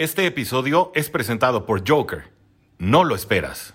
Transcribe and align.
Este 0.00 0.24
episodio 0.24 0.92
es 0.94 1.10
presentado 1.10 1.66
por 1.66 1.86
Joker. 1.86 2.22
No 2.78 3.04
lo 3.04 3.14
esperas. 3.14 3.74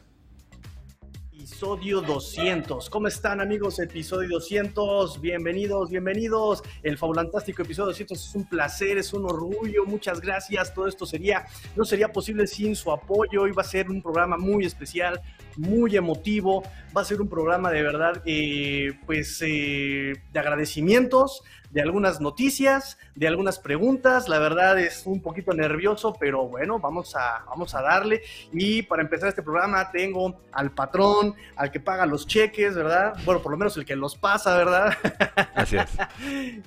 Episodio 1.31 2.01
200. 2.01 2.89
¿Cómo 2.89 3.07
están 3.07 3.41
amigos? 3.41 3.77
Episodio 3.77 4.29
200. 4.29 5.21
Bienvenidos, 5.21 5.91
bienvenidos. 5.91 6.63
El 6.81 6.97
fabulantástico 6.97 7.61
episodio 7.61 7.89
200 7.89 8.27
es 8.27 8.33
un 8.33 8.49
placer, 8.49 8.97
es 8.97 9.13
un 9.13 9.25
orgullo. 9.25 9.85
Muchas 9.85 10.19
gracias. 10.19 10.73
Todo 10.73 10.87
esto 10.87 11.05
sería, 11.05 11.45
no 11.75 11.85
sería 11.85 12.11
posible 12.11 12.47
sin 12.47 12.75
su 12.75 12.91
apoyo. 12.91 13.45
Iba 13.45 13.61
a 13.61 13.65
ser 13.65 13.91
un 13.91 14.01
programa 14.01 14.35
muy 14.35 14.65
especial, 14.65 15.21
muy 15.57 15.95
emotivo. 15.95 16.63
Va 16.95 17.01
a 17.01 17.05
ser 17.05 17.21
un 17.21 17.29
programa 17.29 17.71
de 17.71 17.83
verdad, 17.83 18.21
eh, 18.25 18.99
pues, 19.05 19.41
eh, 19.41 20.13
de 20.31 20.39
agradecimientos 20.39 21.43
de 21.75 21.81
algunas 21.81 22.21
noticias, 22.21 22.97
de 23.15 23.27
algunas 23.27 23.59
preguntas. 23.59 24.29
La 24.29 24.39
verdad 24.39 24.79
es 24.79 25.05
un 25.05 25.21
poquito 25.21 25.53
nervioso, 25.53 26.15
pero 26.17 26.47
bueno, 26.47 26.79
vamos 26.79 27.13
a, 27.17 27.43
vamos 27.49 27.75
a 27.75 27.81
darle. 27.81 28.21
Y 28.53 28.83
para 28.83 29.01
empezar 29.01 29.27
este 29.27 29.43
programa 29.43 29.91
tengo 29.91 30.39
al 30.53 30.71
patrón, 30.71 31.35
al 31.57 31.71
que 31.71 31.81
paga 31.81 32.05
los 32.05 32.27
cheques, 32.27 32.75
¿verdad? 32.75 33.13
Bueno, 33.25 33.41
por 33.41 33.51
lo 33.51 33.57
menos 33.57 33.75
el 33.75 33.83
que 33.83 33.97
los 33.97 34.15
pasa, 34.15 34.55
¿verdad? 34.55 34.93
Así 35.53 35.75
es. 35.75 35.91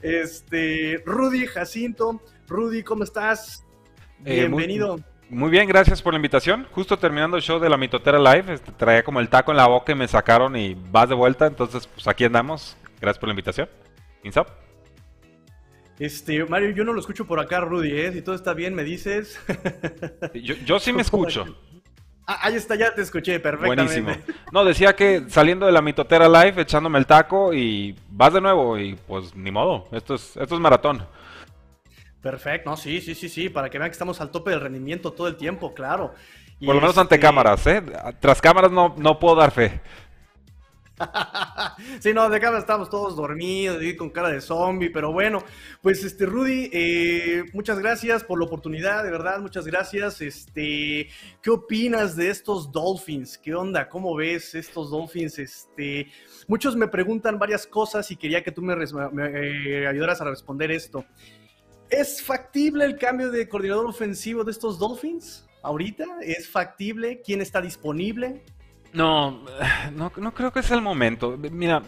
Este, 0.02 1.02
Rudy 1.06 1.46
Jacinto. 1.46 2.20
Rudy, 2.46 2.82
¿cómo 2.82 3.04
estás? 3.04 3.64
Eh, 4.26 4.40
Bienvenido. 4.40 4.98
muy, 4.98 5.04
bien, 5.30 5.68
gracias 5.68 6.00
por 6.00 6.12
la 6.12 6.16
invitación. 6.16 6.66
Justo 6.72 6.98
terminando 6.98 7.36
el 7.36 7.42
show 7.42 7.58
de 7.58 7.68
la 7.68 7.76
Mitotera 7.76 8.18
Live, 8.18 8.54
este, 8.54 8.72
traía 8.72 9.02
como 9.02 9.20
el 9.20 9.28
taco 9.28 9.50
en 9.50 9.58
la 9.58 9.66
boca 9.66 9.92
y 9.92 9.94
me 9.94 10.08
sacaron 10.08 10.56
y 10.56 10.74
vas 10.90 11.08
de 11.08 11.14
vuelta, 11.14 11.46
entonces 11.46 11.86
pues 11.86 12.06
aquí 12.08 12.24
andamos. 12.24 12.76
Gracias 13.00 13.18
por 13.18 13.28
la 13.28 13.32
invitación. 13.32 13.68
up? 14.36 14.46
Este, 15.98 16.44
Mario, 16.44 16.70
yo 16.70 16.84
no 16.84 16.92
lo 16.92 17.00
escucho 17.00 17.26
por 17.26 17.40
acá, 17.40 17.60
Rudy, 17.60 17.92
¿eh? 17.92 18.12
Si 18.12 18.22
todo 18.22 18.34
está 18.34 18.54
bien, 18.54 18.74
me 18.74 18.84
dices. 18.84 19.38
yo, 20.34 20.78
sí 20.78 20.92
me 20.92 21.02
escucho. 21.02 21.46
Ah, 22.30 22.40
ahí 22.42 22.56
está, 22.56 22.74
ya 22.74 22.94
te 22.94 23.00
escuché 23.00 23.40
perfectamente. 23.40 24.02
Buenísimo. 24.02 24.34
No, 24.52 24.62
decía 24.62 24.94
que 24.94 25.24
saliendo 25.30 25.64
de 25.64 25.72
la 25.72 25.80
mitotera 25.80 26.28
live, 26.28 26.60
echándome 26.60 26.98
el 26.98 27.06
taco 27.06 27.54
y 27.54 27.96
vas 28.10 28.34
de 28.34 28.42
nuevo 28.42 28.78
y 28.78 28.96
pues 29.06 29.34
ni 29.34 29.50
modo, 29.50 29.88
esto 29.92 30.14
es, 30.14 30.36
esto 30.36 30.54
es 30.54 30.60
maratón. 30.60 31.06
Perfecto, 32.20 32.70
no, 32.70 32.76
sí, 32.76 33.00
sí, 33.00 33.14
sí, 33.14 33.28
sí, 33.28 33.48
para 33.48 33.70
que 33.70 33.78
vean 33.78 33.90
que 33.90 33.92
estamos 33.92 34.20
al 34.20 34.30
tope 34.30 34.50
del 34.50 34.60
rendimiento 34.60 35.12
todo 35.12 35.28
el 35.28 35.36
tiempo, 35.36 35.72
claro. 35.72 36.14
por 36.64 36.74
lo 36.74 36.80
menos 36.80 36.98
ante 36.98 37.14
este 37.14 37.26
cámaras, 37.26 37.66
¿eh? 37.66 37.82
Tras 38.20 38.40
cámaras 38.40 38.72
no, 38.72 38.94
no 38.98 39.18
puedo 39.18 39.36
dar 39.36 39.52
fe. 39.52 39.80
sí, 42.00 42.12
no, 42.12 42.28
de 42.28 42.36
acá 42.36 42.56
estamos 42.58 42.90
todos 42.90 43.16
dormidos, 43.16 43.78
con 43.96 44.10
cara 44.10 44.30
de 44.30 44.40
zombie, 44.40 44.90
pero 44.90 45.12
bueno, 45.12 45.42
pues 45.82 46.04
este 46.04 46.26
Rudy, 46.26 46.70
eh, 46.72 47.44
muchas 47.52 47.78
gracias 47.78 48.24
por 48.24 48.38
la 48.38 48.46
oportunidad, 48.46 49.04
de 49.04 49.10
verdad, 49.10 49.40
muchas 49.40 49.66
gracias. 49.66 50.20
Este, 50.20 51.08
¿qué 51.42 51.50
opinas 51.50 52.16
de 52.16 52.30
estos 52.30 52.72
Dolphins? 52.72 53.38
¿Qué 53.38 53.54
onda? 53.54 53.88
¿Cómo 53.88 54.14
ves 54.14 54.54
estos 54.54 54.90
Dolphins? 54.90 55.38
Este, 55.38 56.08
muchos 56.46 56.76
me 56.76 56.88
preguntan 56.88 57.38
varias 57.38 57.66
cosas 57.66 58.10
y 58.10 58.16
quería 58.16 58.42
que 58.42 58.52
tú 58.52 58.62
me, 58.62 58.74
eh, 58.74 59.86
ayudaras 59.86 60.20
a 60.20 60.24
responder 60.24 60.70
esto. 60.70 61.04
¿Es 61.90 62.22
factible 62.22 62.84
el 62.84 62.98
cambio 62.98 63.30
de 63.30 63.48
coordinador 63.48 63.86
ofensivo 63.86 64.44
de 64.44 64.52
estos 64.52 64.78
Dolphins? 64.78 65.46
Ahorita, 65.62 66.04
¿es 66.22 66.48
factible? 66.48 67.20
¿Quién 67.24 67.40
está 67.40 67.60
disponible? 67.60 68.42
No, 68.92 69.44
no, 69.92 70.12
no 70.16 70.34
creo 70.34 70.52
que 70.52 70.62
sea 70.62 70.76
el 70.76 70.82
momento. 70.82 71.36
Mira, 71.36 71.82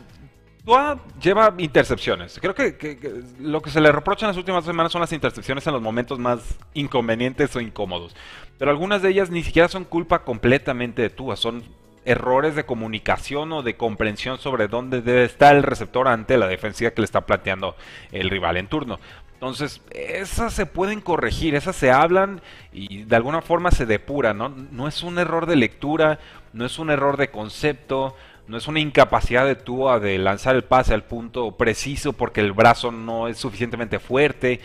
Tua 0.64 0.98
lleva 1.20 1.54
intercepciones. 1.58 2.38
Creo 2.40 2.54
que, 2.54 3.24
lo 3.38 3.60
que 3.62 3.70
se 3.70 3.80
le 3.80 3.92
reprocha 3.92 4.26
en 4.26 4.28
las 4.28 4.36
últimas 4.36 4.64
semanas 4.64 4.92
son 4.92 5.00
las 5.00 5.12
intercepciones 5.12 5.66
en 5.66 5.72
los 5.72 5.82
momentos 5.82 6.18
más 6.18 6.58
inconvenientes 6.74 7.54
o 7.56 7.60
incómodos. 7.60 8.14
Pero 8.58 8.70
algunas 8.70 9.02
de 9.02 9.10
ellas 9.10 9.30
ni 9.30 9.42
siquiera 9.42 9.68
son 9.68 9.84
culpa 9.84 10.24
completamente 10.24 11.02
de 11.02 11.10
Tua, 11.10 11.36
son 11.36 11.62
errores 12.04 12.54
de 12.54 12.64
comunicación 12.64 13.52
o 13.52 13.62
de 13.62 13.76
comprensión 13.76 14.38
sobre 14.38 14.68
dónde 14.68 15.02
debe 15.02 15.24
estar 15.24 15.54
el 15.54 15.62
receptor 15.62 16.08
ante 16.08 16.38
la 16.38 16.46
defensiva 16.46 16.90
que 16.90 17.02
le 17.02 17.04
está 17.04 17.26
planteando 17.26 17.76
el 18.12 18.30
rival 18.30 18.56
en 18.56 18.68
turno. 18.68 18.98
Entonces, 19.40 19.80
esas 19.90 20.52
se 20.52 20.66
pueden 20.66 21.00
corregir, 21.00 21.54
esas 21.54 21.74
se 21.74 21.90
hablan 21.90 22.42
y 22.74 23.04
de 23.04 23.16
alguna 23.16 23.40
forma 23.40 23.70
se 23.70 23.86
depuran, 23.86 24.36
¿no? 24.36 24.50
No 24.50 24.86
es 24.86 25.02
un 25.02 25.18
error 25.18 25.46
de 25.46 25.56
lectura, 25.56 26.18
no 26.52 26.66
es 26.66 26.78
un 26.78 26.90
error 26.90 27.16
de 27.16 27.30
concepto, 27.30 28.14
no 28.48 28.58
es 28.58 28.68
una 28.68 28.80
incapacidad 28.80 29.46
de 29.46 29.54
Tua 29.54 29.98
de 29.98 30.18
lanzar 30.18 30.56
el 30.56 30.64
pase 30.64 30.92
al 30.92 31.04
punto 31.04 31.52
preciso 31.52 32.12
porque 32.12 32.42
el 32.42 32.52
brazo 32.52 32.92
no 32.92 33.28
es 33.28 33.38
suficientemente 33.38 33.98
fuerte. 33.98 34.60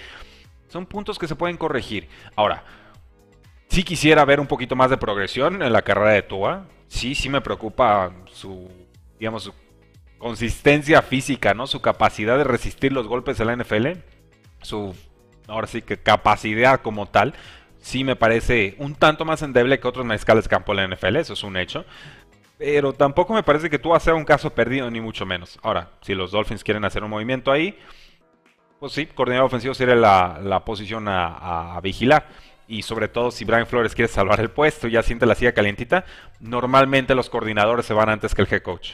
Son 0.68 0.86
puntos 0.86 1.18
que 1.18 1.30
se 1.30 1.38
pueden 1.38 1.56
corregir. 1.56 2.10
Ahora, 2.36 2.66
sí 3.70 3.82
quisiera 3.82 4.26
ver 4.26 4.42
un 4.42 4.48
poquito 4.48 4.76
más 4.76 4.90
de 4.90 4.98
progresión 4.98 5.64
en 5.64 5.72
la 5.72 5.84
carrera 5.84 6.12
de 6.12 6.24
Tua. 6.24 6.66
Sí, 6.90 7.16
sí 7.16 7.30
me 7.30 7.40
preocupa 7.40 8.12
su, 8.26 8.70
digamos, 9.20 9.44
su 9.44 9.54
consistencia 10.18 11.02
física, 11.02 11.54
¿no? 11.54 11.66
Su 11.66 11.82
capacidad 11.82 12.38
de 12.38 12.44
resistir 12.44 12.92
los 12.92 13.08
golpes 13.08 13.38
de 13.38 13.46
la 13.46 13.56
NFL 13.56 14.15
su, 14.66 14.96
ahora 15.48 15.68
sí 15.68 15.82
que 15.82 15.98
capacidad 15.98 16.82
como 16.82 17.06
tal, 17.06 17.34
sí 17.80 18.04
me 18.04 18.16
parece 18.16 18.76
un 18.80 18.96
tanto 18.96 19.26
más 19.26 19.42
endeble 19.42 19.80
que 19.80 19.88
otros 19.88 20.06
mariscales 20.06 20.48
campo 20.48 20.76
de 20.76 20.86
la 20.86 20.96
NFL, 20.96 21.18
eso 21.18 21.34
es 21.34 21.44
un 21.44 21.56
hecho. 21.56 21.86
Pero 22.58 22.94
tampoco 22.94 23.34
me 23.34 23.44
parece 23.44 23.70
que 23.70 23.80
tú 23.80 23.90
vas 23.90 24.08
un 24.08 24.24
caso 24.24 24.50
perdido, 24.54 24.90
ni 24.90 25.02
mucho 25.02 25.26
menos. 25.26 25.60
Ahora, 25.62 25.90
si 26.02 26.16
los 26.16 26.32
Dolphins 26.32 26.64
quieren 26.64 26.86
hacer 26.86 27.04
un 27.04 27.10
movimiento 27.10 27.52
ahí, 27.52 27.78
pues 28.80 28.94
sí, 28.94 29.06
coordinador 29.08 29.48
ofensivo 29.48 29.74
sería 29.74 29.96
la, 29.96 30.64
posición 30.66 31.08
a, 31.08 31.76
a, 31.76 31.82
vigilar. 31.82 32.28
Y 32.68 32.82
sobre 32.82 33.08
todo 33.08 33.30
si 33.30 33.46
Brian 33.46 33.68
Flores 33.68 33.94
quiere 33.94 34.12
salvar 34.12 34.40
el 34.40 34.50
puesto 34.50 34.88
y 34.88 34.92
ya 34.92 35.04
siente 35.04 35.26
la 35.26 35.36
silla 35.36 35.54
calientita, 35.54 36.06
normalmente 36.40 37.14
los 37.14 37.30
coordinadores 37.30 37.86
se 37.86 37.94
van 37.94 38.10
antes 38.10 38.34
que 38.34 38.42
el 38.42 38.48
head 38.50 38.62
coach. 38.64 38.94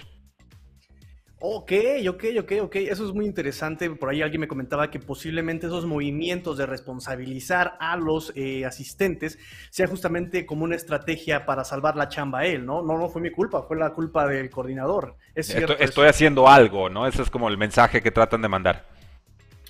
Ok, 1.44 1.72
ok, 2.08 2.24
ok, 2.40 2.52
ok. 2.62 2.76
Eso 2.76 3.04
es 3.04 3.14
muy 3.16 3.26
interesante. 3.26 3.90
Por 3.90 4.10
ahí 4.10 4.22
alguien 4.22 4.42
me 4.42 4.48
comentaba 4.48 4.92
que 4.92 5.00
posiblemente 5.00 5.66
esos 5.66 5.88
movimientos 5.88 6.56
de 6.56 6.68
responsabilizar 6.68 7.78
a 7.80 7.98
los 7.98 8.32
eh, 8.36 8.64
asistentes 8.64 9.40
sea 9.72 9.88
justamente 9.88 10.46
como 10.46 10.66
una 10.66 10.76
estrategia 10.76 11.48
para 11.48 11.64
salvar 11.64 11.96
la 11.96 12.10
chamba 12.10 12.42
a 12.42 12.46
él, 12.46 12.64
¿no? 12.64 12.84
No, 12.84 12.96
no 12.96 13.10
fue 13.10 13.24
mi 13.24 13.32
culpa, 13.32 13.64
fue 13.64 13.76
la 13.76 13.90
culpa 13.90 14.28
del 14.28 14.52
coordinador. 14.52 15.16
estoy, 15.34 16.08
haciendo 16.08 16.48
algo, 16.48 16.90
¿no? 16.90 17.08
Ese 17.08 17.24
es 17.24 17.32
como 17.32 17.50
el 17.50 17.58
mensaje 17.58 18.04
que 18.04 18.12
tratan 18.12 18.44
de 18.44 18.48
mandar. 18.48 18.86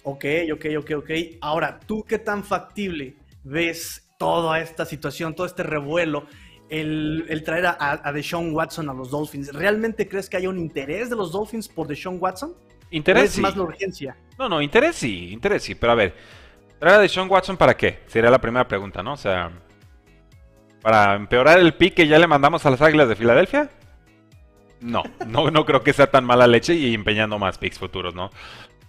Ok, 0.03 0.25
ok, 0.51 0.65
ok, 0.77 0.91
ok. 0.97 1.09
Ahora, 1.39 1.79
¿tú 1.87 2.03
qué 2.03 2.19
tan 2.19 2.43
factible 2.43 3.15
ves 3.45 4.09
toda 4.17 4.59
esta 4.59 4.85
situación, 4.85 5.35
todo 5.35 5.47
este 5.47 5.63
revuelo 5.63 6.25
el, 6.71 7.43
traer 7.43 7.65
a, 7.67 8.01
a, 8.03 8.11
Deshaun 8.13 8.53
Watson 8.53 8.89
a 8.89 8.93
los 8.93 9.11
Dolphins. 9.11 9.53
¿Realmente 9.53 10.07
crees 10.07 10.29
que 10.29 10.37
haya 10.37 10.49
un 10.49 10.57
interés 10.57 11.09
de 11.09 11.17
los 11.17 11.31
Dolphins 11.31 11.67
por 11.67 11.85
Deshaun 11.85 12.17
Watson? 12.19 12.55
Interés. 12.89 13.33
es 13.33 13.39
más 13.39 13.55
la 13.55 13.63
urgencia? 13.63 14.15
No, 14.39 14.47
no, 14.49 14.61
interés 14.61 14.95
sí, 14.95 15.31
interés 15.31 15.63
sí. 15.63 15.75
Pero 15.75 15.91
a 15.91 15.95
ver, 15.95 16.15
¿traer 16.79 16.95
a 16.95 16.99
Deshaun 16.99 17.29
Watson 17.29 17.57
para 17.57 17.75
qué? 17.75 17.99
Sería 18.07 18.31
la 18.31 18.39
primera 18.39 18.67
pregunta, 18.67 19.03
¿no? 19.03 19.13
O 19.13 19.17
sea, 19.17 19.51
¿para 20.81 21.15
empeorar 21.15 21.59
el 21.59 21.73
pick 21.73 21.93
que 21.93 22.07
ya 22.07 22.17
le 22.17 22.27
mandamos 22.27 22.65
a 22.65 22.69
las 22.69 22.81
Águilas 22.81 23.09
de 23.09 23.15
Filadelfia? 23.17 23.69
No, 24.79 25.03
no, 25.27 25.51
no 25.51 25.65
creo 25.65 25.83
que 25.83 25.93
sea 25.93 26.09
tan 26.09 26.23
mala 26.23 26.47
leche 26.47 26.73
y 26.73 26.93
empeñando 26.93 27.37
más 27.37 27.57
picks 27.57 27.77
futuros, 27.79 28.15
¿no? 28.15 28.31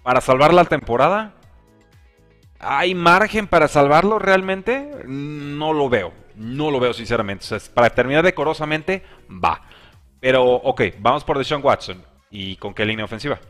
¿Para 0.05 0.21
salvar 0.21 0.55
la 0.55 0.65
temporada? 0.65 1.35
¿Hay 2.61 2.95
margen 2.95 3.49
para 3.49 3.67
salvarlo 3.67 4.21
realmente? 4.21 5.05
No 5.05 5.73
lo 5.73 5.89
veo. 5.89 6.22
No 6.37 6.71
lo 6.71 6.81
veo 6.81 6.93
sinceramente. 6.93 7.45
O 7.45 7.59
sea, 7.59 7.75
para 7.75 7.91
terminar 7.91 8.25
decorosamente, 8.25 9.03
va. 9.29 9.63
Pero, 10.21 10.45
ok, 10.45 10.83
vamos 10.99 11.25
por 11.25 11.39
Deshaun 11.39 11.65
Watson. 11.65 12.03
¿Y 12.31 12.57
con 12.57 12.75
qué 12.75 12.87
línea 12.87 13.05
ofensiva? 13.05 13.41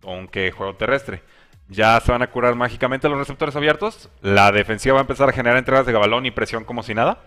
¿Con 0.00 0.28
qué 0.28 0.50
juego 0.50 0.74
terrestre? 0.74 1.22
¿Ya 1.68 1.98
se 2.00 2.10
van 2.10 2.22
a 2.22 2.30
curar 2.30 2.54
mágicamente 2.54 3.08
los 3.08 3.18
receptores 3.18 3.54
abiertos? 3.54 4.10
¿La 4.20 4.50
defensiva 4.50 4.94
va 4.94 5.00
a 5.00 5.02
empezar 5.02 5.28
a 5.28 5.32
generar 5.32 5.58
entregas 5.58 5.86
de 5.86 5.92
balón 5.92 6.26
y 6.26 6.30
presión 6.30 6.64
como 6.64 6.82
si 6.82 6.94
nada? 6.94 7.22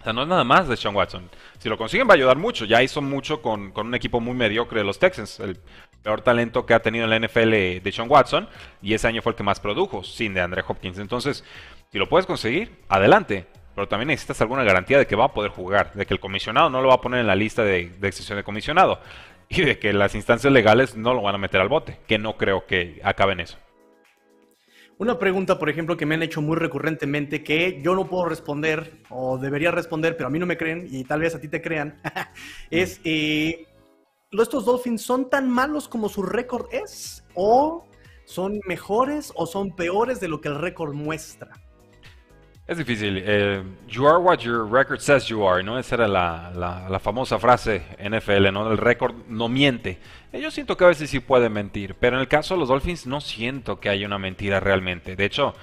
O 0.00 0.04
sea, 0.04 0.12
no 0.12 0.22
es 0.22 0.28
nada 0.28 0.44
más 0.44 0.68
de 0.68 0.76
Sean 0.76 0.94
Watson. 0.94 1.30
Si 1.58 1.68
lo 1.68 1.78
consiguen 1.78 2.06
va 2.06 2.12
a 2.12 2.16
ayudar 2.16 2.36
mucho. 2.36 2.66
Ya 2.66 2.82
hizo 2.82 3.00
mucho 3.00 3.40
con, 3.40 3.72
con, 3.72 3.86
un 3.86 3.94
equipo 3.94 4.20
muy 4.20 4.34
mediocre 4.34 4.80
de 4.80 4.84
los 4.84 4.98
Texans. 4.98 5.40
El 5.40 5.58
peor 6.02 6.20
talento 6.20 6.66
que 6.66 6.74
ha 6.74 6.82
tenido 6.82 7.04
en 7.04 7.10
la 7.10 7.18
NFL 7.18 7.50
de 7.82 7.92
Sean 7.92 8.10
Watson. 8.10 8.48
Y 8.82 8.92
ese 8.92 9.08
año 9.08 9.22
fue 9.22 9.32
el 9.32 9.36
que 9.36 9.42
más 9.42 9.60
produjo, 9.60 10.04
sin 10.04 10.34
de 10.34 10.42
Andre 10.42 10.62
Hopkins. 10.66 10.98
Entonces, 10.98 11.42
si 11.90 11.98
lo 11.98 12.08
puedes 12.08 12.26
conseguir, 12.26 12.82
adelante 12.88 13.46
pero 13.74 13.88
también 13.88 14.08
necesitas 14.08 14.40
alguna 14.40 14.64
garantía 14.64 14.98
de 14.98 15.06
que 15.06 15.16
va 15.16 15.26
a 15.26 15.32
poder 15.32 15.50
jugar, 15.50 15.92
de 15.94 16.06
que 16.06 16.14
el 16.14 16.20
comisionado 16.20 16.70
no 16.70 16.80
lo 16.80 16.88
va 16.88 16.94
a 16.94 17.00
poner 17.00 17.20
en 17.20 17.26
la 17.26 17.34
lista 17.34 17.62
de, 17.62 17.88
de 17.88 18.08
excepción 18.08 18.38
de 18.38 18.44
comisionado 18.44 19.00
y 19.48 19.62
de 19.62 19.78
que 19.78 19.92
las 19.92 20.14
instancias 20.14 20.52
legales 20.52 20.96
no 20.96 21.14
lo 21.14 21.22
van 21.22 21.34
a 21.34 21.38
meter 21.38 21.60
al 21.60 21.68
bote, 21.68 21.98
que 22.06 22.18
no 22.18 22.36
creo 22.36 22.66
que 22.66 23.00
acaben 23.02 23.40
eso. 23.40 23.58
Una 24.96 25.18
pregunta, 25.18 25.58
por 25.58 25.68
ejemplo, 25.68 25.96
que 25.96 26.06
me 26.06 26.14
han 26.14 26.22
hecho 26.22 26.40
muy 26.40 26.56
recurrentemente, 26.56 27.42
que 27.42 27.80
yo 27.82 27.96
no 27.96 28.06
puedo 28.06 28.26
responder, 28.26 29.02
o 29.10 29.38
debería 29.38 29.72
responder, 29.72 30.16
pero 30.16 30.28
a 30.28 30.30
mí 30.30 30.38
no 30.38 30.46
me 30.46 30.56
creen, 30.56 30.86
y 30.88 31.02
tal 31.02 31.20
vez 31.20 31.34
a 31.34 31.40
ti 31.40 31.48
te 31.48 31.60
crean, 31.60 32.00
es, 32.70 33.00
eh, 33.02 33.66
¿estos 34.30 34.64
Dolphins 34.64 35.02
son 35.02 35.28
tan 35.28 35.50
malos 35.50 35.88
como 35.88 36.08
su 36.08 36.22
récord 36.22 36.66
es? 36.72 37.24
¿O 37.34 37.88
son 38.24 38.60
mejores 38.68 39.32
o 39.34 39.46
son 39.46 39.74
peores 39.74 40.20
de 40.20 40.28
lo 40.28 40.40
que 40.40 40.48
el 40.48 40.60
récord 40.60 40.94
muestra? 40.94 41.50
Es 42.66 42.78
difícil. 42.78 43.22
Eh, 43.26 43.62
you 43.88 44.06
are 44.06 44.16
what 44.16 44.38
your 44.38 44.66
record 44.66 44.98
says 44.98 45.26
you 45.26 45.46
are, 45.46 45.62
¿no? 45.62 45.78
Esa 45.78 45.96
era 45.96 46.08
la, 46.08 46.50
la, 46.88 46.98
famosa 46.98 47.38
frase 47.38 47.82
NFL, 48.02 48.50
¿no? 48.50 48.72
El 48.72 48.78
récord 48.78 49.14
no 49.28 49.50
miente. 49.50 49.98
Eh, 50.32 50.40
yo 50.40 50.50
siento 50.50 50.74
que 50.74 50.84
a 50.84 50.88
veces 50.88 51.10
sí 51.10 51.20
puede 51.20 51.50
mentir, 51.50 51.94
pero 51.94 52.16
en 52.16 52.22
el 52.22 52.28
caso 52.28 52.54
de 52.54 52.60
los 52.60 52.70
Dolphins 52.70 53.06
no 53.06 53.20
siento 53.20 53.78
que 53.78 53.90
haya 53.90 54.06
una 54.06 54.18
mentira 54.18 54.60
realmente. 54.60 55.14
De 55.14 55.26
hecho, 55.26 55.54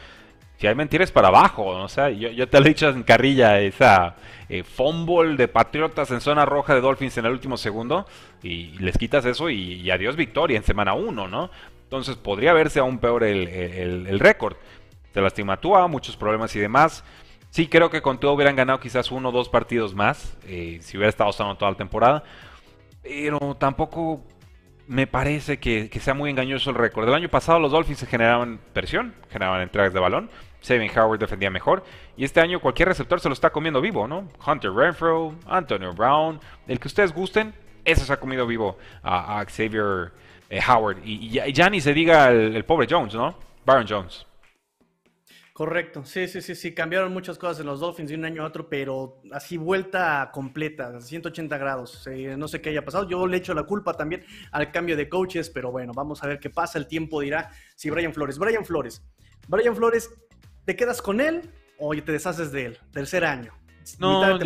si 0.60 0.68
hay 0.68 0.76
mentiras 0.76 1.12
para 1.12 1.30
abajo, 1.30 1.76
¿no? 1.76 1.86
O 1.86 1.90
sea, 1.90 2.12
yo, 2.12 2.48
te 2.48 2.60
lo 2.60 2.68
he 2.68 2.70
dicho 2.70 2.88
en 2.90 3.02
carrilla, 3.02 3.60
esa 3.60 4.16
eh, 4.48 4.62
fumble 4.62 5.36
de 5.38 5.48
Patriotas 5.48 6.12
en 6.12 6.22
zona 6.22 6.46
roja 6.46 6.76
de 6.76 6.82
Dolphins 6.82 7.18
en 7.18 7.26
el 7.26 7.32
último 7.32 7.58
segundo, 7.58 8.06
y, 8.44 8.78
les 8.78 8.96
quitas 8.96 9.26
eso 9.26 9.50
y, 9.50 9.90
adiós 9.90 10.16
victoria 10.16 10.56
en 10.56 10.64
semana 10.64 10.94
1, 10.94 11.28
¿no? 11.28 11.50
Entonces 11.86 12.16
podría 12.16 12.54
verse 12.54 12.80
aún 12.80 13.00
peor 13.00 13.24
el, 13.24 13.48
el, 13.48 14.06
el 14.06 14.20
récord 14.20 14.56
se 15.14 15.22
lastima 15.22 15.58
Tua, 15.58 15.88
muchos 15.88 16.16
problemas 16.16 16.56
y 16.56 16.60
demás. 16.60 17.04
Sí, 17.50 17.68
creo 17.68 17.90
que 17.90 18.02
con 18.02 18.20
Tua 18.20 18.32
hubieran 18.32 18.56
ganado 18.56 18.80
quizás 18.80 19.12
uno 19.12 19.30
o 19.30 19.32
dos 19.32 19.50
partidos 19.50 19.94
más, 19.94 20.38
eh, 20.48 20.80
si 20.82 20.98
hubiera 20.98 21.10
estado 21.10 21.32
sano 21.34 21.58
toda 21.58 21.72
la 21.72 21.78
temporada. 21.78 22.24
Pero 23.04 23.56
tampoco 23.56 24.24
me 24.88 25.08
parece 25.08 25.60
que, 25.60 25.90
sea 26.00 26.14
muy 26.14 26.30
engañoso 26.30 26.70
el 26.70 26.76
récord. 26.76 27.08
El 27.08 27.14
año 27.14 27.30
pasado 27.30 27.60
los 27.60 27.72
Dolphins 27.72 28.00
se 28.00 28.06
generaban 28.06 28.60
presión, 28.74 29.14
generaban 29.30 29.62
entregas 29.62 29.94
de 29.94 30.00
balón. 30.00 30.30
Saving 30.62 30.92
Howard 30.98 31.20
defendía 31.20 31.50
mejor. 31.50 31.84
Y 32.16 32.24
este 32.24 32.40
año 32.40 32.60
cualquier 32.60 32.90
receptor 32.90 33.20
se 33.20 33.28
lo 33.28 33.34
está 33.34 33.50
comiendo 33.50 33.82
vivo, 33.82 34.08
¿no? 34.08 34.28
Hunter 34.46 34.72
Renfro, 34.72 35.36
Antonio 35.48 35.94
Brown, 35.94 36.40
el 36.68 36.80
que 36.80 36.88
ustedes 36.88 37.14
gusten, 37.14 37.54
ese 37.84 38.06
se 38.06 38.14
ha 38.14 38.20
comido 38.20 38.46
vivo 38.46 38.78
a, 39.02 39.44
Xavier 39.46 40.12
eh, 40.50 40.60
Howard. 40.68 40.98
Y, 41.04 41.30
ya, 41.30 41.70
ni 41.70 41.82
se 41.82 41.94
diga 41.94 42.30
el, 42.30 42.56
el 42.56 42.66
pobre 42.66 42.88
Jones, 42.90 43.14
¿no? 43.14 43.36
Baron 43.66 43.86
Jones. 43.88 44.26
Correcto, 45.54 46.06
sí, 46.06 46.30
sí, 46.30 46.42
sí, 46.42 46.56
sí, 46.56 46.74
cambiaron 46.74 47.12
muchas 47.12 47.38
cosas 47.38 47.60
en 47.60 47.66
los 47.66 47.82
Dolphins 47.82 48.10
de 48.10 48.16
un 48.16 48.24
año 48.24 48.44
a 48.44 48.48
otro, 48.48 48.70
pero 48.70 49.22
así 49.34 49.58
vuelta 49.58 50.30
completa, 50.34 51.02
180 51.02 51.58
grados, 51.58 52.08
no 52.38 52.48
sé 52.48 52.62
qué 52.62 52.70
haya 52.70 52.86
pasado, 52.86 53.08
yo 53.10 53.28
le 53.28 53.38
echo 53.38 53.54
la 53.54 53.64
culpa 53.64 53.94
también 53.94 54.24
al 54.52 54.72
cambio 54.72 54.96
de 54.96 55.10
coaches, 55.10 55.50
pero 55.50 55.70
bueno, 55.70 55.92
vamos 55.94 56.24
a 56.24 56.28
ver 56.28 56.40
qué 56.40 56.50
pasa, 56.50 56.80
el 56.80 56.88
tiempo 56.88 57.20
dirá 57.20 57.52
si 57.76 57.90
Brian 57.90 58.14
Flores, 58.14 58.40
Brian 58.40 58.64
Flores, 58.64 59.04
Brian 59.50 59.76
Flores, 59.76 60.10
¿te 60.64 60.78
quedas 60.78 61.02
con 61.02 61.20
él 61.20 61.50
o 61.78 61.94
te 61.94 62.14
deshaces 62.14 62.54
de 62.54 62.68
él? 62.68 62.78
Tercer 62.94 63.26
año. 63.26 63.54
No, 64.00 64.38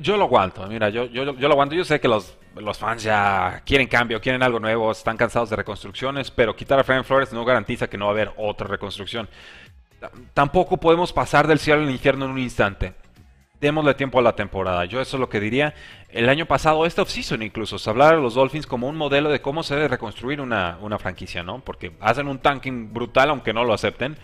yo, 0.00 0.16
lo 0.16 0.24
aguanto, 0.24 0.66
mira, 0.68 0.88
yo, 0.88 1.06
yo, 1.06 1.24
yo, 1.36 1.48
lo 1.48 1.52
aguanto, 1.52 1.74
yo 1.74 1.84
sé 1.84 2.00
que 2.00 2.08
los, 2.08 2.38
los 2.54 2.78
fans 2.78 3.02
ya 3.02 3.62
quieren 3.66 3.88
cambio, 3.88 4.20
quieren 4.20 4.42
algo 4.42 4.60
nuevo, 4.60 4.92
están 4.92 5.16
cansados 5.16 5.50
de 5.50 5.56
reconstrucciones, 5.56 6.30
pero 6.30 6.54
quitar 6.54 6.78
a 6.78 6.82
Brian 6.82 7.04
Flores 7.04 7.32
no 7.32 7.44
garantiza 7.44 7.88
que 7.88 7.98
no 7.98 8.06
va 8.06 8.12
a 8.12 8.14
haber 8.14 8.32
otra 8.36 8.68
reconstrucción 8.68 9.28
tampoco 10.32 10.78
podemos 10.78 11.12
pasar 11.12 11.46
del 11.46 11.58
cielo 11.58 11.82
al 11.82 11.90
infierno 11.90 12.24
en 12.24 12.32
un 12.32 12.38
instante. 12.38 12.94
Démosle 13.60 13.94
tiempo 13.94 14.18
a 14.18 14.22
la 14.22 14.36
temporada. 14.36 14.84
Yo 14.84 15.00
eso 15.00 15.16
es 15.16 15.20
lo 15.20 15.28
que 15.28 15.40
diría. 15.40 15.74
El 16.10 16.28
año 16.28 16.46
pasado, 16.46 16.84
esta 16.86 17.02
offseason 17.02 17.42
incluso, 17.42 17.78
se 17.78 17.88
hablaba 17.88 18.12
de 18.12 18.20
los 18.20 18.34
Dolphins 18.34 18.66
como 18.66 18.88
un 18.88 18.96
modelo 18.96 19.30
de 19.30 19.40
cómo 19.40 19.62
se 19.62 19.74
debe 19.74 19.88
reconstruir 19.88 20.40
una, 20.40 20.76
franquicia, 20.98 21.42
¿no? 21.42 21.60
Porque 21.60 21.92
hacen 22.00 22.28
un 22.28 22.38
tanking 22.38 22.92
brutal, 22.92 23.30
aunque 23.30 23.52
no 23.52 23.64
lo 23.64 23.72
acepten. 23.72 24.16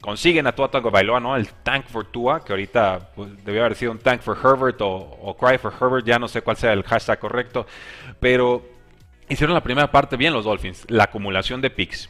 Consiguen 0.00 0.46
a 0.46 0.52
Tua 0.54 0.70
Tagovailoa, 0.70 1.20
¿no? 1.20 1.36
El 1.36 1.48
tank 1.48 1.86
for 1.86 2.06
Tua, 2.06 2.44
que 2.44 2.52
ahorita 2.52 3.10
pues, 3.14 3.44
debió 3.44 3.62
haber 3.62 3.76
sido 3.76 3.92
un 3.92 3.98
tank 3.98 4.20
for 4.20 4.36
Herbert 4.36 4.80
o, 4.80 4.88
o 4.88 5.36
cry 5.36 5.58
for 5.58 5.72
Herbert, 5.80 6.06
ya 6.06 6.18
no 6.18 6.28
sé 6.28 6.42
cuál 6.42 6.56
sea 6.56 6.72
el 6.72 6.82
hashtag 6.82 7.18
correcto. 7.18 7.66
Pero 8.20 8.64
hicieron 9.28 9.54
la 9.54 9.62
primera 9.62 9.90
parte 9.90 10.16
bien 10.16 10.32
los 10.32 10.44
Dolphins, 10.44 10.84
la 10.88 11.04
acumulación 11.04 11.60
de 11.60 11.70
picks 11.70 12.08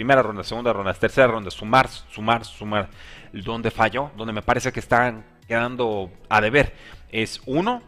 primera 0.00 0.22
ronda, 0.22 0.42
segunda 0.42 0.72
ronda, 0.72 0.94
tercera 0.94 1.26
ronda, 1.26 1.50
sumar, 1.50 1.86
sumar, 1.86 2.42
sumar. 2.46 2.88
Donde 3.34 3.70
falló, 3.70 4.10
donde 4.16 4.32
me 4.32 4.40
parece 4.40 4.72
que 4.72 4.80
están 4.80 5.26
quedando 5.46 6.10
a 6.30 6.40
deber, 6.40 6.72
es 7.10 7.42
uno, 7.44 7.82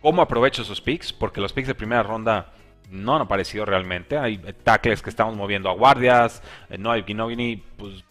cómo 0.00 0.22
aprovecho 0.22 0.62
esos 0.62 0.80
picks, 0.80 1.12
porque 1.12 1.40
los 1.40 1.52
picks 1.52 1.66
de 1.66 1.74
primera 1.74 2.04
ronda 2.04 2.52
no 2.90 3.16
han 3.16 3.22
aparecido 3.22 3.64
realmente. 3.64 4.16
Hay 4.16 4.38
tackles 4.62 5.02
que 5.02 5.10
estamos 5.10 5.34
moviendo 5.34 5.68
a 5.68 5.74
guardias, 5.74 6.44
eh, 6.70 6.78
no 6.78 6.92
hay 6.92 7.02
Ginogini, 7.02 7.56
pues 7.56 8.04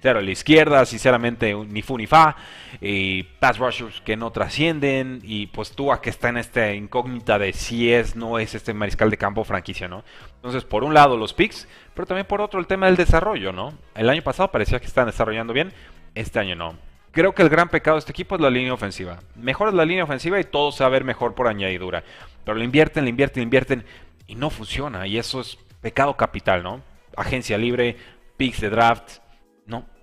Cero 0.00 0.20
la 0.20 0.30
izquierda, 0.30 0.86
sinceramente, 0.86 1.52
ni 1.54 1.82
fu 1.82 1.98
ni 1.98 2.06
fa. 2.06 2.36
Y 2.80 3.24
pass 3.24 3.58
rushers 3.58 4.00
que 4.00 4.16
no 4.16 4.30
trascienden. 4.30 5.20
Y 5.24 5.48
pues 5.48 5.72
Tua 5.72 6.00
que 6.00 6.10
está 6.10 6.28
en 6.28 6.36
esta 6.36 6.72
incógnita 6.72 7.38
de 7.38 7.52
si 7.52 7.92
es, 7.92 8.14
no 8.14 8.38
es 8.38 8.54
este 8.54 8.74
mariscal 8.74 9.10
de 9.10 9.16
campo 9.16 9.44
franquicia, 9.44 9.88
¿no? 9.88 10.04
Entonces, 10.36 10.64
por 10.64 10.84
un 10.84 10.94
lado 10.94 11.16
los 11.16 11.34
picks, 11.34 11.66
pero 11.94 12.06
también 12.06 12.26
por 12.26 12.40
otro 12.40 12.60
el 12.60 12.66
tema 12.66 12.86
del 12.86 12.96
desarrollo, 12.96 13.52
¿no? 13.52 13.74
El 13.94 14.08
año 14.08 14.22
pasado 14.22 14.52
parecía 14.52 14.78
que 14.78 14.86
están 14.86 15.06
desarrollando 15.06 15.52
bien, 15.52 15.72
este 16.14 16.38
año 16.38 16.54
no. 16.54 16.76
Creo 17.10 17.34
que 17.34 17.42
el 17.42 17.48
gran 17.48 17.68
pecado 17.68 17.96
de 17.96 18.00
este 18.00 18.12
equipo 18.12 18.36
es 18.36 18.40
la 18.40 18.50
línea 18.50 18.72
ofensiva. 18.72 19.18
Mejor 19.34 19.68
es 19.68 19.74
la 19.74 19.84
línea 19.84 20.04
ofensiva 20.04 20.38
y 20.38 20.44
todo 20.44 20.70
se 20.70 20.84
va 20.84 20.88
a 20.88 20.90
ver 20.90 21.04
mejor 21.04 21.34
por 21.34 21.48
añadidura. 21.48 22.04
Pero 22.44 22.56
le 22.56 22.64
invierten, 22.64 23.04
le 23.04 23.10
invierten, 23.10 23.40
le 23.40 23.44
invierten 23.44 23.84
y 24.28 24.36
no 24.36 24.50
funciona. 24.50 25.06
Y 25.06 25.18
eso 25.18 25.40
es 25.40 25.58
pecado 25.80 26.16
capital, 26.16 26.62
¿no? 26.62 26.82
Agencia 27.16 27.58
libre, 27.58 27.96
picks 28.36 28.60
de 28.60 28.70
draft, 28.70 29.18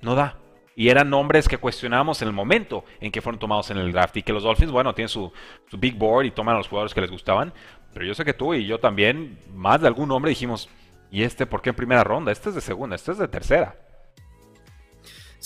no, 0.06 0.16
da. 0.16 0.38
Y 0.76 0.90
eran 0.90 1.10
nombres 1.10 1.48
que 1.48 1.58
cuestionábamos 1.58 2.22
en 2.22 2.28
el 2.28 2.34
momento 2.34 2.84
en 3.00 3.12
que 3.12 3.22
fueron 3.22 3.40
tomados 3.40 3.72
en 3.72 3.78
el 3.78 3.92
draft. 3.92 4.16
Y 4.18 4.24
que 4.24 4.34
los 4.34 4.44
Dolphins, 4.44 4.72
bueno, 4.72 4.94
tienen 4.94 5.10
su, 5.10 5.32
big 5.78 5.96
board 5.96 6.26
y 6.26 6.32
toman 6.32 6.56
a 6.56 6.58
los 6.60 6.68
jugadores 6.68 6.94
que 6.94 7.02
les 7.02 7.12
gustaban. 7.12 7.54
Pero 7.94 8.06
yo 8.06 8.14
sé 8.14 8.24
que 8.24 8.34
tú 8.34 8.54
y 8.54 8.66
yo 8.66 8.80
también, 8.80 9.40
más 9.54 9.82
de 9.82 9.88
algún 9.88 10.10
nombre 10.10 10.30
dijimos, 10.30 10.70
¿y 11.12 11.24
este 11.24 11.46
por 11.46 11.62
qué 11.62 11.70
en 11.70 11.76
primera 11.76 12.04
ronda? 12.04 12.32
Este 12.32 12.50
es 12.50 12.56
de 12.56 12.62
segunda, 12.62 12.96
este 12.96 13.14
es 13.14 13.18
de 13.18 13.28
tercera. 13.28 13.76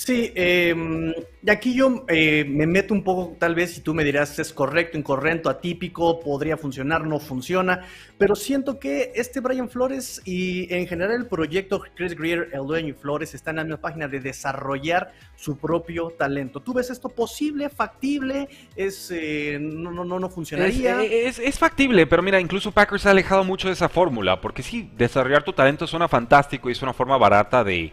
Sí, 0.01 0.31
y 0.33 1.49
aquí 1.49 1.73
yo 1.75 2.05
eh, 2.07 2.45
me 2.47 2.65
meto 2.65 2.93
un 2.93 3.03
poco, 3.03 3.35
tal 3.37 3.53
vez, 3.53 3.73
si 3.73 3.81
tú 3.81 3.93
me 3.93 4.05
dirás 4.05 4.39
es 4.39 4.53
correcto, 4.53 4.97
incorrecto, 4.97 5.49
atípico, 5.49 6.21
podría 6.21 6.55
funcionar, 6.55 7.05
no 7.05 7.19
funciona, 7.19 7.85
pero 8.17 8.33
siento 8.33 8.79
que 8.79 9.11
este 9.15 9.41
Brian 9.41 9.69
Flores 9.69 10.21
y 10.23 10.73
en 10.73 10.87
general 10.87 11.11
el 11.17 11.27
proyecto 11.27 11.81
Chris 11.95 12.15
Greer, 12.15 12.47
el 12.53 12.65
dueño 12.65 12.87
y 12.87 12.93
Flores, 12.93 13.33
están 13.33 13.55
en 13.55 13.57
la 13.57 13.63
misma 13.65 13.81
página 13.81 14.07
de 14.07 14.21
desarrollar 14.21 15.11
su 15.35 15.57
propio 15.57 16.11
talento. 16.17 16.61
¿Tú 16.61 16.73
ves 16.73 16.89
esto 16.89 17.09
posible, 17.09 17.67
factible? 17.67 18.47
¿Es, 18.77 19.11
eh, 19.13 19.57
no, 19.59 19.91
no, 19.91 20.17
no, 20.17 20.29
funcionaría? 20.29 21.03
Es, 21.03 21.39
es, 21.39 21.59
factible, 21.59 22.07
pero 22.07 22.23
mira, 22.23 22.39
incluso 22.39 22.71
Packers 22.71 23.01
se 23.01 23.09
ha 23.09 23.11
alejado 23.11 23.43
mucho 23.43 23.67
de 23.67 23.73
esa 23.73 23.89
fórmula, 23.89 24.39
porque 24.39 24.63
sí, 24.63 24.89
desarrollar 24.95 25.43
tu 25.43 25.51
talento 25.51 25.85
suena 25.85 26.07
fantástico 26.07 26.69
y 26.69 26.71
es 26.71 26.81
una 26.81 26.93
forma 26.93 27.17
barata 27.17 27.65
de 27.65 27.91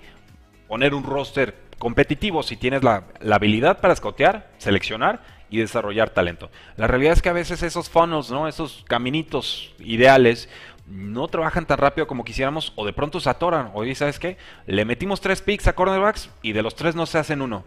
poner 0.69 0.95
un 0.95 1.03
roster 1.03 1.66
competitivo 1.79 2.43
si 2.43 2.57
tienes 2.57 2.83
la, 2.83 3.05
habilidad 3.33 3.81
para 3.81 3.95
escotear, 3.95 4.51
seleccionar 4.59 5.23
y 5.51 5.59
desarrollar 5.59 6.11
talento. 6.11 6.51
La 6.77 6.87
realidad 6.87 7.13
es 7.13 7.23
que 7.23 7.29
a 7.29 7.35
veces 7.35 7.63
esos 7.63 7.89
funnels, 7.89 8.31
¿no? 8.31 8.49
esos 8.49 8.85
caminitos 8.89 9.75
ideales, 9.79 10.49
no 10.87 11.27
trabajan 11.29 11.67
tan 11.67 11.79
rápido 11.79 12.07
como 12.07 12.25
quisiéramos 12.25 12.73
o 12.77 12.87
de 12.87 12.93
pronto 12.93 13.21
se 13.21 13.29
atoran. 13.29 13.71
Oye, 13.75 13.95
¿sabes 13.95 14.19
qué? 14.19 14.37
Le 14.67 14.85
metimos 14.85 15.21
tres 15.21 15.43
picks 15.43 15.67
a 15.67 15.75
cornerbacks 15.75 16.31
y 16.43 16.53
de 16.53 16.63
los 16.63 16.75
tres 16.75 16.95
no 16.95 17.07
se 17.07 17.19
hacen 17.19 17.43
uno. 17.43 17.65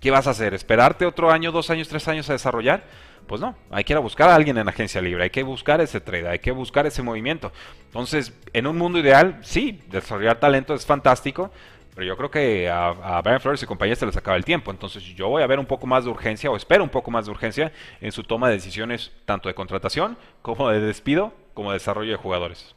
¿Qué 0.00 0.10
vas 0.10 0.26
a 0.26 0.30
hacer? 0.30 0.54
¿Esperarte 0.54 1.06
otro 1.06 1.30
año, 1.30 1.52
dos 1.52 1.70
años, 1.70 1.88
tres 1.88 2.08
años 2.08 2.28
a 2.30 2.32
desarrollar? 2.32 2.84
Pues 3.26 3.40
no, 3.40 3.54
hay 3.70 3.84
que 3.84 3.92
ir 3.92 3.96
a 3.96 4.00
buscar 4.00 4.30
a 4.30 4.34
alguien 4.34 4.58
en 4.58 4.68
agencia 4.68 5.00
libre, 5.00 5.24
hay 5.24 5.30
que 5.30 5.42
buscar 5.42 5.80
ese 5.80 6.00
trade, 6.00 6.28
hay 6.28 6.38
que 6.40 6.50
buscar 6.50 6.86
ese 6.86 7.02
movimiento. 7.02 7.52
Entonces, 7.84 8.32
en 8.52 8.66
un 8.66 8.76
mundo 8.76 8.98
ideal, 8.98 9.38
sí, 9.42 9.82
desarrollar 9.88 10.40
talento 10.40 10.74
es 10.74 10.84
fantástico, 10.84 11.52
pero 12.00 12.08
yo 12.08 12.16
creo 12.16 12.30
que 12.30 12.66
a, 12.66 13.20
Brian 13.20 13.42
Flores 13.42 13.62
y 13.62 13.66
compañía 13.66 13.94
se 13.94 14.06
les 14.06 14.16
acaba 14.16 14.34
el 14.34 14.42
tiempo. 14.42 14.70
Entonces 14.70 15.02
yo 15.02 15.28
voy 15.28 15.42
a 15.42 15.46
ver 15.46 15.58
un 15.58 15.66
poco 15.66 15.86
más 15.86 16.04
de 16.04 16.10
urgencia, 16.10 16.50
o 16.50 16.56
espero 16.56 16.82
un 16.82 16.88
poco 16.88 17.10
más 17.10 17.26
de 17.26 17.30
urgencia 17.30 17.72
en 18.00 18.10
su 18.10 18.24
toma 18.24 18.48
de 18.48 18.54
decisiones, 18.54 19.12
tanto 19.26 19.50
de 19.50 19.54
contratación 19.54 20.16
como 20.40 20.70
de 20.70 20.80
despido, 20.80 21.34
como 21.52 21.72
de 21.72 21.74
desarrollo 21.74 22.12
de 22.12 22.16
jugadores. 22.16 22.74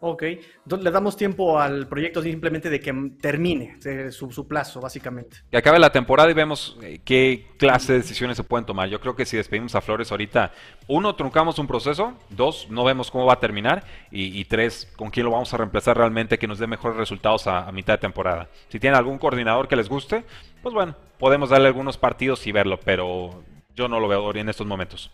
Ok, 0.00 0.22
le 0.22 0.90
damos 0.92 1.16
tiempo 1.16 1.58
al 1.58 1.88
proyecto 1.88 2.22
simplemente 2.22 2.70
de 2.70 2.78
que 2.78 2.94
termine 3.20 3.78
su, 4.12 4.46
plazo, 4.46 4.80
básicamente. 4.80 5.38
Que 5.50 5.56
acabe 5.56 5.80
la 5.80 5.90
temporada 5.90 6.30
y 6.30 6.34
vemos 6.34 6.78
eh, 6.82 7.00
qué 7.04 7.48
clase 7.58 7.92
de 7.94 7.98
decisiones 7.98 8.36
se 8.36 8.44
pueden 8.44 8.64
tomar. 8.64 8.88
Yo 8.88 9.00
creo 9.00 9.16
que 9.16 9.26
si 9.26 9.36
despedimos 9.36 9.74
a 9.74 9.80
Flores 9.80 10.12
ahorita, 10.12 10.52
uno, 10.86 11.16
truncamos 11.16 11.58
un 11.58 11.66
proceso, 11.66 12.14
dos, 12.30 12.68
no 12.70 12.84
vemos 12.84 13.10
cómo 13.10 13.26
va 13.26 13.34
a 13.34 13.40
terminar, 13.40 13.84
y, 14.12 14.44
tres, 14.44 14.88
con 14.96 15.10
quién 15.10 15.26
lo 15.26 15.32
vamos 15.32 15.52
a 15.52 15.56
reemplazar 15.56 15.96
realmente 15.96 16.38
que 16.38 16.46
nos 16.46 16.60
dé 16.60 16.68
mejores 16.68 16.96
resultados 16.96 17.48
a, 17.48 17.66
a 17.66 17.72
mitad 17.72 17.94
de 17.94 17.98
temporada. 17.98 18.48
Si 18.68 18.78
tienen 18.78 18.96
algún 18.96 19.18
coordinador 19.18 19.66
que 19.66 19.76
les 19.76 19.88
guste, 19.88 20.24
pues 20.62 20.74
bueno, 20.74 20.94
podemos 21.18 21.50
darle 21.50 21.66
algunos 21.66 21.98
partidos 21.98 22.46
y 22.46 22.52
verlo, 22.52 22.78
pero 22.78 23.42
yo 23.74 23.88
no 23.88 23.98
lo 23.98 24.06
veo 24.06 24.34
en 24.34 24.48
estos 24.48 24.66
momentos. 24.66 25.10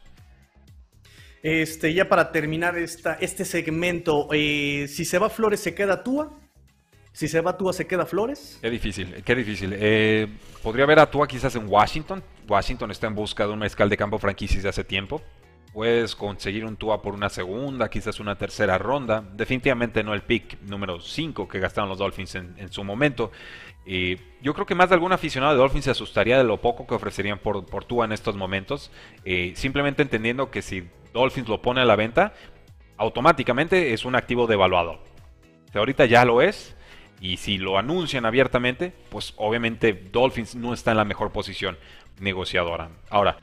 Este, 1.44 1.92
ya 1.92 2.08
para 2.08 2.32
terminar 2.32 2.78
esta, 2.78 3.18
este 3.20 3.44
segmento, 3.44 4.28
eh, 4.32 4.86
si 4.88 5.04
se 5.04 5.18
va 5.18 5.28
Flores, 5.28 5.60
¿se 5.60 5.74
queda 5.74 6.02
Tua? 6.02 6.32
Si 7.12 7.28
se 7.28 7.42
va 7.42 7.58
Tua, 7.58 7.74
¿se 7.74 7.86
queda 7.86 8.06
Flores? 8.06 8.58
Qué 8.62 8.70
difícil, 8.70 9.22
qué 9.22 9.34
difícil. 9.34 9.74
Eh, 9.74 10.26
podría 10.62 10.86
ver 10.86 11.00
a 11.00 11.10
Tua 11.10 11.28
quizás 11.28 11.54
en 11.56 11.68
Washington. 11.68 12.24
Washington 12.48 12.90
está 12.90 13.08
en 13.08 13.14
busca 13.14 13.46
de 13.46 13.52
un 13.52 13.58
mariscal 13.58 13.90
de 13.90 13.96
campo 13.98 14.18
franquicia 14.18 14.62
de 14.62 14.70
hace 14.70 14.84
tiempo. 14.84 15.20
Puedes 15.74 16.16
conseguir 16.16 16.64
un 16.64 16.76
Tua 16.76 17.02
por 17.02 17.12
una 17.12 17.28
segunda, 17.28 17.90
quizás 17.90 18.20
una 18.20 18.38
tercera 18.38 18.78
ronda. 18.78 19.22
Definitivamente 19.34 20.02
no 20.02 20.14
el 20.14 20.22
pick 20.22 20.62
número 20.62 20.98
5 20.98 21.46
que 21.46 21.58
gastaron 21.58 21.90
los 21.90 21.98
Dolphins 21.98 22.36
en, 22.36 22.72
su 22.72 22.82
momento. 22.84 23.32
Yo 23.86 24.54
creo 24.54 24.66
que 24.66 24.74
más 24.74 24.88
de 24.88 24.94
algún 24.94 25.12
aficionado 25.12 25.52
de 25.52 25.58
Dolphins 25.58 25.84
se 25.84 25.90
asustaría 25.90 26.38
de 26.38 26.44
lo 26.44 26.60
poco 26.60 26.86
que 26.86 26.94
ofrecerían 26.94 27.38
por, 27.38 27.66
por 27.66 27.84
Tua 27.84 28.04
en 28.04 28.12
estos 28.12 28.36
momentos. 28.36 28.90
Eh, 29.24 29.52
simplemente 29.56 30.02
entendiendo 30.02 30.50
que 30.50 30.62
si 30.62 30.88
Dolphins 31.12 31.48
lo 31.48 31.60
pone 31.60 31.80
a 31.80 31.84
la 31.84 31.96
venta, 31.96 32.34
automáticamente 32.96 33.92
es 33.92 34.04
un 34.04 34.14
activo 34.14 34.46
devaluado. 34.46 35.00
O 35.74 35.78
ahorita 35.78 36.06
ya 36.06 36.24
lo 36.24 36.40
es. 36.40 36.76
Y 37.20 37.38
si 37.38 37.58
lo 37.58 37.78
anuncian 37.78 38.26
abiertamente, 38.26 38.92
pues 39.08 39.34
obviamente 39.36 39.92
Dolphins 39.92 40.54
no 40.54 40.74
está 40.74 40.90
en 40.90 40.98
la 40.98 41.04
mejor 41.04 41.32
posición 41.32 41.78
negociadora. 42.20 42.90
Ahora, 43.08 43.38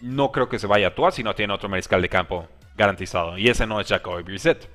no 0.00 0.30
creo 0.30 0.48
que 0.48 0.58
se 0.58 0.66
vaya 0.66 0.88
a 0.88 0.94
Tua 0.94 1.10
si 1.10 1.24
no 1.24 1.34
tiene 1.34 1.52
otro 1.52 1.68
mariscal 1.68 2.02
de 2.02 2.08
campo 2.08 2.46
garantizado. 2.76 3.36
Y 3.36 3.48
ese 3.48 3.66
no 3.66 3.80
es 3.80 3.88
Jacoby 3.88 4.22
Brissett. 4.22 4.68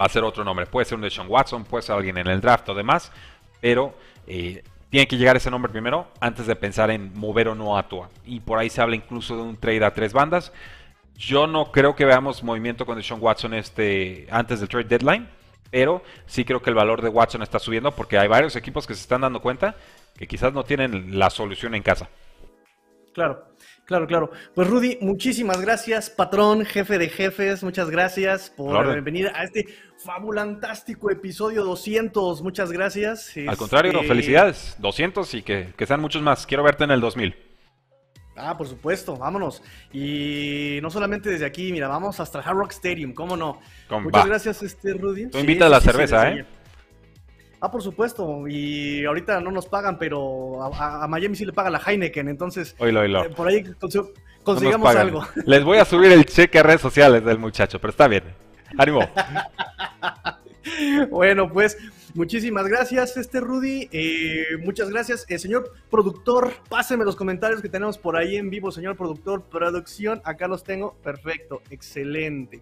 Va 0.00 0.06
a 0.06 0.08
ser 0.08 0.24
otro 0.24 0.44
nombre. 0.44 0.66
Puede 0.66 0.84
ser 0.84 0.96
un 0.96 1.02
Deshaun 1.02 1.28
Watson, 1.30 1.64
puede 1.64 1.82
ser 1.82 1.96
alguien 1.96 2.18
en 2.18 2.26
el 2.26 2.40
draft 2.40 2.68
o 2.68 2.74
demás. 2.74 3.12
Pero 3.60 3.96
eh, 4.26 4.62
tiene 4.90 5.08
que 5.08 5.16
llegar 5.16 5.36
ese 5.36 5.50
nombre 5.50 5.72
primero 5.72 6.08
antes 6.20 6.46
de 6.46 6.54
pensar 6.54 6.90
en 6.90 7.12
mover 7.14 7.48
o 7.48 7.54
no 7.54 7.78
a 7.78 7.88
Tua. 7.88 8.10
Y 8.24 8.40
por 8.40 8.58
ahí 8.58 8.68
se 8.68 8.80
habla 8.82 8.96
incluso 8.96 9.36
de 9.36 9.42
un 9.42 9.56
trade 9.56 9.84
a 9.84 9.94
tres 9.94 10.12
bandas. 10.12 10.52
Yo 11.16 11.46
no 11.46 11.72
creo 11.72 11.96
que 11.96 12.04
veamos 12.04 12.42
movimiento 12.42 12.84
con 12.84 12.96
Deshaun 12.96 13.22
Watson 13.22 13.54
este, 13.54 14.26
antes 14.30 14.60
del 14.60 14.68
trade 14.68 14.84
deadline. 14.84 15.28
Pero 15.70 16.02
sí 16.26 16.44
creo 16.44 16.60
que 16.60 16.68
el 16.68 16.76
valor 16.76 17.00
de 17.00 17.08
Watson 17.08 17.40
está 17.42 17.58
subiendo 17.58 17.92
porque 17.92 18.18
hay 18.18 18.28
varios 18.28 18.54
equipos 18.56 18.86
que 18.86 18.94
se 18.94 19.00
están 19.00 19.22
dando 19.22 19.40
cuenta 19.40 19.74
que 20.18 20.26
quizás 20.26 20.52
no 20.52 20.64
tienen 20.64 21.18
la 21.18 21.30
solución 21.30 21.74
en 21.74 21.82
casa. 21.82 22.10
Claro, 23.14 23.46
claro, 23.86 24.06
claro. 24.06 24.30
Pues 24.54 24.68
Rudy, 24.68 24.98
muchísimas 25.00 25.60
gracias, 25.60 26.10
patrón, 26.10 26.64
jefe 26.64 26.98
de 26.98 27.08
jefes, 27.08 27.62
muchas 27.62 27.90
gracias 27.90 28.50
por 28.50 29.02
venir 29.02 29.30
a 29.34 29.44
este 29.44 29.66
fabulantástico 29.98 31.10
episodio 31.10 31.64
200. 31.64 32.42
Muchas 32.42 32.72
gracias. 32.72 33.32
Al 33.46 33.56
contrario, 33.56 33.92
este, 33.92 34.08
felicidades. 34.08 34.76
200 34.78 35.34
y 35.34 35.42
que, 35.42 35.72
que 35.76 35.86
sean 35.86 36.00
muchos 36.00 36.22
más. 36.22 36.46
Quiero 36.46 36.62
verte 36.62 36.84
en 36.84 36.90
el 36.90 37.00
2000. 37.00 37.52
Ah, 38.36 38.56
por 38.56 38.66
supuesto, 38.66 39.16
vámonos. 39.16 39.62
Y 39.92 40.78
no 40.82 40.90
solamente 40.90 41.30
desde 41.30 41.44
aquí, 41.44 41.70
mira, 41.70 41.88
vamos 41.88 42.18
hasta 42.18 42.38
el 42.38 42.44
Hard 42.46 42.56
Rock 42.56 42.72
Stadium, 42.72 43.12
¿cómo 43.12 43.36
no? 43.36 43.60
Muchas 44.00 44.26
gracias, 44.26 44.62
este 44.62 44.94
Rudy. 44.94 45.28
Tú 45.28 45.38
invitas 45.38 45.66
a 45.66 45.70
la 45.70 45.80
cerveza, 45.80 46.30
¿eh? 46.30 46.46
Ah, 47.64 47.70
por 47.70 47.80
supuesto. 47.80 48.48
Y 48.48 49.04
ahorita 49.04 49.40
no 49.40 49.52
nos 49.52 49.66
pagan, 49.66 49.96
pero 49.96 50.64
a, 50.64 51.06
Miami 51.06 51.36
sí 51.36 51.44
le 51.44 51.52
paga 51.52 51.70
la 51.70 51.78
Heineken. 51.78 52.28
Entonces, 52.28 52.74
eh, 52.80 53.30
por 53.36 53.46
ahí 53.46 53.64
consigamos 54.42 54.96
algo. 54.96 55.24
Les 55.46 55.62
voy 55.62 55.78
a 55.78 55.84
subir 55.84 56.10
el 56.10 56.26
cheque 56.26 56.58
a 56.58 56.64
redes 56.64 56.80
sociales 56.80 57.24
del 57.24 57.38
muchacho, 57.38 57.80
pero 57.80 57.92
está 57.92 58.08
bien. 58.08 58.24
Ánimo. 58.76 59.08
bueno, 61.10 61.48
pues 61.52 61.78
muchísimas 62.14 62.66
gracias, 62.66 63.16
este 63.16 63.38
Rudy. 63.38 63.88
Eh, 63.92 64.56
muchas 64.64 64.90
gracias. 64.90 65.24
Eh, 65.28 65.38
señor 65.38 65.72
productor, 65.88 66.54
páseme 66.68 67.04
los 67.04 67.14
comentarios 67.14 67.62
que 67.62 67.68
tenemos 67.68 67.96
por 67.96 68.16
ahí 68.16 68.34
en 68.34 68.50
vivo, 68.50 68.72
señor 68.72 68.96
productor. 68.96 69.44
Producción, 69.44 70.20
acá 70.24 70.48
los 70.48 70.64
tengo. 70.64 70.96
Perfecto, 71.04 71.62
excelente 71.70 72.60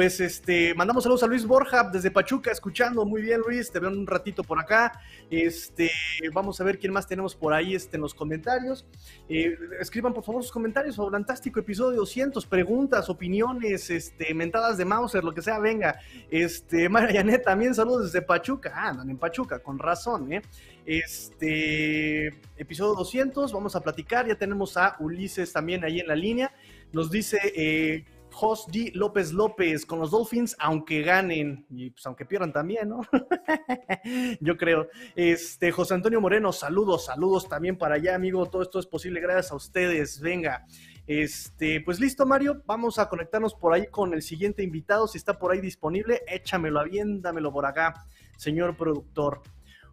pues 0.00 0.18
este, 0.18 0.74
mandamos 0.74 1.02
saludos 1.02 1.24
a 1.24 1.26
Luis 1.26 1.44
Borja 1.44 1.84
desde 1.84 2.10
Pachuca, 2.10 2.50
escuchando. 2.50 3.04
Muy 3.04 3.20
bien, 3.20 3.42
Luis, 3.46 3.70
te 3.70 3.80
veo 3.80 3.90
un 3.90 4.06
ratito 4.06 4.42
por 4.42 4.58
acá. 4.58 4.98
Este, 5.28 5.90
vamos 6.32 6.58
a 6.58 6.64
ver 6.64 6.78
quién 6.78 6.90
más 6.90 7.06
tenemos 7.06 7.34
por 7.34 7.52
ahí 7.52 7.74
este, 7.74 7.98
en 7.98 8.00
los 8.00 8.14
comentarios. 8.14 8.86
Eh, 9.28 9.58
escriban 9.78 10.14
por 10.14 10.24
favor 10.24 10.42
sus 10.42 10.52
comentarios 10.52 10.96
fantástico 10.96 11.60
episodio 11.60 11.98
200, 11.98 12.46
preguntas, 12.46 13.10
opiniones, 13.10 13.90
este, 13.90 14.32
mentadas 14.32 14.78
de 14.78 14.86
Mauser, 14.86 15.22
lo 15.22 15.34
que 15.34 15.42
sea, 15.42 15.58
venga. 15.58 16.00
Este, 16.30 16.88
Janet, 16.88 17.44
también 17.44 17.74
saludos 17.74 18.04
desde 18.04 18.22
Pachuca. 18.22 18.72
Ah, 18.74 18.88
andan 18.88 19.10
en 19.10 19.18
Pachuca, 19.18 19.58
con 19.58 19.78
razón, 19.78 20.32
¿eh? 20.32 20.40
Este, 20.86 22.28
episodio 22.56 22.94
200, 22.94 23.52
vamos 23.52 23.76
a 23.76 23.82
platicar. 23.82 24.26
Ya 24.26 24.36
tenemos 24.36 24.78
a 24.78 24.96
Ulises 24.98 25.52
también 25.52 25.84
ahí 25.84 26.00
en 26.00 26.06
la 26.06 26.16
línea. 26.16 26.54
Nos 26.90 27.10
dice 27.10 27.38
eh, 27.54 28.04
Jos 28.32 28.66
D. 28.68 28.92
López 28.94 29.32
López 29.32 29.84
con 29.84 29.98
los 29.98 30.10
Dolphins, 30.10 30.56
aunque 30.58 31.02
ganen 31.02 31.66
y 31.68 31.90
pues 31.90 32.06
aunque 32.06 32.24
pierdan 32.24 32.52
también, 32.52 32.88
¿no? 32.88 33.00
Yo 34.40 34.56
creo. 34.56 34.88
Este, 35.14 35.72
José 35.72 35.94
Antonio 35.94 36.20
Moreno, 36.20 36.52
saludos, 36.52 37.06
saludos 37.06 37.48
también 37.48 37.76
para 37.76 37.96
allá, 37.96 38.14
amigo. 38.14 38.46
Todo 38.46 38.62
esto 38.62 38.78
es 38.78 38.86
posible 38.86 39.20
gracias 39.20 39.52
a 39.52 39.56
ustedes. 39.56 40.20
Venga. 40.20 40.66
Este, 41.06 41.80
pues 41.80 42.00
listo, 42.00 42.24
Mario. 42.24 42.62
Vamos 42.66 42.98
a 42.98 43.08
conectarnos 43.08 43.54
por 43.54 43.74
ahí 43.74 43.86
con 43.88 44.14
el 44.14 44.22
siguiente 44.22 44.62
invitado. 44.62 45.08
Si 45.08 45.18
está 45.18 45.38
por 45.38 45.52
ahí 45.52 45.60
disponible, 45.60 46.22
échamelo 46.26 46.82
dámelo 47.18 47.52
por 47.52 47.66
acá, 47.66 48.06
señor 48.36 48.76
productor. 48.76 49.42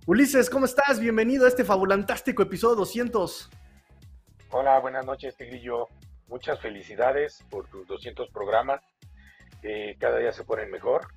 Ulises, 0.06 0.50
¿cómo 0.50 0.66
estás? 0.66 1.00
Bienvenido 1.00 1.46
a 1.46 1.50
este 1.50 1.66
fabulantástico 1.66 2.44
episodio 2.44 2.76
200. 2.76 3.50
Hola, 4.52 4.80
buenas 4.80 5.06
noches, 5.06 5.36
Tigrillo 5.36 5.90
muchas 6.28 6.60
felicidades 6.60 7.44
por 7.50 7.68
tus 7.68 7.88
200 7.88 8.30
programas. 8.30 8.82
cada 10.00 10.18
día 10.18 10.32
se 10.32 10.44
ponen 10.44 10.72
mejor. 10.72 11.08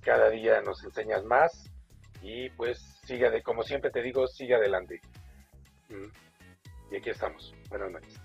cada 0.00 0.30
día 0.30 0.60
nos 0.62 0.82
enseñas 0.84 1.24
más. 1.24 1.70
Y 2.22 2.50
pues 2.50 2.78
siga 3.04 3.30
de, 3.30 3.42
como 3.42 3.62
siempre 3.62 3.90
te 3.90 4.02
digo, 4.02 4.26
sigue 4.26 4.54
adelante. 4.54 5.00
Mm. 5.88 6.92
Y 6.92 6.96
aquí 6.96 7.10
estamos. 7.10 7.54
Buenas 7.68 7.92
noches. 7.92 8.20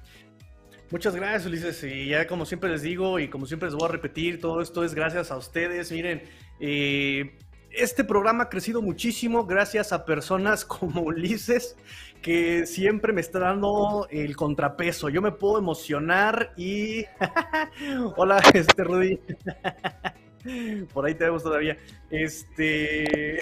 Muchas 0.91 1.15
gracias, 1.15 1.45
Ulises. 1.45 1.83
Y 1.83 2.09
ya 2.09 2.27
como 2.27 2.45
siempre 2.45 2.69
les 2.69 2.83
digo 2.83 3.19
y 3.19 3.27
como 3.27 3.45
siempre 3.45 3.67
les 3.67 3.75
voy 3.75 3.89
a 3.89 3.91
repetir, 3.91 4.39
todo 4.39 4.61
esto 4.61 4.83
es 4.83 4.93
gracias 4.93 5.31
a 5.31 5.37
ustedes. 5.37 5.91
Miren, 5.91 6.23
eh, 6.59 7.37
este 7.77 8.03
programa 8.03 8.45
ha 8.45 8.49
crecido 8.49 8.81
muchísimo 8.81 9.45
gracias 9.45 9.93
a 9.93 10.05
personas 10.05 10.65
como 10.65 11.01
Ulises, 11.01 11.75
que 12.21 12.65
siempre 12.65 13.13
me 13.13 13.21
está 13.21 13.39
dando 13.39 14.07
el 14.09 14.35
contrapeso. 14.35 15.09
Yo 15.09 15.21
me 15.21 15.31
puedo 15.31 15.57
emocionar 15.57 16.53
y... 16.57 17.05
Hola, 18.15 18.41
este 18.53 18.83
Rudy. 18.83 19.19
por 20.93 21.05
ahí 21.05 21.15
te 21.15 21.25
vemos 21.25 21.43
todavía. 21.43 21.77
Este... 22.09 23.39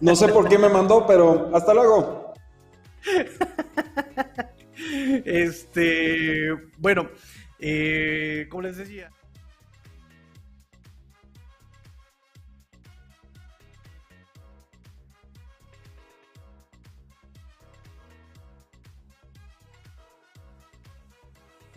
no 0.00 0.14
sé 0.16 0.28
por 0.28 0.48
qué 0.48 0.58
me 0.58 0.68
mandó, 0.68 1.06
pero 1.06 1.50
hasta 1.54 1.72
luego. 1.72 2.34
este, 5.24 6.48
bueno, 6.78 7.08
eh, 7.58 8.46
como 8.50 8.62
les 8.62 8.76
decía. 8.76 9.10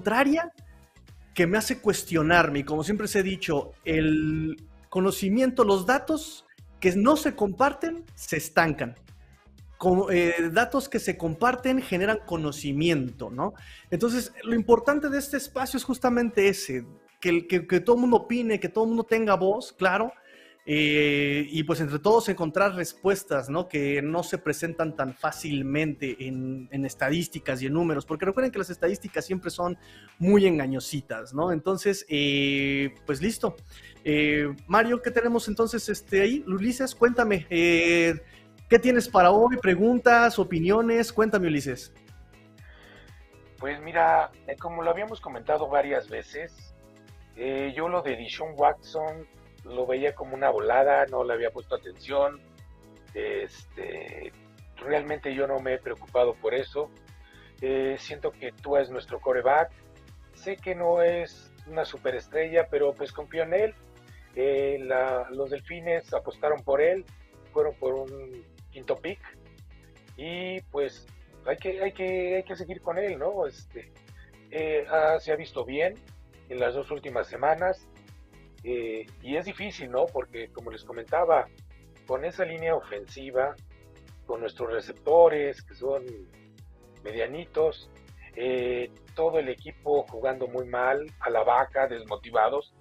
Contraria 0.04 0.52
que 1.34 1.48
me 1.48 1.58
hace 1.58 1.80
cuestionarme. 1.80 2.60
Y 2.60 2.64
como 2.64 2.84
siempre 2.84 3.08
se 3.08 3.20
he 3.20 3.24
dicho, 3.24 3.72
el 3.86 4.62
conocimiento, 4.90 5.64
los 5.64 5.86
datos 5.86 6.46
que 6.82 6.94
no 6.96 7.16
se 7.16 7.36
comparten, 7.36 8.04
se 8.16 8.38
estancan. 8.38 8.96
Como, 9.78 10.12
eh, 10.12 10.50
datos 10.52 10.90
que 10.90 11.00
se 11.00 11.18
comparten 11.18 11.82
generan 11.82 12.20
conocimiento, 12.26 13.30
¿no? 13.30 13.54
Entonces, 13.90 14.34
lo 14.44 14.56
importante 14.56 15.10
de 15.10 15.20
este 15.20 15.38
espacio 15.38 15.78
es 15.78 15.84
justamente 15.84 16.48
ese, 16.48 16.86
que, 17.20 17.48
que, 17.48 17.66
que 17.66 17.80
todo 17.80 17.96
el 17.96 18.02
mundo 18.02 18.18
opine, 18.18 18.60
que 18.60 18.70
todo 18.70 18.84
el 18.84 18.90
mundo 18.90 19.04
tenga 19.06 19.36
voz, 19.36 19.72
claro, 19.74 20.14
eh, 20.66 21.46
y 21.50 21.64
pues 21.64 21.82
entre 21.82 22.00
todos 22.00 22.30
encontrar 22.30 22.74
respuestas, 22.76 23.50
¿no? 23.50 23.68
Que 23.68 24.02
no 24.02 24.24
se 24.24 24.38
presentan 24.38 24.96
tan 24.96 25.14
fácilmente 25.14 26.16
en, 26.26 26.70
estadísticas 26.86 27.62
y 27.62 27.66
en 27.66 27.74
números, 27.74 28.06
porque 28.06 28.26
recuerden 28.26 28.52
que 28.52 28.60
las 28.60 28.70
estadísticas 28.70 29.26
siempre 29.26 29.50
son 29.50 29.78
muy 30.20 30.46
engañositas, 30.48 31.34
¿no? 31.34 31.52
Entonces, 31.52 32.06
eh, 32.08 32.96
pues 33.06 33.22
listo. 33.22 33.58
Eh, 34.06 34.56
Mario, 34.68 35.02
¿qué 35.02 35.12
tenemos 35.12 35.50
entonces 35.50 35.90
este, 35.90 36.22
ahí? 36.22 36.46
Ulises, 36.48 36.96
cuéntame, 36.96 37.46
¿qué 37.50 38.80
tienes 38.82 39.10
para 39.10 39.32
hoy? 39.32 39.58
¿Preguntas, 39.58 40.40
opiniones? 40.40 41.12
Cuéntame, 41.12 41.48
Ulises. 41.48 41.94
Pues 43.60 43.82
mira, 43.82 44.32
como 44.60 44.82
lo 44.82 44.92
habíamos 44.92 45.20
comentado 45.20 45.68
varias 45.68 46.10
veces, 46.10 46.74
yo 47.36 47.90
lo 47.90 48.02
de 48.02 48.16
Dishon 48.16 48.54
Watson 48.56 49.28
lo 49.64 49.86
veía 49.86 50.14
como 50.16 50.36
una 50.36 50.50
volada, 50.50 51.06
no 51.08 51.24
le 51.24 51.34
había 51.34 51.52
puesto 51.52 51.76
atención. 51.76 52.42
Este, 53.14 54.32
realmente 54.78 55.34
yo 55.34 55.48
no 55.48 55.60
me 55.60 55.76
he 55.76 55.78
preocupado 55.78 56.36
por 56.36 56.54
eso. 56.54 56.90
Eh, 57.62 57.96
siento 58.00 58.32
que 58.32 58.52
tú 58.52 58.78
es 58.78 58.90
nuestro 58.90 59.20
coreback. 59.20 59.72
Sé 60.34 60.58
que 60.58 60.76
no 60.76 61.02
es 61.02 61.52
una 61.68 61.86
superestrella, 61.86 62.68
pero 62.70 62.94
pues 62.94 63.12
confío 63.12 63.44
en 63.44 63.54
él. 63.54 63.76
Eh, 64.36 64.80
los 65.32 65.52
delfines 65.52 66.14
apostaron 66.14 66.64
por 66.64 66.82
él, 66.82 67.06
fueron 67.52 67.76
por 67.76 67.94
un 67.94 68.44
quinto 68.72 68.98
pick. 68.98 69.20
Y 70.18 70.62
pues 70.72 71.08
hay 71.46 71.58
que, 71.58 71.82
hay 71.82 71.92
que, 71.94 72.36
hay 72.38 72.44
que 72.44 72.56
seguir 72.56 72.82
con 72.82 72.98
él, 72.98 73.18
¿no? 73.18 73.48
Este, 73.48 73.92
eh, 74.52 74.86
se 75.20 75.32
ha 75.32 75.36
visto 75.36 75.64
bien 75.64 75.96
en 76.50 76.60
las 76.60 76.74
dos 76.74 76.92
últimas 76.92 77.28
semanas. 77.28 77.88
Eh, 78.64 79.06
y 79.22 79.36
es 79.36 79.46
difícil, 79.46 79.92
¿no? 79.92 80.06
Porque 80.06 80.50
como 80.50 80.72
les 80.72 80.84
comentaba, 80.84 81.48
con 82.08 82.26
esa 82.26 82.46
línea 82.46 82.76
ofensiva, 82.76 83.56
con 84.26 84.42
nuestros 84.42 84.72
receptores, 84.72 85.62
que 85.62 85.76
son 85.76 86.04
medianitos, 87.04 87.90
eh, 88.36 88.90
todo 89.16 89.40
el 89.40 89.50
equipo 89.50 90.04
jugando 90.04 90.48
muy 90.48 90.66
mal, 90.66 91.06
a 91.20 91.30
la 91.30 91.44
vaca, 91.44 91.88
desmotivados. 91.88 92.74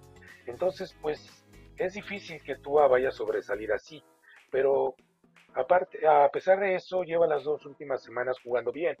Entonces, 0.45 0.95
pues 1.01 1.45
es 1.77 1.93
difícil 1.93 2.41
que 2.41 2.55
Tua 2.55 2.87
vaya 2.87 3.09
a 3.09 3.11
sobresalir 3.11 3.71
así, 3.71 4.03
pero 4.51 4.95
aparte, 5.53 6.07
a 6.07 6.29
pesar 6.29 6.59
de 6.59 6.75
eso, 6.75 7.03
lleva 7.03 7.27
las 7.27 7.43
dos 7.43 7.65
últimas 7.65 8.03
semanas 8.03 8.37
jugando 8.43 8.71
bien, 8.71 8.97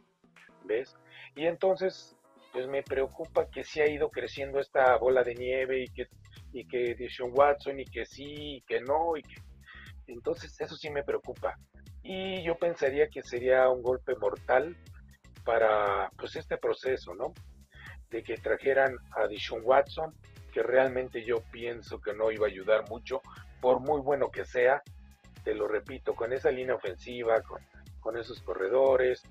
¿ves? 0.63 0.95
Y 1.35 1.45
entonces, 1.45 2.15
pues 2.53 2.67
me 2.67 2.83
preocupa 2.83 3.49
que 3.49 3.63
sí 3.63 3.81
ha 3.81 3.89
ido 3.89 4.09
creciendo 4.09 4.59
esta 4.59 4.95
bola 4.97 5.23
de 5.23 5.33
nieve 5.33 5.81
y 5.81 5.87
que, 5.87 6.07
y 6.53 6.65
que 6.65 6.93
Deshaun 6.93 7.31
Watson 7.33 7.79
y 7.79 7.85
que 7.85 8.05
sí 8.05 8.57
y 8.57 8.61
que 8.61 8.79
no 8.79 9.17
y 9.17 9.23
que... 9.23 9.41
Entonces, 10.05 10.59
eso 10.61 10.75
sí 10.75 10.91
me 10.91 11.03
preocupa. 11.03 11.57
Y 12.03 12.43
yo 12.43 12.55
pensaría 12.55 13.07
que 13.07 13.23
sería 13.23 13.69
un 13.69 13.81
golpe 13.81 14.15
mortal 14.15 14.77
para 15.43 16.11
pues 16.17 16.35
este 16.35 16.57
proceso, 16.57 17.15
¿no? 17.15 17.33
De 18.11 18.21
que 18.21 18.37
trajeran 18.37 18.95
a 19.11 19.27
Dishon 19.27 19.61
Watson, 19.63 20.13
que 20.53 20.61
realmente 20.61 21.25
yo 21.25 21.37
pienso 21.51 21.99
que 21.99 22.13
no 22.13 22.31
iba 22.31 22.45
a 22.45 22.49
ayudar 22.49 22.87
mucho, 22.87 23.21
por 23.61 23.79
muy 23.79 24.01
bueno 24.01 24.29
que 24.29 24.45
sea, 24.45 24.83
te 25.43 25.55
lo 25.55 25.67
repito, 25.67 26.13
con 26.13 26.33
esa 26.33 26.51
línea 26.51 26.75
ofensiva, 26.75 27.41
con, 27.41 27.61
con 27.99 28.17
esos 28.17 28.41
corredores, 28.41 29.23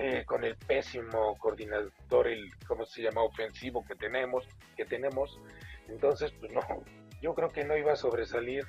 eh, 0.00 0.24
con 0.24 0.44
el 0.44 0.54
pésimo 0.54 1.36
coordinador, 1.38 2.28
el, 2.28 2.52
¿cómo 2.68 2.86
se 2.86 3.02
llama?, 3.02 3.24
ofensivo 3.24 3.84
que 3.84 3.96
tenemos, 3.96 4.46
que 4.76 4.84
tenemos, 4.84 5.40
entonces, 5.88 6.32
pues 6.38 6.52
no, 6.52 6.60
yo 7.20 7.34
creo 7.34 7.48
que 7.48 7.64
no 7.64 7.76
iba 7.76 7.94
a 7.94 7.96
sobresalir 7.96 8.64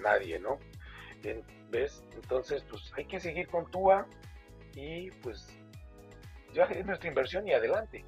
nadie, 0.00 0.38
¿no? 0.38 0.58
¿Ves? 1.70 2.04
Entonces, 2.14 2.62
pues 2.68 2.92
hay 2.94 3.06
que 3.06 3.18
seguir 3.20 3.48
con 3.48 3.70
Tua 3.70 4.06
y 4.74 5.10
pues 5.22 5.48
ya 6.52 6.64
es 6.64 6.84
nuestra 6.84 7.08
inversión 7.08 7.48
y 7.48 7.54
adelante. 7.54 8.04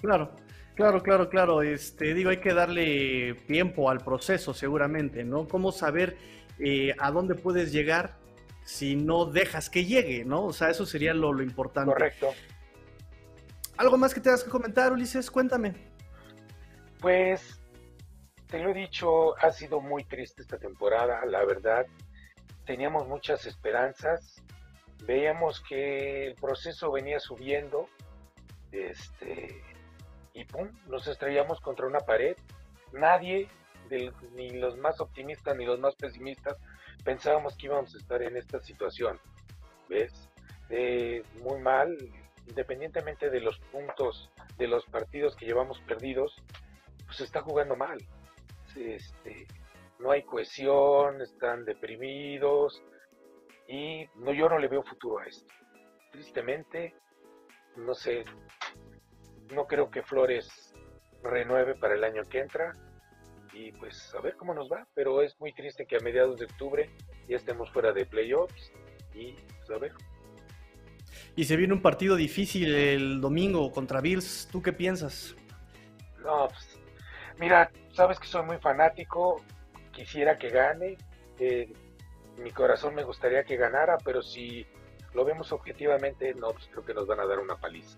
Claro, 0.00 0.36
claro, 0.76 1.02
claro, 1.02 1.28
claro. 1.28 1.62
Este, 1.62 2.14
digo, 2.14 2.30
hay 2.30 2.36
que 2.36 2.54
darle 2.54 3.34
tiempo 3.48 3.90
al 3.90 3.98
proceso, 3.98 4.54
seguramente, 4.54 5.24
¿no? 5.24 5.48
Cómo 5.48 5.72
saber 5.72 6.16
eh, 6.60 6.94
a 6.96 7.10
dónde 7.10 7.34
puedes 7.34 7.72
llegar 7.72 8.24
si 8.66 8.96
no 8.96 9.26
dejas 9.26 9.70
que 9.70 9.84
llegue, 9.84 10.24
¿no? 10.24 10.44
O 10.44 10.52
sea, 10.52 10.70
eso 10.70 10.84
sería 10.84 11.14
lo, 11.14 11.32
lo 11.32 11.42
importante. 11.42 11.92
Correcto. 11.92 12.34
¿Algo 13.76 13.96
más 13.96 14.12
que 14.12 14.20
tengas 14.20 14.42
que 14.42 14.50
comentar, 14.50 14.92
Ulises? 14.92 15.30
Cuéntame. 15.30 15.74
Pues, 17.00 17.60
te 18.48 18.58
lo 18.58 18.70
he 18.70 18.74
dicho, 18.74 19.38
ha 19.38 19.52
sido 19.52 19.80
muy 19.80 20.02
triste 20.02 20.42
esta 20.42 20.58
temporada, 20.58 21.24
la 21.26 21.44
verdad. 21.44 21.86
Teníamos 22.64 23.06
muchas 23.06 23.46
esperanzas, 23.46 24.42
veíamos 25.04 25.60
que 25.60 26.26
el 26.26 26.34
proceso 26.34 26.90
venía 26.90 27.20
subiendo, 27.20 27.88
este, 28.72 29.62
y 30.34 30.44
pum, 30.44 30.68
nos 30.88 31.06
estrellamos 31.06 31.60
contra 31.60 31.86
una 31.86 32.00
pared. 32.00 32.36
Nadie, 32.92 33.48
ni 34.34 34.50
los 34.50 34.76
más 34.76 35.00
optimistas 35.00 35.56
ni 35.56 35.64
los 35.64 35.78
más 35.78 35.94
pesimistas, 35.94 36.56
pensábamos 37.04 37.56
que 37.56 37.66
íbamos 37.66 37.94
a 37.94 37.98
estar 37.98 38.22
en 38.22 38.36
esta 38.36 38.60
situación. 38.60 39.18
¿Ves? 39.88 40.28
muy 41.42 41.60
mal, 41.60 41.96
independientemente 42.48 43.30
de 43.30 43.40
los 43.40 43.56
puntos 43.70 44.32
de 44.58 44.66
los 44.66 44.84
partidos 44.86 45.36
que 45.36 45.46
llevamos 45.46 45.78
perdidos, 45.82 46.34
pues 47.06 47.20
está 47.20 47.40
jugando 47.40 47.76
mal. 47.76 47.98
Este, 48.76 49.46
no 50.00 50.10
hay 50.10 50.24
cohesión, 50.24 51.22
están 51.22 51.64
deprimidos, 51.64 52.82
y 53.68 54.06
no, 54.16 54.32
yo 54.32 54.48
no 54.48 54.58
le 54.58 54.68
veo 54.68 54.82
futuro 54.82 55.18
a 55.18 55.26
esto. 55.26 55.52
Tristemente, 56.12 56.94
no 57.76 57.94
sé, 57.94 58.24
no 59.52 59.66
creo 59.66 59.90
que 59.90 60.02
Flores 60.02 60.74
renueve 61.22 61.74
para 61.74 61.94
el 61.94 62.04
año 62.04 62.22
que 62.24 62.40
entra. 62.40 62.72
Y 63.56 63.72
pues 63.72 64.14
a 64.14 64.20
ver 64.20 64.36
cómo 64.36 64.52
nos 64.52 64.70
va. 64.70 64.86
Pero 64.94 65.22
es 65.22 65.38
muy 65.40 65.52
triste 65.52 65.86
que 65.86 65.96
a 65.96 66.00
mediados 66.00 66.38
de 66.38 66.44
octubre 66.44 66.90
ya 67.28 67.36
estemos 67.36 67.70
fuera 67.70 67.92
de 67.92 68.04
playoffs. 68.04 68.70
Y 69.14 69.32
pues 69.32 69.70
a 69.70 69.78
ver. 69.78 69.92
Y 71.34 71.44
se 71.44 71.56
viene 71.56 71.72
un 71.72 71.80
partido 71.80 72.16
difícil 72.16 72.74
el 72.74 73.20
domingo 73.20 73.72
contra 73.72 74.00
Bills. 74.00 74.48
¿Tú 74.52 74.62
qué 74.62 74.72
piensas? 74.72 75.34
No, 76.22 76.48
pues, 76.48 76.78
mira, 77.38 77.70
sabes 77.92 78.20
que 78.20 78.26
soy 78.26 78.44
muy 78.44 78.58
fanático. 78.58 79.42
Quisiera 79.92 80.36
que 80.36 80.50
gane. 80.50 80.98
Eh, 81.38 81.72
mi 82.38 82.50
corazón 82.50 82.94
me 82.94 83.04
gustaría 83.04 83.44
que 83.44 83.56
ganara, 83.56 83.96
pero 84.04 84.22
si 84.22 84.66
lo 85.14 85.24
vemos 85.24 85.52
objetivamente, 85.52 86.34
no, 86.34 86.50
pues 86.50 86.68
creo 86.70 86.84
que 86.84 86.92
nos 86.92 87.06
van 87.06 87.20
a 87.20 87.26
dar 87.26 87.38
una 87.38 87.56
paliza. 87.56 87.96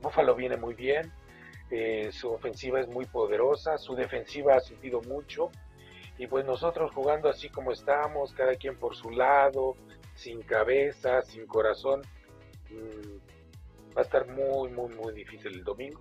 Buffalo 0.00 0.34
viene 0.34 0.56
muy 0.56 0.74
bien, 0.74 1.12
eh, 1.70 2.10
su 2.12 2.30
ofensiva 2.30 2.80
es 2.80 2.88
muy 2.88 3.06
poderosa, 3.06 3.78
su 3.78 3.94
defensiva 3.94 4.56
ha 4.56 4.60
sufrido 4.60 5.00
mucho, 5.02 5.50
y 6.18 6.26
pues 6.26 6.44
nosotros 6.44 6.92
jugando 6.92 7.28
así 7.28 7.48
como 7.48 7.72
estamos, 7.72 8.32
cada 8.34 8.54
quien 8.54 8.76
por 8.76 8.94
su 8.94 9.10
lado, 9.10 9.76
sin 10.14 10.42
cabeza, 10.42 11.22
sin 11.22 11.46
corazón, 11.46 12.02
mm, 12.70 13.96
va 13.96 14.02
a 14.02 14.04
estar 14.04 14.26
muy, 14.26 14.70
muy, 14.70 14.94
muy 14.94 15.14
difícil 15.14 15.54
el 15.54 15.64
domingo. 15.64 16.00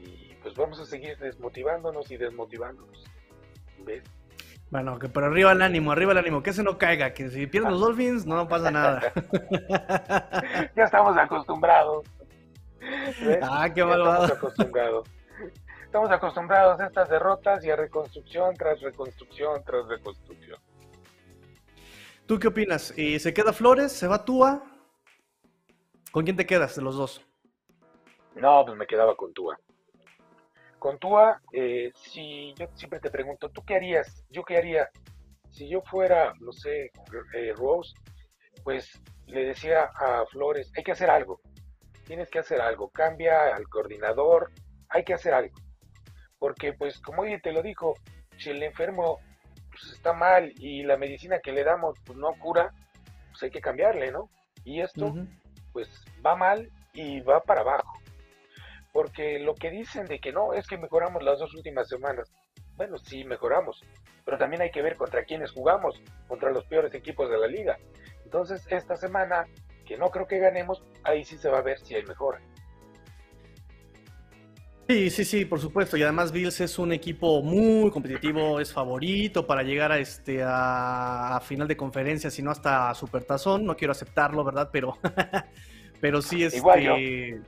Y 0.00 0.34
pues 0.42 0.54
vamos 0.54 0.80
a 0.80 0.86
seguir 0.86 1.16
desmotivándonos 1.18 2.10
y 2.10 2.16
desmotivándonos. 2.16 3.04
¿Ves? 3.84 4.02
Bueno, 4.70 4.98
que 4.98 5.08
por 5.08 5.22
arriba 5.22 5.52
el 5.52 5.62
ánimo, 5.62 5.92
arriba 5.92 6.12
el 6.12 6.18
ánimo, 6.18 6.42
que 6.42 6.52
se 6.52 6.62
no 6.62 6.78
caiga, 6.78 7.12
que 7.12 7.28
si 7.28 7.46
pierden 7.46 7.72
los 7.72 7.80
Dolphins 7.80 8.26
no 8.26 8.48
pasa 8.48 8.70
nada. 8.70 9.12
ya 10.74 10.84
estamos 10.84 11.16
acostumbrados. 11.16 12.06
Ah, 13.42 13.70
qué 13.72 13.84
malvado. 13.84 14.24
Estamos 14.24 14.38
acostumbrados. 14.38 15.08
Estamos 15.84 16.10
acostumbrados 16.10 16.80
a 16.80 16.86
estas 16.86 17.08
derrotas 17.08 17.64
y 17.64 17.70
a 17.70 17.76
reconstrucción 17.76 18.54
tras 18.56 18.80
reconstrucción 18.80 19.62
tras 19.64 19.86
reconstrucción. 19.86 20.58
¿Tú 22.26 22.38
qué 22.38 22.48
opinas? 22.48 22.94
Eh, 22.96 23.18
¿Se 23.18 23.34
queda 23.34 23.52
Flores? 23.52 23.92
¿Se 23.92 24.06
va 24.06 24.24
Tua? 24.24 24.62
¿Con 26.10 26.24
quién 26.24 26.36
te 26.36 26.46
quedas 26.46 26.76
de 26.76 26.82
los 26.82 26.96
dos? 26.96 27.26
No, 28.36 28.64
pues 28.64 28.78
me 28.78 28.86
quedaba 28.86 29.14
con 29.16 29.32
Tua. 29.32 29.58
Con 30.78 30.98
Tua, 30.98 31.40
eh, 31.52 31.92
si 31.94 32.54
yo 32.54 32.66
siempre 32.74 33.00
te 33.00 33.10
pregunto, 33.10 33.50
¿tú 33.50 33.62
qué 33.64 33.76
harías? 33.76 34.24
¿Yo 34.30 34.44
qué 34.44 34.56
haría? 34.56 34.88
Si 35.50 35.68
yo 35.68 35.82
fuera, 35.82 36.32
no 36.40 36.52
sé, 36.52 36.90
eh, 37.34 37.52
Rose, 37.54 37.94
pues 38.64 39.00
le 39.26 39.44
decía 39.44 39.90
a 39.94 40.24
Flores, 40.26 40.72
hay 40.76 40.82
que 40.82 40.92
hacer 40.92 41.10
algo, 41.10 41.40
tienes 42.06 42.30
que 42.30 42.38
hacer 42.38 42.60
algo, 42.60 42.88
cambia 42.88 43.54
al 43.54 43.68
coordinador, 43.68 44.50
hay 44.88 45.04
que 45.04 45.14
hacer 45.14 45.34
algo. 45.34 45.54
Porque 46.38 46.72
pues 46.72 46.98
como 47.00 47.24
ella 47.24 47.40
te 47.40 47.52
lo 47.52 47.62
dijo, 47.62 47.94
si 48.36 48.50
el 48.50 48.62
enfermo 48.62 49.20
pues, 49.70 49.92
está 49.92 50.12
mal 50.12 50.52
y 50.56 50.82
la 50.82 50.96
medicina 50.96 51.40
que 51.40 51.52
le 51.52 51.64
damos 51.64 51.96
pues, 52.04 52.18
no 52.18 52.32
cura, 52.38 52.72
pues 53.30 53.42
hay 53.42 53.50
que 53.50 53.60
cambiarle, 53.60 54.10
¿no? 54.10 54.28
Y 54.64 54.80
esto 54.80 55.14
pues 55.72 55.88
va 56.24 56.36
mal 56.36 56.70
y 56.92 57.20
va 57.20 57.40
para 57.40 57.62
abajo 57.62 58.02
porque 58.92 59.38
lo 59.38 59.54
que 59.54 59.70
dicen 59.70 60.06
de 60.06 60.18
que 60.20 60.32
no, 60.32 60.52
es 60.52 60.66
que 60.66 60.76
mejoramos 60.76 61.22
las 61.22 61.38
dos 61.38 61.54
últimas 61.54 61.88
semanas. 61.88 62.30
Bueno, 62.76 62.98
sí, 62.98 63.24
mejoramos, 63.24 63.82
pero 64.24 64.38
también 64.38 64.62
hay 64.62 64.70
que 64.70 64.82
ver 64.82 64.96
contra 64.96 65.24
quiénes 65.24 65.50
jugamos, 65.50 66.00
contra 66.28 66.50
los 66.50 66.64
peores 66.66 66.94
equipos 66.94 67.30
de 67.30 67.38
la 67.38 67.46
liga. 67.46 67.78
Entonces, 68.24 68.66
esta 68.70 68.96
semana, 68.96 69.46
que 69.92 69.98
no 69.98 70.10
creo 70.10 70.26
que 70.26 70.38
ganemos, 70.38 70.82
ahí 71.04 71.22
sí 71.22 71.36
se 71.36 71.50
va 71.50 71.58
a 71.58 71.60
ver 71.60 71.78
si 71.78 71.94
hay 71.94 72.02
mejora. 72.04 72.40
Sí, 74.88 75.10
sí, 75.10 75.24
sí, 75.26 75.44
por 75.44 75.60
supuesto. 75.60 75.98
Y 75.98 76.02
además 76.02 76.32
Bills 76.32 76.62
es 76.62 76.78
un 76.78 76.92
equipo 76.92 77.42
muy 77.42 77.90
competitivo, 77.90 78.58
es 78.58 78.72
favorito 78.72 79.46
para 79.46 79.62
llegar 79.62 79.92
a 79.92 79.98
este 79.98 80.42
a, 80.42 81.38
final 81.44 81.68
de 81.68 81.76
conferencia, 81.76 82.30
si 82.30 82.42
no 82.42 82.50
hasta 82.50 82.94
Supertazón. 82.94 83.66
No 83.66 83.76
quiero 83.76 83.92
aceptarlo, 83.92 84.42
¿verdad? 84.44 84.70
Pero, 84.72 84.96
pero 86.00 86.22
sí 86.22 86.42
es 86.42 86.54
este, 86.54 87.42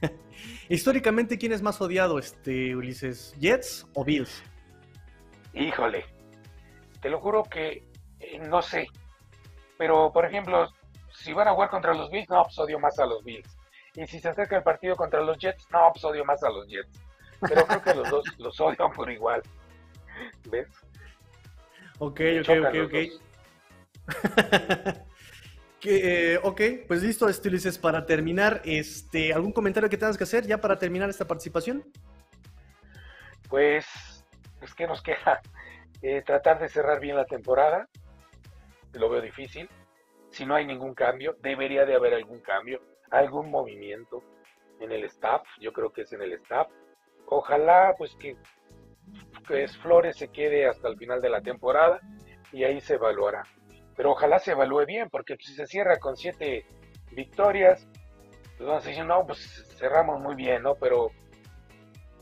Históricamente, 0.68 1.38
¿quién 1.38 1.52
es 1.52 1.62
más 1.62 1.80
odiado, 1.80 2.18
este, 2.18 2.74
Ulises? 2.74 3.36
¿Jets 3.38 3.86
o 3.94 4.04
Bills? 4.04 4.42
Híjole, 5.54 6.04
te 7.00 7.08
lo 7.08 7.20
juro 7.20 7.44
que 7.44 7.84
eh, 8.18 8.38
no 8.40 8.62
sé. 8.62 8.88
Pero, 9.78 10.12
por 10.12 10.26
ejemplo, 10.26 10.68
si 11.20 11.32
van 11.32 11.48
a 11.48 11.52
jugar 11.52 11.70
contra 11.70 11.94
los 11.94 12.10
Bills, 12.10 12.28
no, 12.28 12.44
pues 12.44 12.58
odio 12.58 12.78
más 12.78 12.98
a 12.98 13.06
los 13.06 13.22
Bills. 13.24 13.56
Y 13.94 14.06
si 14.06 14.20
se 14.20 14.28
acerca 14.28 14.56
el 14.56 14.62
partido 14.62 14.96
contra 14.96 15.20
los 15.20 15.38
Jets, 15.38 15.66
no, 15.70 15.90
pues 15.92 16.04
odio 16.04 16.24
más 16.24 16.42
a 16.42 16.50
los 16.50 16.66
Jets. 16.68 17.00
Pero 17.40 17.66
creo 17.66 17.82
que 17.82 17.94
los 17.94 18.10
dos 18.10 18.24
los 18.38 18.60
odian 18.60 18.92
por 18.92 19.10
igual. 19.10 19.42
¿Ves? 20.50 20.68
Ok, 21.98 22.20
ok, 22.40 22.50
ok, 22.66 22.76
ok. 22.86 22.94
Que, 25.80 26.34
eh, 26.34 26.40
ok, 26.42 26.60
pues 26.86 27.02
listo, 27.02 27.24
Ulises, 27.24 27.78
para 27.78 28.04
terminar, 28.04 28.60
este, 28.66 29.32
¿algún 29.32 29.50
comentario 29.50 29.88
que 29.88 29.96
tengas 29.96 30.18
que 30.18 30.24
hacer 30.24 30.46
ya 30.46 30.60
para 30.60 30.78
terminar 30.78 31.08
esta 31.08 31.26
participación? 31.26 31.82
Pues, 33.48 33.86
es 34.60 34.74
que 34.74 34.86
nos 34.86 35.00
queda 35.00 35.40
eh, 36.02 36.20
tratar 36.20 36.58
de 36.58 36.68
cerrar 36.68 37.00
bien 37.00 37.16
la 37.16 37.24
temporada. 37.24 37.88
lo 38.92 39.08
veo 39.08 39.22
difícil. 39.22 39.70
Si 40.30 40.46
no 40.46 40.54
hay 40.54 40.66
ningún 40.66 40.94
cambio, 40.94 41.36
debería 41.40 41.84
de 41.84 41.94
haber 41.94 42.14
algún 42.14 42.40
cambio, 42.40 42.80
algún 43.10 43.50
movimiento 43.50 44.22
en 44.80 44.92
el 44.92 45.04
staff, 45.04 45.42
yo 45.60 45.72
creo 45.72 45.92
que 45.92 46.02
es 46.02 46.12
en 46.12 46.22
el 46.22 46.32
staff. 46.34 46.68
Ojalá 47.26 47.94
pues 47.98 48.14
que, 48.16 48.36
que 49.46 49.68
Flores 49.68 50.16
se 50.16 50.28
quede 50.28 50.66
hasta 50.66 50.88
el 50.88 50.96
final 50.96 51.20
de 51.20 51.30
la 51.30 51.42
temporada 51.42 52.00
y 52.52 52.64
ahí 52.64 52.80
se 52.80 52.94
evaluará. 52.94 53.42
Pero 53.96 54.12
ojalá 54.12 54.38
se 54.38 54.52
evalúe 54.52 54.86
bien, 54.86 55.10
porque 55.10 55.36
si 55.38 55.52
se 55.52 55.66
cierra 55.66 55.98
con 55.98 56.16
siete 56.16 56.64
victorias, 57.12 57.86
pues 58.56 58.68
vamos 58.68 58.84
a 58.84 58.88
decir, 58.88 59.04
no, 59.04 59.26
pues 59.26 59.76
cerramos 59.78 60.20
muy 60.20 60.34
bien, 60.34 60.62
¿no? 60.62 60.74
Pero 60.76 61.10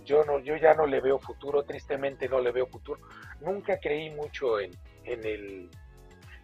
yo 0.04 0.24
no, 0.24 0.40
yo 0.40 0.56
ya 0.56 0.74
no 0.74 0.86
le 0.86 1.00
veo 1.00 1.18
futuro, 1.18 1.62
tristemente 1.62 2.28
no 2.28 2.40
le 2.40 2.50
veo 2.50 2.66
futuro. 2.66 3.00
Nunca 3.40 3.78
creí 3.78 4.10
mucho 4.10 4.58
en, 4.58 4.72
en 5.04 5.24
el, 5.24 5.70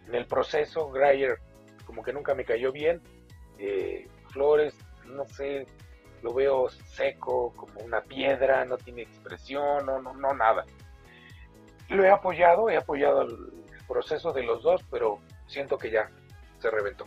en 0.07 0.15
el 0.15 0.25
proceso. 0.25 0.89
Greyer 0.91 1.39
como 1.85 2.03
que 2.03 2.13
nunca 2.13 2.33
me 2.35 2.45
cayó 2.45 2.71
bien. 2.71 3.01
Eh, 3.57 4.07
Flores, 4.29 4.75
no 5.05 5.25
sé, 5.25 5.65
lo 6.21 6.33
veo 6.33 6.69
seco, 6.69 7.53
como 7.55 7.79
una 7.81 8.01
piedra, 8.01 8.65
no 8.65 8.77
tiene 8.77 9.03
expresión, 9.03 9.85
no, 9.85 10.01
no, 10.01 10.13
no 10.13 10.33
nada. 10.33 10.65
Lo 11.89 12.03
he 12.03 12.09
apoyado, 12.09 12.69
he 12.69 12.77
apoyado 12.77 13.21
el 13.21 13.37
proceso 13.87 14.33
de 14.33 14.43
los 14.43 14.63
dos, 14.63 14.81
pero 14.89 15.19
siento 15.47 15.77
que 15.77 15.91
ya 15.91 16.09
se 16.59 16.71
reventó. 16.71 17.05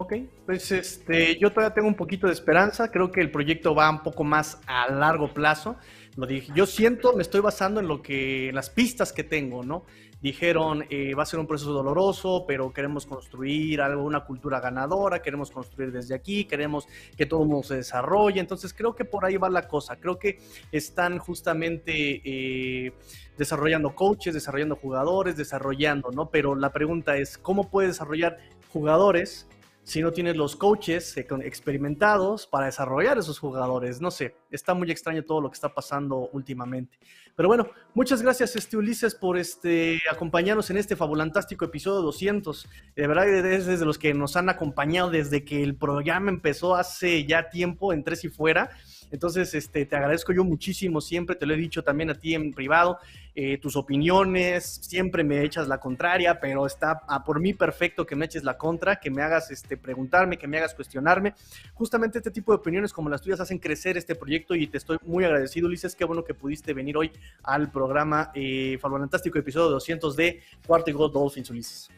Ok, 0.00 0.14
pues 0.46 0.70
este, 0.70 1.38
yo 1.38 1.50
todavía 1.50 1.74
tengo 1.74 1.88
un 1.88 1.96
poquito 1.96 2.28
de 2.28 2.32
esperanza, 2.32 2.90
creo 2.90 3.10
que 3.10 3.20
el 3.20 3.32
proyecto 3.32 3.74
va 3.74 3.90
un 3.90 4.04
poco 4.04 4.22
más 4.22 4.60
a 4.66 4.88
largo 4.92 5.34
plazo. 5.34 5.76
Lo 6.16 6.26
dije, 6.26 6.52
yo 6.54 6.66
siento, 6.66 7.14
me 7.14 7.22
estoy 7.22 7.40
basando 7.40 7.80
en 7.80 7.88
lo 7.88 8.00
que, 8.00 8.50
las 8.52 8.70
pistas 8.70 9.12
que 9.12 9.24
tengo, 9.24 9.64
¿no? 9.64 9.86
Dijeron, 10.20 10.84
eh, 10.90 11.14
va 11.14 11.22
a 11.22 11.26
ser 11.26 11.38
un 11.38 11.46
proceso 11.46 11.72
doloroso, 11.72 12.44
pero 12.46 12.72
queremos 12.72 13.06
construir 13.06 13.80
algo, 13.80 14.02
una 14.02 14.24
cultura 14.24 14.60
ganadora, 14.60 15.22
queremos 15.22 15.50
construir 15.50 15.92
desde 15.92 16.14
aquí, 16.14 16.44
queremos 16.44 16.88
que 17.16 17.26
todo 17.26 17.42
el 17.42 17.48
mundo 17.48 17.62
se 17.62 17.76
desarrolle. 17.76 18.40
Entonces 18.40 18.74
creo 18.74 18.94
que 18.94 19.04
por 19.04 19.24
ahí 19.24 19.36
va 19.36 19.48
la 19.48 19.68
cosa. 19.68 19.96
Creo 19.96 20.18
que 20.18 20.38
están 20.72 21.18
justamente 21.18 22.20
eh, 22.24 22.92
desarrollando 23.36 23.94
coaches, 23.94 24.34
desarrollando 24.34 24.76
jugadores, 24.76 25.36
desarrollando, 25.36 26.10
¿no? 26.10 26.30
Pero 26.30 26.56
la 26.56 26.72
pregunta 26.72 27.16
es, 27.16 27.38
¿cómo 27.38 27.70
puede 27.70 27.88
desarrollar 27.88 28.38
jugadores 28.72 29.46
si 29.88 30.02
no 30.02 30.12
tienes 30.12 30.36
los 30.36 30.54
coaches 30.54 31.16
experimentados 31.16 32.46
para 32.46 32.66
desarrollar 32.66 33.16
esos 33.16 33.38
jugadores. 33.38 34.02
No 34.02 34.10
sé, 34.10 34.36
está 34.50 34.74
muy 34.74 34.90
extraño 34.90 35.24
todo 35.24 35.40
lo 35.40 35.48
que 35.48 35.54
está 35.54 35.72
pasando 35.72 36.28
últimamente. 36.34 36.98
Pero 37.34 37.48
bueno, 37.48 37.70
muchas 37.94 38.20
gracias 38.20 38.54
este 38.54 38.76
Ulises 38.76 39.14
por 39.14 39.38
este 39.38 40.02
acompañarnos 40.12 40.68
en 40.68 40.76
este 40.76 40.94
fabulantástico 40.94 41.64
episodio 41.64 42.02
200. 42.02 42.68
De 42.96 43.06
verdad 43.06 43.26
es 43.28 43.64
desde 43.64 43.86
los 43.86 43.96
que 43.96 44.12
nos 44.12 44.36
han 44.36 44.50
acompañado 44.50 45.08
desde 45.08 45.42
que 45.42 45.62
el 45.62 45.74
programa 45.74 46.28
empezó 46.28 46.76
hace 46.76 47.24
ya 47.24 47.48
tiempo 47.48 47.94
en 47.94 48.04
Tres 48.04 48.24
y 48.24 48.28
Fuera. 48.28 48.68
Entonces, 49.10 49.54
este, 49.54 49.86
te 49.86 49.96
agradezco 49.96 50.32
yo 50.32 50.44
muchísimo, 50.44 51.00
siempre 51.00 51.36
te 51.36 51.46
lo 51.46 51.54
he 51.54 51.56
dicho 51.56 51.82
también 51.82 52.10
a 52.10 52.14
ti 52.14 52.34
en 52.34 52.52
privado, 52.52 52.98
eh, 53.34 53.58
tus 53.58 53.76
opiniones, 53.76 54.64
siempre 54.64 55.22
me 55.22 55.44
echas 55.44 55.68
la 55.68 55.78
contraria, 55.78 56.40
pero 56.40 56.66
está 56.66 57.02
por 57.24 57.40
mí 57.40 57.54
perfecto 57.54 58.04
que 58.04 58.16
me 58.16 58.24
eches 58.24 58.44
la 58.44 58.58
contra, 58.58 58.98
que 58.98 59.10
me 59.10 59.22
hagas 59.22 59.50
este, 59.50 59.76
preguntarme, 59.76 60.36
que 60.36 60.48
me 60.48 60.58
hagas 60.58 60.74
cuestionarme. 60.74 61.34
Justamente 61.74 62.18
este 62.18 62.30
tipo 62.30 62.52
de 62.52 62.56
opiniones 62.56 62.92
como 62.92 63.08
las 63.08 63.22
tuyas 63.22 63.40
hacen 63.40 63.58
crecer 63.58 63.96
este 63.96 64.14
proyecto 64.14 64.54
y 64.54 64.66
te 64.66 64.78
estoy 64.78 64.98
muy 65.04 65.24
agradecido, 65.24 65.68
Ulises, 65.68 65.94
qué 65.94 66.04
bueno 66.04 66.24
que 66.24 66.34
pudiste 66.34 66.74
venir 66.74 66.96
hoy 66.96 67.12
al 67.44 67.70
programa 67.70 68.32
eh, 68.34 68.76
Fantástico, 68.80 69.38
episodio 69.38 69.70
200 69.70 70.16
de 70.16 70.42
Cuarto 70.66 70.90
y 70.90 70.94
Dolphins, 70.94 71.50
Ulises. 71.50 71.88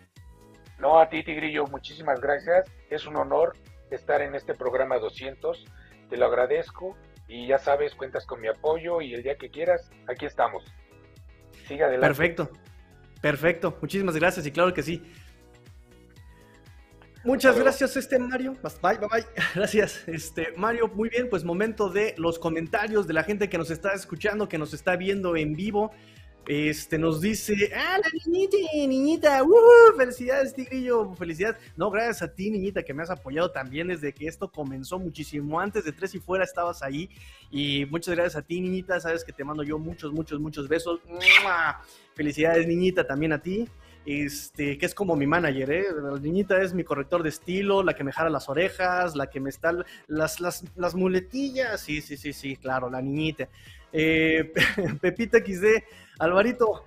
No, 0.79 0.99
a 0.99 1.09
ti, 1.09 1.23
Tigrillo, 1.23 1.67
muchísimas 1.67 2.21
gracias. 2.21 2.71
Es 2.91 3.07
un 3.07 3.17
honor 3.17 3.55
estar 3.91 4.21
en 4.23 4.35
este 4.35 4.55
programa 4.55 4.99
200 4.99 5.65
te 6.11 6.17
lo 6.17 6.27
agradezco 6.27 6.97
y 7.29 7.47
ya 7.47 7.59
sabes, 7.59 7.95
cuentas 7.95 8.27
con 8.27 8.41
mi 8.41 8.49
apoyo 8.49 9.01
y 9.01 9.15
el 9.15 9.23
día 9.23 9.37
que 9.37 9.51
quieras, 9.51 9.91
aquí 10.09 10.27
estamos. 10.27 10.65
Siga 11.67 11.87
adelante. 11.87 12.09
Perfecto, 12.09 12.51
perfecto. 13.23 13.79
Muchísimas 13.81 14.17
gracias 14.17 14.45
y 14.47 14.51
claro 14.51 14.75
que 14.75 14.83
sí. 14.83 15.03
Muchas 17.23 17.59
gracias, 17.59 17.97
este 17.97 18.19
Mario. 18.19 18.55
Bye, 18.83 18.99
bye, 18.99 19.09
bye. 19.09 19.27
Gracias, 19.55 20.09
este 20.09 20.55
Mario. 20.57 20.89
Muy 20.89 21.11
bien, 21.11 21.29
pues 21.29 21.45
momento 21.45 21.91
de 21.91 22.15
los 22.17 22.39
comentarios 22.39 23.07
de 23.07 23.13
la 23.13 23.23
gente 23.25 23.51
que 23.51 23.59
nos 23.59 23.71
está 23.71 23.93
escuchando, 23.93 24.49
que 24.49 24.57
nos 24.57 24.73
está 24.73 24.97
viendo 24.97 25.37
en 25.37 25.53
vivo. 25.53 25.93
Este 26.47 26.99
nos 26.99 27.21
dice, 27.21 27.71
ah, 27.77 27.99
la 28.03 28.11
niñita, 28.25 28.57
niñita, 28.75 29.43
uh, 29.45 29.97
felicidades, 29.97 30.55
Tigrillo, 30.55 31.15
felicidades. 31.15 31.61
No, 31.77 31.91
gracias 31.91 32.23
a 32.23 32.33
ti, 32.33 32.51
niñita, 32.51 32.83
que 32.83 32.95
me 32.95 33.03
has 33.03 33.11
apoyado 33.11 33.51
también 33.53 33.89
desde 33.89 34.13
que 34.13 34.27
esto 34.27 34.51
comenzó 34.51 34.99
muchísimo 34.99 35.61
antes 35.61 35.85
de 35.85 35.93
Tres 35.93 36.15
y 36.15 36.19
Fuera 36.19 36.45
estabas 36.45 36.83
ahí. 36.83 37.11
Y 37.51 37.85
muchas 37.87 38.15
gracias 38.15 38.37
a 38.37 38.43
ti, 38.43 38.61
niñita, 38.61 38.99
sabes 39.01 39.23
que 39.23 39.33
te 39.33 39.45
mando 39.45 39.63
yo 39.63 39.79
muchos, 39.79 40.13
muchos, 40.13 40.41
muchos 40.41 40.67
besos. 40.67 41.01
Felicidades, 42.15 42.67
niñita, 42.67 43.07
también 43.07 43.33
a 43.33 43.41
ti. 43.41 43.69
Este, 44.07 44.79
que 44.79 44.87
es 44.87 44.95
como 44.95 45.15
mi 45.15 45.27
manager, 45.27 45.71
¿eh? 45.71 45.85
La 46.03 46.19
niñita 46.19 46.61
es 46.63 46.73
mi 46.73 46.85
corrector 46.85 47.23
de 47.23 47.29
estilo, 47.29 47.83
la 47.83 47.95
que 47.95 48.03
me 48.03 48.13
jala 48.13 48.31
las 48.31 48.49
orejas, 48.49 49.15
la 49.15 49.29
que 49.29 49.41
me 49.41 49.51
está 49.51 49.75
las, 50.09 50.41
las, 50.41 50.65
las 50.75 50.95
muletillas. 50.95 51.83
Sí, 51.83 52.01
sí, 52.01 52.17
sí, 52.17 52.33
sí, 52.33 52.57
claro, 52.57 52.89
la 52.89 53.03
niñita. 53.03 53.49
Eh, 53.93 54.53
Pepita 55.01 55.39
XD, 55.39 55.83
Alvarito, 56.21 56.85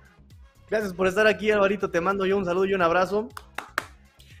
gracias 0.70 0.94
por 0.94 1.08
estar 1.08 1.26
aquí, 1.26 1.50
Alvarito. 1.50 1.90
Te 1.90 2.00
mando 2.00 2.24
yo 2.24 2.38
un 2.38 2.44
saludo 2.44 2.66
y 2.66 2.74
un 2.74 2.82
abrazo. 2.82 3.28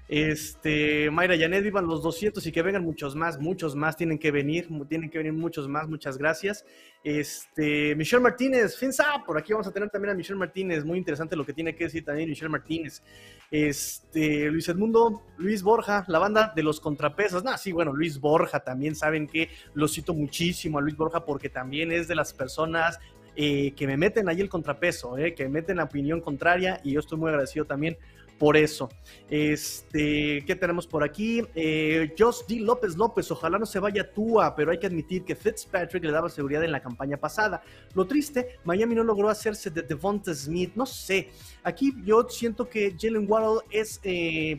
Este, 0.06 1.10
Mayra 1.10 1.34
Yanet, 1.34 1.64
vivan 1.64 1.88
los 1.88 2.00
200 2.00 2.46
y 2.46 2.52
que 2.52 2.62
vengan 2.62 2.84
muchos 2.84 3.16
más, 3.16 3.40
muchos 3.40 3.74
más 3.74 3.96
tienen 3.96 4.20
que 4.20 4.30
venir, 4.30 4.68
tienen 4.88 5.10
que 5.10 5.18
venir 5.18 5.32
muchos 5.32 5.66
más, 5.66 5.88
muchas 5.88 6.16
gracias. 6.16 6.64
Este, 7.02 7.96
Michelle 7.96 8.22
Martínez, 8.22 8.76
Finsa, 8.76 9.24
por 9.26 9.36
aquí 9.36 9.52
vamos 9.52 9.66
a 9.66 9.72
tener 9.72 9.90
también 9.90 10.12
a 10.12 10.14
Michelle 10.14 10.38
Martínez, 10.38 10.84
muy 10.84 10.98
interesante 10.98 11.34
lo 11.34 11.44
que 11.44 11.54
tiene 11.54 11.74
que 11.74 11.84
decir 11.84 12.04
también 12.04 12.28
Michelle 12.28 12.50
Martínez. 12.50 13.02
Este, 13.50 14.48
Luis 14.48 14.68
Edmundo, 14.68 15.24
Luis 15.38 15.64
Borja, 15.64 16.04
la 16.06 16.20
banda 16.20 16.52
de 16.54 16.62
los 16.62 16.78
contrapesos. 16.78 17.42
No, 17.42 17.58
sí, 17.58 17.72
bueno, 17.72 17.92
Luis 17.92 18.20
Borja 18.20 18.60
también 18.60 18.94
saben 18.94 19.26
que 19.26 19.48
lo 19.72 19.88
cito 19.88 20.14
muchísimo 20.14 20.78
a 20.78 20.82
Luis 20.82 20.96
Borja 20.96 21.24
porque 21.24 21.48
también 21.48 21.90
es 21.90 22.06
de 22.06 22.14
las 22.14 22.32
personas 22.32 23.00
eh, 23.36 23.72
que 23.74 23.86
me 23.86 23.96
meten 23.96 24.28
ahí 24.28 24.40
el 24.40 24.48
contrapeso, 24.48 25.18
eh, 25.18 25.34
que 25.34 25.44
me 25.44 25.50
meten 25.50 25.78
la 25.78 25.84
opinión 25.84 26.20
contraria 26.20 26.80
y 26.84 26.92
yo 26.92 27.00
estoy 27.00 27.18
muy 27.18 27.28
agradecido 27.30 27.64
también 27.64 27.96
por 28.38 28.56
eso. 28.56 28.88
Este, 29.28 30.44
¿qué 30.44 30.56
tenemos 30.56 30.86
por 30.86 31.04
aquí? 31.04 31.42
Eh, 31.54 32.14
Josh 32.18 32.40
D. 32.48 32.60
López 32.60 32.96
López, 32.96 33.30
ojalá 33.30 33.58
no 33.58 33.66
se 33.66 33.78
vaya 33.78 34.12
Tua, 34.12 34.54
pero 34.54 34.72
hay 34.72 34.78
que 34.78 34.86
admitir 34.86 35.24
que 35.24 35.36
Fitzpatrick 35.36 36.02
le 36.02 36.10
daba 36.10 36.28
seguridad 36.28 36.64
en 36.64 36.72
la 36.72 36.80
campaña 36.80 37.16
pasada. 37.16 37.62
Lo 37.94 38.06
triste, 38.06 38.58
Miami 38.64 38.94
no 38.94 39.04
logró 39.04 39.28
hacerse 39.28 39.70
de 39.70 39.82
Devonta 39.82 40.34
Smith, 40.34 40.72
no 40.74 40.84
sé. 40.84 41.30
Aquí 41.62 41.94
yo 42.04 42.28
siento 42.28 42.68
que 42.68 42.94
Jalen 42.98 43.26
Waddle 43.28 43.62
es 43.70 44.00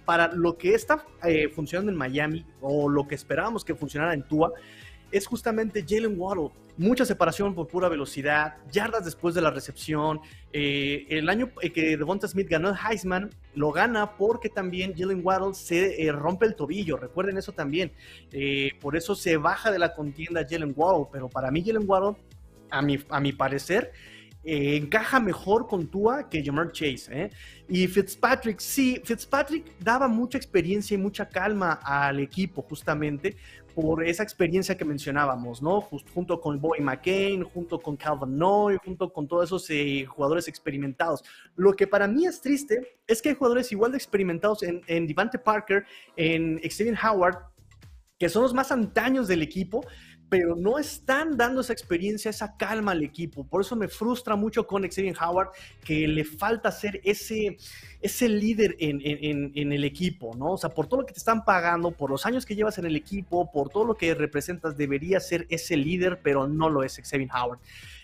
para 0.06 0.32
lo 0.34 0.58
que 0.58 0.74
está 0.74 1.06
funcionando 1.54 1.92
en 1.92 1.98
Miami 1.98 2.46
o 2.62 2.90
lo 2.90 3.08
que 3.08 3.16
esperábamos 3.16 3.64
que 3.66 3.76
funcionara 3.76 4.14
en 4.14 4.24
Tua 4.24 4.54
es 5.16 5.28
justamente 5.28 5.86
Jalen 5.88 6.20
Waddle. 6.20 6.50
Mucha 6.78 7.06
separación 7.06 7.56
por 7.56 7.68
pura 7.68 7.88
velocidad, 7.88 8.58
yardas 8.70 9.06
después 9.06 9.34
de 9.34 9.42
la 9.42 9.50
recepción. 9.50 10.20
Eh, 10.52 11.06
el 11.10 11.30
año 11.30 11.52
que 11.74 11.96
Devonta 11.96 12.28
Smith 12.28 12.50
ganó 12.50 12.70
el 12.70 12.76
Heisman, 12.76 13.30
lo 13.54 13.72
gana 13.72 14.18
porque 14.18 14.50
también 14.50 14.94
Jalen 14.94 15.22
Waddle 15.24 15.54
se 15.54 16.06
eh, 16.06 16.12
rompe 16.12 16.46
el 16.46 16.56
tobillo. 16.56 16.98
Recuerden 16.98 17.38
eso 17.38 17.54
también. 17.54 17.94
Eh, 18.34 18.72
por 18.82 18.98
eso 18.98 19.16
se 19.16 19.38
baja 19.38 19.72
de 19.72 19.80
la 19.80 19.94
contienda 19.94 20.46
Jalen 20.48 20.74
Waddle. 20.76 21.08
Pero 21.14 21.30
para 21.30 21.50
mí, 21.50 21.64
Jalen 21.66 21.90
Waddle, 21.90 22.18
a 22.70 22.82
mi, 22.82 23.00
a 23.08 23.22
mi 23.22 23.32
parecer, 23.32 23.94
encaja 24.44 25.20
mejor 25.20 25.66
con 25.66 25.88
Tua 25.88 26.30
que 26.30 26.44
Jamar 26.44 26.74
Chase. 26.74 27.32
Y 27.70 27.88
Fitzpatrick, 27.88 28.60
sí, 28.60 29.02
Fitzpatrick 29.04 29.80
daba 29.80 30.10
mucha 30.10 30.38
experiencia 30.38 30.94
y 30.94 30.98
mucha 30.98 31.28
calma 31.28 31.80
al 31.82 32.20
equipo, 32.20 32.62
justamente, 32.62 33.38
por 33.76 34.06
esa 34.06 34.24
experiencia 34.24 34.78
que 34.78 34.86
mencionábamos, 34.86 35.62
¿no? 35.62 35.82
junto 35.82 36.40
con 36.40 36.62
Boy 36.62 36.80
McCain, 36.80 37.44
junto 37.44 37.78
con 37.78 37.98
Calvin 37.98 38.38
Noy, 38.38 38.78
junto 38.84 39.12
con 39.12 39.28
todos 39.28 39.46
esos 39.46 39.70
eh, 39.70 40.06
jugadores 40.06 40.48
experimentados. 40.48 41.24
Lo 41.58 41.74
que 41.74 41.86
para 41.86 42.08
mí 42.08 42.26
es 42.26 42.40
triste 42.40 42.98
es 43.06 43.22
que 43.22 43.30
hay 43.30 43.36
jugadores 43.36 43.72
igual 43.74 43.92
de 43.92 43.98
experimentados 43.98 44.64
en, 44.64 44.82
en 44.88 45.06
Devante 45.06 45.38
Parker, 45.38 45.86
en 46.16 46.60
Xavier 46.60 46.98
Howard, 47.04 47.38
que 48.18 48.30
son 48.30 48.44
los 48.44 48.54
más 48.54 48.72
antaños 48.72 49.28
del 49.28 49.42
equipo, 49.42 49.86
pero 50.30 50.56
no 50.56 50.80
están 50.80 51.38
dando 51.38 51.62
esa 51.62 51.74
experiencia, 51.74 52.30
esa 52.30 52.58
calma 52.58 52.94
al 52.94 53.04
equipo. 53.04 53.44
Por 53.44 53.62
eso 53.62 53.76
me 53.76 53.88
frustra 53.88 54.36
mucho 54.36 54.66
con 54.66 54.84
Xavier 54.84 55.16
Howard, 55.22 55.50
que 55.84 56.08
le 56.08 56.24
falta 56.24 56.72
ser 56.72 57.00
ese, 57.04 57.58
ese 58.02 58.30
líder 58.30 58.76
en, 58.80 59.02
en, 59.04 59.72
el 59.72 59.84
equipo, 59.84 60.36
¿no? 60.36 60.54
O 60.54 60.58
sea, 60.58 60.70
por 60.70 60.88
todo 60.88 61.02
lo 61.02 61.06
que 61.06 61.14
te 61.14 61.20
están 61.20 61.46
pagando, 61.46 61.92
por 61.92 62.10
los 62.10 62.26
años 62.26 62.46
que 62.46 62.56
llevas 62.56 62.78
en 62.78 62.86
el 62.86 62.96
equipo, 62.96 63.52
por 63.52 63.70
todo 63.70 63.86
lo 63.86 63.96
que 63.96 64.14
representas, 64.16 64.78
debería 64.78 65.20
ser 65.20 65.46
ese 65.50 65.78
líder, 65.78 66.20
pero 66.24 66.48
no 66.48 66.70
lo 66.70 66.84
es 66.84 67.00
Xavier 67.04 67.30
Howard. 67.34 67.60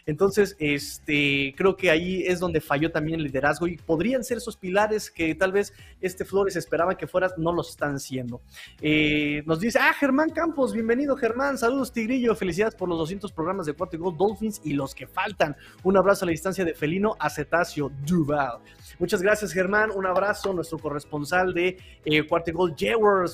Entonces, 0.05 0.55
este, 0.59 1.53
creo 1.57 1.75
que 1.75 1.89
ahí 1.89 2.23
es 2.23 2.39
donde 2.39 2.61
falló 2.61 2.91
también 2.91 3.19
el 3.19 3.25
liderazgo 3.25 3.67
y 3.67 3.77
podrían 3.77 4.23
ser 4.23 4.37
esos 4.37 4.57
pilares 4.57 5.11
que 5.11 5.35
tal 5.35 5.51
vez 5.51 5.73
este 5.99 6.25
Flores 6.25 6.55
esperaba 6.55 6.95
que 6.95 7.07
fueras, 7.07 7.33
no 7.37 7.51
lo 7.51 7.61
están 7.61 7.99
siendo. 7.99 8.41
Eh, 8.81 9.43
nos 9.45 9.59
dice, 9.59 9.79
ah, 9.81 9.93
Germán 9.93 10.29
Campos, 10.29 10.73
bienvenido 10.73 11.15
Germán, 11.15 11.57
saludos 11.57 11.91
Tigrillo, 11.91 12.35
felicidades 12.35 12.75
por 12.75 12.89
los 12.89 12.97
200 12.97 13.31
programas 13.31 13.65
de 13.65 13.73
Cuarto 13.73 13.95
y 13.95 13.99
Gol 13.99 14.17
Dolphins 14.17 14.61
y 14.63 14.73
los 14.73 14.95
que 14.95 15.07
faltan. 15.07 15.55
Un 15.83 15.97
abrazo 15.97 16.25
a 16.25 16.27
la 16.27 16.31
distancia 16.31 16.65
de 16.65 16.73
Felino 16.73 17.15
Acetacio 17.19 17.91
Duval. 18.05 18.59
Muchas 18.99 19.21
gracias 19.21 19.51
Germán, 19.51 19.91
un 19.93 20.05
abrazo, 20.05 20.53
nuestro 20.53 20.77
corresponsal 20.77 21.53
de 21.53 21.77
eh, 22.05 22.27
Cuarto 22.27 22.51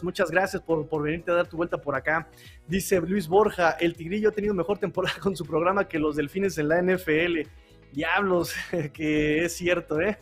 muchas 0.04 0.32
gracias 0.32 0.62
por, 0.62 0.88
por 0.88 1.04
venirte 1.04 1.32
a 1.32 1.36
dar 1.36 1.48
tu 1.48 1.58
vuelta 1.58 1.78
por 1.78 1.96
acá. 1.96 2.28
Dice 2.68 3.00
Luis 3.02 3.28
Borja, 3.28 3.72
el 3.72 3.96
Tigrillo 3.96 4.30
ha 4.30 4.32
tenido 4.32 4.54
mejor 4.54 4.78
temporada 4.78 5.18
con 5.22 5.36
su 5.36 5.46
programa 5.46 5.88
que 5.88 6.00
los 6.00 6.16
Delfines 6.16 6.58
en 6.58 6.70
la 6.70 6.82
NFL. 6.82 7.48
Diablos, 7.92 8.54
que 8.94 9.46
es 9.46 9.54
cierto, 9.54 10.02
¿eh? 10.02 10.18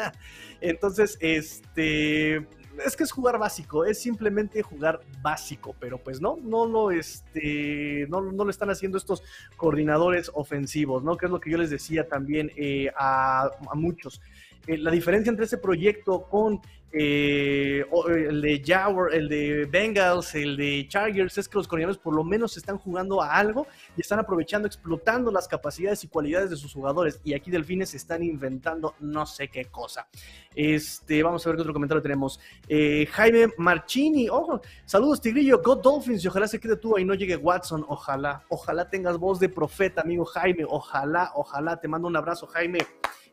Entonces, 0.60 1.16
este, 1.20 2.46
es 2.84 2.96
que 2.96 3.04
es 3.04 3.12
jugar 3.12 3.38
básico, 3.38 3.84
es 3.84 4.00
simplemente 4.00 4.62
jugar 4.62 5.00
básico, 5.22 5.74
pero 5.78 5.98
pues 5.98 6.20
no, 6.20 6.36
no 6.42 6.66
lo, 6.66 6.90
este, 6.90 8.06
no, 8.08 8.20
no 8.20 8.44
lo 8.44 8.50
están 8.50 8.70
haciendo 8.70 8.98
estos 8.98 9.22
coordinadores 9.56 10.30
ofensivos, 10.34 11.02
¿no? 11.02 11.16
Que 11.16 11.26
es 11.26 11.32
lo 11.32 11.40
que 11.40 11.50
yo 11.50 11.58
les 11.58 11.70
decía 11.70 12.08
también 12.08 12.50
eh, 12.56 12.90
a, 12.96 13.50
muchos. 13.74 14.20
Eh, 14.66 14.78
la 14.78 14.90
diferencia 14.90 15.30
entre 15.30 15.44
ese 15.44 15.58
proyecto 15.58 16.22
con 16.28 16.60
eh, 16.98 17.84
el 18.08 18.40
de 18.40 18.62
Jaguar, 18.64 19.12
el 19.12 19.28
de 19.28 19.66
Bengals, 19.66 20.34
el 20.34 20.56
de 20.56 20.86
Chargers, 20.88 21.36
es 21.36 21.46
que 21.46 21.58
los 21.58 21.68
coreanos 21.68 21.98
por 21.98 22.14
lo 22.14 22.24
menos 22.24 22.56
están 22.56 22.78
jugando 22.78 23.20
a 23.20 23.36
algo 23.36 23.66
y 23.96 24.00
están 24.00 24.18
aprovechando, 24.18 24.66
explotando 24.66 25.30
las 25.30 25.46
capacidades 25.46 26.02
y 26.04 26.08
cualidades 26.08 26.48
de 26.48 26.56
sus 26.56 26.72
jugadores. 26.72 27.20
Y 27.22 27.34
aquí 27.34 27.50
Delfines 27.50 27.92
están 27.92 28.22
inventando 28.22 28.94
no 29.00 29.26
sé 29.26 29.48
qué 29.48 29.66
cosa. 29.66 30.08
Este, 30.54 31.22
vamos 31.22 31.44
a 31.44 31.50
ver 31.50 31.56
qué 31.56 31.62
otro 31.62 31.74
comentario 31.74 32.00
tenemos. 32.00 32.40
Eh, 32.66 33.06
Jaime 33.10 33.48
Marchini, 33.58 34.30
ojo, 34.30 34.62
saludos 34.86 35.20
Tigrillo, 35.20 35.60
God 35.62 35.82
Dolphins 35.82 36.24
y 36.24 36.28
ojalá 36.28 36.48
se 36.48 36.58
quede 36.58 36.76
tú 36.76 36.96
y 36.96 37.04
no 37.04 37.12
llegue 37.12 37.36
Watson, 37.36 37.84
ojalá, 37.88 38.42
ojalá 38.48 38.88
tengas 38.88 39.18
voz 39.18 39.38
de 39.38 39.50
profeta, 39.50 40.00
amigo 40.00 40.24
Jaime, 40.24 40.64
ojalá, 40.66 41.32
ojalá, 41.34 41.78
te 41.78 41.88
mando 41.88 42.08
un 42.08 42.16
abrazo 42.16 42.46
Jaime, 42.46 42.78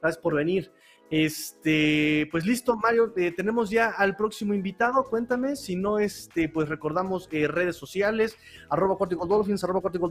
gracias 0.01 0.21
por 0.21 0.35
venir. 0.35 0.69
Este, 1.15 2.27
pues 2.31 2.43
listo, 2.43 2.75
Mario, 2.75 3.13
eh, 3.15 3.31
tenemos 3.31 3.69
ya 3.69 3.91
al 3.91 4.15
próximo 4.15 4.55
invitado. 4.55 5.03
Cuéntame, 5.03 5.55
si 5.55 5.75
no, 5.75 5.99
este, 5.99 6.49
pues 6.49 6.69
recordamos 6.69 7.29
eh, 7.31 7.47
redes 7.47 7.75
sociales, 7.75 8.35
arroba 8.67 8.97
Cortical 8.97 9.27
Dolphins, 9.27 9.63
arroba 9.63 9.83
Cortical 9.83 10.09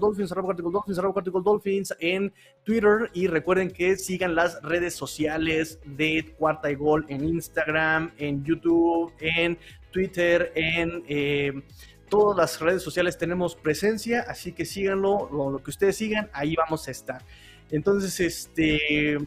en 1.99 2.33
Twitter. 2.63 3.11
Y 3.15 3.27
recuerden 3.27 3.73
que 3.73 3.97
sigan 3.97 4.37
las 4.37 4.63
redes 4.63 4.95
sociales 4.95 5.81
de 5.85 6.37
Cuarta 6.39 6.71
y 6.71 6.77
Gol 6.77 7.05
en 7.09 7.25
Instagram, 7.25 8.13
en 8.17 8.45
YouTube, 8.45 9.13
en 9.19 9.59
Twitter, 9.91 10.53
en 10.55 11.03
eh, 11.09 11.65
todas 12.09 12.37
las 12.37 12.61
redes 12.61 12.81
sociales 12.85 13.19
tenemos 13.19 13.57
presencia, 13.57 14.25
así 14.29 14.53
que 14.53 14.65
síganlo, 14.65 15.29
lo, 15.33 15.51
lo 15.51 15.59
que 15.65 15.71
ustedes 15.71 15.97
sigan, 15.97 16.31
ahí 16.33 16.55
vamos 16.55 16.87
a 16.87 16.93
estar. 16.93 17.25
Entonces, 17.73 18.21
este 18.21 19.19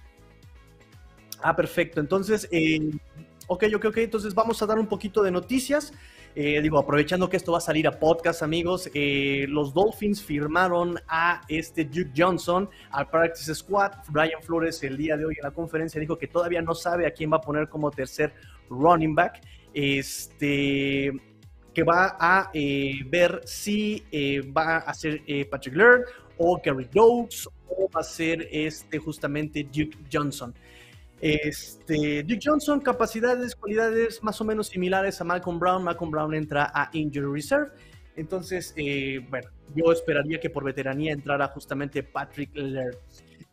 Ah, 1.47 1.55
perfecto. 1.55 1.99
Entonces, 1.99 2.47
eh, 2.51 2.89
ok, 3.45 3.65
ok, 3.75 3.86
ok. 3.86 3.97
Entonces 3.97 4.34
vamos 4.34 4.60
a 4.63 4.65
dar 4.65 4.79
un 4.79 4.88
poquito 4.88 5.21
de 5.21 5.29
noticias. 5.29 5.93
Eh, 6.34 6.60
digo, 6.60 6.79
aprovechando 6.79 7.29
que 7.29 7.38
esto 7.38 7.51
va 7.51 7.60
a 7.60 7.62
salir 7.62 7.88
a 7.88 7.99
podcast, 7.99 8.41
amigos, 8.41 8.89
eh, 8.95 9.45
los 9.47 9.71
Dolphins 9.71 10.23
firmaron 10.23 10.99
a 11.08 11.43
este 11.47 11.86
Duke 11.86 12.10
Johnson 12.17 12.67
al 12.89 13.08
Practice 13.12 13.53
Squad. 13.53 13.91
Brian 14.10 14.41
Flores 14.41 14.81
el 14.81 14.97
día 14.97 15.17
de 15.17 15.25
hoy 15.25 15.36
en 15.38 15.43
la 15.43 15.51
conferencia 15.51 16.01
dijo 16.01 16.17
que 16.17 16.25
todavía 16.25 16.63
no 16.63 16.73
sabe 16.73 17.05
a 17.05 17.12
quién 17.12 17.31
va 17.31 17.38
a 17.38 17.41
poner 17.41 17.69
como 17.69 17.91
tercer 17.91 18.34
running 18.71 19.13
back. 19.13 19.39
Este 19.71 21.12
que 21.75 21.84
va 21.84 22.17
a 22.19 22.49
ver 23.12 23.41
si 23.45 24.03
va 24.58 24.77
a 24.77 24.93
ser 24.95 25.21
Patrick 25.51 25.75
Laird 25.75 26.05
o 26.39 26.60
Gary 26.63 26.89
Doakes 26.91 27.47
o 27.67 27.88
va 27.95 28.01
a 28.01 28.03
ser 28.03 28.49
este 28.51 28.97
justamente 28.97 29.63
Duke 29.63 29.95
Johnson. 30.12 30.51
Este, 31.27 32.21
Duke 32.21 32.39
Johnson, 32.39 32.79
capacidades, 32.79 33.55
cualidades 33.55 34.21
más 34.21 34.39
o 34.41 34.43
menos 34.43 34.67
similares 34.67 35.19
a 35.19 35.23
Malcolm 35.23 35.57
Brown. 35.57 35.83
Malcolm 35.83 36.11
Brown 36.11 36.35
entra 36.35 36.71
a 36.71 36.91
Injury 36.93 37.25
Reserve. 37.25 37.71
Entonces, 38.15 38.75
eh, 38.77 39.25
bueno, 39.27 39.49
yo 39.73 39.91
esperaría 39.91 40.39
que 40.39 40.51
por 40.51 40.63
veteranía 40.63 41.13
entrara 41.13 41.47
justamente 41.47 42.03
Patrick 42.03 42.51
Laird. 42.53 42.99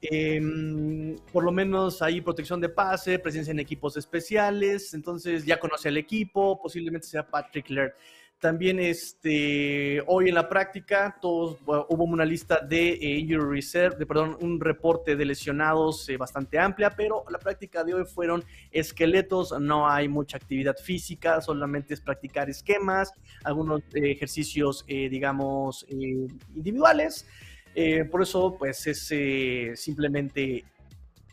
Eh, 0.03 1.17
por 1.33 1.45
lo 1.45 1.51
menos 1.51 2.03
hay 2.03 2.21
protección 2.21 2.61
de 2.61 2.69
pase, 2.69 3.19
presencia 3.19 3.53
en 3.53 3.61
equipos 3.61 3.97
especiales, 3.97 4.93
entonces 4.93 5.47
ya 5.47 5.59
conoce 5.59 5.89
al 5.89 5.97
equipo, 5.97 6.61
posiblemente 6.61 7.07
sea 7.07 7.27
Patrick 7.27 7.71
Laird. 7.71 7.95
También 8.43 8.81
este, 8.81 10.03
hoy 10.09 10.29
en 10.29 10.35
la 10.35 10.49
práctica 10.49 11.17
todos, 11.23 11.59
hubo 11.65 12.03
una 12.03 12.25
lista 12.25 12.59
de 12.59 12.89
eh, 12.95 13.19
injury 13.21 13.49
reserve, 13.49 13.97
de, 13.97 14.05
perdón, 14.05 14.37
un 14.41 14.59
reporte 14.59 15.15
de 15.15 15.25
lesionados 15.25 16.09
eh, 16.09 16.17
bastante 16.17 16.59
amplia, 16.59 16.91
pero 16.91 17.25
la 17.31 17.39
práctica 17.39 17.85
de 17.85 17.95
hoy 17.95 18.05
fueron 18.05 18.43
esqueletos, 18.73 19.55
no 19.61 19.89
hay 19.89 20.09
mucha 20.09 20.39
actividad 20.39 20.75
física, 20.77 21.41
solamente 21.41 21.95
es 21.95 22.01
practicar 22.01 22.51
esquemas, 22.51 23.13
algunos 23.45 23.83
eh, 23.95 24.11
ejercicios, 24.11 24.85
digamos, 24.89 25.87
individuales. 25.89 27.29
por 28.11 28.23
eso, 28.23 28.57
pues 28.59 28.89
es 28.89 29.79
simplemente 29.81 30.65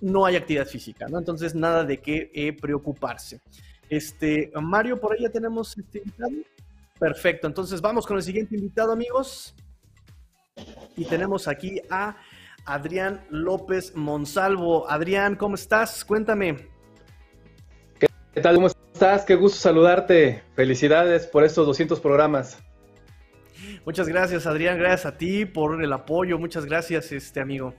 no 0.02 0.28
hay 0.28 0.36
actividad 0.36 0.68
física, 0.68 1.08
¿no? 1.08 1.18
Entonces, 1.18 1.56
nada 1.56 1.84
de 1.86 1.98
qué 1.98 2.56
preocuparse. 2.62 3.42
Este, 3.90 4.52
Mario, 4.62 5.00
por 5.00 5.14
ahí 5.14 5.24
ya 5.24 5.30
tenemos 5.32 5.76
este 5.76 6.04
Perfecto, 7.00 7.48
entonces 7.48 7.80
vamos 7.80 8.06
con 8.06 8.18
el 8.18 8.24
siguiente 8.24 8.56
invitado, 8.56 8.92
amigos. 8.92 9.56
Y 10.98 11.06
tenemos 11.06 11.48
aquí 11.48 11.82
a 11.90 12.18
Adrián 12.66 13.26
López 13.30 13.96
Monsalvo. 13.96 14.90
Adrián, 14.90 15.36
¿cómo 15.36 15.56
estás? 15.56 16.04
Cuéntame. 16.04 16.68
¿Qué 17.98 18.42
tal? 18.42 18.56
¿Cómo 18.56 18.68
estás? 18.68 19.24
Qué 19.24 19.36
gusto 19.36 19.58
saludarte. 19.58 20.44
Felicidades 20.56 21.26
por 21.26 21.46
estos 21.46 21.66
200 21.66 22.02
programas. 22.02 22.60
Muchas 23.86 24.08
gracias, 24.08 24.46
Adrián. 24.46 24.78
Gracias 24.78 25.06
a 25.06 25.18
ti 25.18 25.46
por 25.46 25.82
el 25.82 25.94
apoyo. 25.94 26.38
Muchas 26.38 26.66
gracias, 26.66 27.12
este 27.14 27.40
amigo. 27.40 27.74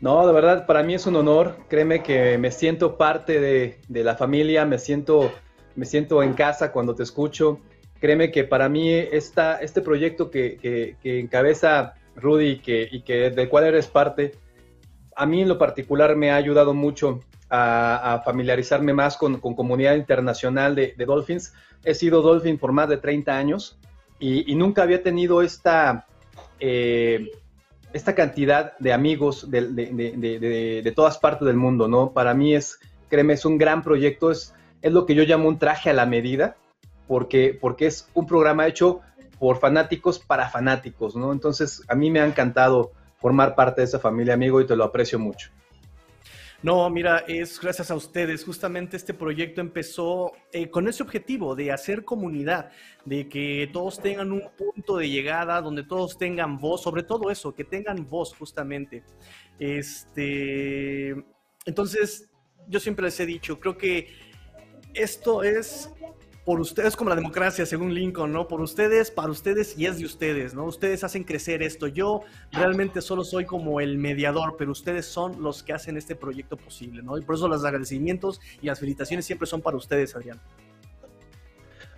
No, 0.00 0.26
de 0.26 0.32
verdad, 0.34 0.66
para 0.66 0.82
mí 0.82 0.94
es 0.94 1.06
un 1.06 1.16
honor. 1.16 1.56
Créeme 1.68 2.02
que 2.02 2.36
me 2.36 2.50
siento 2.50 2.98
parte 2.98 3.40
de, 3.40 3.80
de 3.88 4.04
la 4.04 4.16
familia, 4.16 4.66
me 4.66 4.78
siento 4.78 5.32
me 5.76 5.86
siento 5.86 6.22
en 6.22 6.34
casa 6.34 6.72
cuando 6.72 6.94
te 6.94 7.02
escucho. 7.02 7.60
Créeme 8.00 8.30
que 8.30 8.44
para 8.44 8.68
mí 8.68 8.92
esta, 8.92 9.60
este 9.60 9.80
proyecto 9.80 10.30
que, 10.30 10.96
encabeza 11.02 11.94
Rudy 12.16 12.46
y 12.46 12.58
que, 12.58 12.88
y 12.90 13.00
que 13.02 13.30
del 13.30 13.48
cual 13.48 13.64
eres 13.64 13.86
parte, 13.86 14.32
a 15.16 15.26
mí 15.26 15.42
en 15.42 15.48
lo 15.48 15.58
particular 15.58 16.16
me 16.16 16.30
ha 16.30 16.36
ayudado 16.36 16.74
mucho 16.74 17.20
a, 17.50 18.22
familiarizarme 18.24 18.92
más 18.92 19.16
con, 19.16 19.38
comunidad 19.40 19.94
internacional 19.94 20.74
de, 20.74 20.94
Dolphins. 21.06 21.54
He 21.84 21.94
sido 21.94 22.22
Dolphin 22.22 22.58
por 22.58 22.72
más 22.72 22.88
de 22.88 22.96
30 22.96 23.36
años 23.36 23.78
y, 24.18 24.54
nunca 24.54 24.82
había 24.82 25.02
tenido 25.02 25.42
esta, 25.42 26.06
eh, 26.58 27.30
esta 27.92 28.14
cantidad 28.14 28.76
de 28.78 28.92
amigos 28.92 29.50
de, 29.50 29.68
de, 29.72 30.92
todas 30.94 31.18
partes 31.18 31.46
del 31.46 31.56
mundo, 31.56 31.88
¿no? 31.88 32.12
Para 32.12 32.34
mí 32.34 32.54
es, 32.54 32.80
créeme, 33.08 33.34
es 33.34 33.44
un 33.44 33.58
gran 33.58 33.82
proyecto, 33.82 34.30
es, 34.30 34.54
es 34.84 34.92
lo 34.92 35.06
que 35.06 35.14
yo 35.14 35.24
llamo 35.24 35.48
un 35.48 35.58
traje 35.58 35.88
a 35.88 35.94
la 35.94 36.04
medida, 36.04 36.56
porque, 37.08 37.56
porque 37.58 37.86
es 37.86 38.06
un 38.12 38.26
programa 38.26 38.66
hecho 38.66 39.00
por 39.38 39.58
fanáticos 39.58 40.18
para 40.18 40.50
fanáticos, 40.50 41.16
¿no? 41.16 41.32
Entonces, 41.32 41.82
a 41.88 41.94
mí 41.94 42.10
me 42.10 42.20
ha 42.20 42.26
encantado 42.26 42.92
formar 43.16 43.54
parte 43.54 43.80
de 43.80 43.86
esa 43.86 43.98
familia, 43.98 44.34
amigo, 44.34 44.60
y 44.60 44.66
te 44.66 44.76
lo 44.76 44.84
aprecio 44.84 45.18
mucho. 45.18 45.50
No, 46.62 46.88
mira, 46.90 47.24
es 47.26 47.58
gracias 47.58 47.90
a 47.90 47.94
ustedes. 47.94 48.44
Justamente 48.44 48.98
este 48.98 49.14
proyecto 49.14 49.62
empezó 49.62 50.32
eh, 50.52 50.68
con 50.68 50.86
ese 50.86 51.02
objetivo 51.02 51.54
de 51.54 51.72
hacer 51.72 52.04
comunidad, 52.04 52.70
de 53.06 53.26
que 53.26 53.70
todos 53.72 53.98
tengan 54.00 54.32
un 54.32 54.50
punto 54.54 54.98
de 54.98 55.08
llegada, 55.08 55.62
donde 55.62 55.84
todos 55.84 56.18
tengan 56.18 56.58
voz, 56.58 56.82
sobre 56.82 57.04
todo 57.04 57.30
eso, 57.30 57.54
que 57.54 57.64
tengan 57.64 58.06
voz 58.06 58.34
justamente. 58.34 59.02
Este, 59.58 61.14
entonces, 61.64 62.30
yo 62.66 62.80
siempre 62.80 63.06
les 63.06 63.18
he 63.20 63.26
dicho, 63.26 63.58
creo 63.60 63.76
que 63.76 64.23
esto 64.94 65.42
es 65.42 65.90
por 66.44 66.60
ustedes 66.60 66.94
como 66.94 67.08
la 67.08 67.16
democracia, 67.16 67.64
según 67.64 67.94
Lincoln, 67.94 68.30
¿no? 68.32 68.46
Por 68.48 68.60
ustedes, 68.60 69.10
para 69.10 69.30
ustedes 69.30 69.78
y 69.78 69.86
es 69.86 69.98
de 69.98 70.04
ustedes, 70.04 70.52
¿no? 70.52 70.64
Ustedes 70.64 71.02
hacen 71.02 71.24
crecer 71.24 71.62
esto. 71.62 71.86
Yo 71.86 72.20
realmente 72.52 73.00
solo 73.00 73.24
soy 73.24 73.46
como 73.46 73.80
el 73.80 73.96
mediador, 73.96 74.56
pero 74.58 74.72
ustedes 74.72 75.06
son 75.06 75.42
los 75.42 75.62
que 75.62 75.72
hacen 75.72 75.96
este 75.96 76.14
proyecto 76.14 76.58
posible, 76.58 77.02
¿no? 77.02 77.16
Y 77.16 77.22
por 77.22 77.36
eso 77.36 77.48
los 77.48 77.64
agradecimientos 77.64 78.42
y 78.60 78.66
las 78.66 78.78
felicitaciones 78.78 79.24
siempre 79.24 79.46
son 79.46 79.62
para 79.62 79.78
ustedes, 79.78 80.14
Adrián. 80.14 80.38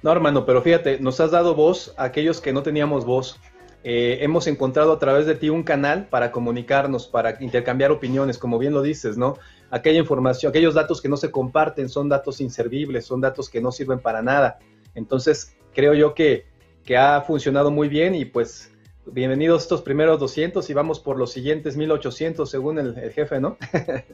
No, 0.02 0.12
hermano, 0.12 0.46
pero 0.46 0.62
fíjate, 0.62 1.00
nos 1.00 1.18
has 1.18 1.32
dado 1.32 1.56
voz 1.56 1.92
a 1.96 2.04
aquellos 2.04 2.40
que 2.40 2.52
no 2.52 2.62
teníamos 2.62 3.04
voz. 3.04 3.40
eh, 3.88 4.24
hemos 4.24 4.48
encontrado 4.48 4.92
a 4.92 4.98
través 4.98 5.26
de 5.26 5.36
ti 5.36 5.48
un 5.48 5.62
canal 5.62 6.08
para 6.08 6.32
comunicarnos, 6.32 7.06
para 7.06 7.40
intercambiar 7.40 7.92
opiniones, 7.92 8.36
como 8.36 8.58
bien 8.58 8.72
lo 8.72 8.82
dices, 8.82 9.16
¿no? 9.16 9.38
Aquella 9.70 9.98
información, 9.98 10.50
aquellos 10.50 10.74
datos 10.74 11.00
que 11.00 11.08
no 11.08 11.16
se 11.16 11.30
comparten 11.30 11.88
son 11.88 12.08
datos 12.08 12.40
inservibles, 12.40 13.04
son 13.04 13.20
datos 13.20 13.50
que 13.50 13.60
no 13.60 13.72
sirven 13.72 13.98
para 13.98 14.22
nada. 14.22 14.58
Entonces, 14.94 15.56
creo 15.74 15.94
yo 15.94 16.14
que, 16.14 16.46
que 16.84 16.96
ha 16.96 17.20
funcionado 17.22 17.70
muy 17.70 17.88
bien 17.88 18.14
y 18.14 18.24
pues 18.24 18.72
bienvenidos 19.06 19.62
estos 19.62 19.82
primeros 19.82 20.18
200 20.18 20.68
y 20.68 20.74
vamos 20.74 21.00
por 21.00 21.18
los 21.18 21.32
siguientes 21.32 21.76
1800 21.76 22.48
según 22.48 22.78
el, 22.78 22.94
jefe, 23.12 23.40
¿no? 23.40 23.56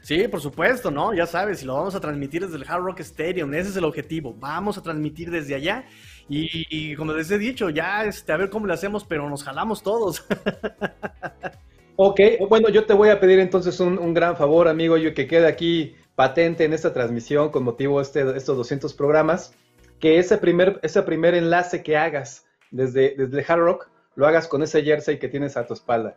Sí, 0.00 0.28
por 0.28 0.40
supuesto, 0.40 0.90
¿no? 0.90 1.12
Ya 1.12 1.26
sabes, 1.26 1.62
y 1.62 1.66
lo 1.66 1.74
vamos 1.74 1.94
a 1.94 2.00
transmitir 2.00 2.42
desde 2.42 2.56
el 2.56 2.64
Hard 2.66 2.82
Rock 2.82 3.00
Stadium, 3.00 3.52
ese 3.52 3.68
es 3.68 3.76
el 3.76 3.84
objetivo. 3.84 4.34
Vamos 4.38 4.78
a 4.78 4.82
transmitir 4.82 5.30
desde 5.30 5.54
allá 5.54 5.84
y, 6.26 6.94
como 6.96 7.12
les 7.12 7.30
he 7.30 7.36
dicho, 7.36 7.68
ya 7.68 8.04
este, 8.04 8.32
a 8.32 8.38
ver 8.38 8.48
cómo 8.48 8.66
lo 8.66 8.72
hacemos, 8.72 9.04
pero 9.04 9.28
nos 9.28 9.44
jalamos 9.44 9.82
todos. 9.82 10.24
ok, 11.96 12.20
bueno, 12.48 12.68
yo 12.68 12.86
te 12.86 12.94
voy 12.94 13.10
a 13.10 13.20
pedir 13.20 13.38
entonces 13.38 13.80
un, 13.80 14.14
gran 14.14 14.36
favor, 14.36 14.68
amigo, 14.68 14.96
yo 14.96 15.14
que 15.14 15.26
quede 15.26 15.46
aquí 15.46 15.94
patente 16.14 16.64
en 16.64 16.72
esta 16.72 16.92
transmisión 16.92 17.50
con 17.50 17.64
motivo 17.64 17.98
de 17.98 18.02
este, 18.02 18.36
estos 18.36 18.56
200 18.56 18.94
programas, 18.94 19.54
que 20.00 20.18
ese 20.18 20.38
primer, 20.38 20.80
ese 20.82 21.02
primer 21.02 21.34
enlace 21.34 21.82
que 21.82 21.96
hagas 21.96 22.46
desde, 22.70 23.14
desde 23.16 23.44
Hard 23.46 23.60
Rock, 23.60 23.90
lo 24.16 24.26
hagas 24.26 24.48
con 24.48 24.62
ese 24.62 24.82
jersey 24.82 25.18
que 25.18 25.28
tienes 25.28 25.56
a 25.56 25.66
tu 25.66 25.74
espalda. 25.74 26.16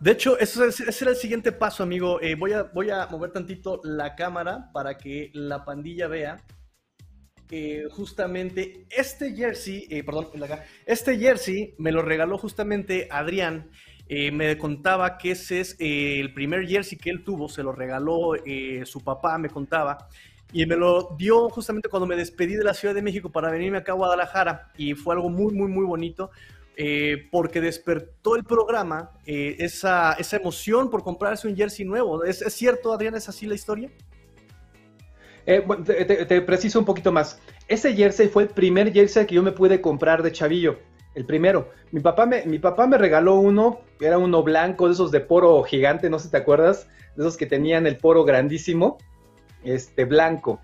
De 0.00 0.10
hecho, 0.10 0.36
ese 0.38 0.64
era 1.00 1.10
el 1.10 1.16
siguiente 1.16 1.52
paso, 1.52 1.84
amigo. 1.84 2.20
Eh, 2.20 2.34
voy, 2.34 2.52
a, 2.52 2.64
voy 2.64 2.90
a 2.90 3.06
mover 3.06 3.30
tantito 3.30 3.80
la 3.84 4.16
cámara 4.16 4.70
para 4.72 4.98
que 4.98 5.30
la 5.32 5.64
pandilla 5.64 6.08
vea 6.08 6.44
que 7.46 7.86
justamente 7.90 8.86
este 8.90 9.34
jersey, 9.34 9.86
eh, 9.90 10.02
perdón, 10.02 10.28
este 10.86 11.18
jersey 11.18 11.74
me 11.78 11.92
lo 11.92 12.02
regaló 12.02 12.38
justamente 12.38 13.08
Adrián. 13.10 13.70
Eh, 14.14 14.30
me 14.30 14.58
contaba 14.58 15.16
que 15.16 15.30
ese 15.30 15.60
es 15.60 15.74
el 15.78 16.34
primer 16.34 16.68
jersey 16.68 16.98
que 16.98 17.08
él 17.08 17.24
tuvo, 17.24 17.48
se 17.48 17.62
lo 17.62 17.72
regaló 17.72 18.34
su 18.84 19.00
papá, 19.02 19.38
me 19.38 19.48
contaba. 19.48 20.06
Y 20.52 20.66
me 20.66 20.76
lo 20.76 21.14
dio 21.16 21.48
justamente 21.48 21.88
cuando 21.88 22.06
me 22.06 22.14
despedí 22.14 22.54
de 22.54 22.62
la 22.62 22.74
Ciudad 22.74 22.94
de 22.94 23.00
México 23.00 23.30
para 23.30 23.50
venirme 23.50 23.78
acá 23.78 23.92
a 23.92 23.94
Guadalajara. 23.94 24.70
Y 24.76 24.92
fue 24.92 25.14
algo 25.14 25.30
muy, 25.30 25.54
muy, 25.54 25.70
muy 25.70 25.86
bonito 25.86 26.30
eh, 26.76 27.26
porque 27.30 27.62
despertó 27.62 28.36
el 28.36 28.44
programa 28.44 29.12
eh, 29.24 29.56
esa, 29.60 30.12
esa, 30.14 30.36
emoción 30.36 30.90
por 30.90 31.02
comprarse 31.02 31.48
un 31.48 31.56
jersey 31.56 31.86
nuevo. 31.86 32.22
¿Es, 32.22 32.44
cierto, 32.48 32.92
Adrián? 32.92 33.14
¿Es 33.14 33.30
así 33.30 33.46
la 33.46 33.54
historia? 33.54 33.90
Eh, 35.46 35.64
te, 36.28 36.42
preciso 36.42 36.78
un 36.78 36.84
poquito 36.84 37.12
más. 37.12 37.40
Ese 37.66 37.94
jersey 37.94 38.28
fue 38.28 38.42
el 38.42 38.50
primer 38.50 38.92
jersey 38.92 39.26
que 39.26 39.34
yo 39.34 39.42
me 39.42 39.52
pude 39.52 39.80
comprar 39.80 40.22
de 40.22 40.32
chavillo. 40.32 40.78
El 41.14 41.26
primero. 41.26 41.68
Mi 41.90 42.00
papá 42.00 42.26
me, 42.26 42.44
mi 42.46 42.58
papá 42.58 42.86
me 42.86 42.98
regaló 42.98 43.34
uno, 43.34 43.80
era 44.00 44.18
uno 44.18 44.42
blanco, 44.42 44.86
de 44.86 44.94
esos 44.94 45.10
de 45.10 45.20
poro 45.20 45.62
gigante, 45.62 46.08
no 46.08 46.18
sé 46.18 46.26
si 46.26 46.30
te 46.30 46.38
acuerdas, 46.38 46.88
de 47.16 47.22
esos 47.22 47.36
que 47.36 47.46
tenían 47.46 47.86
el 47.86 47.98
poro 47.98 48.24
grandísimo, 48.24 48.98
este 49.64 50.04
blanco 50.04 50.60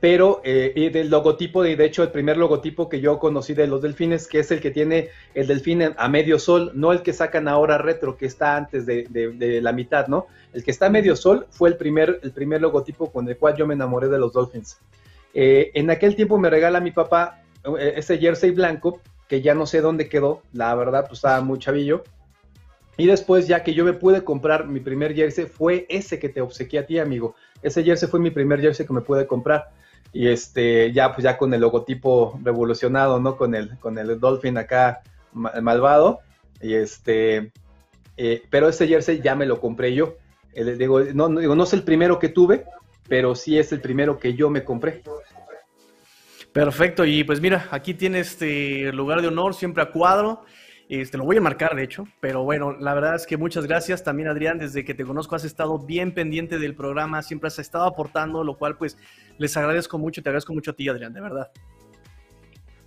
pero 0.00 0.40
eh, 0.44 0.90
del 0.92 1.10
logotipo, 1.10 1.62
de, 1.62 1.76
de 1.76 1.84
hecho, 1.84 2.02
el 2.02 2.10
primer 2.10 2.36
logotipo 2.36 2.88
que 2.88 3.00
yo 3.00 3.18
conocí 3.18 3.54
de 3.54 3.66
los 3.66 3.82
delfines, 3.82 4.28
que 4.28 4.40
es 4.40 4.50
el 4.50 4.60
que 4.60 4.70
tiene 4.70 5.08
el 5.34 5.46
delfín 5.46 5.82
a 5.96 6.08
medio 6.08 6.38
sol, 6.38 6.70
no 6.74 6.92
el 6.92 7.02
que 7.02 7.12
sacan 7.12 7.48
ahora 7.48 7.78
retro, 7.78 8.16
que 8.16 8.26
está 8.26 8.56
antes 8.56 8.86
de, 8.86 9.60
la 9.60 9.72
mitad, 9.72 10.06
¿no? 10.06 10.26
El 10.52 10.62
que 10.62 10.70
está 10.70 10.86
a 10.86 10.90
medio 10.90 11.16
sol 11.16 11.46
fue 11.50 11.68
el 11.70 11.76
primer, 11.76 12.20
el 12.22 12.32
primer 12.32 12.60
logotipo 12.60 13.10
con 13.10 13.28
el 13.28 13.36
cual 13.36 13.56
yo 13.56 13.66
me 13.66 13.74
enamoré 13.74 14.08
de 14.08 14.18
los 14.18 14.32
Dolphins. 14.32 14.78
Eh, 15.34 15.72
en 15.74 15.90
aquel 15.90 16.14
tiempo 16.14 16.38
me 16.38 16.48
regala 16.48 16.80
mi 16.80 16.92
papá 16.92 17.42
eh, 17.78 17.94
ese 17.96 18.18
jersey 18.18 18.52
blanco, 18.52 19.00
que 19.28 19.42
ya 19.42 19.54
no 19.54 19.66
sé 19.66 19.80
dónde 19.80 20.08
quedó, 20.08 20.42
la 20.52 20.74
verdad, 20.74 21.06
pues 21.06 21.18
estaba 21.18 21.40
muy 21.40 21.58
chavillo. 21.58 22.02
Y 22.96 23.06
después, 23.06 23.46
ya 23.46 23.62
que 23.62 23.74
yo 23.74 23.84
me 23.84 23.92
pude 23.92 24.24
comprar 24.24 24.66
mi 24.66 24.80
primer 24.80 25.14
jersey, 25.14 25.46
fue 25.46 25.86
ese 25.88 26.18
que 26.18 26.28
te 26.28 26.40
obsequié 26.40 26.80
a 26.80 26.86
ti, 26.86 26.98
amigo. 26.98 27.36
Ese 27.62 27.84
jersey 27.84 28.08
fue 28.08 28.18
mi 28.18 28.30
primer 28.30 28.60
jersey 28.60 28.86
que 28.86 28.92
me 28.92 29.02
pude 29.02 29.26
comprar 29.26 29.70
y 30.12 30.28
este, 30.28 30.92
ya 30.92 31.14
pues 31.14 31.24
ya 31.24 31.36
con 31.36 31.52
el 31.54 31.60
logotipo 31.60 32.38
revolucionado, 32.42 33.20
¿no? 33.20 33.36
Con 33.36 33.54
el, 33.54 33.78
con 33.78 33.98
el 33.98 34.18
Dolphin 34.18 34.58
acá 34.58 35.02
malvado, 35.32 36.20
y 36.60 36.74
este, 36.74 37.52
eh, 38.16 38.42
pero 38.50 38.68
ese 38.68 38.88
jersey 38.88 39.20
ya 39.20 39.34
me 39.34 39.46
lo 39.46 39.60
compré 39.60 39.94
yo. 39.94 40.16
Digo, 40.54 41.00
no, 41.00 41.28
digo, 41.28 41.54
no 41.54 41.64
es 41.64 41.72
el 41.72 41.84
primero 41.84 42.18
que 42.18 42.30
tuve, 42.30 42.64
pero 43.08 43.34
sí 43.34 43.58
es 43.58 43.70
el 43.70 43.80
primero 43.80 44.18
que 44.18 44.34
yo 44.34 44.50
me 44.50 44.64
compré. 44.64 45.02
Perfecto, 46.58 47.04
y 47.04 47.22
pues 47.22 47.40
mira, 47.40 47.68
aquí 47.70 47.94
tiene 47.94 48.18
este 48.18 48.90
lugar 48.92 49.22
de 49.22 49.28
honor 49.28 49.54
siempre 49.54 49.80
a 49.80 49.92
cuadro. 49.92 50.42
Este, 50.88 51.16
lo 51.16 51.22
voy 51.22 51.36
a 51.36 51.40
marcar, 51.40 51.76
de 51.76 51.84
hecho, 51.84 52.08
pero 52.18 52.42
bueno, 52.42 52.72
la 52.72 52.94
verdad 52.94 53.14
es 53.14 53.28
que 53.28 53.36
muchas 53.36 53.64
gracias 53.64 54.02
también, 54.02 54.28
Adrián, 54.28 54.58
desde 54.58 54.84
que 54.84 54.92
te 54.92 55.04
conozco 55.04 55.36
has 55.36 55.44
estado 55.44 55.78
bien 55.78 56.12
pendiente 56.12 56.58
del 56.58 56.74
programa, 56.74 57.22
siempre 57.22 57.46
has 57.46 57.60
estado 57.60 57.84
aportando, 57.84 58.42
lo 58.42 58.58
cual 58.58 58.76
pues 58.76 58.98
les 59.36 59.56
agradezco 59.56 59.98
mucho, 59.98 60.20
te 60.20 60.30
agradezco 60.30 60.52
mucho 60.52 60.72
a 60.72 60.74
ti, 60.74 60.88
Adrián, 60.88 61.12
de 61.12 61.20
verdad. 61.20 61.48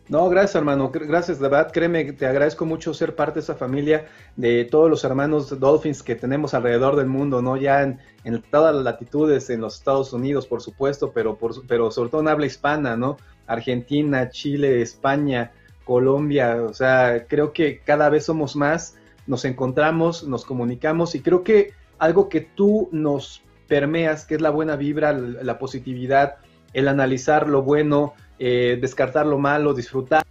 No, 0.10 0.28
gracias 0.28 0.56
hermano, 0.56 0.92
gracias, 0.92 1.40
de 1.40 1.48
verdad, 1.48 1.72
créeme, 1.72 2.12
te 2.12 2.26
agradezco 2.26 2.66
mucho 2.66 2.94
ser 2.94 3.16
parte 3.16 3.36
de 3.36 3.44
esa 3.44 3.56
familia, 3.56 4.08
de 4.36 4.66
todos 4.66 4.90
los 4.90 5.06
hermanos 5.06 5.58
Dolphins 5.58 6.04
que 6.04 6.16
tenemos 6.16 6.54
alrededor 6.54 6.98
del 6.98 7.08
mundo, 7.08 7.42
¿no? 7.42 7.56
Ya 7.56 7.84
en, 7.84 8.42
todas 8.52 8.76
las 8.76 8.84
latitudes, 8.84 9.50
en 9.50 9.62
los 9.62 9.76
Estados 9.76 10.12
Unidos, 10.12 10.46
por 10.46 10.62
supuesto, 10.62 11.14
pero, 11.14 11.38
por, 11.38 11.66
pero 11.66 11.92
sobre 11.92 12.10
todo 12.10 12.20
en 12.20 12.28
habla 12.28 12.46
hispana, 12.46 12.98
¿no? 12.98 13.16
Argentina, 13.52 14.30
Chile, 14.30 14.82
España, 14.82 15.52
Colombia, 15.84 16.62
o 16.64 16.74
sea, 16.74 17.26
creo 17.28 17.54
que 17.54 17.80
cada 17.80 18.10
vez 18.10 18.26
somos 18.26 18.56
más, 18.56 18.98
nos 19.28 19.46
encontramos, 19.46 20.24
nos 20.28 20.46
comunicamos 20.46 21.16
y 21.16 21.22
creo 21.22 21.44
que 21.44 21.74
algo 22.00 22.30
que 22.30 22.42
tú 22.42 22.90
nos 22.92 23.44
permeas, 23.68 24.26
que 24.26 24.36
es 24.36 24.42
la 24.42 24.50
buena 24.50 24.76
vibra, 24.76 25.14
la, 25.14 25.60
positividad, 25.60 26.38
el 26.74 26.88
analizar 26.88 27.48
lo 27.48 27.62
bueno, 27.62 28.14
eh, 28.40 28.78
descartar 28.82 29.26
lo 29.26 29.38
malo, 29.38 29.74
disfrutar. 29.74 30.24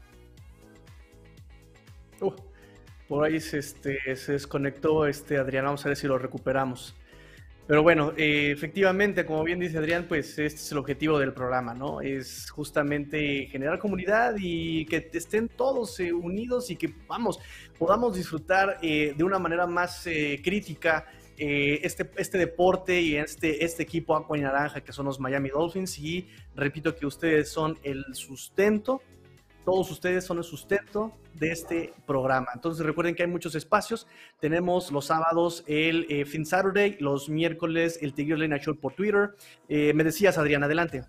Por 3.08 3.24
ahí 3.24 3.40
se, 3.40 3.58
este, 3.58 4.14
se 4.16 4.32
desconectó 4.32 5.06
este 5.06 5.38
Adrián, 5.38 5.64
vamos 5.64 5.84
a 5.84 5.88
ver 5.88 5.96
si 5.96 6.06
lo 6.06 6.16
recuperamos. 6.16 6.94
Pero 7.70 7.84
bueno, 7.84 8.12
eh, 8.16 8.50
efectivamente, 8.50 9.24
como 9.24 9.44
bien 9.44 9.60
dice 9.60 9.78
Adrián, 9.78 10.06
pues 10.08 10.30
este 10.40 10.58
es 10.58 10.72
el 10.72 10.78
objetivo 10.78 11.20
del 11.20 11.32
programa, 11.32 11.72
¿no? 11.72 12.00
Es 12.00 12.50
justamente 12.50 13.46
generar 13.46 13.78
comunidad 13.78 14.34
y 14.40 14.86
que 14.86 15.08
estén 15.12 15.48
todos 15.48 16.00
eh, 16.00 16.12
unidos 16.12 16.68
y 16.72 16.74
que, 16.74 16.92
vamos, 17.06 17.38
podamos 17.78 18.16
disfrutar 18.16 18.80
eh, 18.82 19.14
de 19.16 19.22
una 19.22 19.38
manera 19.38 19.68
más 19.68 20.02
crítica 20.42 21.06
este, 21.36 22.10
este 22.16 22.38
deporte 22.38 23.00
y 23.00 23.14
este, 23.14 23.64
este 23.64 23.84
equipo 23.84 24.16
agua 24.16 24.36
y 24.36 24.40
naranja 24.40 24.80
que 24.80 24.92
son 24.92 25.06
los 25.06 25.20
Miami 25.20 25.50
Dolphins. 25.50 25.96
Y 26.00 26.26
repito 26.56 26.96
que 26.96 27.06
ustedes 27.06 27.52
son 27.52 27.78
el 27.84 28.04
sustento 28.14 29.00
todos 29.64 29.90
ustedes 29.90 30.24
son 30.24 30.38
el 30.38 30.44
sustento 30.44 31.12
de 31.34 31.52
este 31.52 31.92
programa. 32.06 32.48
Entonces 32.54 32.84
recuerden 32.84 33.14
que 33.14 33.22
hay 33.22 33.28
muchos 33.28 33.54
espacios. 33.54 34.06
Tenemos 34.40 34.90
los 34.90 35.06
sábados 35.06 35.64
el 35.66 36.06
eh, 36.08 36.24
Fin 36.24 36.46
Saturday, 36.46 36.96
los 37.00 37.28
miércoles 37.28 37.98
el 38.02 38.14
Tigre 38.14 38.38
Lena 38.38 38.58
Show 38.58 38.76
por 38.76 38.94
Twitter. 38.94 39.30
Eh, 39.68 39.92
me 39.94 40.04
decías, 40.04 40.38
Adrián, 40.38 40.64
adelante. 40.64 41.04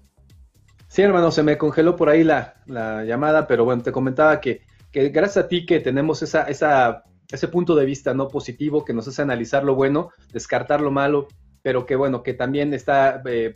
Sí, 0.88 1.02
hermano, 1.02 1.32
se 1.32 1.44
me 1.44 1.58
congeló 1.58 1.96
por 1.96 2.10
ahí 2.10 2.24
la, 2.24 2.56
llamada, 2.68 3.48
pero 3.48 3.64
bueno, 3.64 3.82
te 3.82 3.94
comentaba 3.94 4.42
que, 4.42 4.64
gracias 4.92 5.46
a 5.46 5.48
ti 5.48 5.66
que 5.66 5.80
tenemos 5.80 6.22
esa, 6.22 6.44
esa, 6.44 7.06
ese 7.32 7.48
punto 7.48 7.76
de 7.76 7.86
vista 7.86 8.14
no 8.14 8.28
positivo 8.28 8.84
que 8.84 8.94
nos 8.94 9.08
hace 9.08 9.22
analizar 9.22 9.64
lo 9.64 9.74
bueno, 9.74 10.10
descartar 10.34 10.82
lo 10.82 10.92
malo, 10.92 11.30
pero 11.62 11.86
que 11.86 11.96
bueno, 11.96 12.24
que 12.24 12.34
también 12.34 12.74
está, 12.74 13.22
eh, 13.26 13.56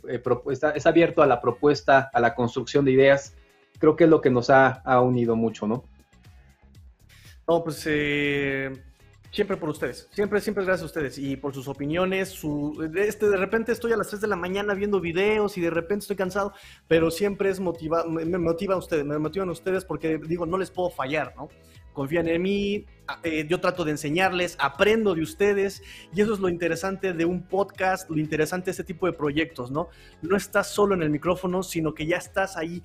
está, 0.50 0.70
es 0.70 0.86
abierto 0.86 1.22
a 1.22 1.26
la 1.26 1.42
propuesta, 1.42 2.10
a 2.12 2.20
la 2.20 2.34
construcción 2.34 2.86
de 2.86 2.92
ideas 2.92 3.34
creo 3.78 3.96
que 3.96 4.04
es 4.04 4.10
lo 4.10 4.20
que 4.20 4.30
nos 4.30 4.50
ha, 4.50 4.82
unido 5.00 5.36
mucho, 5.36 5.66
¿no? 5.66 5.84
No, 7.48 7.62
pues 7.62 7.84
eh, 7.86 8.72
siempre 9.30 9.56
por 9.56 9.68
ustedes, 9.68 10.08
siempre, 10.12 10.40
siempre 10.40 10.64
gracias 10.64 10.82
a 10.82 10.86
ustedes 10.86 11.18
y 11.18 11.36
por 11.36 11.54
sus 11.54 11.68
opiniones. 11.68 12.30
Su, 12.30 12.90
este, 12.96 13.28
de 13.28 13.36
repente 13.36 13.72
estoy 13.72 13.92
a 13.92 13.96
las 13.96 14.08
3 14.08 14.22
de 14.22 14.28
la 14.28 14.36
mañana 14.36 14.74
viendo 14.74 15.00
videos 15.00 15.56
y 15.58 15.60
de 15.60 15.70
repente 15.70 16.04
estoy 16.04 16.16
cansado, 16.16 16.52
pero 16.88 17.10
siempre 17.10 17.50
es 17.50 17.60
motiva, 17.60 18.04
me, 18.06 18.24
motivan 18.38 18.78
ustedes, 18.78 19.04
me 19.04 19.18
motivan 19.18 19.50
ustedes 19.50 19.84
porque 19.84 20.18
digo, 20.18 20.46
no 20.46 20.58
les 20.58 20.70
puedo 20.70 20.90
fallar, 20.90 21.34
¿no? 21.36 21.48
Confían 21.92 22.28
en 22.28 22.42
mí, 22.42 22.84
eh, 23.22 23.46
yo 23.48 23.58
trato 23.58 23.82
de 23.82 23.92
enseñarles, 23.92 24.56
aprendo 24.58 25.14
de 25.14 25.22
ustedes 25.22 25.82
y 26.14 26.20
eso 26.20 26.34
es 26.34 26.40
lo 26.40 26.50
interesante 26.50 27.14
de 27.14 27.24
un 27.24 27.42
podcast, 27.42 28.10
lo 28.10 28.18
interesante 28.18 28.66
de 28.66 28.70
este 28.72 28.84
tipo 28.84 29.06
de 29.06 29.14
proyectos, 29.14 29.70
¿no? 29.70 29.88
No 30.20 30.36
estás 30.36 30.70
solo 30.70 30.94
en 30.94 31.02
el 31.02 31.08
micrófono, 31.08 31.62
sino 31.62 31.94
que 31.94 32.06
ya 32.06 32.18
estás 32.18 32.58
ahí 32.58 32.82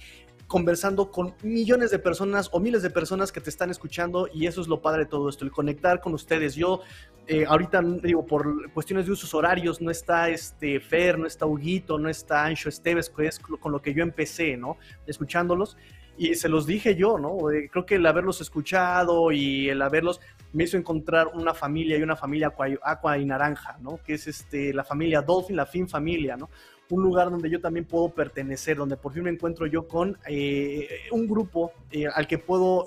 conversando 0.51 1.09
con 1.11 1.33
millones 1.43 1.91
de 1.91 1.97
personas 1.97 2.49
o 2.51 2.59
miles 2.59 2.83
de 2.83 2.89
personas 2.89 3.31
que 3.31 3.39
te 3.39 3.49
están 3.49 3.69
escuchando 3.69 4.27
y 4.33 4.47
eso 4.47 4.59
es 4.59 4.67
lo 4.67 4.81
padre 4.81 5.05
de 5.05 5.09
todo 5.09 5.29
esto, 5.29 5.45
el 5.45 5.51
conectar 5.51 6.01
con 6.01 6.13
ustedes. 6.13 6.55
Yo 6.55 6.81
eh, 7.25 7.45
ahorita 7.47 7.81
digo, 7.81 8.25
por 8.25 8.69
cuestiones 8.73 9.05
de 9.05 9.13
usos 9.13 9.33
horarios, 9.33 9.79
no 9.79 9.89
está 9.89 10.27
este 10.27 10.81
Fer, 10.81 11.17
no 11.17 11.25
está 11.25 11.45
Huguito, 11.45 11.97
no 11.97 12.09
está 12.09 12.43
Ancho 12.43 12.67
Esteves, 12.67 13.09
que 13.09 13.27
es 13.27 13.39
con 13.39 13.71
lo 13.71 13.81
que 13.81 13.93
yo 13.93 14.03
empecé, 14.03 14.57
¿no? 14.57 14.75
Escuchándolos. 15.07 15.77
Y 16.21 16.35
se 16.35 16.49
los 16.49 16.67
dije 16.67 16.95
yo, 16.95 17.17
¿no? 17.17 17.49
Eh, 17.49 17.67
creo 17.71 17.83
que 17.83 17.95
el 17.95 18.05
haberlos 18.05 18.41
escuchado 18.41 19.31
y 19.31 19.69
el 19.69 19.81
haberlos 19.81 20.21
me 20.53 20.65
hizo 20.65 20.77
encontrar 20.77 21.31
una 21.33 21.55
familia 21.55 21.97
y 21.97 22.03
una 22.03 22.15
familia 22.15 22.53
aqua, 22.83 23.17
y 23.17 23.25
naranja, 23.25 23.79
¿no? 23.81 23.99
Que 24.05 24.13
es 24.13 24.27
este, 24.27 24.71
la 24.71 24.83
familia 24.83 25.23
Dolphin, 25.23 25.55
la 25.55 25.65
Fin 25.65 25.89
Familia, 25.89 26.37
¿no? 26.37 26.51
Un 26.91 27.01
lugar 27.01 27.31
donde 27.31 27.49
yo 27.49 27.59
también 27.59 27.85
puedo 27.85 28.09
pertenecer, 28.09 28.77
donde 28.77 28.97
por 28.97 29.13
fin 29.13 29.23
me 29.23 29.31
encuentro 29.31 29.65
yo 29.65 29.87
con 29.87 30.15
eh, 30.27 30.87
un 31.09 31.25
grupo 31.27 31.71
eh, 31.89 32.05
al 32.05 32.27
que 32.27 32.37
puedo 32.37 32.85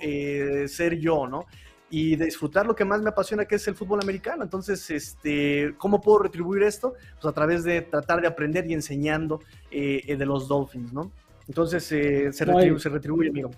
ser 0.68 1.00
yo, 1.00 1.26
¿no? 1.26 1.46
y 1.90 2.16
disfrutar 2.16 2.66
lo 2.66 2.74
que 2.74 2.84
más 2.84 3.02
me 3.02 3.10
apasiona, 3.10 3.44
que 3.44 3.54
es 3.54 3.68
el 3.68 3.76
fútbol 3.76 4.00
americano. 4.00 4.42
Entonces, 4.42 4.90
este, 4.90 5.74
¿cómo 5.78 6.00
puedo 6.00 6.20
retribuir 6.20 6.64
esto? 6.64 6.94
Pues 7.14 7.26
a 7.26 7.32
través 7.32 7.62
de 7.62 7.82
tratar 7.82 8.20
de 8.20 8.26
aprender 8.26 8.68
y 8.68 8.74
enseñando 8.74 9.40
de 9.70 10.26
los 10.26 10.48
Dolphins, 10.48 10.92
¿no? 10.92 11.12
Entonces 11.48 11.90
eh, 11.92 12.32
se, 12.32 12.44
retribuye, 12.44 13.28
amigo. 13.28 13.50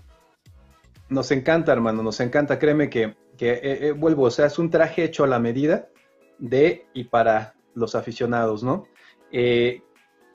Nos 1.09 1.31
encanta, 1.31 1.71
hermano, 1.71 2.03
nos 2.03 2.19
encanta. 2.19 2.59
Créeme 2.59 2.89
que, 2.89 3.03
eh, 3.03 3.15
eh, 3.39 3.93
vuelvo, 3.97 4.23
o 4.23 4.31
sea, 4.31 4.47
es 4.47 4.59
un 4.59 4.69
traje 4.69 5.03
hecho 5.03 5.23
a 5.23 5.27
la 5.27 5.39
medida 5.39 5.89
de 6.37 6.85
y 6.93 7.05
para 7.05 7.55
los 7.73 7.95
aficionados, 7.95 8.63
¿no? 8.63 8.85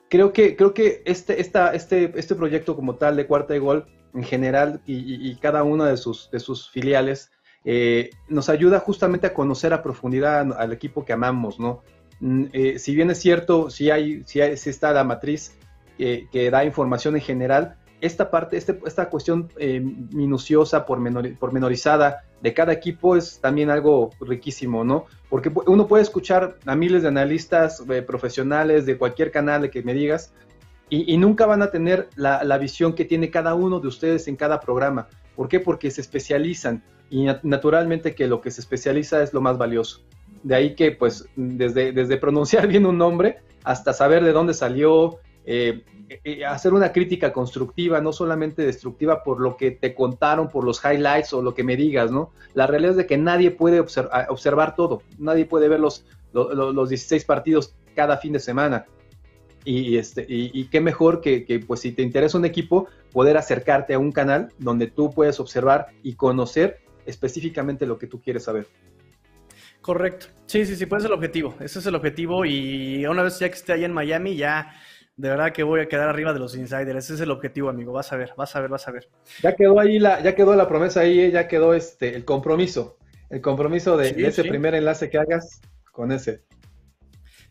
creo 0.09 0.31
que, 0.31 0.55
creo 0.55 0.75
que 0.75 1.01
este, 1.05 1.41
esta, 1.41 1.73
este, 1.73 2.11
este 2.15 2.35
proyecto 2.35 2.75
como 2.75 2.95
tal 2.95 3.15
de 3.15 3.25
Cuarta 3.25 3.53
de 3.53 3.59
Gol, 3.59 3.85
en 4.13 4.23
general, 4.23 4.81
y, 4.85 5.35
cada 5.37 5.63
una 5.63 5.87
de 5.87 5.97
sus, 5.97 6.29
de 6.29 6.39
sus 6.39 6.69
filiales, 6.69 7.31
nos 8.29 8.49
ayuda 8.49 8.79
justamente 8.79 9.27
a 9.27 9.33
conocer 9.33 9.73
a 9.73 9.81
profundidad 9.81 10.53
al 10.53 10.71
equipo 10.71 11.03
que 11.03 11.13
amamos, 11.13 11.59
¿no? 11.59 11.81
Mm, 12.19 12.45
si 12.77 12.95
bien 12.95 13.09
es 13.09 13.19
cierto, 13.19 13.71
si 13.71 13.89
hay, 13.89 14.23
si 14.25 14.39
hay, 14.39 14.55
si 14.55 14.69
está 14.69 14.93
la 14.93 15.03
matriz 15.03 15.57
que 15.97 16.49
da 16.51 16.65
información 16.65 17.15
en 17.15 17.21
general, 17.21 17.77
esta 18.03 18.29
parte, 18.29 18.57
este, 18.57 18.77
esta 18.85 19.09
cuestión 19.09 19.47
eh, 19.57 19.79
minuciosa, 19.79 20.85
pormenorizada 20.85 22.25
de 22.41 22.53
cada 22.53 22.73
equipo 22.73 23.15
es 23.15 23.39
también 23.39 23.69
algo 23.69 24.09
riquísimo, 24.19 24.83
¿no? 24.83 25.05
Porque 25.29 25.49
uno 25.67 25.87
puede 25.87 26.03
escuchar 26.03 26.57
a 26.65 26.75
miles 26.75 27.03
de 27.03 27.07
analistas 27.07 27.81
eh, 27.89 28.01
profesionales 28.01 28.85
de 28.85 28.97
cualquier 28.97 29.31
canal 29.31 29.61
de 29.61 29.71
que 29.71 29.83
me 29.83 29.93
digas 29.93 30.33
y, 30.89 31.15
nunca 31.17 31.45
van 31.45 31.61
a 31.61 31.71
tener 31.71 32.09
la, 32.15 32.43
la, 32.43 32.57
visión 32.57 32.93
que 32.93 33.05
tiene 33.05 33.31
cada 33.31 33.55
uno 33.55 33.79
de 33.79 33.87
ustedes 33.87 34.27
en 34.27 34.35
cada 34.35 34.59
programa. 34.59 35.07
¿Por 35.35 35.47
qué? 35.47 35.61
Porque 35.61 35.89
se 35.89 36.01
especializan 36.01 36.83
y 37.09 37.25
naturalmente 37.41 38.13
que 38.13 38.27
lo 38.27 38.41
que 38.41 38.51
se 38.51 38.59
especializa 38.59 39.23
es 39.23 39.33
lo 39.33 39.39
más 39.39 39.57
valioso. 39.57 40.01
De 40.43 40.55
ahí 40.55 40.75
que, 40.75 40.91
pues, 40.91 41.25
desde, 41.37 41.93
desde 41.93 42.17
pronunciar 42.17 42.67
bien 42.73 42.85
un 42.85 42.97
nombre 42.97 43.37
hasta 43.63 43.93
saber 43.93 44.23
de 44.25 44.33
dónde 44.33 44.53
salió, 44.53 45.19
eh, 45.45 45.83
eh, 46.23 46.45
hacer 46.45 46.73
una 46.73 46.91
crítica 46.91 47.33
constructiva, 47.33 47.99
no 48.01 48.13
solamente 48.13 48.65
destructiva 48.65 49.23
por 49.23 49.39
lo 49.39 49.57
que 49.57 49.71
te 49.71 49.95
contaron, 49.95 50.49
por 50.49 50.63
los 50.63 50.83
highlights 50.83 51.33
o 51.33 51.41
lo 51.41 51.53
que 51.53 51.63
me 51.63 51.75
digas, 51.75 52.11
¿no? 52.11 52.31
La 52.53 52.67
realidad 52.67 52.91
es 52.91 52.97
de 52.97 53.07
que 53.07 53.17
nadie 53.17 53.51
puede 53.51 53.79
observar 53.79 54.75
todo, 54.75 55.01
nadie 55.17 55.45
puede 55.45 55.67
ver 55.67 55.79
los, 55.79 56.05
los, 56.33 56.89
16 56.89 57.25
partidos 57.25 57.75
cada 57.95 58.17
fin 58.17 58.33
de 58.33 58.39
semana. 58.39 58.85
Y, 59.65 59.97
este, 59.97 60.25
y, 60.27 60.65
qué 60.65 60.81
mejor 60.81 61.21
que, 61.21 61.45
que, 61.45 61.59
pues 61.59 61.79
si 61.79 61.93
te 61.93 62.01
interesa 62.01 62.37
un 62.37 62.43
equipo, 62.43 62.87
poder 63.13 63.37
acercarte 63.37 63.93
a 63.93 63.99
un 63.99 64.11
canal 64.11 64.49
donde 64.59 64.87
tú 64.87 65.11
puedes 65.11 65.39
observar 65.39 65.87
y 66.03 66.15
conocer 66.15 66.81
específicamente 67.05 67.85
lo 67.85 67.97
que 67.97 68.07
tú 68.07 68.19
quieres 68.21 68.43
saber. 68.43 68.67
Correcto. 69.83 70.27
Sí, 70.45 70.65
sí, 70.65 70.75
sí, 70.75 70.85
pues 70.85 71.03
es 71.03 71.07
el 71.07 71.13
objetivo. 71.13 71.55
Ese 71.59 71.79
es 71.79 71.85
el 71.85 71.95
objetivo. 71.95 72.45
Y 72.45 73.05
una 73.05 73.21
vez 73.21 73.37
ya 73.39 73.49
que 73.49 73.55
esté 73.55 73.73
ahí 73.73 73.83
en 73.83 73.93
Miami, 73.93 74.35
ya 74.35 74.73
de 75.15 75.29
verdad 75.29 75.51
que 75.51 75.63
voy 75.63 75.81
a 75.81 75.87
quedar 75.87 76.09
arriba 76.09 76.33
de 76.33 76.39
los 76.39 76.55
insiders. 76.55 77.05
Ese 77.05 77.15
es 77.15 77.21
el 77.21 77.31
objetivo, 77.31 77.69
amigo. 77.69 77.93
Vas 77.93 78.11
a 78.11 78.17
ver, 78.17 78.33
vas 78.35 78.55
a 78.55 78.61
ver, 78.61 78.69
vas 78.69 78.87
a 78.87 78.91
ver. 78.91 79.09
Ya 79.41 79.55
quedó 79.55 79.79
ahí 79.79 79.99
la, 79.99 80.21
ya 80.21 80.33
quedó 80.35 80.55
la 80.55 80.67
promesa 80.67 81.01
ahí, 81.01 81.19
eh, 81.19 81.31
ya 81.31 81.47
quedó 81.47 81.73
este 81.73 82.15
el 82.15 82.25
compromiso. 82.25 82.97
El 83.29 83.41
compromiso 83.41 83.97
de, 83.97 84.09
ese 84.27 84.43
primer 84.43 84.75
enlace 84.75 85.09
que 85.09 85.17
hagas 85.17 85.61
con 85.91 86.11
ese. 86.11 86.43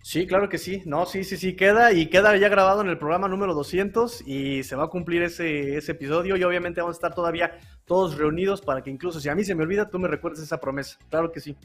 Sí, 0.03 0.27
claro 0.27 0.49
que 0.49 0.59
sí. 0.59 0.83
No, 0.85 1.07
sí, 1.07 1.23
sí, 1.23 1.37
sí, 1.37 1.55
queda 1.55 1.93
y 1.93 2.07
queda 2.07 2.37
ya 2.37 2.49
grabado 2.49 2.81
en 2.81 2.89
el 2.89 2.99
programa 2.99 3.29
número 3.29 3.55
200 3.55 4.27
y 4.27 4.65
se 4.65 4.75
va 4.75 4.85
a 4.85 4.89
cumplir 4.89 5.23
ese, 5.23 5.77
ese 5.77 5.93
episodio 5.93 6.37
y 6.37 6.43
obviamente 6.43 6.81
vamos 6.81 6.97
a 6.97 6.99
estar 6.99 7.15
todavía 7.15 7.59
todos 7.85 8.17
reunidos 8.17 8.61
para 8.61 8.83
que 8.83 8.91
incluso 8.91 9.21
si 9.21 9.29
a 9.29 9.35
mí 9.35 9.45
se 9.45 9.55
me 9.55 9.63
olvida, 9.63 9.89
tú 9.89 9.99
me 10.01 10.09
recuerdes 10.09 10.43
esa 10.43 10.61
promesa. 10.61 10.99
Claro 11.09 11.31
que 11.31 11.41
sí. 11.41 11.57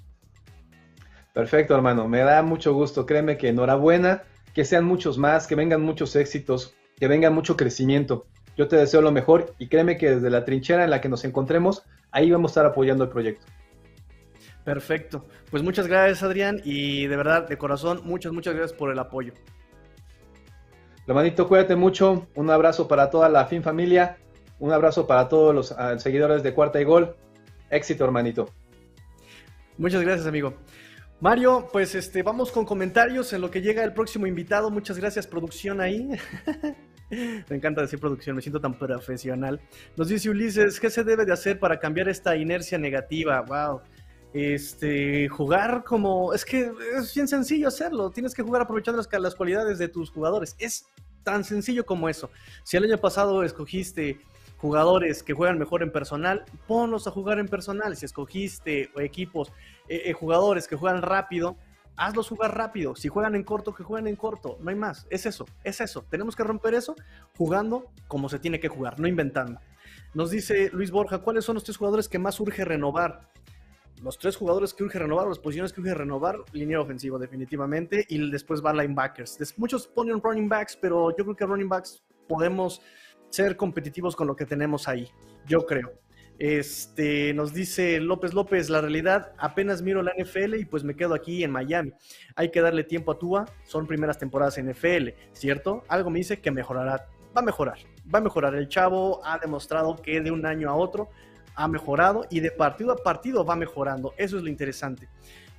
Perfecto, 1.33 1.75
hermano. 1.75 2.07
Me 2.07 2.19
da 2.19 2.41
mucho 2.41 2.73
gusto. 2.73 3.05
Créeme 3.05 3.37
que 3.37 3.49
enhorabuena 3.49 4.23
que 4.57 4.65
sean 4.65 4.85
muchos 4.85 5.19
más, 5.19 5.45
que 5.45 5.53
vengan 5.53 5.83
muchos 5.83 6.15
éxitos, 6.15 6.73
que 6.99 7.07
venga 7.07 7.29
mucho 7.29 7.55
crecimiento. 7.55 8.25
Yo 8.57 8.67
te 8.67 8.75
deseo 8.75 9.03
lo 9.03 9.11
mejor 9.11 9.53
y 9.59 9.67
créeme 9.67 9.97
que 9.99 10.15
desde 10.15 10.31
la 10.31 10.45
trinchera 10.45 10.83
en 10.83 10.89
la 10.89 10.99
que 10.99 11.09
nos 11.09 11.23
encontremos, 11.25 11.83
ahí 12.09 12.31
vamos 12.31 12.49
a 12.49 12.51
estar 12.53 12.65
apoyando 12.65 13.03
el 13.03 13.11
proyecto. 13.11 13.45
Perfecto. 14.65 15.27
Pues 15.51 15.61
muchas 15.61 15.85
gracias, 15.85 16.23
Adrián, 16.23 16.59
y 16.63 17.05
de 17.05 17.15
verdad, 17.15 17.47
de 17.47 17.55
corazón, 17.59 18.01
muchas, 18.03 18.33
muchas 18.33 18.55
gracias 18.55 18.75
por 18.75 18.91
el 18.91 18.97
apoyo. 18.97 19.31
Hermanito, 21.05 21.47
cuídate 21.47 21.75
mucho. 21.75 22.25
Un 22.33 22.49
abrazo 22.49 22.87
para 22.87 23.11
toda 23.11 23.29
la 23.29 23.45
fin 23.45 23.61
familia. 23.61 24.17
Un 24.57 24.71
abrazo 24.71 25.05
para 25.05 25.29
todos 25.29 25.53
los 25.53 25.71
ah, 25.73 25.99
seguidores 25.99 26.41
de 26.41 26.55
Cuarta 26.55 26.81
y 26.81 26.83
Gol. 26.83 27.15
Éxito, 27.69 28.05
hermanito. 28.05 28.49
Muchas 29.77 30.01
gracias, 30.01 30.25
amigo. 30.25 30.55
Mario, 31.19 31.67
pues 31.71 31.95
este, 31.95 32.21
vamos 32.21 32.51
con 32.51 32.63
comentarios 32.63 33.33
en 33.33 33.41
lo 33.41 33.49
que 33.49 33.61
llega 33.61 33.83
el 33.83 33.93
próximo 33.93 34.27
invitado. 34.27 34.69
Muchas 34.69 34.99
gracias, 34.99 35.25
producción 35.25 35.81
ahí. 35.81 36.09
me 37.09 37.55
encanta 37.55 37.81
decir 37.81 37.99
producción, 37.99 38.35
me 38.35 38.41
siento 38.43 38.61
tan 38.61 38.77
profesional. 38.77 39.59
Nos 39.95 40.09
dice 40.09 40.29
Ulises, 40.29 40.79
¿qué 40.79 40.91
se 40.91 41.03
debe 41.03 41.25
de 41.25 41.33
hacer 41.33 41.59
para 41.59 41.79
cambiar 41.79 42.07
esta 42.07 42.35
inercia 42.35 42.77
negativa? 42.77 43.41
Wow. 43.41 43.81
Este, 44.31 45.27
jugar 45.27 45.83
como. 45.83 46.35
Es 46.35 46.45
que 46.45 46.71
es 46.95 47.15
bien 47.15 47.27
sencillo 47.27 47.69
hacerlo. 47.69 48.11
Tienes 48.11 48.35
que 48.35 48.43
jugar 48.43 48.61
aprovechando 48.61 49.01
las, 49.01 49.09
las 49.19 49.33
cualidades 49.33 49.79
de 49.79 49.87
tus 49.87 50.11
jugadores. 50.11 50.55
Es 50.59 50.85
tan 51.23 51.43
sencillo 51.43 51.83
como 51.83 52.09
eso. 52.09 52.29
Si 52.63 52.77
el 52.77 52.83
año 52.83 52.99
pasado 52.99 53.41
escogiste 53.41 54.19
jugadores 54.57 55.23
que 55.23 55.33
juegan 55.33 55.57
mejor 55.57 55.83
en 55.83 55.91
personal, 55.91 56.43
ponlos 56.67 57.07
a 57.07 57.11
jugar 57.11 57.39
en 57.39 57.47
personal. 57.47 57.95
Si 57.95 58.05
escogiste 58.05 58.91
equipos, 58.97 59.51
eh, 59.87 60.03
eh, 60.05 60.13
jugadores 60.13 60.67
que 60.67 60.75
juegan 60.75 61.01
rápido, 61.01 61.57
hazlos 61.95 62.29
jugar 62.29 62.55
rápido. 62.55 62.95
Si 62.95 63.07
juegan 63.07 63.35
en 63.35 63.43
corto, 63.43 63.73
que 63.73 63.83
jueguen 63.83 64.07
en 64.07 64.15
corto. 64.15 64.57
No 64.61 64.69
hay 64.69 64.75
más. 64.75 65.07
Es 65.09 65.25
eso, 65.25 65.45
es 65.63 65.81
eso. 65.81 66.05
Tenemos 66.09 66.35
que 66.35 66.43
romper 66.43 66.73
eso 66.73 66.95
jugando 67.37 67.91
como 68.07 68.29
se 68.29 68.39
tiene 68.39 68.59
que 68.59 68.67
jugar, 68.67 68.99
no 68.99 69.07
inventando. 69.07 69.59
Nos 70.13 70.31
dice 70.31 70.69
Luis 70.73 70.91
Borja, 70.91 71.19
¿cuáles 71.19 71.45
son 71.45 71.55
los 71.55 71.63
tres 71.63 71.77
jugadores 71.77 72.07
que 72.07 72.19
más 72.19 72.39
urge 72.39 72.65
renovar? 72.65 73.29
Los 74.01 74.19
tres 74.19 74.35
jugadores 74.35 74.75
que 74.75 74.83
urge 74.83 74.99
renovar, 74.99 75.27
las 75.27 75.39
posiciones 75.39 75.73
que 75.73 75.81
urge 75.81 75.93
renovar, 75.95 76.37
línea 76.51 76.79
ofensiva 76.79 77.17
definitivamente, 77.17 78.05
y 78.07 78.29
después 78.29 78.63
va 78.63 78.71
linebackers. 78.71 79.57
Muchos 79.57 79.87
ponen 79.87 80.21
running 80.21 80.47
backs, 80.47 80.77
pero 80.79 81.09
yo 81.17 81.23
creo 81.23 81.35
que 81.35 81.45
running 81.45 81.67
backs 81.67 82.03
podemos 82.27 82.81
ser 83.29 83.55
competitivos 83.55 84.15
con 84.15 84.27
lo 84.27 84.35
que 84.35 84.45
tenemos 84.45 84.87
ahí, 84.87 85.09
yo 85.45 85.65
creo. 85.65 85.93
Este, 86.39 87.33
nos 87.33 87.51
dice 87.51 87.99
López 87.99 88.33
López, 88.33 88.69
la 88.69 88.79
realidad, 88.79 89.33
apenas 89.39 89.81
miro 89.81 90.03
la 90.03 90.13
NFL 90.15 90.55
y 90.55 90.65
pues 90.65 90.83
me 90.83 90.95
quedo 90.95 91.15
aquí 91.15 91.43
en 91.43 91.51
Miami. 91.51 91.93
Hay 92.35 92.51
que 92.51 92.61
darle 92.61 92.83
tiempo 92.83 93.11
a 93.11 93.17
Tua, 93.17 93.45
son 93.65 93.87
primeras 93.87 94.19
temporadas 94.19 94.57
en 94.59 94.69
NFL, 94.69 95.09
¿cierto? 95.33 95.83
Algo 95.87 96.11
me 96.11 96.19
dice 96.19 96.39
que 96.39 96.51
mejorará, 96.51 97.07
va 97.35 97.41
a 97.41 97.45
mejorar, 97.45 97.79
va 98.13 98.19
a 98.19 98.21
mejorar. 98.21 98.53
El 98.53 98.67
chavo 98.67 99.19
ha 99.25 99.39
demostrado 99.39 99.95
que 99.95 100.21
de 100.21 100.31
un 100.31 100.45
año 100.45 100.69
a 100.69 100.75
otro 100.75 101.09
ha 101.55 101.67
mejorado 101.67 102.27
y 102.29 102.39
de 102.39 102.51
partido 102.51 102.91
a 102.91 102.97
partido 102.97 103.43
va 103.43 103.55
mejorando. 103.55 104.13
Eso 104.17 104.37
es 104.37 104.43
lo 104.43 104.49
interesante. 104.49 105.09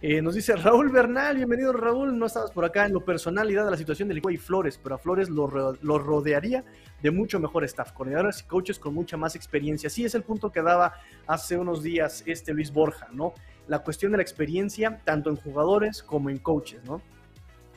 Eh, 0.01 0.22
nos 0.22 0.36
dice 0.36 0.55
Raúl 0.55 0.90
Bernal, 0.90 1.34
bienvenido 1.38 1.72
Raúl, 1.72 2.16
no 2.16 2.26
estabas 2.26 2.53
por 2.53 2.64
acá 2.64 2.86
en 2.86 2.92
lo 2.92 3.05
personal 3.05 3.51
y 3.51 3.55
dada 3.55 3.68
la 3.68 3.76
situación 3.76 4.09
del 4.09 4.22
y 4.30 4.36
Flores, 4.36 4.78
pero 4.80 4.94
a 4.94 4.99
Flores 4.99 5.28
lo, 5.28 5.49
rodearía 5.49 6.64
de 7.03 7.11
mucho 7.11 7.40
mejor 7.40 7.64
staff, 7.64 7.90
coordinadores 7.90 8.42
y 8.42 8.44
coaches 8.44 8.78
con 8.78 8.94
mucha 8.94 9.16
más 9.16 9.34
experiencia. 9.34 9.90
Sí 9.90 10.05
es 10.05 10.14
el 10.14 10.22
punto 10.22 10.53
que 10.53 10.62
daba 10.62 10.92
hace 11.26 11.57
unos 11.57 11.82
días 11.82 12.22
este 12.26 12.55
Luis 12.55 12.72
Borja, 12.72 13.09
¿no? 13.12 13.34
La 13.66 13.80
cuestión 13.80 14.12
de 14.12 14.18
la 14.18 14.22
experiencia 14.22 15.01
tanto 15.05 15.30
en 15.30 15.36
jugadores 15.36 16.05
como 16.05 16.30
en 16.30 16.38
coaches, 16.38 16.84
¿no? 16.84 17.03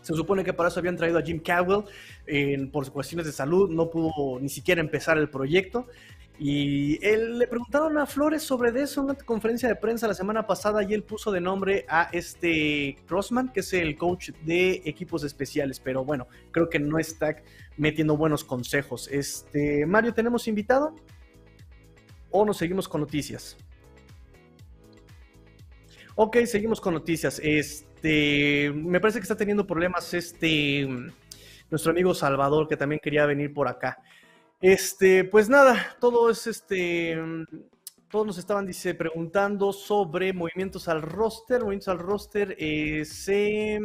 Se 0.03 0.13
supone 0.13 0.43
que 0.43 0.53
para 0.53 0.69
eso 0.69 0.79
habían 0.79 0.97
traído 0.97 1.17
a 1.17 1.23
Jim 1.23 1.39
Caldwell, 1.39 1.85
por 2.71 2.91
cuestiones 2.91 3.25
de 3.25 3.31
salud 3.31 3.71
no 3.71 3.89
pudo 3.89 4.39
ni 4.39 4.49
siquiera 4.49 4.79
empezar 4.79 5.17
el 5.17 5.29
proyecto. 5.29 5.87
Y 6.43 6.97
él, 7.05 7.37
le 7.37 7.45
preguntaron 7.45 7.99
a 7.99 8.07
Flores 8.07 8.41
sobre 8.41 8.69
eso 8.81 9.01
en 9.01 9.11
una 9.11 9.13
conferencia 9.13 9.69
de 9.69 9.75
prensa 9.75 10.07
la 10.07 10.15
semana 10.15 10.47
pasada 10.47 10.81
y 10.81 10.91
él 10.91 11.03
puso 11.03 11.31
de 11.31 11.39
nombre 11.39 11.85
a 11.87 12.09
este 12.13 12.97
Crossman, 13.07 13.49
que 13.49 13.59
es 13.59 13.71
el 13.73 13.95
coach 13.95 14.31
de 14.43 14.81
equipos 14.85 15.23
especiales, 15.23 15.79
pero 15.79 16.03
bueno, 16.03 16.25
creo 16.49 16.67
que 16.67 16.79
no 16.79 16.97
está 16.97 17.35
metiendo 17.77 18.17
buenos 18.17 18.43
consejos. 18.43 19.07
Este, 19.11 19.85
Mario, 19.85 20.15
¿tenemos 20.15 20.47
invitado? 20.47 20.95
¿O 22.31 22.43
nos 22.43 22.57
seguimos 22.57 22.89
con 22.89 23.01
noticias? 23.01 23.55
Ok, 26.15 26.37
seguimos 26.45 26.81
con 26.81 26.95
noticias. 26.95 27.39
Este, 27.43 28.71
me 28.73 28.99
parece 28.99 29.19
que 29.19 29.25
está 29.25 29.37
teniendo 29.37 29.67
problemas 29.67 30.11
este 30.15 30.89
nuestro 31.69 31.91
amigo 31.91 32.15
Salvador, 32.15 32.67
que 32.67 32.77
también 32.77 32.99
quería 32.99 33.27
venir 33.27 33.53
por 33.53 33.67
acá. 33.67 34.01
Este, 34.61 35.23
pues 35.23 35.49
nada, 35.49 35.97
todo 35.99 36.29
es 36.29 36.45
este. 36.45 37.17
Todos 38.09 38.27
nos 38.27 38.37
estaban 38.37 38.67
dice, 38.67 38.93
preguntando 38.93 39.73
sobre 39.73 40.33
movimientos 40.33 40.87
al 40.87 41.01
roster. 41.01 41.61
Movimientos 41.61 41.87
al 41.87 41.97
roster 41.97 42.55
eh, 42.59 43.03
se 43.05 43.79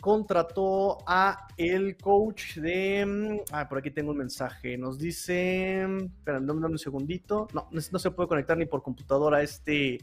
contrató 0.00 0.98
a 1.06 1.48
el 1.58 1.98
coach 1.98 2.56
de. 2.56 3.44
Ah, 3.52 3.68
por 3.68 3.78
aquí 3.78 3.90
tengo 3.90 4.12
un 4.12 4.18
mensaje. 4.18 4.78
Nos 4.78 4.98
dice. 4.98 5.82
Espera, 5.82 6.40
dame 6.40 6.66
un 6.66 6.78
segundito. 6.78 7.46
No, 7.52 7.68
no 7.70 7.98
se 7.98 8.10
puede 8.10 8.28
conectar 8.28 8.56
ni 8.56 8.64
por 8.64 8.82
computadora 8.82 9.42
este 9.42 9.98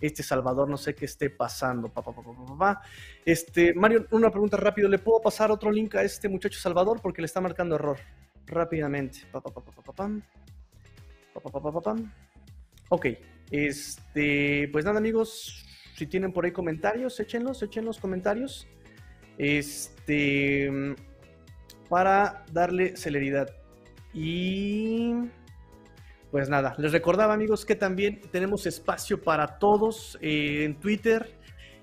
este 0.00 0.22
Salvador, 0.22 0.68
no 0.68 0.76
sé 0.76 0.94
qué 0.94 1.06
esté 1.06 1.30
pasando. 1.30 1.92
este, 3.24 3.74
Mario, 3.74 4.06
una 4.10 4.30
pregunta 4.30 4.56
rápido. 4.56 4.88
¿Le 4.88 4.98
puedo 4.98 5.20
pasar 5.20 5.50
otro 5.50 5.70
link 5.70 5.94
a 5.94 6.02
este 6.02 6.28
muchacho 6.28 6.58
Salvador? 6.58 7.00
Porque 7.00 7.20
le 7.20 7.26
está 7.26 7.40
marcando 7.40 7.74
error. 7.74 7.98
Rápidamente. 8.48 9.20
Ok. 12.88 13.06
Este, 13.50 14.68
pues 14.72 14.84
nada, 14.84 14.98
amigos. 14.98 15.64
Si 15.96 16.06
tienen 16.06 16.32
por 16.32 16.44
ahí 16.44 16.52
comentarios, 16.52 17.18
échenlos, 17.20 17.62
echen 17.62 17.84
los 17.84 17.98
comentarios. 17.98 18.66
Este. 19.36 20.70
Para 21.88 22.44
darle 22.52 22.96
celeridad. 22.96 23.48
Y 24.12 25.14
pues 26.30 26.50
nada, 26.50 26.74
les 26.78 26.92
recordaba 26.92 27.32
amigos 27.32 27.64
que 27.64 27.74
también 27.74 28.20
tenemos 28.30 28.66
espacio 28.66 29.22
para 29.22 29.58
todos 29.58 30.18
eh, 30.20 30.64
en 30.64 30.78
Twitter, 30.78 31.37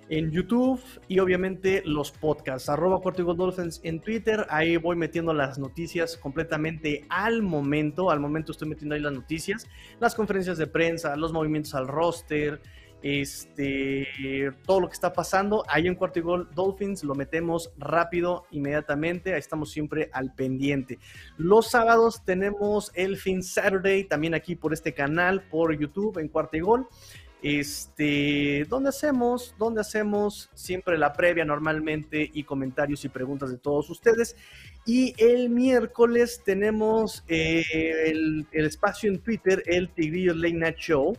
en 0.10 0.32
YouTube 0.32 0.82
y 1.08 1.20
obviamente 1.20 1.82
los 1.86 2.12
podcasts. 2.12 2.70
Arroba 2.70 3.00
Cuarto 3.00 3.34
Dolphins 3.34 3.82
en 3.84 4.00
Twitter. 4.00 4.46
Ahí 4.50 4.78
voy 4.78 4.96
metiendo 4.96 5.34
las 5.34 5.58
noticias 5.58 6.18
completamente 6.18 7.06
al 7.10 7.42
momento. 7.42 8.12
Al 8.12 8.20
momento 8.20 8.52
estoy 8.52 8.70
metiendo 8.70 8.96
ahí 8.96 9.02
las 9.02 9.14
noticias, 9.14 9.68
las 10.00 10.16
conferencias 10.16 10.58
de 10.58 10.68
prensa, 10.68 11.16
los 11.16 11.34
movimientos 11.34 11.74
al 11.76 11.88
roster, 11.88 12.62
este, 13.02 14.52
todo 14.66 14.80
lo 14.80 14.88
que 14.88 14.94
está 14.94 15.14
pasando. 15.14 15.64
Ahí 15.68 15.88
en 15.88 15.96
Cuarto 15.96 16.20
y 16.20 16.22
Gol 16.24 16.50
Dolphins 16.56 17.04
lo 17.04 17.14
metemos 17.14 17.72
rápido, 17.78 18.46
inmediatamente. 18.52 19.34
Ahí 19.34 19.40
estamos 19.40 19.72
siempre 19.72 20.10
al 20.12 20.34
pendiente. 20.34 21.00
Los 21.38 21.70
sábados 21.70 22.24
tenemos 22.26 22.92
el 22.96 23.18
Fin 23.18 23.44
Saturday, 23.44 24.06
también 24.06 24.34
aquí 24.34 24.56
por 24.56 24.74
este 24.74 24.94
canal, 24.94 25.44
por 25.50 25.78
YouTube, 25.78 26.18
en 26.18 26.30
Cuarto 26.30 26.58
y 26.58 26.62
Gol. 26.62 26.88
Este, 27.48 28.66
donde 28.68 28.90
hacemos, 28.90 29.54
donde 29.60 29.80
hacemos 29.80 30.50
siempre 30.56 30.98
la 30.98 31.14
previa 31.14 31.46
normalmente 31.46 32.28
y 32.34 32.44
comentarios 32.44 33.06
y 33.06 33.10
preguntas 33.10 33.52
de 33.52 33.60
todos 33.60 33.88
ustedes. 33.92 34.36
Y 34.84 35.14
el 35.24 35.52
miércoles 35.52 36.42
tenemos 36.44 37.24
eh, 37.28 37.64
el, 38.08 38.48
espacio 38.52 39.12
en 39.12 39.20
Twitter, 39.20 39.62
el 39.68 39.90
Tigrillo 39.90 40.34
Late 40.34 40.76
Show. 40.76 41.16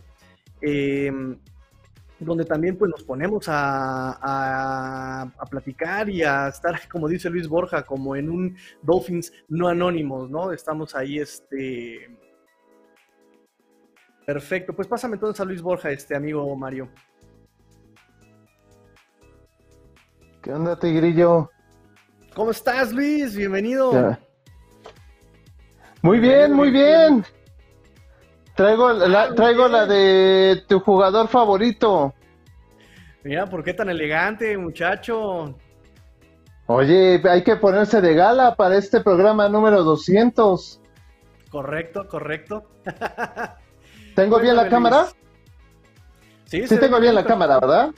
Eh, 0.61 1.09
donde 2.19 2.43
también 2.43 2.75
pues 2.75 2.91
nos 2.91 3.03
ponemos 3.03 3.45
a, 3.47 5.31
platicar 5.49 6.09
y 6.09 6.23
a 6.23 6.49
estar, 6.49 6.77
como 6.91 7.07
dice 7.07 7.29
Luis 7.29 7.47
Borja, 7.47 7.83
como 7.83 8.17
en 8.17 8.29
un 8.29 8.57
Dolphins 8.81 9.31
no 9.47 9.69
anónimos, 9.69 10.29
¿no? 10.29 10.51
Estamos 10.51 10.93
ahí, 10.93 11.19
este... 11.19 12.26
Perfecto, 14.27 14.73
pues 14.73 14.89
pásame 14.89 15.13
entonces 15.13 15.39
a 15.39 15.45
Luis 15.45 15.61
Borja, 15.61 15.89
este 15.89 16.13
amigo 16.13 16.53
Mario. 16.57 16.89
¿Qué 20.43 20.51
onda, 20.51 20.77
Tigrillo? 20.77 21.49
¿Cómo 22.35 22.51
estás, 22.51 22.91
Luis? 22.91 23.37
Bienvenido. 23.37 24.17
Muy 26.01 26.19
bien, 26.19 26.51
muy 26.51 26.71
bien. 26.71 27.23
Traigo, 28.53 28.91
la, 28.91 29.21
ah, 29.21 29.33
traigo 29.33 29.69
la 29.69 29.85
de 29.85 30.61
tu 30.67 30.81
jugador 30.81 31.29
favorito. 31.29 32.13
Mira, 33.23 33.45
¿por 33.45 33.63
qué 33.63 33.73
tan 33.73 33.87
elegante, 33.87 34.57
muchacho? 34.57 35.55
Oye, 36.65 37.21
hay 37.29 37.45
que 37.45 37.55
ponerse 37.55 38.01
de 38.01 38.13
gala 38.13 38.57
para 38.57 38.75
este 38.75 38.99
programa 38.99 39.47
número 39.47 39.83
200. 39.83 40.81
Correcto, 41.49 42.05
correcto. 42.09 42.69
¿Tengo 44.17 44.39
bien 44.39 44.55
la 44.55 44.67
cámara? 44.67 45.05
Sí, 46.45 46.67
sí 46.67 46.77
tengo 46.79 46.99
bien 46.99 47.13
la 47.13 47.23
cámara, 47.23 47.59
¿verdad? 47.59 47.91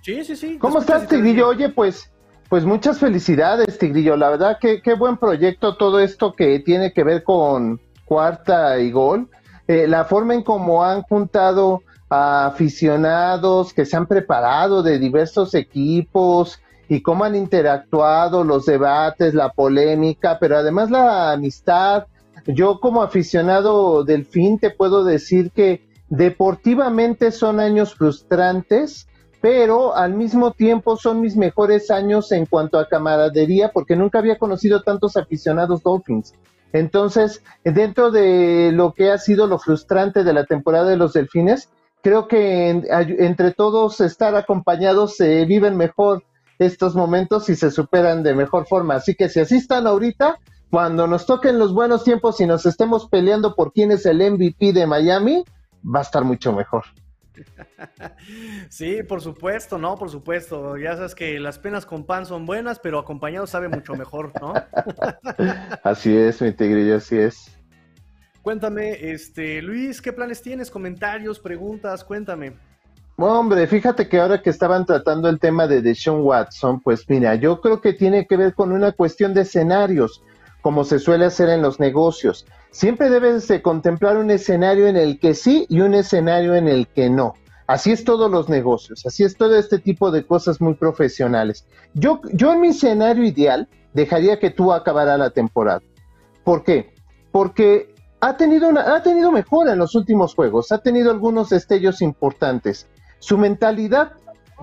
Sí, 0.00 0.22
sí, 0.22 0.36
sí. 0.36 0.58
¿Cómo 0.58 0.78
estás, 0.78 1.08
Tigrillo? 1.08 1.48
Oye, 1.48 1.68
pues, 1.70 2.08
pues 2.48 2.64
muchas 2.64 3.00
felicidades, 3.00 3.76
Tigrillo. 3.76 4.16
La 4.16 4.30
verdad 4.30 4.58
que 4.60 4.80
qué 4.80 4.94
buen 4.94 5.16
proyecto 5.16 5.76
todo 5.76 5.98
esto 5.98 6.34
que 6.34 6.60
tiene 6.60 6.92
que 6.92 7.02
ver 7.02 7.24
con 7.24 7.80
cuarta 8.04 8.78
y 8.78 8.92
gol. 8.92 9.28
Eh, 9.66 9.88
la 9.88 10.04
forma 10.04 10.34
en 10.34 10.44
cómo 10.44 10.84
han 10.84 11.02
juntado 11.02 11.82
a 12.08 12.46
aficionados 12.46 13.74
que 13.74 13.84
se 13.84 13.96
han 13.96 14.06
preparado 14.06 14.84
de 14.84 15.00
diversos 15.00 15.52
equipos 15.54 16.60
y 16.88 17.02
cómo 17.02 17.24
han 17.24 17.34
interactuado, 17.34 18.44
los 18.44 18.66
debates, 18.66 19.34
la 19.34 19.50
polémica, 19.50 20.38
pero 20.38 20.58
además 20.58 20.92
la 20.92 21.32
amistad. 21.32 22.06
Yo 22.46 22.78
como 22.80 23.02
aficionado 23.02 24.04
del 24.04 24.24
fin 24.24 24.58
te 24.58 24.70
puedo 24.70 25.04
decir 25.04 25.50
que 25.50 25.84
deportivamente 26.08 27.32
son 27.32 27.58
años 27.58 27.94
frustrantes, 27.94 29.08
pero 29.40 29.96
al 29.96 30.14
mismo 30.14 30.52
tiempo 30.52 30.96
son 30.96 31.20
mis 31.20 31.36
mejores 31.36 31.90
años 31.90 32.30
en 32.32 32.46
cuanto 32.46 32.78
a 32.78 32.88
camaradería 32.88 33.70
porque 33.72 33.96
nunca 33.96 34.18
había 34.20 34.38
conocido 34.38 34.82
tantos 34.82 35.16
aficionados 35.16 35.82
Dolphins. 35.82 36.34
Entonces, 36.72 37.42
dentro 37.64 38.10
de 38.10 38.70
lo 38.72 38.92
que 38.92 39.10
ha 39.10 39.18
sido 39.18 39.46
lo 39.46 39.58
frustrante 39.58 40.24
de 40.24 40.32
la 40.32 40.44
temporada 40.44 40.88
de 40.88 40.96
los 40.96 41.12
Delfines, 41.12 41.70
creo 42.02 42.28
que 42.28 42.70
entre 42.70 43.52
todos 43.52 44.00
estar 44.00 44.34
acompañados 44.36 45.16
se 45.16 45.44
viven 45.44 45.76
mejor 45.76 46.22
estos 46.58 46.94
momentos 46.94 47.48
y 47.50 47.56
se 47.56 47.70
superan 47.70 48.22
de 48.22 48.34
mejor 48.34 48.66
forma. 48.66 48.94
Así 48.94 49.14
que 49.14 49.28
si 49.28 49.40
así 49.40 49.56
están 49.56 49.86
ahorita, 49.86 50.38
cuando 50.70 51.06
nos 51.06 51.26
toquen 51.26 51.58
los 51.58 51.72
buenos 51.72 52.04
tiempos 52.04 52.40
y 52.40 52.46
nos 52.46 52.66
estemos 52.66 53.08
peleando 53.08 53.54
por 53.54 53.72
quién 53.72 53.92
es 53.92 54.06
el 54.06 54.18
MVP 54.18 54.72
de 54.72 54.86
Miami, 54.86 55.44
va 55.84 56.00
a 56.00 56.02
estar 56.02 56.24
mucho 56.24 56.52
mejor. 56.52 56.84
Sí, 58.70 59.02
por 59.02 59.20
supuesto, 59.20 59.78
¿no? 59.78 59.96
Por 59.96 60.10
supuesto. 60.10 60.76
Ya 60.76 60.96
sabes 60.96 61.14
que 61.14 61.38
las 61.38 61.58
penas 61.58 61.86
con 61.86 62.04
pan 62.04 62.26
son 62.26 62.46
buenas, 62.46 62.78
pero 62.78 62.98
acompañados 62.98 63.50
sabe 63.50 63.68
mucho 63.68 63.94
mejor, 63.94 64.32
¿no? 64.40 64.54
así 65.84 66.16
es, 66.16 66.40
mi 66.42 66.52
tigrillo, 66.52 66.96
así 66.96 67.18
es. 67.18 67.52
Cuéntame, 68.42 69.12
este, 69.12 69.60
Luis, 69.60 70.00
¿qué 70.00 70.12
planes 70.12 70.40
tienes? 70.40 70.70
Comentarios, 70.70 71.38
preguntas, 71.38 72.04
cuéntame. 72.04 72.54
Hombre, 73.16 73.66
fíjate 73.66 74.08
que 74.08 74.20
ahora 74.20 74.42
que 74.42 74.50
estaban 74.50 74.84
tratando 74.84 75.28
el 75.28 75.40
tema 75.40 75.66
de 75.66 75.80
Deshaun 75.80 76.20
Watson, 76.22 76.80
pues 76.80 77.08
mira, 77.08 77.34
yo 77.34 77.60
creo 77.60 77.80
que 77.80 77.94
tiene 77.94 78.26
que 78.26 78.36
ver 78.36 78.54
con 78.54 78.72
una 78.72 78.92
cuestión 78.92 79.32
de 79.32 79.40
escenarios, 79.40 80.22
como 80.60 80.84
se 80.84 80.98
suele 80.98 81.26
hacer 81.26 81.48
en 81.48 81.62
los 81.62 81.80
negocios 81.80 82.46
siempre 82.76 83.08
debes 83.08 83.48
de 83.48 83.62
contemplar 83.62 84.18
un 84.18 84.30
escenario 84.30 84.86
en 84.86 84.98
el 84.98 85.18
que 85.18 85.32
sí 85.32 85.64
y 85.70 85.80
un 85.80 85.94
escenario 85.94 86.54
en 86.54 86.68
el 86.68 86.86
que 86.88 87.08
no. 87.08 87.32
Así 87.66 87.90
es 87.90 88.04
todos 88.04 88.30
los 88.30 88.50
negocios, 88.50 89.06
así 89.06 89.24
es 89.24 89.34
todo 89.38 89.56
este 89.56 89.78
tipo 89.78 90.10
de 90.10 90.26
cosas 90.26 90.60
muy 90.60 90.74
profesionales. 90.74 91.66
Yo, 91.94 92.20
yo 92.34 92.52
en 92.52 92.60
mi 92.60 92.68
escenario 92.68 93.24
ideal 93.24 93.66
dejaría 93.94 94.38
que 94.38 94.50
tú 94.50 94.74
acabara 94.74 95.16
la 95.16 95.30
temporada. 95.30 95.80
¿Por 96.44 96.64
qué? 96.64 96.92
Porque 97.32 97.94
ha 98.20 98.36
tenido, 98.36 98.68
una, 98.68 98.94
ha 98.94 99.02
tenido 99.02 99.32
mejora 99.32 99.72
en 99.72 99.78
los 99.78 99.94
últimos 99.94 100.34
juegos, 100.34 100.70
ha 100.70 100.78
tenido 100.78 101.10
algunos 101.10 101.48
destellos 101.48 102.02
importantes. 102.02 102.86
Su 103.20 103.38
mentalidad 103.38 104.12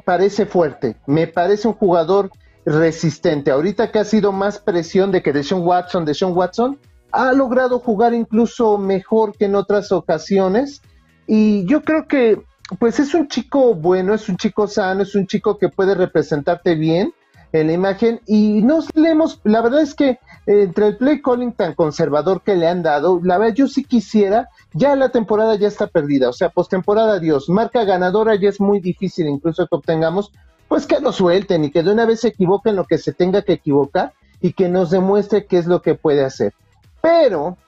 parece 0.05 0.45
fuerte, 0.45 0.97
me 1.07 1.25
parece 1.25 1.67
un 1.67 1.73
jugador 1.73 2.29
resistente. 2.65 3.51
Ahorita 3.51 3.91
que 3.91 3.99
ha 3.99 4.05
sido 4.05 4.31
más 4.31 4.59
presión 4.59 5.11
de 5.11 5.21
que 5.21 5.33
Deshaun 5.33 5.65
Watson, 5.65 6.05
Deshaun 6.05 6.35
Watson, 6.35 6.79
ha 7.11 7.31
logrado 7.33 7.79
jugar 7.79 8.13
incluso 8.13 8.77
mejor 8.77 9.37
que 9.37 9.45
en 9.45 9.55
otras 9.55 9.91
ocasiones. 9.91 10.81
Y 11.27 11.65
yo 11.65 11.81
creo 11.81 12.07
que 12.07 12.41
pues 12.79 12.99
es 12.99 13.13
un 13.13 13.27
chico 13.27 13.75
bueno, 13.75 14.13
es 14.13 14.29
un 14.29 14.37
chico 14.37 14.67
sano, 14.67 15.03
es 15.03 15.15
un 15.15 15.27
chico 15.27 15.57
que 15.57 15.69
puede 15.69 15.95
representarte 15.95 16.75
bien 16.75 17.13
en 17.51 17.67
la 17.67 17.73
imagen. 17.73 18.19
Y 18.25 18.61
nos 18.61 18.87
leemos, 18.95 19.39
la 19.43 19.61
verdad 19.61 19.81
es 19.81 19.93
que 19.93 20.19
entre 20.45 20.87
el 20.87 20.97
play 20.97 21.21
calling 21.21 21.53
tan 21.53 21.73
conservador 21.73 22.41
que 22.41 22.55
le 22.55 22.67
han 22.67 22.83
dado, 22.83 23.19
la 23.23 23.37
verdad 23.37 23.55
yo 23.55 23.67
sí 23.67 23.83
quisiera, 23.83 24.49
ya 24.73 24.95
la 24.95 25.09
temporada 25.09 25.55
ya 25.55 25.67
está 25.67 25.87
perdida, 25.87 26.29
o 26.29 26.33
sea, 26.33 26.49
postemporada 26.49 27.19
Dios, 27.19 27.47
marca 27.47 27.85
ganadora 27.85 28.35
ya 28.35 28.49
es 28.49 28.59
muy 28.59 28.79
difícil 28.79 29.27
incluso 29.27 29.67
que 29.67 29.75
obtengamos, 29.75 30.31
pues 30.73 30.87
que 30.87 30.99
lo 30.99 31.11
suelten 31.11 31.65
y 31.65 31.69
que 31.69 31.83
de 31.83 31.91
una 31.91 32.07
vez 32.07 32.21
se 32.21 32.29
equivoquen 32.29 32.75
lo 32.75 32.85
que 32.85 32.97
se 32.97 33.13
tenga 33.13 33.43
que 33.43 33.53
equivocar 33.53 34.13
y 34.41 34.53
que 34.53 34.69
nos 34.69 34.89
demuestre 34.89 35.45
qué 35.45 35.59
es 35.59 35.67
lo 35.67 35.83
que 35.83 35.93
puede 35.93 36.25
hacer. 36.25 36.55
Pero 36.99 37.59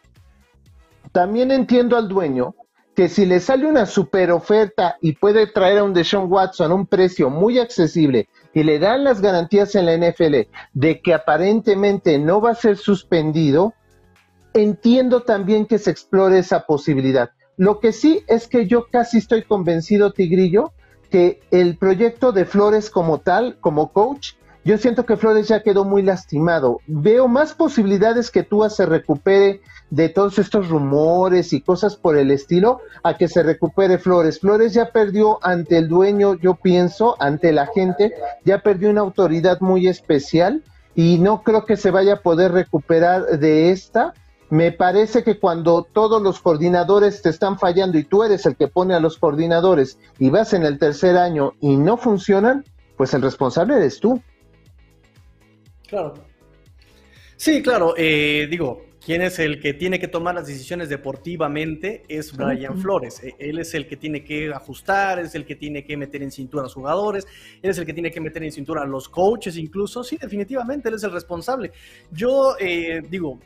también 1.12 1.52
entiendo 1.52 1.98
al 1.98 2.08
dueño 2.08 2.56
que 2.96 3.08
si 3.08 3.28
le 3.28 3.40
sale 3.42 3.68
una 3.68 3.86
super 3.86 4.32
oferta 4.32 4.98
y 5.02 5.12
puede 5.12 5.46
traer 5.46 5.78
a 5.78 5.84
un 5.84 5.94
Deshaun 5.94 6.34
Watson 6.34 6.72
a 6.72 6.74
un 6.74 6.88
precio 6.88 7.30
muy 7.30 7.60
accesible 7.60 8.28
y 8.56 8.64
le 8.64 8.80
dan 8.80 9.04
las 9.04 9.22
garantías 9.22 9.76
en 9.76 9.86
la 9.86 9.96
NFL 9.96 10.50
de 10.74 11.02
que 11.04 11.14
aparentemente 11.14 12.18
no 12.18 12.42
va 12.42 12.54
a 12.54 12.56
ser 12.56 12.76
suspendido, 12.76 13.76
entiendo 14.56 15.22
también 15.22 15.68
que 15.68 15.78
se 15.78 15.92
explore 15.92 16.40
esa 16.40 16.66
posibilidad. 16.66 17.30
Lo 17.56 17.80
que 17.80 17.92
sí 17.92 18.24
es 18.26 18.48
que 18.48 18.66
yo 18.66 18.88
casi 18.92 19.20
estoy 19.20 19.44
convencido, 19.44 20.12
Tigrillo, 20.12 20.74
que 21.16 21.40
el 21.50 21.78
proyecto 21.78 22.34
de 22.34 22.44
Flores 22.44 22.90
como 22.90 23.20
tal, 23.20 23.58
como 23.62 23.94
coach, 23.94 24.34
yo 24.66 24.78
siento 24.78 25.06
que 25.06 25.16
Flores 25.16 25.48
ya 25.48 25.64
quedó 25.64 25.86
muy 25.86 26.02
lastimado. 26.02 26.82
Veo 26.88 27.30
más 27.30 27.54
posibilidades 27.54 28.30
que 28.30 28.44
Tua 28.44 28.70
se 28.70 28.86
recupere 28.86 29.62
de 29.90 30.10
todos 30.10 30.40
estos 30.40 30.68
rumores 30.68 31.54
y 31.54 31.62
cosas 31.62 31.96
por 31.96 32.18
el 32.18 32.32
estilo 32.32 32.82
a 33.02 33.16
que 33.16 33.30
se 33.30 33.44
recupere 33.44 33.98
Flores. 33.98 34.42
Flores 34.42 34.74
ya 34.74 34.90
perdió 34.92 35.40
ante 35.42 35.78
el 35.78 35.88
dueño, 35.88 36.34
yo 36.36 36.56
pienso, 36.56 37.16
ante 37.22 37.54
la 37.54 37.68
gente, 37.68 38.14
ya 38.44 38.60
perdió 38.60 38.90
una 38.90 39.00
autoridad 39.00 39.62
muy 39.62 39.88
especial 39.88 40.64
y 40.96 41.18
no 41.20 41.44
creo 41.44 41.64
que 41.64 41.78
se 41.78 41.92
vaya 41.92 42.16
a 42.16 42.22
poder 42.24 42.52
recuperar 42.52 43.40
de 43.40 43.72
esta. 43.72 44.14
Me 44.50 44.72
parece 44.72 45.24
que 45.24 45.40
cuando 45.40 45.84
todos 45.84 46.22
los 46.22 46.40
coordinadores 46.40 47.22
te 47.22 47.30
están 47.30 47.58
fallando 47.58 47.98
y 47.98 48.04
tú 48.04 48.24
eres 48.24 48.46
el 48.46 48.56
que 48.56 48.68
pone 48.68 48.94
a 48.94 49.00
los 49.00 49.18
coordinadores 49.18 49.98
y 50.20 50.30
vas 50.30 50.54
en 50.54 50.64
el 50.64 50.78
tercer 50.78 51.18
año 51.18 51.54
y 51.62 51.76
no 51.78 51.98
funcionan, 51.98 52.64
pues 52.96 53.14
el 53.14 53.24
responsable 53.24 53.76
eres 53.76 54.00
tú. 54.00 54.22
Claro. 55.88 56.14
Sí, 57.38 57.62
claro. 57.64 57.96
Eh, 57.98 58.48
digo, 58.50 58.86
¿quién 59.04 59.22
es 59.24 59.40
el 59.40 59.60
que 59.60 59.74
tiene 59.74 60.00
que 60.00 60.08
tomar 60.08 60.36
las 60.36 60.48
decisiones 60.48 60.90
deportivamente? 60.90 62.04
Es 62.08 62.36
Brian 62.36 62.80
Flores. 62.80 63.24
E, 63.24 63.36
él 63.40 63.58
es 63.58 63.74
el 63.74 63.88
que 63.88 63.98
tiene 63.98 64.24
que 64.24 64.54
ajustar, 64.54 65.20
es 65.20 65.34
el 65.36 65.46
que 65.46 65.56
tiene 65.56 65.84
que 65.84 65.98
meter 65.98 66.22
en 66.22 66.32
cintura 66.32 66.62
a 66.62 66.66
los 66.66 66.74
jugadores, 66.76 67.28
él 67.62 67.72
es 67.72 67.78
el 67.78 67.86
que 67.86 67.94
tiene 67.94 68.12
que 68.12 68.22
meter 68.22 68.44
en 68.44 68.52
cintura 68.52 68.84
a 68.84 68.86
los 68.86 69.10
coaches 69.10 69.58
incluso. 69.58 70.04
Sí, 70.04 70.18
definitivamente, 70.18 70.90
él 70.90 70.96
es 70.96 71.04
el 71.04 71.12
responsable. 71.12 71.72
Yo 72.12 72.56
eh, 72.60 73.02
digo, 73.10 73.40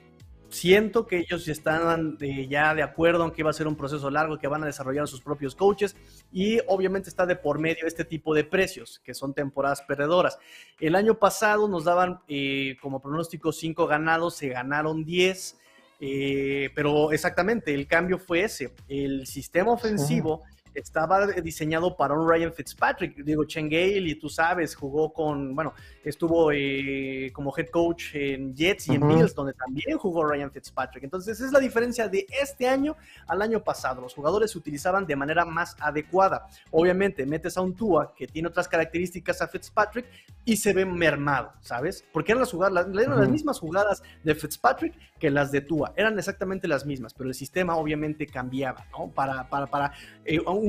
siento 0.50 1.06
que 1.06 1.20
ellos 1.20 1.48
están 1.48 2.18
ya 2.48 2.74
de 2.74 2.84
acuerdo 2.84 3.24
en 3.24 3.32
que 3.32 3.44
va 3.44 3.52
a 3.52 3.54
ser 3.54 3.68
un 3.68 3.76
proceso 3.76 4.10
largo, 4.10 4.38
que 4.38 4.48
van 4.48 4.64
a 4.64 4.66
desarrollar 4.66 5.08
sus 5.08 5.22
propios 5.22 5.56
coaches 5.56 5.96
y 6.32 6.60
obviamente 6.68 7.10
está 7.10 7.26
de 7.26 7.36
por 7.36 7.60
medio 7.60 7.88
este 7.88 8.04
tipo 8.04 8.34
de 8.34 8.44
precios, 8.44 9.00
que 9.04 9.14
son 9.14 9.34
temporadas 9.34 9.82
perdedoras. 9.82 10.38
El 10.80 10.96
año 10.96 11.20
pasado 11.20 11.68
nos 11.68 11.86
daban 11.86 12.20
eh, 12.28 12.78
como 12.82 13.02
pronóstico 13.02 13.52
5 13.52 13.88
ganados, 13.88 14.36
se 14.36 14.50
ganaron 14.50 15.06
10, 15.06 15.60
eh, 16.02 16.70
pero 16.76 17.12
exactamente, 17.12 17.74
el 17.74 17.88
cambio 17.88 18.18
fue 18.18 18.44
ese. 18.44 18.74
El 18.88 19.28
sistema 19.28 19.72
ofensivo 19.72 20.44
estaba 20.80 21.28
diseñado 21.28 21.96
para 21.96 22.14
un 22.14 22.28
Ryan 22.28 22.54
Fitzpatrick. 22.54 23.16
Digo, 23.24 23.46
Chengale, 23.46 24.10
y 24.10 24.16
tú 24.16 24.30
sabes, 24.30 24.76
jugó 24.76 25.14
con, 25.14 25.56
bueno, 25.56 25.74
estuvo 26.04 26.52
eh, 26.52 27.32
como 27.34 27.54
head 27.56 27.68
coach 27.68 28.16
en 28.16 28.56
Jets 28.56 28.88
y 28.88 28.96
en 28.96 29.08
Bills, 29.08 29.36
donde 29.36 29.54
también 29.54 29.98
jugó 29.98 30.26
Ryan 30.26 30.52
Fitzpatrick. 30.52 31.04
Entonces, 31.04 31.40
es 31.40 31.52
la 31.52 31.60
diferencia 31.60 32.08
de 32.08 32.26
este 32.42 32.68
año 32.68 32.96
al 33.28 33.42
año 33.42 33.64
pasado. 33.64 34.02
Los 34.02 34.14
jugadores 34.14 34.52
se 34.52 34.58
utilizaban 34.58 35.06
de 35.06 35.16
manera 35.16 35.46
más 35.46 35.76
adecuada. 35.80 36.48
Obviamente, 36.72 37.26
metes 37.26 37.58
a 37.58 37.62
un 37.62 37.76
Tua 37.76 38.14
que 38.16 38.28
tiene 38.28 38.48
otras 38.48 38.68
características 38.68 39.42
a 39.42 39.48
Fitzpatrick 39.48 40.06
y 40.46 40.58
se 40.58 40.74
ve 40.74 40.86
mermado, 40.86 41.54
¿sabes? 41.62 42.04
Porque 42.12 42.32
eran 42.32 42.42
las 42.42 42.52
jugadas, 42.52 42.88
eran 42.88 43.20
las 43.20 43.30
mismas 43.30 43.60
jugadas 43.60 44.02
de 44.24 44.36
Fitzpatrick 44.36 44.94
que 45.20 45.30
las 45.30 45.52
de 45.52 45.62
Tua. 45.62 45.94
Eran 45.96 46.18
exactamente 46.18 46.68
las 46.68 46.86
mismas, 46.86 47.14
pero 47.14 47.30
el 47.30 47.36
sistema 47.36 47.76
obviamente 47.76 48.26
cambiaba, 48.26 48.86
¿no? 48.92 49.10
Para, 49.10 49.48
para, 49.50 49.68
para 49.68 49.94
eh, 50.26 50.40
un, 50.40 50.69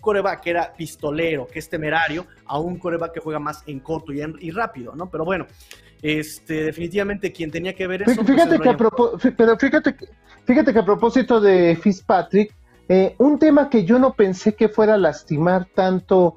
coreback 0.00 0.40
que 0.40 0.50
era 0.50 0.72
pistolero, 0.72 1.46
que 1.46 1.58
es 1.58 1.68
temerario, 1.68 2.26
a 2.46 2.58
un 2.58 2.78
coreback 2.78 3.12
que 3.14 3.20
juega 3.20 3.38
más 3.38 3.62
en 3.66 3.80
corto 3.80 4.12
y, 4.12 4.20
y 4.40 4.50
rápido, 4.50 4.94
¿no? 4.94 5.10
Pero 5.10 5.24
bueno, 5.24 5.46
este, 6.02 6.64
definitivamente 6.64 7.32
quien 7.32 7.50
tenía 7.50 7.74
que 7.74 7.86
ver 7.86 8.02
eso. 8.02 8.14
Pues, 8.16 8.26
fíjate 8.26 8.58
que 8.58 8.68
a 8.68 8.76
pero 9.36 9.58
fíjate, 9.58 9.94
fíjate 10.44 10.72
que 10.72 10.78
a 10.78 10.84
propósito 10.84 11.40
de 11.40 11.76
Fitzpatrick, 11.76 12.54
eh, 12.88 13.14
un 13.18 13.38
tema 13.38 13.68
que 13.68 13.84
yo 13.84 13.98
no 13.98 14.14
pensé 14.14 14.54
que 14.54 14.68
fuera 14.68 14.94
a 14.94 14.98
lastimar 14.98 15.66
tanto, 15.74 16.36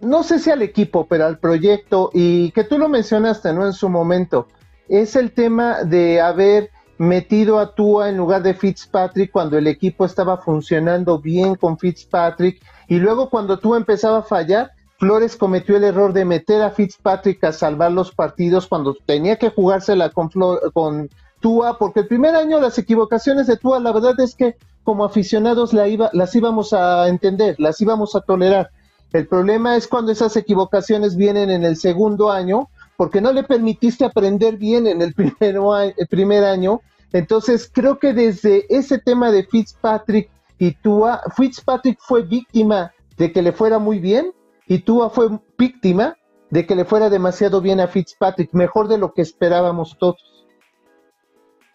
no 0.00 0.22
sé 0.22 0.38
si 0.38 0.50
al 0.50 0.62
equipo, 0.62 1.06
pero 1.06 1.26
al 1.26 1.38
proyecto, 1.38 2.10
y 2.12 2.50
que 2.52 2.64
tú 2.64 2.78
lo 2.78 2.88
mencionaste, 2.88 3.52
¿no? 3.52 3.66
En 3.66 3.72
su 3.72 3.88
momento, 3.88 4.48
es 4.88 5.14
el 5.14 5.32
tema 5.32 5.84
de 5.84 6.20
haber 6.20 6.70
metido 7.02 7.58
a 7.58 7.74
Tua 7.74 8.08
en 8.08 8.16
lugar 8.16 8.44
de 8.44 8.54
Fitzpatrick 8.54 9.32
cuando 9.32 9.58
el 9.58 9.66
equipo 9.66 10.04
estaba 10.04 10.36
funcionando 10.36 11.18
bien 11.18 11.56
con 11.56 11.76
Fitzpatrick 11.76 12.62
y 12.86 13.00
luego 13.00 13.28
cuando 13.28 13.58
Tua 13.58 13.76
empezaba 13.76 14.18
a 14.18 14.22
fallar, 14.22 14.70
Flores 14.98 15.34
cometió 15.34 15.76
el 15.76 15.82
error 15.82 16.12
de 16.12 16.24
meter 16.24 16.62
a 16.62 16.70
Fitzpatrick 16.70 17.42
a 17.42 17.50
salvar 17.50 17.90
los 17.90 18.14
partidos 18.14 18.68
cuando 18.68 18.94
tenía 19.04 19.36
que 19.36 19.50
jugársela 19.50 20.10
con, 20.10 20.30
con 20.72 21.10
Tua, 21.40 21.76
porque 21.76 22.00
el 22.00 22.06
primer 22.06 22.36
año 22.36 22.60
las 22.60 22.78
equivocaciones 22.78 23.48
de 23.48 23.56
Tua, 23.56 23.80
la 23.80 23.90
verdad 23.90 24.14
es 24.20 24.36
que 24.36 24.54
como 24.84 25.04
aficionados 25.04 25.72
la 25.72 25.88
iba, 25.88 26.08
las 26.12 26.32
íbamos 26.36 26.72
a 26.72 27.08
entender, 27.08 27.56
las 27.58 27.80
íbamos 27.80 28.14
a 28.14 28.20
tolerar. 28.20 28.70
El 29.12 29.26
problema 29.26 29.74
es 29.74 29.88
cuando 29.88 30.12
esas 30.12 30.36
equivocaciones 30.36 31.16
vienen 31.16 31.50
en 31.50 31.64
el 31.64 31.76
segundo 31.76 32.30
año, 32.30 32.68
porque 32.96 33.20
no 33.20 33.32
le 33.32 33.42
permitiste 33.42 34.04
aprender 34.04 34.56
bien 34.56 34.86
en 34.86 35.02
el, 35.02 35.12
el 35.40 36.08
primer 36.08 36.44
año 36.44 36.80
entonces, 37.12 37.70
creo 37.72 37.98
que 37.98 38.12
desde 38.12 38.64
ese 38.74 38.98
tema 38.98 39.30
de 39.30 39.44
Fitzpatrick 39.44 40.30
y 40.58 40.72
Tua, 40.72 41.20
Fitzpatrick 41.36 41.98
fue 42.00 42.22
víctima 42.22 42.92
de 43.16 43.32
que 43.32 43.42
le 43.42 43.52
fuera 43.52 43.78
muy 43.78 43.98
bien 43.98 44.32
y 44.66 44.78
Tua 44.78 45.10
fue 45.10 45.28
víctima 45.58 46.16
de 46.50 46.66
que 46.66 46.74
le 46.74 46.84
fuera 46.84 47.10
demasiado 47.10 47.60
bien 47.60 47.80
a 47.80 47.88
Fitzpatrick, 47.88 48.52
mejor 48.52 48.88
de 48.88 48.98
lo 48.98 49.12
que 49.12 49.22
esperábamos 49.22 49.96
todos. 49.98 50.46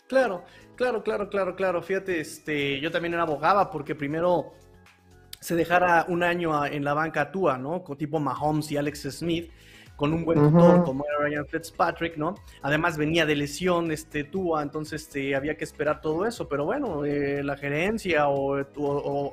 Claro, 0.08 0.44
claro, 0.76 1.04
claro, 1.04 1.30
claro, 1.30 1.56
claro. 1.56 1.82
Fíjate, 1.82 2.20
este, 2.20 2.80
yo 2.80 2.92
también 2.92 3.14
era 3.14 3.24
abogada 3.24 3.70
porque 3.72 3.94
primero 3.94 4.54
se 5.40 5.56
dejara 5.56 6.06
un 6.08 6.24
año 6.24 6.66
en 6.66 6.84
la 6.84 6.94
banca 6.94 7.32
Tua, 7.32 7.58
¿no? 7.58 7.84
Con 7.84 7.98
tipo 7.98 8.20
Mahomes 8.20 8.72
y 8.72 8.78
Alex 8.78 9.02
Smith 9.12 9.52
con 9.98 10.14
un 10.14 10.24
buen 10.24 10.40
tutor 10.40 10.86
como 10.86 11.04
era 11.04 11.28
Ryan 11.28 11.46
Fitzpatrick, 11.48 12.18
¿no? 12.18 12.36
Además 12.62 12.98
venía 12.98 13.26
de 13.26 13.36
lesión 13.36 13.92
este 13.92 14.24
Tua, 14.24 14.62
entonces 14.62 15.02
este, 15.02 15.36
había 15.36 15.58
que 15.58 15.64
esperar 15.64 16.02
todo 16.02 16.26
eso, 16.28 16.48
pero 16.48 16.66
bueno, 16.66 17.04
eh, 17.04 17.44
la 17.44 17.58
gerencia 17.58 18.30
o, 18.30 18.60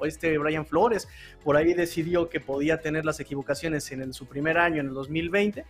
este 0.06 0.38
Brian 0.38 0.64
Flores 0.64 1.06
por 1.44 1.56
ahí 1.56 1.74
decidió 1.74 2.30
que 2.30 2.40
podía 2.40 2.80
tener 2.80 3.04
las 3.04 3.20
equivocaciones 3.20 3.92
en 3.92 4.12
su 4.14 4.26
primer 4.26 4.56
año, 4.56 4.80
en 4.80 4.88
el 4.88 4.94
2020, 4.94 5.66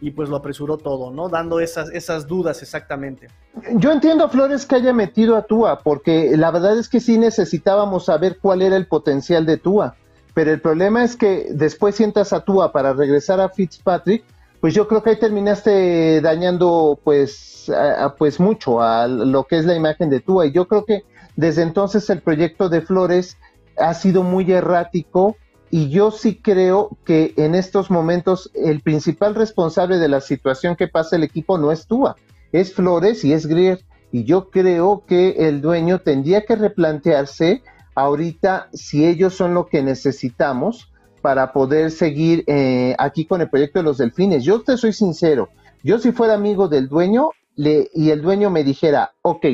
y 0.00 0.10
pues 0.12 0.30
lo 0.30 0.36
apresuró 0.36 0.78
todo, 0.78 1.10
¿no? 1.10 1.28
Dando 1.28 1.60
esas, 1.60 1.90
esas 1.90 2.26
dudas 2.26 2.62
exactamente. 2.62 3.28
Yo 3.74 3.92
entiendo 3.92 4.24
a 4.24 4.30
Flores 4.30 4.64
que 4.64 4.76
haya 4.76 4.94
metido 4.94 5.36
a 5.36 5.42
Tua, 5.42 5.80
porque 5.80 6.34
la 6.38 6.50
verdad 6.50 6.78
es 6.78 6.88
que 6.88 7.00
sí 7.00 7.18
necesitábamos 7.18 8.06
saber 8.06 8.38
cuál 8.40 8.62
era 8.62 8.76
el 8.76 8.86
potencial 8.86 9.44
de 9.44 9.58
Tua 9.58 9.96
pero 10.40 10.52
el 10.52 10.62
problema 10.62 11.04
es 11.04 11.16
que 11.16 11.48
después 11.50 11.96
sientas 11.96 12.32
a 12.32 12.40
Tua 12.40 12.72
para 12.72 12.94
regresar 12.94 13.42
a 13.42 13.50
Fitzpatrick, 13.50 14.24
pues 14.58 14.72
yo 14.72 14.88
creo 14.88 15.02
que 15.02 15.10
ahí 15.10 15.18
terminaste 15.18 16.22
dañando 16.22 16.98
pues, 17.04 17.70
pues 18.16 18.40
mucho 18.40 18.80
a 18.80 19.06
lo 19.06 19.44
que 19.44 19.58
es 19.58 19.66
la 19.66 19.74
imagen 19.74 20.08
de 20.08 20.20
Tua. 20.20 20.46
Y 20.46 20.52
yo 20.52 20.66
creo 20.66 20.86
que 20.86 21.04
desde 21.36 21.60
entonces 21.60 22.08
el 22.08 22.22
proyecto 22.22 22.70
de 22.70 22.80
Flores 22.80 23.36
ha 23.76 23.92
sido 23.92 24.22
muy 24.22 24.50
errático 24.50 25.36
y 25.70 25.90
yo 25.90 26.10
sí 26.10 26.40
creo 26.42 26.96
que 27.04 27.34
en 27.36 27.54
estos 27.54 27.90
momentos 27.90 28.50
el 28.54 28.80
principal 28.80 29.34
responsable 29.34 29.98
de 29.98 30.08
la 30.08 30.22
situación 30.22 30.74
que 30.74 30.88
pasa 30.88 31.16
el 31.16 31.22
equipo 31.22 31.58
no 31.58 31.70
es 31.70 31.86
Tua, 31.86 32.16
es 32.50 32.72
Flores 32.72 33.26
y 33.26 33.34
es 33.34 33.44
Grier. 33.44 33.84
Y 34.10 34.24
yo 34.24 34.48
creo 34.48 35.04
que 35.06 35.48
el 35.48 35.60
dueño 35.60 35.98
tendría 35.98 36.46
que 36.46 36.56
replantearse 36.56 37.62
ahorita 37.94 38.68
si 38.72 39.06
ellos 39.06 39.34
son 39.34 39.54
lo 39.54 39.66
que 39.66 39.82
necesitamos 39.82 40.92
para 41.22 41.52
poder 41.52 41.90
seguir 41.90 42.44
eh, 42.46 42.94
aquí 42.98 43.26
con 43.26 43.40
el 43.40 43.50
proyecto 43.50 43.78
de 43.80 43.84
los 43.84 43.98
delfines. 43.98 44.44
Yo 44.44 44.62
te 44.62 44.76
soy 44.76 44.92
sincero, 44.92 45.50
yo 45.82 45.98
si 45.98 46.12
fuera 46.12 46.34
amigo 46.34 46.68
del 46.68 46.88
dueño 46.88 47.30
le, 47.56 47.90
y 47.94 48.10
el 48.10 48.22
dueño 48.22 48.50
me 48.50 48.64
dijera, 48.64 49.12
ok, 49.22 49.46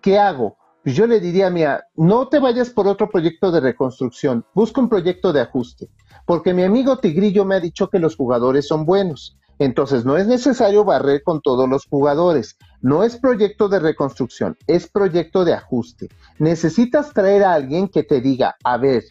¿qué 0.00 0.18
hago? 0.18 0.56
Pues 0.82 0.96
yo 0.96 1.06
le 1.06 1.20
diría, 1.20 1.50
mira, 1.50 1.84
no 1.94 2.28
te 2.28 2.38
vayas 2.38 2.70
por 2.70 2.88
otro 2.88 3.10
proyecto 3.10 3.50
de 3.50 3.60
reconstrucción, 3.60 4.44
busca 4.54 4.80
un 4.80 4.88
proyecto 4.88 5.32
de 5.32 5.42
ajuste, 5.42 5.90
porque 6.26 6.54
mi 6.54 6.62
amigo 6.62 6.98
Tigrillo 6.98 7.44
me 7.44 7.54
ha 7.54 7.60
dicho 7.60 7.88
que 7.88 7.98
los 7.98 8.16
jugadores 8.16 8.66
son 8.66 8.86
buenos. 8.86 9.38
Entonces, 9.60 10.06
no 10.06 10.16
es 10.16 10.26
necesario 10.26 10.84
barrer 10.84 11.22
con 11.22 11.42
todos 11.42 11.68
los 11.68 11.84
jugadores. 11.84 12.56
No 12.80 13.04
es 13.04 13.18
proyecto 13.18 13.68
de 13.68 13.78
reconstrucción, 13.78 14.56
es 14.66 14.88
proyecto 14.88 15.44
de 15.44 15.52
ajuste. 15.52 16.08
Necesitas 16.38 17.12
traer 17.12 17.44
a 17.44 17.52
alguien 17.52 17.86
que 17.88 18.02
te 18.02 18.22
diga, 18.22 18.56
a 18.64 18.78
ver, 18.78 19.04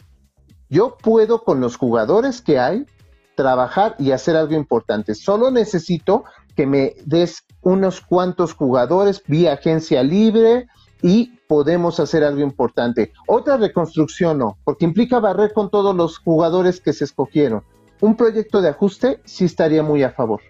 yo 0.68 0.98
puedo 0.98 1.44
con 1.44 1.62
los 1.62 1.78
jugadores 1.78 2.42
que 2.42 2.58
hay 2.58 2.88
trabajar 3.36 3.96
y 4.00 4.10
hacer 4.10 4.36
algo 4.36 4.56
importante. 4.56 5.14
Solo 5.14 5.52
necesito 5.52 6.24
que 6.56 6.66
me 6.66 6.96
des 7.06 7.46
unos 7.62 8.02
cuantos 8.02 8.56
jugadores 8.56 9.22
vía 9.28 9.54
agencia 9.54 10.02
libre 10.02 10.66
y 11.04 11.38
podemos 11.48 12.00
hacer 12.00 12.24
algo 12.24 12.42
importante. 12.42 13.14
Otra 13.28 13.58
reconstrucción 13.58 14.40
no, 14.40 14.58
porque 14.64 14.86
implica 14.86 15.20
barrer 15.20 15.54
con 15.54 15.70
todos 15.70 15.96
los 15.96 16.18
jugadores 16.18 16.82
que 16.82 16.92
se 16.92 17.04
escogieron 17.04 17.64
un 18.02 18.16
proyecto 18.16 18.62
de 18.62 18.70
ajuste 18.70 19.20
sí 19.26 19.46
estaría 19.46 19.84
muy 19.84 20.04
a 20.04 20.12
favor. 20.12 20.42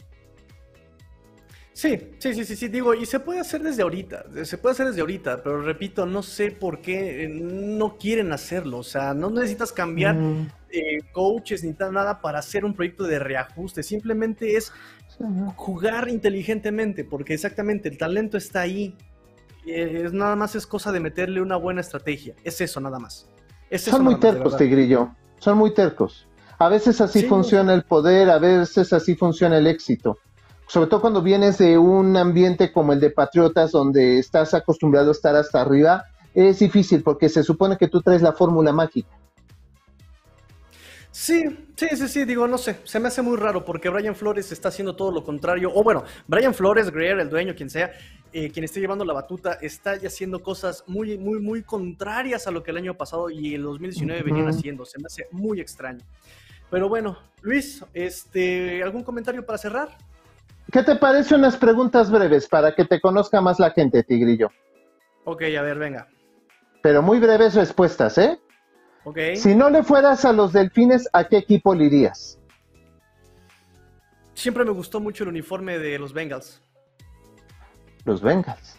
Sí, 1.73 1.97
sí, 2.17 2.33
sí, 2.33 2.43
sí, 2.43 2.55
sí, 2.57 2.67
digo, 2.67 2.93
y 2.93 3.05
se 3.05 3.21
puede 3.21 3.39
hacer 3.39 3.63
desde 3.63 3.83
ahorita, 3.83 4.25
se 4.43 4.57
puede 4.57 4.73
hacer 4.73 4.87
desde 4.87 4.99
ahorita, 4.99 5.41
pero 5.41 5.61
repito, 5.61 6.05
no 6.05 6.21
sé 6.23 6.51
por 6.51 6.81
qué 6.81 7.23
eh, 7.23 7.29
no 7.29 7.97
quieren 7.97 8.33
hacerlo, 8.33 8.79
o 8.79 8.83
sea, 8.83 9.13
no 9.13 9.29
necesitas 9.29 9.71
cambiar 9.71 10.15
Mm. 10.15 10.47
eh, 10.71 10.99
coaches 11.13 11.63
ni 11.63 11.71
nada 11.71 12.19
para 12.19 12.39
hacer 12.39 12.65
un 12.65 12.73
proyecto 12.73 13.05
de 13.05 13.17
reajuste, 13.19 13.81
simplemente 13.81 14.57
es 14.57 14.73
jugar 15.55 16.09
inteligentemente, 16.09 17.05
porque 17.05 17.33
exactamente 17.33 17.87
el 17.87 17.97
talento 17.97 18.37
está 18.37 18.61
ahí, 18.61 18.95
es 19.65 20.11
nada 20.11 20.35
más 20.35 20.55
es 20.55 20.67
cosa 20.67 20.91
de 20.91 20.99
meterle 20.99 21.41
una 21.41 21.55
buena 21.55 21.79
estrategia, 21.79 22.35
es 22.43 22.59
eso 22.59 22.81
nada 22.81 22.99
más. 22.99 23.29
Es 23.69 23.83
eso 23.87 23.91
Son 23.95 24.03
muy 24.03 24.19
tercos. 24.19 24.57
Tigrillo. 24.57 25.15
Son 25.37 25.57
muy 25.57 25.73
tercos. 25.73 26.27
A 26.59 26.67
veces 26.67 26.99
así 26.99 27.21
Sí. 27.21 27.27
funciona 27.27 27.73
el 27.73 27.83
poder, 27.83 28.29
a 28.29 28.37
veces 28.37 28.91
así 28.91 29.15
funciona 29.15 29.57
el 29.57 29.67
éxito. 29.67 30.19
Sobre 30.67 30.87
todo 30.87 30.99
cuando 31.01 31.21
vienes 31.21 31.57
de 31.57 31.77
un 31.77 32.15
ambiente 32.17 32.71
como 32.71 32.91
el 32.93 32.99
de 32.99 33.09
Patriotas, 33.11 33.71
donde 33.71 34.19
estás 34.19 34.53
acostumbrado 34.53 35.09
a 35.09 35.13
estar 35.13 35.35
hasta 35.35 35.61
arriba, 35.61 36.03
es 36.35 36.59
difícil 36.59 37.01
porque 37.01 37.29
se 37.29 37.43
supone 37.43 37.77
que 37.77 37.87
tú 37.87 38.01
traes 38.01 38.21
la 38.21 38.33
fórmula 38.33 38.73
mágica. 38.73 39.09
Sí, 41.11 41.43
sí, 41.75 41.87
sí, 41.95 42.07
sí, 42.07 42.25
digo, 42.25 42.47
no 42.47 42.57
sé, 42.57 42.77
se 42.83 42.99
me 42.99 43.07
hace 43.07 43.21
muy 43.21 43.35
raro 43.35 43.65
porque 43.65 43.89
Brian 43.89 44.15
Flores 44.15 44.51
está 44.51 44.67
haciendo 44.69 44.95
todo 44.95 45.11
lo 45.11 45.23
contrario, 45.23 45.71
o 45.73 45.81
bueno, 45.83 46.03
Brian 46.27 46.53
Flores, 46.53 46.91
Greer, 46.91 47.19
el 47.19 47.29
dueño, 47.29 47.55
quien 47.55 47.69
sea, 47.69 47.91
eh, 48.31 48.51
quien 48.51 48.63
esté 48.63 48.79
llevando 48.79 49.03
la 49.03 49.13
batuta, 49.13 49.53
está 49.53 49.93
haciendo 49.93 50.43
cosas 50.43 50.83
muy, 50.85 51.17
muy, 51.17 51.39
muy 51.39 51.63
contrarias 51.63 52.45
a 52.45 52.51
lo 52.51 52.61
que 52.61 52.69
el 52.71 52.77
año 52.77 52.93
pasado 52.93 53.29
y 53.31 53.55
el 53.55 53.63
2019 53.63 54.21
venían 54.21 54.47
Ujú. 54.47 54.55
haciendo, 54.57 54.85
se 54.85 54.99
me 54.99 55.07
hace 55.07 55.27
muy 55.31 55.59
extraño. 55.59 56.05
Pero 56.69 56.89
bueno, 56.89 57.17
Luis, 57.41 57.83
este, 57.93 58.83
¿algún 58.83 59.03
comentario 59.03 59.45
para 59.45 59.57
cerrar? 59.57 59.97
¿Qué 60.71 60.83
te 60.83 60.95
parece 60.95 61.35
unas 61.35 61.57
preguntas 61.57 62.11
breves 62.11 62.47
para 62.47 62.75
que 62.75 62.85
te 62.85 63.01
conozca 63.01 63.41
más 63.41 63.59
la 63.59 63.71
gente, 63.71 64.03
Tigrillo? 64.03 64.51
Ok, 65.25 65.43
a 65.57 65.61
ver, 65.61 65.79
venga. 65.79 66.07
Pero 66.81 67.01
muy 67.01 67.19
breves 67.19 67.55
respuestas, 67.55 68.17
¿eh? 68.17 68.39
Ok. 69.03 69.17
Si 69.35 69.55
no 69.55 69.69
le 69.69 69.83
fueras 69.83 70.25
a 70.25 70.33
los 70.33 70.53
delfines, 70.53 71.09
¿a 71.13 71.23
qué 71.23 71.37
equipo 71.37 71.73
le 71.73 71.85
irías? 71.85 72.39
Siempre 74.35 74.63
me 74.63 74.71
gustó 74.71 74.99
mucho 74.99 75.23
el 75.23 75.29
uniforme 75.29 75.79
de 75.79 75.97
los 75.97 76.13
Bengals. 76.13 76.61
Los 78.05 78.21
Bengals. 78.21 78.77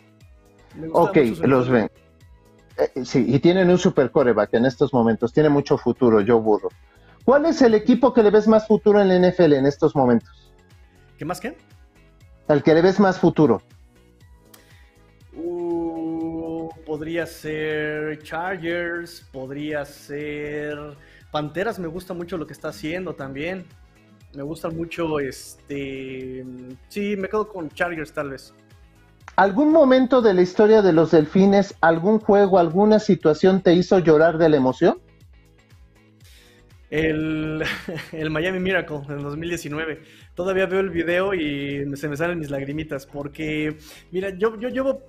Me 0.77 0.89
Ok, 0.93 1.17
mucho 1.17 1.47
los 1.47 1.69
ven. 1.69 1.91
Eh, 2.79 3.05
sí, 3.05 3.25
y 3.29 3.39
tienen 3.41 3.69
un 3.69 3.79
super 3.79 4.11
coreback 4.11 4.55
en 4.55 4.65
estos 4.65 4.95
momentos. 4.95 5.33
Tiene 5.33 5.49
mucho 5.49 5.77
futuro, 5.77 6.23
Joe 6.27 6.41
Burrow. 6.41 6.71
¿Cuál 7.25 7.47
es 7.47 7.63
el 7.63 7.75
equipo 7.75 8.13
que 8.13 8.23
le 8.23 8.31
ves 8.31 8.49
más 8.49 8.67
futuro 8.67 9.01
en 9.01 9.09
la 9.09 9.29
NFL 9.29 9.53
en 9.55 9.67
estos 9.67 9.95
momentos? 9.95 10.53
¿Qué 11.19 11.25
más 11.25 11.41
qué? 11.41 11.57
Al 12.49 12.63
que 12.63 12.75
le 12.75 12.83
ves 12.83 12.99
más 12.99 13.19
futuro. 13.19 13.63
Uh, 15.35 16.69
podría 16.85 17.27
ser 17.27 18.23
Chargers, 18.23 19.29
podría 19.33 19.85
ser 19.85 20.77
Panteras, 21.31 21.79
me 21.79 21.87
gusta 21.87 22.15
mucho 22.15 22.37
lo 22.37 22.47
que 22.47 22.53
está 22.53 22.69
haciendo 22.69 23.15
también. 23.15 23.67
Me 24.35 24.43
gusta 24.43 24.71
mucho 24.71 25.19
este 25.19 26.45
sí, 26.89 27.17
me 27.17 27.29
quedo 27.29 27.49
con 27.49 27.69
Chargers 27.71 28.13
tal 28.13 28.31
vez. 28.31 28.55
¿Algún 29.37 29.73
momento 29.73 30.23
de 30.23 30.35
la 30.35 30.43
historia 30.43 30.83
de 30.83 30.93
los 30.93 31.13
delfines, 31.13 31.75
algún 31.81 32.19
juego, 32.21 32.59
alguna 32.59 32.99
situación 32.99 33.63
te 33.63 33.75
hizo 33.75 33.99
llorar 33.99 34.39
de 34.39 34.49
la 34.49 34.57
emoción? 34.57 35.01
El, 36.91 37.63
el 38.13 38.31
Miami 38.31 38.61
Miracle 38.61 39.01
en 39.09 39.23
2019. 39.23 40.03
Todavía 40.35 40.67
veo 40.67 40.81
el 40.81 40.91
video 40.91 41.35
y 41.35 41.85
se 41.97 42.09
me 42.09 42.17
salen 42.17 42.39
mis 42.39 42.51
lagrimitas 42.51 43.07
porque 43.07 43.77
mira, 44.11 44.31
yo, 44.31 44.59
yo 44.59 44.69
llevo 44.69 45.05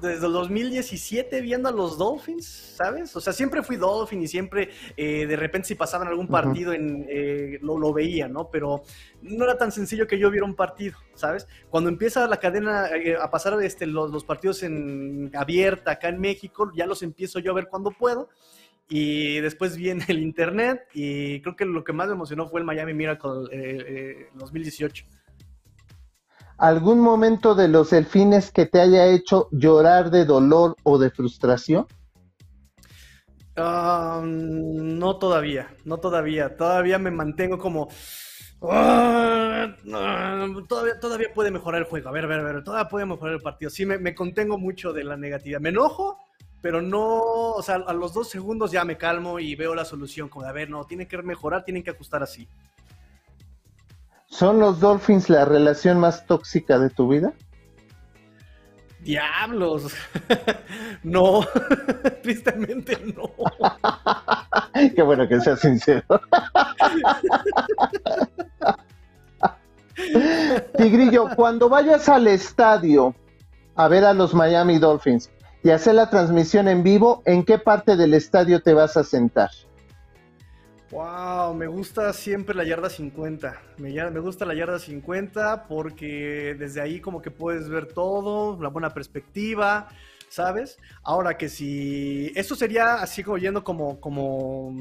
desde 0.00 0.26
el 0.26 0.32
2017 0.32 1.40
viendo 1.40 1.68
a 1.68 1.72
los 1.72 1.98
Dolphins, 1.98 2.46
¿sabes? 2.76 3.14
O 3.16 3.20
sea, 3.20 3.32
siempre 3.32 3.62
fui 3.62 3.76
Dolphin 3.76 4.22
y 4.22 4.28
siempre 4.28 4.70
eh, 4.96 5.26
de 5.26 5.36
repente 5.36 5.68
si 5.68 5.74
pasaban 5.74 6.08
algún 6.08 6.28
partido 6.28 6.72
en, 6.72 7.06
eh, 7.08 7.58
lo, 7.62 7.78
lo 7.78 7.92
veía, 7.92 8.28
¿no? 8.28 8.50
Pero 8.50 8.82
no 9.22 9.44
era 9.44 9.56
tan 9.56 9.72
sencillo 9.72 10.06
que 10.06 10.18
yo 10.18 10.30
viera 10.30 10.46
un 10.46 10.54
partido, 10.54 10.98
¿sabes? 11.14 11.48
Cuando 11.70 11.90
empieza 11.90 12.28
la 12.28 12.36
cadena 12.36 12.88
eh, 12.88 13.16
a 13.20 13.30
pasar 13.30 13.60
este, 13.62 13.86
los, 13.86 14.10
los 14.10 14.24
partidos 14.24 14.62
en 14.62 15.30
abierta 15.34 15.92
acá 15.92 16.08
en 16.08 16.20
México, 16.20 16.70
ya 16.74 16.86
los 16.86 17.02
empiezo 17.02 17.38
yo 17.38 17.52
a 17.52 17.54
ver 17.54 17.68
cuando 17.68 17.90
puedo. 17.90 18.28
Y 18.88 19.40
después 19.40 19.76
viene 19.76 20.04
el 20.08 20.18
internet 20.18 20.80
y 20.94 21.40
creo 21.42 21.56
que 21.56 21.64
lo 21.64 21.84
que 21.84 21.92
más 21.92 22.08
me 22.08 22.14
emocionó 22.14 22.48
fue 22.48 22.60
el 22.60 22.66
Miami 22.66 22.94
Miracle 22.94 23.48
eh, 23.52 23.84
eh, 23.88 24.28
2018. 24.34 25.04
¿Algún 26.58 27.00
momento 27.00 27.54
de 27.54 27.68
los 27.68 27.90
delfines 27.90 28.50
que 28.50 28.66
te 28.66 28.80
haya 28.80 29.06
hecho 29.06 29.48
llorar 29.52 30.10
de 30.10 30.24
dolor 30.24 30.74
o 30.82 30.98
de 30.98 31.10
frustración? 31.10 31.86
Ah, 33.56 34.22
no 34.24 35.18
todavía, 35.18 35.68
no 35.84 35.98
todavía. 35.98 36.56
Todavía 36.56 36.98
me 36.98 37.10
mantengo 37.10 37.58
como. 37.58 37.88
ah, 38.62 39.68
todavía, 40.68 40.98
todavía 40.98 41.28
puede 41.32 41.50
mejorar 41.52 41.82
el 41.82 41.88
juego. 41.88 42.08
A 42.08 42.12
ver, 42.12 42.24
a 42.24 42.28
ver, 42.28 42.40
a 42.40 42.42
ver. 42.42 42.64
Todavía 42.64 42.88
puede 42.88 43.06
mejorar 43.06 43.34
el 43.34 43.40
partido. 43.40 43.70
Sí, 43.70 43.86
me, 43.86 43.98
me 43.98 44.14
contengo 44.14 44.58
mucho 44.58 44.92
de 44.92 45.04
la 45.04 45.16
negatividad. 45.16 45.60
Me 45.60 45.68
enojo, 45.68 46.18
pero 46.60 46.82
no. 46.82 47.20
O 47.52 47.62
sea, 47.62 47.76
a 47.76 47.92
los 47.92 48.12
dos 48.12 48.28
segundos 48.28 48.70
ya 48.70 48.84
me 48.84 48.96
calmo 48.96 49.38
y 49.38 49.54
veo 49.54 49.74
la 49.74 49.84
solución. 49.84 50.28
Como 50.28 50.44
de, 50.44 50.50
a 50.50 50.52
ver, 50.52 50.70
no, 50.70 50.84
tienen 50.84 51.06
que 51.06 51.20
mejorar, 51.22 51.64
tienen 51.64 51.82
que 51.82 51.90
ajustar 51.90 52.22
así. 52.22 52.48
¿Son 54.26 54.58
los 54.58 54.80
Dolphins 54.80 55.30
la 55.30 55.44
relación 55.44 55.98
más 55.98 56.26
tóxica 56.26 56.78
de 56.78 56.90
tu 56.90 57.08
vida? 57.08 57.32
Diablos. 59.00 59.94
no, 61.02 61.40
tristemente 62.22 62.98
no. 63.16 63.30
Qué 64.94 65.02
bueno 65.02 65.26
que 65.26 65.40
seas 65.40 65.60
sincero. 65.60 66.04
Tigrillo, 70.76 71.28
cuando 71.34 71.68
vayas 71.68 72.08
al 72.08 72.28
estadio 72.28 73.14
a 73.74 73.88
ver 73.88 74.04
a 74.04 74.12
los 74.12 74.34
Miami 74.34 74.78
Dolphins 74.78 75.30
y 75.62 75.70
hacer 75.70 75.94
la 75.94 76.08
transmisión 76.10 76.68
en 76.68 76.82
vivo, 76.82 77.22
¿en 77.24 77.44
qué 77.44 77.58
parte 77.58 77.96
del 77.96 78.14
estadio 78.14 78.62
te 78.62 78.74
vas 78.74 78.96
a 78.96 79.04
sentar? 79.04 79.50
Wow, 80.90 81.52
me 81.52 81.66
gusta 81.66 82.12
siempre 82.14 82.54
la 82.54 82.64
yarda 82.64 82.88
50. 82.88 83.60
Me, 83.76 84.20
gusta 84.20 84.46
la 84.46 84.54
yarda 84.54 84.78
50 84.78 85.64
porque 85.68 86.56
desde 86.58 86.80
ahí 86.80 87.00
como 87.00 87.20
que 87.20 87.30
puedes 87.30 87.68
ver 87.68 87.86
todo, 87.86 88.58
la 88.62 88.70
buena 88.70 88.94
perspectiva, 88.94 89.88
¿sabes? 90.30 90.78
Ahora 91.02 91.36
que 91.36 91.50
si... 91.50 92.32
Eso 92.34 92.54
sería 92.54 92.94
así 92.94 93.22
como 93.22 93.36
yendo 93.36 93.62
como, 93.64 94.00
como, 94.00 94.74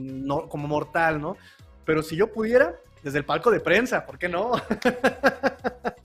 como 0.47 0.67
mortal, 0.67 1.19
¿no? 1.19 1.35
Pero 1.83 2.01
si 2.01 2.15
yo 2.15 2.31
pudiera, 2.31 2.75
desde 3.03 3.17
el 3.17 3.25
palco 3.25 3.51
de 3.51 3.59
prensa, 3.59 4.05
¿por 4.05 4.17
qué 4.17 4.29
no? 4.29 4.53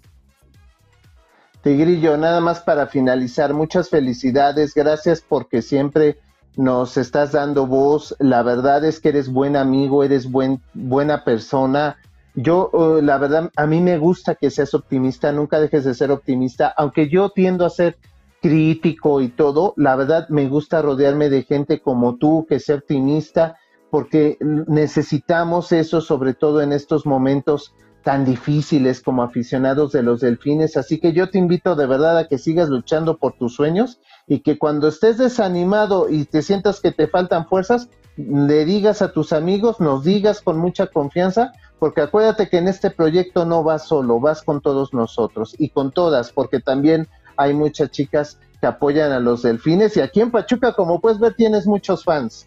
Tigrillo, 1.63 2.17
nada 2.17 2.41
más 2.41 2.61
para 2.61 2.89
finalizar, 2.89 3.55
muchas 3.55 3.89
felicidades, 3.89 4.75
gracias 4.75 5.23
porque 5.27 5.63
siempre 5.63 6.19
nos 6.57 6.97
estás 6.97 7.33
dando 7.33 7.67
voz, 7.67 8.17
la 8.19 8.43
verdad 8.43 8.85
es 8.85 8.99
que 8.99 9.11
eres 9.11 9.33
buen 9.33 9.57
amigo, 9.57 10.03
eres 10.03 10.31
buen, 10.31 10.61
buena 10.75 11.25
persona. 11.25 11.97
Yo, 12.35 12.71
eh, 12.73 13.03
la 13.03 13.17
verdad, 13.19 13.51
a 13.57 13.67
mí 13.67 13.81
me 13.81 13.97
gusta 13.99 14.35
que 14.35 14.51
seas 14.51 14.75
optimista, 14.75 15.31
nunca 15.31 15.61
dejes 15.61 15.85
de 15.85 15.95
ser 15.95 16.11
optimista, 16.11 16.75
aunque 16.77 17.09
yo 17.09 17.31
tiendo 17.31 17.65
a 17.65 17.71
ser 17.71 17.97
crítico 18.41 19.21
y 19.21 19.29
todo, 19.29 19.73
la 19.77 19.95
verdad 19.95 20.29
me 20.31 20.49
gusta 20.49 20.83
rodearme 20.83 21.31
de 21.31 21.45
gente 21.45 21.81
como 21.81 22.17
tú, 22.17 22.45
que 22.49 22.59
sea 22.59 22.77
optimista, 22.77 23.57
porque 23.89 24.37
necesitamos 24.41 25.71
eso, 25.71 26.01
sobre 26.01 26.35
todo 26.35 26.61
en 26.61 26.73
estos 26.73 27.07
momentos 27.07 27.73
tan 28.03 28.25
difíciles 28.25 29.01
como 29.01 29.23
aficionados 29.23 29.93
de 29.93 30.03
los 30.03 30.21
delfines. 30.21 30.77
Así 30.77 30.99
que 30.99 31.13
yo 31.13 31.31
te 31.31 31.39
invito 31.39 31.75
de 31.75 31.87
verdad 31.87 32.19
a 32.19 32.29
que 32.29 32.39
sigas 32.39 32.69
luchando 32.69 33.17
por 33.17 33.33
tus 33.35 33.55
sueños 33.55 34.01
y 34.27 34.41
que 34.41 34.59
cuando 34.59 34.89
estés 34.89 35.19
desanimado 35.19 36.09
y 36.09 36.25
te 36.25 36.43
sientas 36.43 36.81
que 36.81 36.93
te 36.93 37.09
faltan 37.09 37.47
fuerzas, 37.47 37.89
le 38.17 38.65
digas 38.65 39.03
a 39.03 39.13
tus 39.13 39.33
amigos, 39.33 39.81
nos 39.81 40.05
digas 40.05 40.43
con 40.43 40.59
mucha 40.59 40.87
confianza, 40.89 41.53
porque 41.79 42.03
acuérdate 42.03 42.49
que 42.49 42.59
en 42.59 42.69
este 42.69 42.91
proyecto 42.91 43.47
no 43.47 43.63
vas 43.63 43.89
solo, 43.89 44.21
vas 44.21 44.43
con 44.43 44.61
todos 44.61 44.93
nosotros 44.93 45.55
y 45.59 45.71
con 45.71 45.93
todas, 45.93 46.31
porque 46.31 46.61
también 46.61 47.09
hay 47.37 47.55
muchas 47.55 47.91
chicas 47.91 48.39
que 48.61 48.67
apoyan 48.67 49.13
a 49.13 49.21
los 49.21 49.43
delfines 49.43 49.97
y 49.97 50.01
aquí 50.01 50.21
en 50.21 50.31
Pachuca, 50.31 50.75
como 50.75 51.01
puedes 51.01 51.19
ver, 51.19 51.35
tienes 51.35 51.67
muchos 51.67 52.05
fans. 52.05 52.47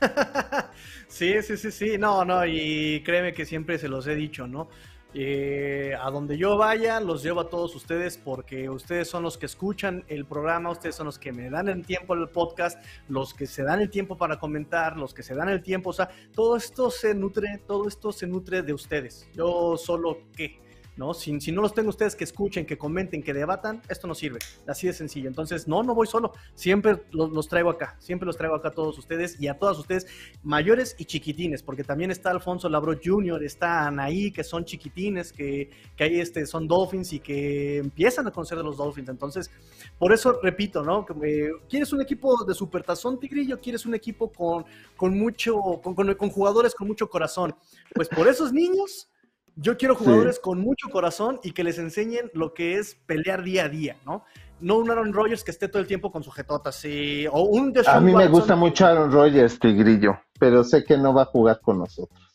Sí, 1.12 1.42
sí, 1.42 1.58
sí, 1.58 1.70
sí, 1.70 1.98
no, 1.98 2.24
no, 2.24 2.46
y 2.46 3.02
créeme 3.04 3.34
que 3.34 3.44
siempre 3.44 3.76
se 3.78 3.86
los 3.86 4.06
he 4.06 4.14
dicho, 4.14 4.46
¿no? 4.46 4.70
Eh, 5.12 5.94
a 6.00 6.10
donde 6.10 6.38
yo 6.38 6.56
vaya, 6.56 7.00
los 7.00 7.22
llevo 7.22 7.40
a 7.40 7.50
todos 7.50 7.76
ustedes 7.76 8.16
porque 8.16 8.70
ustedes 8.70 9.08
son 9.10 9.22
los 9.22 9.36
que 9.36 9.44
escuchan 9.44 10.04
el 10.08 10.24
programa, 10.24 10.70
ustedes 10.70 10.94
son 10.94 11.04
los 11.04 11.18
que 11.18 11.30
me 11.30 11.50
dan 11.50 11.68
el 11.68 11.84
tiempo 11.84 12.14
el 12.14 12.30
podcast, 12.30 12.82
los 13.08 13.34
que 13.34 13.44
se 13.44 13.62
dan 13.62 13.82
el 13.82 13.90
tiempo 13.90 14.16
para 14.16 14.38
comentar, 14.38 14.96
los 14.96 15.12
que 15.12 15.22
se 15.22 15.34
dan 15.34 15.50
el 15.50 15.62
tiempo, 15.62 15.90
o 15.90 15.92
sea, 15.92 16.08
todo 16.34 16.56
esto 16.56 16.90
se 16.90 17.14
nutre, 17.14 17.60
todo 17.66 17.88
esto 17.88 18.10
se 18.10 18.26
nutre 18.26 18.62
de 18.62 18.72
ustedes. 18.72 19.28
Yo 19.34 19.76
solo 19.76 20.16
qué, 20.34 20.61
¿no? 20.96 21.14
Si, 21.14 21.40
si, 21.40 21.52
no 21.52 21.62
los 21.62 21.74
tengo 21.74 21.88
ustedes 21.88 22.14
que 22.14 22.24
escuchen, 22.24 22.66
que 22.66 22.76
comenten, 22.76 23.22
que 23.22 23.32
debatan, 23.32 23.82
esto 23.88 24.06
no 24.06 24.14
sirve. 24.14 24.38
Así 24.66 24.86
de 24.86 24.92
sencillo. 24.92 25.28
Entonces, 25.28 25.66
no, 25.66 25.82
no 25.82 25.94
voy 25.94 26.06
solo. 26.06 26.32
Siempre 26.54 27.02
los, 27.12 27.48
traigo 27.48 27.70
acá. 27.70 27.96
Siempre 27.98 28.26
los 28.26 28.36
traigo 28.36 28.54
acá 28.54 28.68
a 28.68 28.72
todos 28.72 28.98
ustedes 28.98 29.40
y 29.40 29.48
a 29.48 29.58
todas 29.58 29.78
ustedes, 29.78 30.06
mayores 30.42 30.94
y 30.98 31.04
chiquitines, 31.04 31.62
porque 31.62 31.84
también 31.84 32.10
está 32.10 32.30
Alfonso 32.30 32.68
Labro 32.68 32.98
Jr., 33.02 33.42
está 33.42 33.86
Anaí, 33.86 34.30
que 34.30 34.44
son 34.44 34.64
chiquitines, 34.64 35.32
que, 35.32 35.70
que 35.96 36.04
ahí 36.04 36.20
este, 36.20 36.46
son 36.46 36.68
Dolphins 36.68 37.12
y 37.12 37.20
que 37.20 37.78
empiezan 37.78 38.26
a 38.26 38.30
conocer 38.30 38.58
de 38.58 38.64
los 38.64 38.76
Dolphins. 38.76 39.08
Entonces, 39.08 39.50
por 39.98 40.12
eso 40.12 40.38
repito, 40.42 40.82
¿no? 40.82 41.06
Eh, 41.22 41.50
¿Quieres 41.68 41.92
un 41.92 42.02
equipo 42.02 42.44
de 42.44 42.54
supertazón, 42.54 43.18
Tigrillo? 43.18 43.60
¿Quieres 43.60 43.86
un 43.86 43.94
equipo 43.94 44.30
con, 44.30 44.64
con 44.96 45.18
mucho, 45.18 45.56
con, 45.82 45.94
con 45.94 46.30
jugadores 46.30 46.74
con 46.74 46.86
mucho 46.86 47.08
corazón? 47.08 47.54
Pues 47.94 48.08
por 48.08 48.28
esos 48.28 48.52
niños 48.52 49.08
yo 49.56 49.76
quiero 49.76 49.94
jugadores 49.94 50.36
sí. 50.36 50.42
con 50.42 50.60
mucho 50.60 50.88
corazón 50.88 51.40
y 51.42 51.52
que 51.52 51.64
les 51.64 51.78
enseñen 51.78 52.30
lo 52.34 52.54
que 52.54 52.78
es 52.78 52.96
pelear 53.06 53.42
día 53.42 53.64
a 53.64 53.68
día, 53.68 53.96
¿no? 54.04 54.24
No 54.60 54.78
un 54.78 54.90
Aaron 54.90 55.12
Rodgers 55.12 55.42
que 55.42 55.50
esté 55.50 55.68
todo 55.68 55.80
el 55.80 55.88
tiempo 55.88 56.12
con 56.12 56.22
sujetotas, 56.22 56.76
sí. 56.76 57.26
o 57.30 57.42
un 57.42 57.72
Deshaun 57.72 57.96
A 57.96 58.00
mí 58.00 58.14
me 58.14 58.28
gusta 58.28 58.54
mucho 58.54 58.86
Aaron 58.86 59.10
Rodgers, 59.10 59.58
Tigrillo, 59.58 60.18
pero 60.38 60.62
sé 60.62 60.84
que 60.84 60.96
no 60.96 61.12
va 61.12 61.22
a 61.22 61.26
jugar 61.26 61.60
con 61.60 61.78
nosotros. 61.78 62.32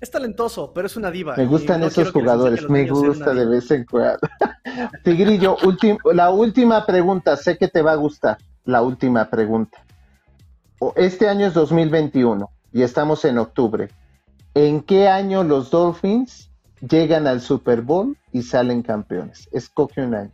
Es 0.00 0.10
talentoso, 0.10 0.72
pero 0.72 0.86
es 0.86 0.96
una 0.96 1.10
diva. 1.10 1.34
Me 1.36 1.46
gustan 1.46 1.80
no 1.80 1.86
esos 1.86 2.12
jugadores, 2.12 2.68
me 2.68 2.88
gusta 2.88 3.32
de 3.32 3.46
vez 3.46 3.70
en 3.70 3.84
cuando. 3.84 4.18
Tigrillo, 5.04 5.56
la 6.12 6.30
última 6.30 6.84
pregunta, 6.84 7.36
sé 7.36 7.56
que 7.56 7.68
te 7.68 7.82
va 7.82 7.92
a 7.92 7.96
gustar, 7.96 8.36
la 8.64 8.82
última 8.82 9.28
pregunta. 9.28 9.82
Este 10.94 11.28
año 11.28 11.46
es 11.46 11.54
2021 11.54 12.50
y 12.72 12.82
estamos 12.82 13.24
en 13.24 13.38
octubre. 13.38 13.88
¿En 14.56 14.80
qué 14.80 15.06
año 15.06 15.44
los 15.44 15.70
Dolphins 15.70 16.50
llegan 16.80 17.26
al 17.26 17.42
Super 17.42 17.82
Bowl 17.82 18.16
y 18.32 18.40
salen 18.40 18.80
campeones? 18.80 19.50
Escoge 19.52 20.00
un 20.00 20.14
año. 20.14 20.32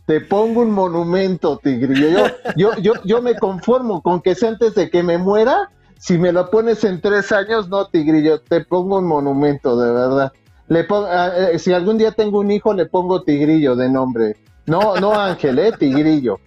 Te 0.06 0.22
pongo 0.22 0.62
un 0.62 0.70
monumento, 0.70 1.58
Tigrillo. 1.58 2.28
Yo, 2.56 2.66
yo, 2.76 2.78
yo, 2.78 2.94
yo 3.04 3.20
me 3.24 3.34
conformo 3.34 4.04
con 4.04 4.22
que 4.22 4.36
sea 4.36 4.50
antes 4.50 4.76
de 4.76 4.92
que 4.92 5.02
me 5.02 5.18
muera. 5.18 5.72
Si 5.98 6.20
me 6.20 6.32
lo 6.32 6.52
pones 6.52 6.84
en 6.84 7.02
tres 7.02 7.32
años, 7.32 7.68
no, 7.68 7.88
Tigrillo, 7.88 8.42
te 8.42 8.64
pongo 8.64 9.00
un 9.00 9.08
monumento, 9.08 9.76
de 9.76 9.92
verdad. 9.92 10.32
Le 10.68 10.84
pongo, 10.86 11.08
eh, 11.12 11.60
si 11.60 11.74
algún 11.74 11.98
día 11.98 12.12
tengo 12.12 12.40
un 12.40 12.52
hijo, 12.52 12.74
le 12.74 12.86
pongo 12.86 13.24
Tigrillo 13.24 13.76
de 13.76 13.90
nombre. 13.90 14.38
No, 14.66 14.96
no 14.98 15.14
Ángel, 15.14 15.60
eh, 15.60 15.74
Tigrillo. 15.78 16.40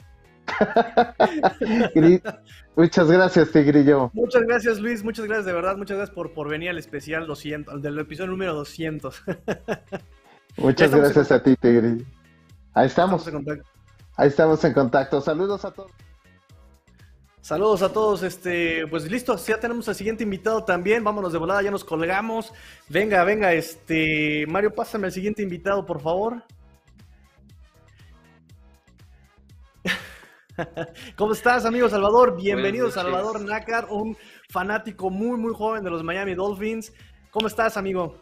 muchas 2.77 3.11
gracias, 3.11 3.51
Tigrillo. 3.51 4.11
Muchas 4.15 4.43
gracias, 4.43 4.81
Luis. 4.81 5.05
Muchas 5.05 5.27
gracias, 5.27 5.47
de 5.47 5.53
verdad. 5.53 5.77
Muchas 5.77 5.99
gracias 5.99 6.15
por, 6.15 6.33
por 6.33 6.49
venir 6.49 6.71
al 6.71 6.79
especial 6.79 7.27
200, 7.27 7.75
al 7.75 7.83
del 7.83 7.99
episodio 7.99 8.31
número 8.31 8.55
200. 8.55 9.23
muchas 10.57 10.95
gracias 10.95 11.33
a 11.33 11.43
ti, 11.43 11.57
Tigrillo. 11.57 12.05
Ahí 12.75 12.87
estamos. 12.87 13.27
estamos 13.27 13.59
Ahí 14.17 14.29
estamos 14.29 14.65
en 14.65 14.73
contacto. 14.73 15.21
Saludos 15.21 15.65
a 15.65 15.73
todos. 15.73 15.91
Saludos 17.47 17.83
a 17.83 17.93
todos, 17.93 18.25
este, 18.25 18.89
pues 18.89 19.09
listo, 19.09 19.37
ya 19.37 19.61
tenemos 19.61 19.89
al 19.89 19.95
siguiente 19.95 20.25
invitado 20.25 20.65
también, 20.65 21.05
vámonos 21.05 21.33
de 21.33 21.39
volada, 21.39 21.63
ya 21.63 21.71
nos 21.71 21.85
colgamos. 21.85 22.53
Venga, 22.89 23.23
venga, 23.23 23.55
este, 23.55 24.45
Mario, 24.49 24.75
pásame 24.75 25.07
al 25.07 25.13
siguiente 25.13 25.45
invitado, 25.45 25.87
por 25.87 26.01
favor. 26.01 26.43
¿Cómo 31.17 31.35
estás, 31.35 31.65
amigo 31.65 31.89
Salvador? 31.89 32.37
Bienvenido, 32.37 32.91
Salvador 32.91 33.41
Nácar, 33.41 33.87
un 33.93 34.17
fanático 34.51 35.09
muy, 35.09 35.39
muy 35.39 35.55
joven 35.55 35.85
de 35.85 35.91
los 35.91 36.03
Miami 36.03 36.35
Dolphins. 36.35 36.93
¿Cómo 37.31 37.47
estás, 37.47 37.77
amigo? 37.77 38.17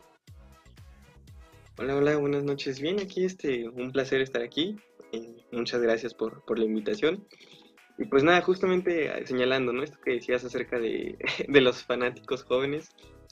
Hola, 1.79 1.97
hola, 1.97 2.16
buenas 2.18 2.45
noches. 2.45 2.79
Bien, 2.79 3.01
aquí, 3.01 3.25
este, 3.25 3.66
un 3.70 3.91
placer 3.91 4.20
estar 4.20 4.43
aquí. 4.43 4.77
Eh, 5.12 5.47
muchas 5.51 5.81
gracias 5.81 6.12
por, 6.12 6.45
por 6.45 6.59
la 6.59 6.66
invitación. 6.66 7.27
Y 7.99 8.07
pues 8.07 8.24
nada, 8.24 8.40
justamente 8.42 9.24
señalando, 9.26 9.72
¿no? 9.72 9.82
Esto 9.82 9.99
que 10.05 10.14
decías 10.14 10.45
acerca 10.45 10.78
de, 10.78 11.16
de, 11.49 11.61
los 11.61 11.84
fanáticos 11.84 12.42
jóvenes 12.45 12.90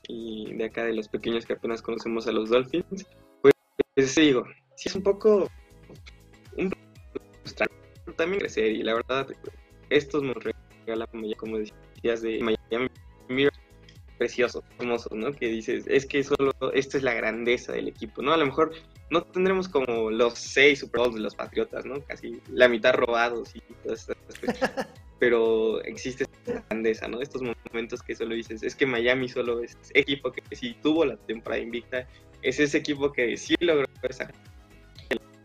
y 0.09 0.55
de 0.55 0.65
acá 0.65 0.85
de 0.85 0.95
los 0.95 1.09
pequeños 1.09 1.47
que 1.47 1.55
apenas 1.55 1.83
conocemos 1.83 2.27
a 2.27 2.33
los 2.33 2.51
Dolphins, 2.51 3.07
pues, 3.41 3.55
pues 3.95 4.15
digo, 4.15 4.45
sí 4.77 4.89
es 4.89 4.95
un 4.95 5.03
poco 5.03 5.49
un 6.57 6.73
también 8.17 8.41
crecer 8.41 8.73
y 8.73 8.83
la 8.83 8.95
verdad 8.95 9.27
estos 9.91 10.23
nos 10.23 10.37
regalan 10.37 11.09
como 11.39 11.59
decías 11.59 12.23
de 12.23 12.41
Miami 12.41 12.89
preciosos, 14.23 14.63
hermosos, 14.79 15.13
¿no? 15.13 15.33
Que 15.33 15.49
dices, 15.49 15.85
es 15.89 16.07
que 16.07 16.23
solo 16.23 16.53
esto 16.75 16.97
es 16.97 17.03
la 17.03 17.13
grandeza 17.13 17.73
del 17.73 17.89
equipo, 17.89 18.23
¿no? 18.23 18.33
A 18.33 18.37
lo 18.37 18.47
mejor 18.47 18.73
no 19.11 19.25
tendremos 19.25 19.69
como 19.69 20.13
los 20.13 20.35
seis 20.39 20.79
Super 20.79 21.01
Bowls 21.01 21.17
de 21.17 21.23
los 21.23 21.35
Patriotas, 21.35 21.85
¿no? 21.85 22.01
Casi 22.05 22.41
la 22.49 22.69
mitad 22.69 22.95
robados 22.95 23.57
y 23.57 23.61
todas 23.83 24.09
estas 24.09 24.39
cosas. 24.39 24.87
Pero 25.19 25.83
existe 25.83 26.23
esta 26.23 26.65
grandeza, 26.69 27.09
¿no? 27.09 27.21
Estos 27.21 27.43
momentos 27.43 28.01
que 28.01 28.15
solo 28.15 28.37
dices, 28.37 28.63
es 28.63 28.77
que 28.77 28.87
Miami 28.87 29.29
solo 29.29 29.61
es 29.61 29.77
equipo 29.93 30.31
que 30.31 30.43
sí 30.55 30.77
tuvo 30.81 31.05
la 31.05 31.17
temporada 31.17 31.61
invicta, 31.61 32.07
es 32.43 32.61
ese 32.61 32.79
equipo 32.79 33.13
que 33.13 33.37
sí 33.37 33.57
logró 33.59 33.87
sacar 34.11 34.37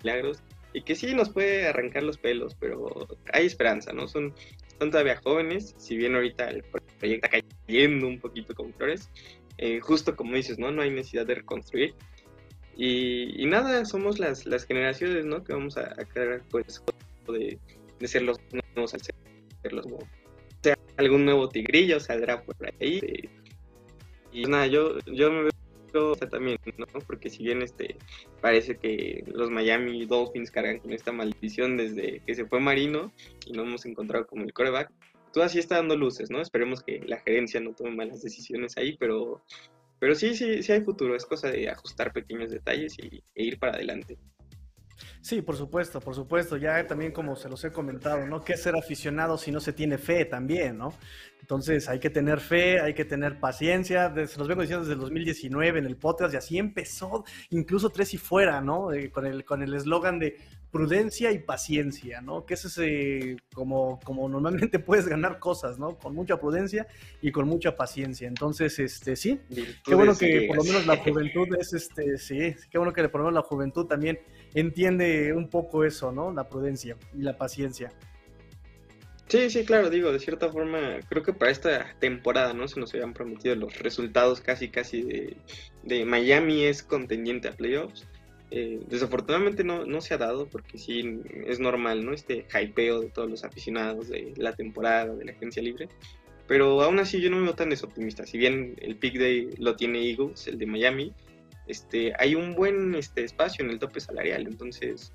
milagros 0.04 0.44
y 0.74 0.84
que 0.84 0.94
sí 0.94 1.16
nos 1.16 1.30
puede 1.30 1.68
arrancar 1.68 2.04
los 2.04 2.20
pelos, 2.20 2.54
pero 2.60 3.08
hay 3.34 3.48
esperanza, 3.48 3.92
¿no? 3.92 4.08
Son, 4.08 4.36
son 4.78 4.92
todavía 4.92 5.20
jóvenes, 5.24 5.74
si 5.80 5.98
bien 5.98 6.14
ahorita 6.14 6.52
el 6.52 6.62
proyecto 7.00 7.26
está 7.26 7.57
cayendo 7.68 8.08
un 8.08 8.20
poquito 8.20 8.56
con 8.56 8.74
flores, 8.74 9.10
eh, 9.58 9.80
justo 9.80 10.16
como 10.16 10.36
dices, 10.36 10.58
¿no? 10.58 10.72
No 10.72 10.82
hay 10.82 10.90
necesidad 10.90 11.26
de 11.26 11.36
reconstruir, 11.36 11.94
y, 12.78 13.42
y, 13.42 13.48
nada, 13.48 13.86
somos 13.86 14.20
las, 14.20 14.46
las 14.46 14.66
generaciones, 14.66 15.26
¿no? 15.26 15.44
Que 15.44 15.54
vamos 15.54 15.78
a, 15.78 15.94
a 16.00 16.06
crear, 16.06 16.44
pues, 16.52 16.84
de, 17.28 17.58
de, 18.00 18.08
ser 18.08 18.22
los 18.22 18.40
nuevos 18.76 18.94
al 18.94 19.02
ser, 19.02 19.16
los 19.74 19.88
nuevos. 19.88 20.04
O 20.04 20.64
sea, 20.64 20.78
algún 20.98 21.26
nuevo 21.26 21.50
tigrillo 21.50 22.00
saldrá 22.00 22.44
por 22.44 22.56
ahí. 22.80 23.00
Eh, 23.02 23.30
y 24.32 24.46
nada, 24.46 24.68
yo, 24.68 25.00
yo 25.08 25.32
me 25.32 25.50
veo 25.92 26.16
también, 26.16 26.60
¿no? 26.78 26.86
Porque 27.08 27.32
si 27.32 27.44
bien 27.44 27.64
este 27.64 27.96
parece 28.42 28.78
que 28.78 29.24
los 29.26 29.50
Miami 29.50 30.06
Dolphins 30.06 30.52
cargan 30.52 30.78
con 30.78 30.94
esta 30.94 31.12
maldición 31.12 31.78
desde 31.78 32.22
que 32.28 32.36
se 32.36 32.46
fue 32.46 32.60
Marino 32.60 33.12
y 33.48 33.54
no 33.54 33.64
hemos 33.64 33.88
encontrado 33.88 34.28
como 34.28 34.44
el 34.44 34.54
coreback, 34.54 34.92
todo 35.38 35.46
así 35.46 35.60
está 35.60 35.76
dando 35.76 35.96
luces, 35.96 36.32
¿no? 36.32 36.42
Esperemos 36.42 36.82
que 36.82 37.00
la 37.06 37.20
gerencia 37.20 37.60
no 37.60 37.72
tome 37.74 37.92
malas 37.92 38.24
decisiones 38.24 38.76
ahí, 38.76 38.98
pero 38.98 39.44
pero 40.00 40.16
sí, 40.16 40.34
sí, 40.34 40.64
sí 40.64 40.72
hay 40.72 40.82
futuro, 40.82 41.16
es 41.16 41.28
cosa 41.28 41.52
de 41.52 41.70
ajustar 41.70 42.12
pequeños 42.12 42.50
detalles 42.50 42.98
y, 42.98 43.24
e 43.36 43.44
ir 43.44 43.60
para 43.60 43.74
adelante. 43.74 44.18
Sí, 45.22 45.44
por 45.44 45.56
supuesto, 45.56 46.00
por 46.00 46.16
supuesto. 46.16 46.58
Ya 46.58 46.88
también 46.88 47.12
como 47.12 47.36
se 47.36 47.50
los 47.50 47.64
he 47.64 47.72
comentado, 47.72 48.26
¿no? 48.26 48.44
¿Qué 48.44 48.54
es 48.54 48.64
ser 48.64 48.76
aficionado 48.76 49.38
si 49.38 49.52
no 49.52 49.60
se 49.60 49.74
tiene 49.74 50.00
fe 50.00 50.26
también, 50.26 50.76
¿no? 50.76 50.92
Entonces 51.40 51.88
hay 51.88 52.00
que 52.00 52.10
tener 52.10 52.40
fe, 52.40 52.80
hay 52.80 52.96
que 52.96 53.06
tener 53.06 53.40
paciencia. 53.40 54.12
Se 54.26 54.40
los 54.40 54.48
vengo 54.48 54.62
diciendo 54.62 54.86
desde 54.86 54.96
el 54.96 55.00
2019 55.02 55.78
en 55.78 55.86
el 55.86 55.98
podcast 55.98 56.34
y 56.34 56.38
así 56.38 56.58
empezó, 56.58 57.26
incluso 57.52 57.92
tres 57.92 58.12
y 58.16 58.18
fuera, 58.18 58.60
¿no? 58.60 58.92
Eh, 58.92 59.12
con 59.12 59.28
el 59.28 59.46
con 59.46 59.62
el 59.62 59.76
eslogan 59.76 60.18
de 60.18 60.38
prudencia 60.72 61.32
y 61.32 61.40
paciencia, 61.40 62.22
¿no? 62.22 62.46
Que 62.46 62.56
es 62.56 62.66
ese, 62.66 63.38
como, 63.54 64.00
como 64.04 64.28
normalmente 64.28 64.80
puedes 64.80 65.08
ganar 65.08 65.40
cosas, 65.40 65.80
¿no? 65.80 65.98
Con 65.98 66.14
mucha 66.14 66.40
prudencia 66.40 66.88
y 67.22 67.32
con 67.32 67.48
mucha 67.48 67.76
paciencia. 67.76 68.28
Entonces, 68.28 68.78
este, 68.80 69.16
sí, 69.16 69.40
Virtudes 69.50 69.82
qué 69.86 69.96
bueno 69.96 70.18
que 70.18 70.46
por 70.48 70.58
lo 70.58 70.64
menos 70.64 70.86
la 70.86 70.98
juventud 70.98 71.48
es, 71.60 71.74
este, 71.74 72.18
sí, 72.18 72.56
qué 72.70 72.78
bueno 72.78 72.94
que 72.94 73.08
por 73.10 73.22
lo 73.22 73.28
menos 73.28 73.44
la 73.44 73.48
juventud 73.48 73.86
también 73.86 74.20
entiende 74.54 75.34
un 75.34 75.50
poco 75.50 75.84
eso, 75.84 76.12
¿no? 76.12 76.32
La 76.32 76.48
prudencia 76.50 76.98
y 77.14 77.22
la 77.22 77.38
paciencia. 77.38 77.92
Sí, 79.28 79.50
sí, 79.50 79.66
claro, 79.66 79.90
digo, 79.90 80.14
de 80.14 80.20
cierta 80.20 80.50
forma, 80.50 81.00
creo 81.10 81.22
que 81.22 81.34
para 81.34 81.52
esta 81.52 81.94
temporada, 82.00 82.54
¿no? 82.54 82.68
Se 82.70 82.80
nos 82.80 82.94
habían 82.94 83.14
prometido 83.14 83.56
los 83.56 83.78
resultados 83.80 84.40
casi, 84.40 84.70
casi 84.70 85.02
de, 85.02 85.38
de 85.84 86.06
Miami 86.06 86.64
es 86.64 86.82
contendiente 86.82 87.50
a 87.50 87.52
playoffs. 87.52 88.08
Eh, 88.50 88.80
desafortunadamente 88.88 89.64
no, 89.64 89.86
no, 89.86 90.00
se 90.00 90.14
ha 90.14 90.18
dado 90.18 90.48
porque 90.48 90.78
sí 90.78 91.22
es 91.46 91.60
normal, 91.60 92.06
¿no? 92.06 92.14
Este 92.14 92.46
hypeo 92.48 93.02
de 93.02 93.10
todos 93.10 93.30
los 93.30 93.44
aficionados 93.44 94.08
de 94.08 94.34
la 94.38 94.54
temporada, 94.54 95.14
de 95.14 95.26
la 95.26 95.32
agencia 95.34 95.62
libre. 95.62 95.90
Pero 96.48 96.82
aún 96.82 97.00
así 97.00 97.20
yo 97.20 97.30
no 97.30 97.38
me 97.38 97.44
veo 97.44 97.56
tan 97.56 97.70
desoptimista. 97.70 98.26
Si 98.26 98.38
bien 98.38 98.76
el 98.80 98.96
pick 98.96 99.18
day 99.18 99.50
lo 99.58 99.76
tiene 99.76 100.10
Eagles, 100.10 100.48
el 100.48 100.58
de 100.58 100.66
Miami, 100.66 101.14
este, 101.68 102.14
hay 102.18 102.36
un 102.36 102.56
buen 102.56 102.96
este, 102.96 103.26
espacio 103.26 103.66
en 103.66 103.72
el 103.72 103.80
tope 103.80 104.00
salarial. 104.00 104.48
Entonces 104.48 105.12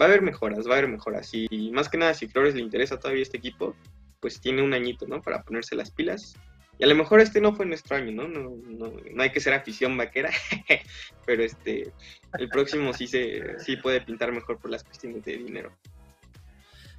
va 0.00 0.06
a 0.06 0.08
haber 0.08 0.22
mejoras, 0.22 0.66
va 0.66 0.74
a 0.74 0.78
haber 0.78 0.90
mejoras. 0.90 1.30
Y 1.34 1.70
más 1.72 1.90
que 1.90 1.98
nada, 1.98 2.14
si 2.14 2.28
Flores 2.28 2.54
le 2.54 2.62
interesa 2.62 2.98
todavía 2.98 3.22
este 3.22 3.36
equipo, 3.36 3.76
pues 4.20 4.40
tiene 4.40 4.62
un 4.62 4.72
añito, 4.72 5.06
¿no? 5.06 5.20
Para 5.20 5.42
ponerse 5.42 5.76
las 5.76 5.90
pilas 5.90 6.34
y 6.80 6.84
a 6.84 6.86
lo 6.86 6.94
mejor 6.94 7.20
este 7.20 7.42
no 7.42 7.54
fue 7.54 7.66
nuestro 7.66 7.96
año, 7.96 8.10
¿no? 8.10 8.26
No, 8.26 8.56
no, 8.66 8.92
no 9.12 9.22
hay 9.22 9.30
que 9.30 9.40
ser 9.40 9.52
afición 9.52 9.98
vaquera, 9.98 10.30
pero 11.26 11.42
este, 11.42 11.92
el 12.38 12.48
próximo 12.48 12.94
sí, 12.94 13.06
se, 13.06 13.58
sí 13.58 13.76
puede 13.76 14.00
pintar 14.00 14.32
mejor 14.32 14.58
por 14.58 14.70
las 14.70 14.82
cuestiones 14.82 15.22
de 15.24 15.36
dinero. 15.36 15.72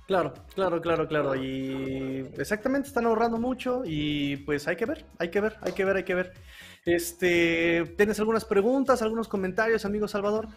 Claro, 0.06 0.34
claro, 0.54 0.82
claro, 0.82 1.08
claro. 1.08 1.36
Y 1.36 2.30
exactamente, 2.38 2.90
están 2.90 3.08
ahorrando 3.08 3.40
mucho 3.40 3.82
y 3.84 4.38
pues 4.38 4.68
hay 4.68 4.76
que 4.76 4.86
ver, 4.86 5.06
hay 5.18 5.32
que 5.32 5.42
ver, 5.42 5.58
hay 5.62 5.72
que 5.72 5.86
ver, 5.86 5.98
hay 5.98 6.04
que 6.04 6.16
ver. 6.16 6.34
Este, 6.86 7.84
¿tienes 7.98 8.20
algunas 8.20 8.46
preguntas, 8.46 9.02
algunos 9.02 9.28
comentarios, 9.28 9.84
amigo 9.84 10.08
Salvador? 10.08 10.48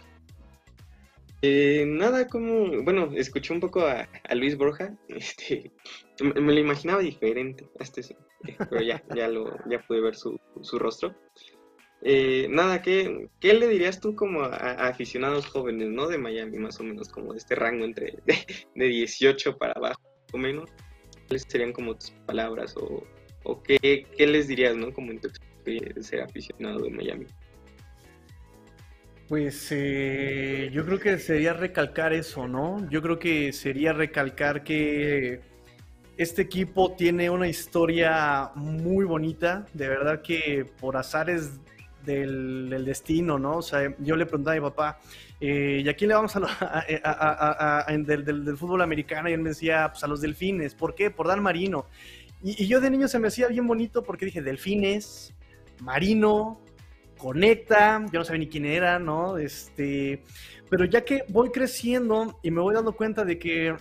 Eh, 1.41 1.85
nada, 1.87 2.27
como, 2.27 2.83
bueno, 2.83 3.11
escuché 3.15 3.53
un 3.53 3.61
poco 3.61 3.87
a, 3.87 4.07
Luis 4.35 4.57
Borja, 4.57 4.95
este, 5.09 5.73
me, 6.21 6.53
lo 6.53 6.59
imaginaba 6.59 7.01
diferente, 7.01 7.69
este 7.79 8.03
sí, 8.03 8.17
pero 8.71 8.83
ya, 8.83 9.03
ya 9.15 9.29
lo, 9.29 9.57
ya 9.69 9.81
pude 9.87 10.01
ver 10.01 10.15
su, 10.15 10.39
su 10.63 10.79
rostro. 10.79 11.15
Eh, 12.07 12.49
nada, 12.51 12.83
¿qué, 12.83 13.29
¿qué, 13.41 13.55
le 13.55 13.67
dirías 13.67 13.99
tú 13.99 14.15
como 14.15 14.43
a, 14.43 14.49
aficionados 14.89 15.47
jóvenes, 15.47 15.89
¿no? 15.89 16.07
De 16.07 16.19
Miami, 16.19 16.59
más 16.59 16.79
o 16.79 16.85
menos, 16.85 17.09
como 17.09 17.33
de 17.33 17.39
este 17.39 17.55
rango 17.55 17.85
entre 17.85 18.19
de, 18.75 18.85
18 18.85 19.57
para 19.57 19.73
abajo, 19.73 20.03
o 20.33 20.37
menos. 20.37 20.71
¿Cuáles 21.27 21.47
serían 21.49 21.73
como 21.73 21.95
tus 21.95 22.11
palabras 22.27 22.77
o, 22.77 23.03
o 23.45 23.63
qué, 23.63 24.07
qué, 24.17 24.27
les 24.27 24.49
dirías, 24.49 24.77
¿no? 24.77 24.93
Como 24.93 25.13
en 25.13 25.21
tu 25.21 25.29
experiencia 25.29 25.95
de 25.95 26.03
ser 26.03 26.21
aficionado 26.21 26.81
de 26.81 26.91
Miami. 26.91 27.27
Pues 29.29 29.69
eh, 29.71 30.69
yo 30.75 30.85
creo 30.85 31.01
que 31.01 31.19
sería 31.19 31.55
recalcar 31.55 32.13
eso, 32.13 32.47
¿no? 32.47 32.87
Yo 32.91 33.01
creo 33.01 33.19
que 33.19 33.55
sería 33.55 33.95
recalcar 33.95 34.63
que 34.63 35.41
este 36.17 36.43
equipo 36.43 36.93
tiene 36.93 37.29
una 37.31 37.49
historia 37.49 38.51
muy 38.55 39.05
bonita, 39.05 39.67
de 39.73 39.89
verdad 39.89 40.23
que 40.23 40.67
por 40.81 40.97
azares 40.97 41.59
del, 42.05 42.85
destino, 42.85 43.39
¿no? 43.39 43.59
O 43.59 43.63
sea, 43.63 43.95
yo 43.99 44.17
le 44.17 44.27
preguntaba 44.27 44.57
a 44.57 44.61
mi 44.61 44.67
papá, 44.67 45.01
eh, 45.41 45.83
¿y 45.85 45.89
a 45.89 45.95
quién 45.95 46.09
le 46.09 46.15
vamos 46.15 46.37
a, 46.37 47.87
del, 47.89 48.57
fútbol 48.57 48.83
americano? 48.83 49.29
Y 49.29 49.33
él 49.33 49.41
me 49.41 49.51
decía, 49.51 49.89
pues 49.91 50.05
a 50.05 50.07
los 50.07 50.21
delfines. 50.21 50.75
¿Por 50.75 50.95
qué? 50.95 51.11
Por 51.11 51.27
Dan 51.27 51.43
Marino. 51.43 51.87
Y, 52.43 52.67
yo 52.67 52.81
de 52.81 52.91
niño 52.91 53.09
se 53.09 53.19
me 53.19 53.29
hacía 53.29 53.49
bien 53.49 53.67
bonito 53.67 54.03
porque 54.03 54.27
dije, 54.27 54.43
delfines, 54.43 55.35
Marino, 55.81 56.61
Conecta, 57.19 58.05
yo 58.13 58.19
no 58.19 58.25
sabía 58.25 58.41
ni 58.41 58.49
quién 58.49 58.67
era, 58.67 58.99
¿no? 58.99 59.39
Este, 59.39 60.23
pero 60.69 60.85
ya 60.85 61.05
que 61.05 61.25
voy 61.29 61.51
creciendo 61.51 62.39
y 62.43 62.51
me 62.51 62.61
voy 62.61 62.75
dando 62.75 62.93
cuenta 62.93 63.25
de 63.25 63.39
que 63.39 63.75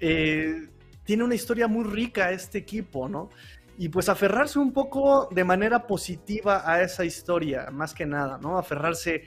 eh, 0.00 0.68
tiene 1.08 1.24
una 1.24 1.34
historia 1.34 1.68
muy 1.68 1.84
rica 1.84 2.32
este 2.32 2.58
equipo, 2.58 3.08
¿no? 3.08 3.30
y 3.78 3.88
pues 3.88 4.10
aferrarse 4.10 4.58
un 4.58 4.74
poco 4.74 5.30
de 5.32 5.42
manera 5.42 5.86
positiva 5.86 6.70
a 6.70 6.82
esa 6.82 7.02
historia, 7.06 7.70
más 7.72 7.94
que 7.94 8.04
nada, 8.04 8.36
¿no? 8.42 8.58
Aferrarse 8.58 9.22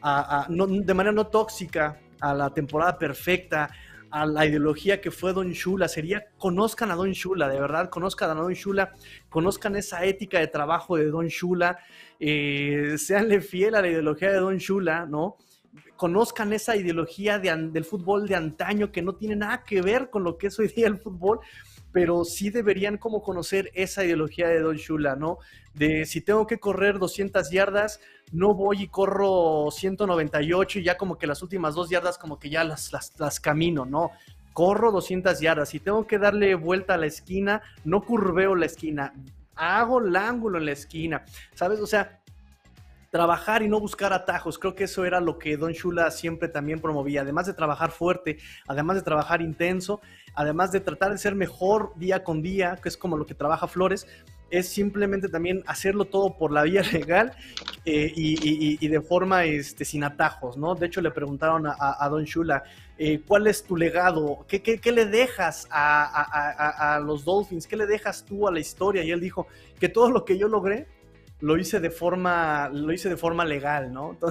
a, 0.00 0.46
de 0.48 0.94
manera 0.94 1.12
no 1.12 1.26
tóxica 1.26 1.98
a 2.20 2.34
la 2.34 2.50
temporada 2.50 2.96
perfecta, 2.96 3.68
a 4.12 4.26
la 4.26 4.46
ideología 4.46 5.00
que 5.00 5.10
fue 5.10 5.32
Don 5.32 5.50
Shula, 5.50 5.88
sería 5.88 6.22
conozcan 6.38 6.92
a 6.92 6.94
Don 6.94 7.10
Shula, 7.10 7.48
de 7.48 7.58
verdad, 7.58 7.90
conozcan 7.90 8.30
a 8.30 8.34
Don 8.34 8.52
Shula, 8.52 8.92
conozcan 9.28 9.74
esa 9.74 10.04
ética 10.04 10.38
de 10.38 10.46
trabajo 10.46 10.96
de 10.96 11.06
Don 11.06 11.26
Shula, 11.26 11.78
eh, 12.20 12.94
seanle 12.96 13.40
fiel 13.40 13.74
a 13.74 13.80
la 13.80 13.88
ideología 13.88 14.30
de 14.30 14.38
Don 14.38 14.58
Shula, 14.58 15.04
¿no? 15.06 15.36
Conozcan 15.96 16.52
esa 16.52 16.76
ideología 16.76 17.38
del 17.38 17.84
fútbol 17.84 18.26
de 18.26 18.34
antaño 18.34 18.90
que 18.90 19.02
no 19.02 19.14
tiene 19.14 19.36
nada 19.36 19.64
que 19.64 19.80
ver 19.80 20.10
con 20.10 20.24
lo 20.24 20.36
que 20.36 20.48
es 20.48 20.58
hoy 20.58 20.68
día 20.68 20.86
el 20.86 20.98
fútbol, 20.98 21.40
pero 21.92 22.24
sí 22.24 22.50
deberían 22.50 22.98
como 22.98 23.22
conocer 23.22 23.70
esa 23.74 24.04
ideología 24.04 24.48
de 24.48 24.60
Don 24.60 24.76
Shula, 24.76 25.14
¿no? 25.14 25.38
De 25.74 26.04
si 26.06 26.20
tengo 26.20 26.46
que 26.46 26.58
correr 26.58 26.98
200 26.98 27.50
yardas, 27.50 28.00
no 28.32 28.54
voy 28.54 28.82
y 28.82 28.88
corro 28.88 29.70
198 29.70 30.80
y 30.80 30.82
ya 30.82 30.96
como 30.96 31.16
que 31.16 31.28
las 31.28 31.42
últimas 31.42 31.76
dos 31.76 31.88
yardas 31.90 32.18
como 32.18 32.40
que 32.40 32.50
ya 32.50 32.64
las, 32.64 32.92
las, 32.92 33.12
las 33.20 33.38
camino, 33.38 33.84
¿no? 33.84 34.10
Corro 34.52 34.90
200 34.90 35.38
yardas. 35.40 35.68
Si 35.68 35.78
tengo 35.78 36.06
que 36.06 36.18
darle 36.18 36.56
vuelta 36.56 36.94
a 36.94 36.98
la 36.98 37.06
esquina, 37.06 37.62
no 37.84 38.02
curveo 38.02 38.56
la 38.56 38.66
esquina, 38.66 39.12
hago 39.54 40.00
el 40.00 40.16
ángulo 40.16 40.58
en 40.58 40.66
la 40.66 40.72
esquina, 40.72 41.24
¿sabes? 41.54 41.78
O 41.80 41.86
sea, 41.86 42.20
trabajar 43.14 43.62
y 43.62 43.68
no 43.68 43.78
buscar 43.78 44.12
atajos. 44.12 44.58
Creo 44.58 44.74
que 44.74 44.84
eso 44.84 45.04
era 45.04 45.20
lo 45.20 45.38
que 45.38 45.56
Don 45.56 45.70
Shula 45.70 46.10
siempre 46.10 46.48
también 46.48 46.80
promovía. 46.80 47.20
Además 47.20 47.46
de 47.46 47.54
trabajar 47.54 47.92
fuerte, 47.92 48.38
además 48.66 48.96
de 48.96 49.02
trabajar 49.02 49.40
intenso, 49.40 50.00
además 50.34 50.72
de 50.72 50.80
tratar 50.80 51.12
de 51.12 51.18
ser 51.18 51.36
mejor 51.36 51.92
día 51.94 52.24
con 52.24 52.42
día, 52.42 52.76
que 52.82 52.88
es 52.88 52.96
como 52.96 53.16
lo 53.16 53.24
que 53.24 53.36
trabaja 53.36 53.68
Flores, 53.68 54.08
es 54.50 54.68
simplemente 54.68 55.28
también 55.28 55.62
hacerlo 55.68 56.06
todo 56.06 56.36
por 56.36 56.50
la 56.50 56.64
vía 56.64 56.82
legal 56.92 57.30
eh, 57.84 58.12
y, 58.16 58.88
de 58.88 59.00
forma 59.00 59.44
este, 59.44 59.84
sin 59.84 60.02
atajos, 60.02 60.56
¿no? 60.56 60.74
De 60.74 60.86
hecho, 60.86 61.00
le 61.00 61.12
preguntaron 61.12 61.68
a, 61.68 62.08
Don 62.08 62.24
Shula, 62.24 62.64
eh, 62.98 63.22
¿cuál 63.24 63.46
es 63.46 63.62
tu 63.62 63.76
legado? 63.76 64.44
¿Qué, 64.48 64.60
qué, 64.60 64.90
le 64.90 65.06
dejas 65.06 65.68
a, 65.70 66.94
a, 66.96 66.98
los 66.98 67.24
Dolphins? 67.24 67.68
¿Qué 67.68 67.76
le 67.76 67.86
dejas 67.86 68.24
tú 68.24 68.48
a 68.48 68.50
la 68.50 68.58
historia? 68.58 69.04
Y 69.04 69.12
él 69.12 69.20
dijo 69.20 69.46
que 69.78 69.88
todo 69.88 70.10
lo 70.10 70.24
que 70.24 70.36
yo 70.36 70.48
logré 70.48 70.88
lo 71.44 71.58
hice 71.58 71.78
de 71.78 71.90
forma, 71.90 72.70
lo 72.70 72.90
hice 72.90 73.10
de 73.10 73.18
forma 73.18 73.44
legal, 73.44 73.92
¿no? 73.92 74.18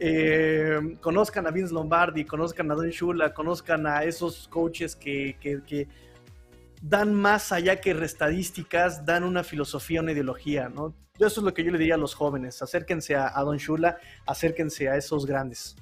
Eh, 0.00 0.96
conozcan 1.00 1.46
a 1.46 1.52
Vince 1.52 1.72
Lombardi, 1.72 2.24
conozcan 2.24 2.68
a 2.72 2.74
Don 2.74 2.90
Shula, 2.90 3.32
conozcan 3.32 3.86
a 3.86 4.02
esos 4.02 4.48
coaches 4.48 4.96
que, 4.96 5.36
que, 5.40 5.86
dan 6.82 7.14
más 7.14 7.52
allá 7.52 7.80
que 7.80 7.92
estadísticas, 7.92 9.06
dan 9.06 9.22
una 9.22 9.44
filosofía, 9.44 10.00
una 10.00 10.10
ideología, 10.10 10.68
¿no? 10.68 10.92
Eso 11.16 11.40
es 11.40 11.44
lo 11.44 11.54
que 11.54 11.62
yo 11.62 11.70
le 11.70 11.78
diría 11.78 11.94
a 11.94 11.98
los 11.98 12.12
jóvenes, 12.12 12.60
acérquense 12.60 13.14
a, 13.14 13.40
Don 13.44 13.56
Shula, 13.56 13.98
acérquense 14.26 14.88
a 14.88 14.96
esos 14.96 15.24
grandes. 15.24 15.76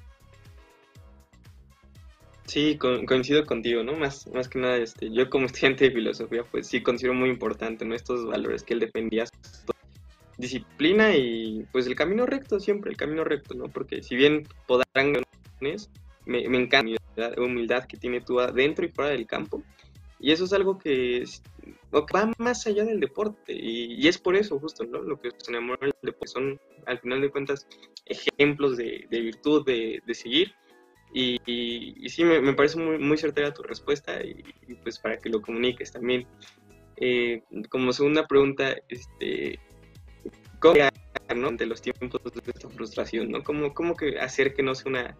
Sí, 2.46 2.76
coincido 2.78 3.46
contigo, 3.46 3.82
¿no? 3.82 3.94
Más, 3.94 4.26
más 4.26 4.46
que 4.46 4.58
nada, 4.58 4.76
este, 4.76 5.10
yo 5.10 5.30
como 5.30 5.46
estudiante 5.46 5.86
de 5.86 5.92
filosofía, 5.92 6.44
pues 6.50 6.66
sí 6.66 6.82
considero 6.82 7.14
muy 7.14 7.30
importante. 7.30 7.82
Estos 7.94 8.26
valores 8.26 8.62
que 8.62 8.74
él 8.74 8.80
defendía 8.80 9.24
disciplina 10.42 11.16
y 11.16 11.64
pues 11.72 11.86
el 11.86 11.94
camino 11.94 12.26
recto 12.26 12.60
siempre, 12.60 12.90
el 12.90 12.96
camino 12.96 13.24
recto, 13.24 13.54
¿no? 13.54 13.68
Porque 13.68 14.02
si 14.02 14.16
bien 14.16 14.46
podrán 14.66 15.14
me, 15.60 15.76
me 16.48 16.58
encanta 16.58 17.00
la 17.16 17.34
humildad, 17.38 17.84
que 17.84 17.96
tiene 17.96 18.20
tú 18.20 18.40
adentro 18.40 18.84
y 18.84 18.88
fuera 18.88 19.10
del 19.10 19.26
campo. 19.26 19.62
Y 20.18 20.30
eso 20.30 20.44
es 20.44 20.52
algo 20.52 20.78
que, 20.78 21.24
va 21.92 22.32
más 22.38 22.66
allá 22.66 22.84
del 22.84 23.00
deporte. 23.00 23.52
Y, 23.52 24.06
es 24.06 24.18
por 24.18 24.36
eso 24.36 24.58
justo, 24.58 24.84
¿no? 24.84 25.00
Lo 25.00 25.20
que 25.20 25.30
se 25.36 25.50
enamora 25.50 25.80
del 25.80 25.94
deporte 26.02 26.26
son, 26.28 26.60
al 26.86 26.98
final 27.00 27.20
de 27.20 27.30
cuentas, 27.30 27.66
ejemplos 28.06 28.76
de, 28.76 29.06
virtud, 29.10 29.64
de, 29.64 30.14
seguir. 30.14 30.54
Y, 31.12 31.38
y, 31.46 32.08
sí, 32.08 32.24
me, 32.24 32.40
me, 32.40 32.54
parece 32.54 32.78
muy, 32.78 32.98
muy 32.98 33.18
certera 33.18 33.52
tu 33.52 33.62
respuesta 33.62 34.22
y, 34.24 34.42
pues 34.82 34.98
para 34.98 35.18
que 35.18 35.28
lo 35.28 35.40
comuniques 35.42 35.92
también. 35.92 36.26
Eh, 36.96 37.42
como 37.68 37.92
segunda 37.92 38.26
pregunta, 38.28 38.76
este, 38.88 39.58
¿Cómo 40.62 40.76
¿no? 41.34 41.48
ante 41.48 41.66
los 41.66 41.82
tiempos 41.82 42.22
de 42.22 42.52
esta 42.54 42.68
frustración, 42.68 43.30
¿no? 43.30 43.42
¿Cómo, 43.42 43.74
cómo 43.74 43.96
que 43.96 44.20
hacer 44.20 44.54
que 44.54 44.62
no 44.62 44.76
sea 44.76 44.90
una 44.90 45.16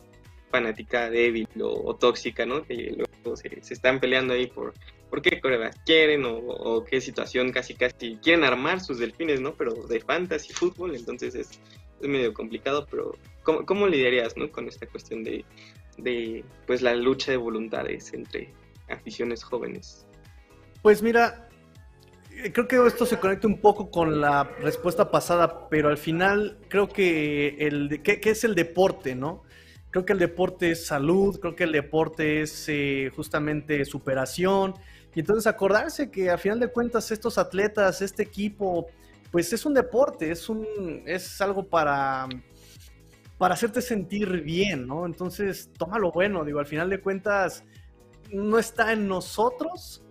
fanática 0.51 1.11
débil 1.11 1.49
o, 1.61 1.97
tóxica, 1.97 2.47
¿no? 2.47 2.63
Que 2.65 2.95
luego 2.97 3.37
se, 3.37 3.49
están 3.75 3.99
peleando 3.99 4.35
ahí 4.35 4.47
por, 4.47 4.73
por 5.11 5.21
qué 5.21 5.41
coreas 5.41 5.75
quieren 5.85 6.23
o, 6.25 6.85
qué 6.85 7.01
situación 7.01 7.51
casi 7.51 7.75
casi 7.75 8.17
quieren 8.23 8.45
armar 8.45 8.81
sus 8.81 8.99
delfines, 8.99 9.41
¿no? 9.41 9.55
Pero 9.55 9.73
de 9.73 10.01
fantasy 10.01 10.53
fútbol, 10.53 10.95
entonces 10.95 11.35
es, 11.35 11.61
medio 12.01 12.35
complicado, 12.35 12.87
pero 12.91 13.17
¿cómo, 13.43 13.65
cómo 13.65 13.89
lidiarías, 13.89 14.37
¿no? 14.37 14.51
Con 14.51 14.69
esta 14.69 14.87
cuestión 14.87 15.25
de, 15.25 15.45
de, 15.99 16.45
pues, 16.67 16.83
la 16.83 16.95
lucha 16.95 17.33
de 17.33 17.39
voluntades 17.39 18.13
entre 18.13 18.53
aficiones 18.89 19.43
jóvenes. 19.43 20.07
Pues 20.83 21.01
mira, 21.03 21.49
creo 22.53 22.69
que 22.69 22.87
esto 22.87 23.07
se 23.07 23.19
conecta 23.19 23.47
un 23.47 23.59
poco 23.59 23.91
con 23.91 24.21
la 24.21 24.45
respuesta 24.61 25.11
pasada, 25.11 25.69
pero 25.69 25.89
al 25.89 25.99
final 25.99 26.59
creo 26.69 26.89
que 26.89 27.57
el 27.59 28.03
¿qué, 28.03 28.21
es 28.23 28.45
el 28.45 28.55
deporte, 28.55 29.15
no? 29.15 29.43
Creo 29.91 30.05
que 30.05 30.15
el 30.15 30.19
deporte 30.19 30.71
es 30.71 30.87
salud, 30.87 31.39
creo 31.39 31.55
que 31.55 31.65
el 31.65 31.73
deporte 31.73 32.43
es 32.43 32.69
eh, 32.69 33.11
justamente 33.15 33.85
superación. 33.85 34.75
Y 35.15 35.21
entonces 35.21 35.47
acordarse 35.47 36.11
que 36.11 36.31
al 36.31 36.39
final 36.39 36.59
de 36.61 36.69
cuentas 36.69 37.11
estos 37.11 37.37
atletas, 37.37 38.01
este 38.01 38.23
equipo, 38.23 38.87
pues 39.31 39.53
es 39.53 39.67
un 39.67 39.75
deporte, 39.75 40.31
es, 40.31 40.49
un, 40.49 40.67
es 41.07 41.41
algo 41.43 41.65
para, 41.65 42.27
para 43.37 43.55
hacerte 43.55 43.83
sentir 43.83 44.41
bien, 44.41 44.87
¿no? 44.87 45.05
Entonces 45.05 45.71
toma 45.77 45.99
lo 45.99 46.11
bueno, 46.11 46.45
digo, 46.45 46.59
al 46.59 46.67
final 46.67 46.89
de 46.89 47.01
cuentas 47.01 47.65
no 48.31 48.59
está 48.59 48.93
en 48.93 49.07
nosotros 49.07 50.02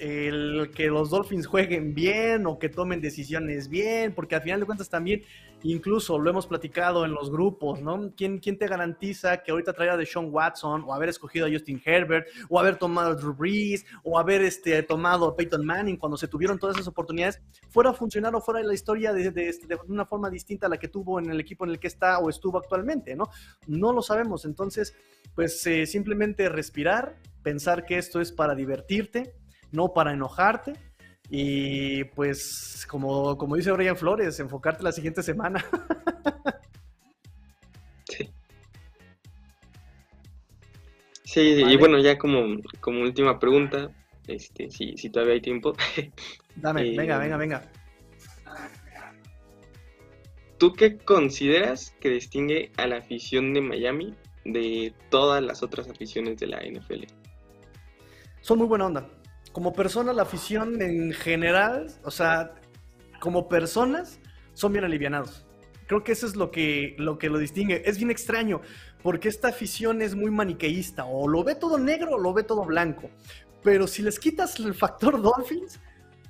el 0.00 0.70
que 0.74 0.86
los 0.86 1.10
Dolphins 1.10 1.46
jueguen 1.46 1.94
bien 1.94 2.46
o 2.46 2.58
que 2.58 2.68
tomen 2.68 3.00
decisiones 3.00 3.68
bien, 3.68 4.14
porque 4.14 4.34
al 4.34 4.42
final 4.42 4.60
de 4.60 4.66
cuentas 4.66 4.88
también, 4.88 5.22
incluso 5.62 6.18
lo 6.18 6.30
hemos 6.30 6.46
platicado 6.46 7.04
en 7.04 7.12
los 7.12 7.30
grupos, 7.30 7.82
¿no? 7.82 8.12
¿Quién, 8.16 8.38
quién 8.38 8.58
te 8.58 8.66
garantiza 8.66 9.42
que 9.42 9.50
ahorita 9.50 9.72
traer 9.72 9.90
a 9.90 10.06
Sean 10.06 10.28
Watson 10.32 10.84
o 10.86 10.94
haber 10.94 11.10
escogido 11.10 11.46
a 11.46 11.50
Justin 11.50 11.82
Herbert 11.84 12.26
o 12.48 12.58
haber 12.58 12.76
tomado 12.76 13.10
a 13.10 13.14
Drew 13.14 13.34
Brees 13.34 13.84
o 14.02 14.18
haber 14.18 14.42
este, 14.42 14.82
tomado 14.82 15.26
a 15.26 15.36
Peyton 15.36 15.64
Manning 15.64 15.96
cuando 15.96 16.16
se 16.16 16.28
tuvieron 16.28 16.58
todas 16.58 16.76
esas 16.76 16.88
oportunidades, 16.88 17.40
fuera 17.68 17.90
a 17.90 17.92
funcionar 17.92 18.34
o 18.34 18.40
fuera 18.40 18.60
de 18.60 18.66
la 18.66 18.74
historia 18.74 19.12
de, 19.12 19.30
de, 19.30 19.52
de, 19.52 19.78
una 19.88 20.06
forma 20.06 20.30
distinta 20.30 20.66
a 20.66 20.70
la 20.70 20.78
que 20.78 20.88
tuvo 20.88 21.18
en 21.18 21.30
el 21.30 21.40
equipo 21.40 21.64
en 21.64 21.72
el 21.72 21.78
que 21.78 21.88
está 21.88 22.18
o 22.18 22.30
estuvo 22.30 22.58
actualmente, 22.58 23.14
¿no? 23.14 23.28
No 23.66 23.92
lo 23.92 24.02
sabemos, 24.02 24.44
entonces, 24.44 24.94
pues 25.34 25.66
eh, 25.66 25.86
simplemente 25.86 26.48
respirar, 26.48 27.16
pensar 27.42 27.84
que 27.84 27.98
esto 27.98 28.20
es 28.20 28.32
para 28.32 28.54
divertirte, 28.54 29.34
no 29.72 29.92
para 29.92 30.12
enojarte. 30.12 30.74
Y 31.28 32.04
pues, 32.04 32.86
como, 32.88 33.38
como 33.38 33.56
dice 33.56 33.70
Brian 33.72 33.96
Flores, 33.96 34.40
enfocarte 34.40 34.82
la 34.82 34.92
siguiente 34.92 35.22
semana. 35.22 35.64
Sí. 38.08 38.28
Sí, 41.22 41.40
y 41.40 41.76
bueno, 41.76 41.98
ya 42.00 42.18
como, 42.18 42.60
como 42.80 43.02
última 43.02 43.38
pregunta, 43.38 43.88
este, 44.26 44.68
si, 44.68 44.96
si 44.96 45.10
todavía 45.10 45.34
hay 45.34 45.40
tiempo. 45.40 45.74
Dame, 46.56 46.82
Eh, 46.82 46.96
venga, 46.96 47.18
venga, 47.18 47.36
venga. 47.36 47.70
¿Tú 50.58 50.72
qué 50.72 50.98
consideras 50.98 51.96
que 52.00 52.10
distingue 52.10 52.70
a 52.76 52.86
la 52.86 52.98
afición 52.98 53.54
de 53.54 53.60
Miami 53.60 54.14
de 54.44 54.92
todas 55.08 55.42
las 55.42 55.62
otras 55.62 55.88
aficiones 55.88 56.38
de 56.38 56.48
la 56.48 56.58
NFL? 56.58 57.04
Son 58.42 58.58
muy 58.58 58.66
buena 58.66 58.86
onda. 58.86 59.08
Como 59.52 59.72
persona, 59.72 60.12
la 60.12 60.22
afición 60.22 60.80
en 60.80 61.12
general, 61.12 61.88
o 62.04 62.10
sea, 62.10 62.54
como 63.20 63.48
personas, 63.48 64.20
son 64.54 64.72
bien 64.72 64.84
alivianados. 64.84 65.46
Creo 65.86 66.04
que 66.04 66.12
eso 66.12 66.26
es 66.26 66.36
lo 66.36 66.50
que, 66.50 66.94
lo 66.98 67.18
que 67.18 67.28
lo 67.28 67.38
distingue. 67.38 67.82
Es 67.84 67.96
bien 67.98 68.10
extraño, 68.10 68.60
porque 69.02 69.28
esta 69.28 69.48
afición 69.48 70.02
es 70.02 70.14
muy 70.14 70.30
maniqueísta. 70.30 71.04
O 71.04 71.26
lo 71.26 71.42
ve 71.42 71.56
todo 71.56 71.78
negro 71.78 72.12
o 72.12 72.18
lo 72.18 72.32
ve 72.32 72.44
todo 72.44 72.64
blanco. 72.64 73.10
Pero 73.62 73.86
si 73.86 74.02
les 74.02 74.18
quitas 74.18 74.58
el 74.60 74.74
factor 74.74 75.20
Dolphins, 75.20 75.80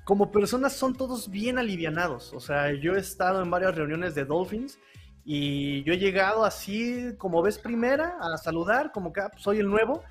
como 0.05 0.33
personas 0.33 0.73
son 0.73 0.95
todos 0.95 1.31
bien 1.31 1.59
alivianados. 1.59 2.33
O 2.33 2.41
sea, 2.41 2.73
yo 2.73 2.95
he 2.95 2.99
estado 2.99 3.43
en 3.43 3.51
varias 3.51 3.75
reuniones 3.75 4.15
de 4.15 4.25
Dolphins 4.25 4.79
y 5.25 5.85
yo 5.85 5.93
he 5.93 5.99
llegado 5.99 6.45
así, 6.45 7.15
como 7.19 7.43
ves 7.43 7.59
primera, 7.59 8.17
a 8.21 8.37
saludar, 8.39 8.91
como 8.93 9.13
que 9.13 9.21
ah, 9.21 9.29
pues, 9.31 9.43
soy 9.43 9.59
el 9.59 9.69
nuevo, 9.69 10.03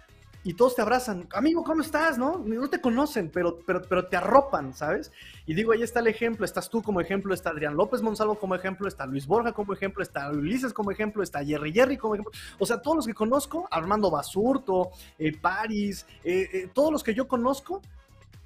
y 0.49 0.55
todos 0.55 0.75
te 0.75 0.81
abrazan. 0.81 1.27
Amigo, 1.33 1.63
¿cómo 1.63 1.83
estás? 1.83 2.17
No, 2.17 2.39
no 2.39 2.67
te 2.71 2.81
conocen, 2.81 3.29
pero, 3.29 3.59
pero, 3.67 3.83
pero 3.83 4.07
te 4.07 4.17
arropan, 4.17 4.73
¿sabes? 4.73 5.11
Y 5.45 5.53
digo, 5.53 5.73
ahí 5.73 5.83
está 5.83 5.99
el 5.99 6.07
ejemplo, 6.07 6.43
estás 6.43 6.71
tú 6.71 6.81
como 6.81 6.99
ejemplo, 7.01 7.35
está 7.35 7.51
Adrián 7.51 7.77
López 7.77 8.01
Monsalvo 8.01 8.33
como 8.33 8.55
ejemplo, 8.55 8.87
está 8.87 9.05
Luis 9.05 9.27
Borja 9.27 9.51
como 9.51 9.73
ejemplo, 9.73 10.01
está 10.01 10.27
Ulises 10.31 10.73
como 10.73 10.89
ejemplo, 10.89 11.21
está 11.21 11.45
Jerry 11.45 11.71
Jerry 11.71 11.97
como 11.97 12.15
ejemplo. 12.15 12.31
O 12.57 12.65
sea, 12.65 12.81
todos 12.81 12.97
los 12.97 13.05
que 13.05 13.13
conozco, 13.13 13.67
Armando 13.69 14.09
Basurto, 14.09 14.89
eh, 15.19 15.37
Paris, 15.39 16.07
eh, 16.23 16.49
eh, 16.51 16.69
todos 16.73 16.91
los 16.91 17.03
que 17.03 17.13
yo 17.13 17.27
conozco, 17.27 17.83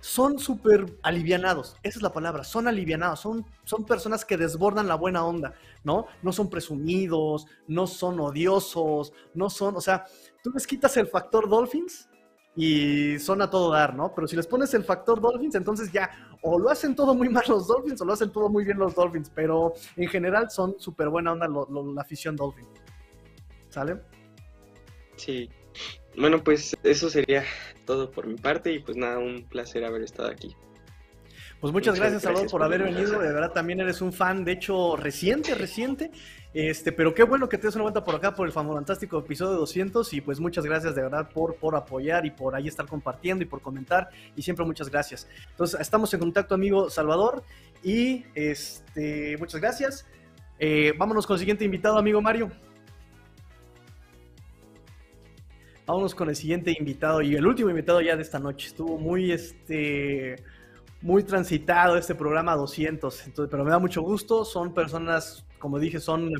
son 0.02 0.38
súper 0.38 0.98
alivianados, 1.02 1.78
esa 1.82 2.00
es 2.00 2.04
la 2.04 2.12
palabra, 2.12 2.44
son 2.44 2.68
alivianados, 2.68 3.22
son, 3.22 3.46
son 3.64 3.86
personas 3.86 4.26
que 4.26 4.36
desbordan 4.36 4.90
la 4.90 4.96
buena 4.96 5.26
onda, 5.26 5.54
¿no? 5.86 6.08
No 6.22 6.34
son 6.34 6.50
presumidos, 6.50 7.48
no 7.70 7.88
son 7.88 8.20
odiosos, 8.20 9.14
no 9.34 9.50
son, 9.50 9.78
o 9.78 9.80
sea, 9.80 10.06
tú 10.44 10.52
les 10.52 10.68
quitas 10.68 10.96
el 10.98 11.08
factor 11.08 11.50
Dolphins 11.50 12.10
y 12.56 13.18
son 13.18 13.42
a 13.42 13.50
todo 13.50 13.72
dar, 13.72 13.96
¿no? 13.96 14.14
Pero 14.14 14.28
si 14.28 14.36
les 14.36 14.46
pones 14.46 14.72
el 14.76 14.84
factor 14.84 15.20
Dolphins, 15.20 15.56
entonces 15.56 15.92
ya 15.92 16.12
o 16.44 16.60
lo 16.60 16.70
hacen 16.70 16.96
todo 16.96 17.16
muy 17.16 17.30
mal 17.30 17.46
los 17.48 17.66
Dolphins 17.68 18.00
o 18.02 18.06
lo 18.06 18.14
hacen 18.14 18.32
todo 18.32 18.50
muy 18.50 18.64
bien 18.64 18.78
los 18.78 18.94
Dolphins, 18.94 19.32
pero 19.34 19.74
en 19.96 20.08
general 20.08 20.52
son 20.52 20.76
súper 20.78 21.10
buena 21.10 21.32
onda 21.32 21.48
lo- 21.48 21.68
la 21.94 22.02
afición 22.02 22.36
Dolphin. 22.36 22.68
¿Sale? 23.70 24.02
Sí. 25.16 25.50
Bueno, 26.16 26.44
pues 26.44 26.76
eso 26.84 27.10
sería 27.10 27.44
todo 27.88 28.12
por 28.12 28.28
mi 28.28 28.36
parte 28.36 28.72
y 28.72 28.80
pues 28.80 28.98
nada, 28.98 29.18
un 29.18 29.48
placer 29.50 29.84
haber 29.84 30.04
estado 30.04 30.30
aquí. 30.30 30.56
Pues 31.64 31.72
muchas, 31.72 31.94
Muchas 31.94 32.12
gracias, 32.12 32.24
Salvador, 32.24 32.52
por 32.52 32.62
haber 32.62 32.84
venido. 32.84 33.18
De 33.22 33.32
verdad, 33.32 33.54
también 33.54 33.80
eres 33.80 34.02
un 34.02 34.12
fan, 34.12 34.44
de 34.44 34.52
hecho, 34.52 34.98
reciente, 34.98 35.56
reciente. 35.56 36.12
Este, 36.54 36.92
pero 36.92 37.14
qué 37.14 37.24
bueno 37.24 37.48
que 37.48 37.58
te 37.58 37.68
des 37.68 37.76
una 37.76 37.84
vuelta 37.84 38.04
por 38.04 38.16
acá 38.16 38.36
por 38.36 38.46
el 38.46 38.52
fantástico 38.52 39.20
episodio 39.20 39.54
200 39.54 40.12
y 40.12 40.20
pues 40.20 40.42
muchas 40.42 40.66
gracias 40.66 40.94
de 40.94 41.04
verdad 41.04 41.30
por, 41.34 41.56
por 41.56 41.78
apoyar 41.78 42.26
y 42.26 42.32
por 42.32 42.54
ahí 42.54 42.68
estar 42.68 42.86
compartiendo 42.86 43.46
y 43.46 43.48
por 43.48 43.62
comentar 43.62 44.10
y 44.36 44.42
siempre 44.42 44.66
muchas 44.66 44.90
gracias. 44.90 45.26
Entonces, 45.52 45.80
estamos 45.80 46.14
en 46.14 46.20
contacto, 46.20 46.54
amigo 46.54 46.90
Salvador, 46.90 47.44
y 47.82 48.26
este, 48.36 49.38
muchas 49.38 49.62
gracias. 49.62 50.06
Eh, 50.60 50.92
vámonos 50.98 51.26
con 51.26 51.36
el 51.36 51.40
siguiente 51.40 51.64
invitado, 51.64 51.98
amigo 51.98 52.22
Mario. 52.22 52.52
Vámonos 55.86 56.14
con 56.14 56.28
el 56.28 56.36
siguiente 56.36 56.76
invitado 56.78 57.22
y 57.22 57.36
el 57.36 57.48
último 57.48 57.70
invitado 57.70 58.02
ya 58.02 58.18
de 58.18 58.22
esta 58.22 58.40
noche. 58.40 58.68
Estuvo 58.68 58.98
muy, 58.98 59.32
este, 59.32 60.44
muy 61.04 61.24
transitado 61.24 61.98
este 61.98 62.16
programa 62.16 62.56
200, 62.56 63.28
entonces, 63.28 63.52
pero 63.52 63.66
me 63.66 63.72
da 63.72 63.78
mucho 63.78 64.02
gusto. 64.02 64.46
Son 64.46 64.74
personas, 64.74 65.46
como 65.60 65.78
dije, 65.78 66.00
son 66.00 66.32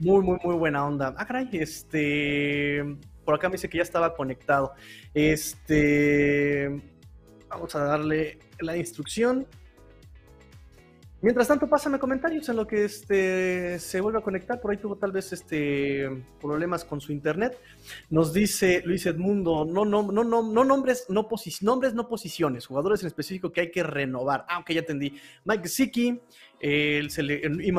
muy, 0.00 0.22
muy, 0.22 0.38
muy 0.42 0.56
buena 0.56 0.86
onda. 0.86 1.14
Ah, 1.18 1.26
caray, 1.26 1.50
este, 1.52 2.96
por 3.26 3.34
acá 3.34 3.48
me 3.48 3.52
dice 3.52 3.68
que 3.68 3.76
ya 3.76 3.82
estaba 3.82 4.14
conectado. 4.14 4.72
Este, 5.12 6.82
vamos 7.50 7.74
a 7.74 7.84
darle 7.84 8.38
la 8.60 8.74
instrucción. 8.76 9.46
Mientras 11.20 11.48
tanto, 11.48 11.68
pásame 11.68 11.98
comentarios 11.98 12.48
en 12.48 12.54
lo 12.54 12.64
que 12.64 12.84
este, 12.84 13.80
se 13.80 14.00
vuelve 14.00 14.20
a 14.20 14.22
conectar. 14.22 14.60
Por 14.60 14.70
ahí 14.70 14.76
tuvo 14.76 14.94
tal 14.94 15.10
vez 15.10 15.32
este, 15.32 16.08
problemas 16.40 16.84
con 16.84 17.00
su 17.00 17.10
internet. 17.10 17.58
Nos 18.08 18.32
dice 18.32 18.82
Luis 18.84 19.04
Edmundo, 19.04 19.64
no, 19.64 19.84
no, 19.84 20.02
no, 20.12 20.22
no, 20.22 20.42
no 20.42 20.64
nombres, 20.64 21.06
no 21.08 21.26
nombres, 21.60 21.94
no 21.94 22.08
posiciones, 22.08 22.66
jugadores 22.66 23.00
en 23.00 23.08
específico 23.08 23.50
que 23.50 23.62
hay 23.62 23.70
que 23.72 23.82
renovar. 23.82 24.46
Ah, 24.48 24.60
ok, 24.60 24.70
ya 24.70 24.80
entendí. 24.80 25.12
Mike 25.44 25.68
eh, 26.57 26.57
el, 26.60 27.30
el 27.30 27.74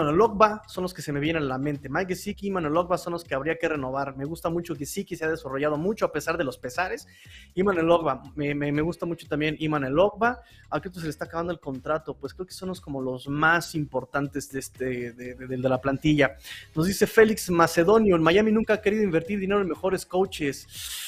son 0.67 0.83
los 0.83 0.93
que 0.93 1.01
se 1.01 1.11
me 1.11 1.19
vienen 1.19 1.43
a 1.43 1.45
la 1.45 1.57
mente. 1.57 1.89
Mike 1.89 2.15
Gesicki, 2.15 2.47
Iman 2.47 2.65
Ologba 2.65 2.97
son 2.97 3.13
los 3.13 3.23
que 3.23 3.35
habría 3.35 3.57
que 3.57 3.67
renovar. 3.67 4.15
Me 4.15 4.25
gusta 4.25 4.49
mucho 4.49 4.75
Gesicki, 4.75 5.15
se 5.15 5.25
ha 5.25 5.29
desarrollado 5.29 5.77
mucho 5.77 6.05
a 6.05 6.11
pesar 6.11 6.37
de 6.37 6.43
los 6.43 6.57
pesares. 6.57 7.07
Iman 7.55 7.77
Ologba, 7.79 8.23
me, 8.35 8.55
me, 8.55 8.81
gusta 8.81 9.05
mucho 9.05 9.27
también 9.27 9.55
Iman 9.59 9.83
Ologba. 9.83 10.41
¿A 10.69 10.79
qué 10.81 10.89
se 10.89 11.01
le 11.01 11.09
está 11.09 11.25
acabando 11.25 11.51
el 11.51 11.59
contrato? 11.59 12.13
Pues 12.15 12.33
creo 12.33 12.45
que 12.45 12.53
son 12.53 12.69
los, 12.69 12.79
como 12.79 13.01
los 13.01 13.27
más 13.27 13.75
importantes 13.75 14.51
de, 14.51 14.59
este, 14.59 15.11
de- 15.13 15.35
de 15.35 15.57
la 15.57 15.81
plantilla. 15.81 16.35
Nos 16.75 16.87
dice 16.87 17.05
Félix 17.07 17.49
Macedonio, 17.49 18.15
en 18.15 18.23
Miami 18.23 18.51
nunca 18.51 18.75
ha 18.75 18.81
querido 18.81 19.03
invertir 19.03 19.39
dinero 19.39 19.61
en 19.61 19.67
mejores 19.67 20.05
coaches. 20.05 21.07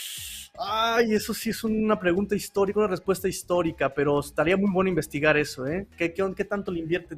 Ay, 0.63 1.13
eso 1.15 1.33
sí 1.33 1.49
es 1.49 1.63
una 1.63 1.99
pregunta 1.99 2.35
histórica, 2.35 2.79
una 2.79 2.87
respuesta 2.89 3.27
histórica, 3.27 3.91
pero 3.93 4.19
estaría 4.19 4.55
muy 4.57 4.69
bueno 4.71 4.89
investigar 4.89 5.35
eso, 5.37 5.65
¿eh? 5.65 5.87
¿Qué, 5.97 6.13
qué, 6.13 6.23
qué 6.35 6.45
tanto 6.45 6.71
le 6.71 6.79
invierte 6.79 7.15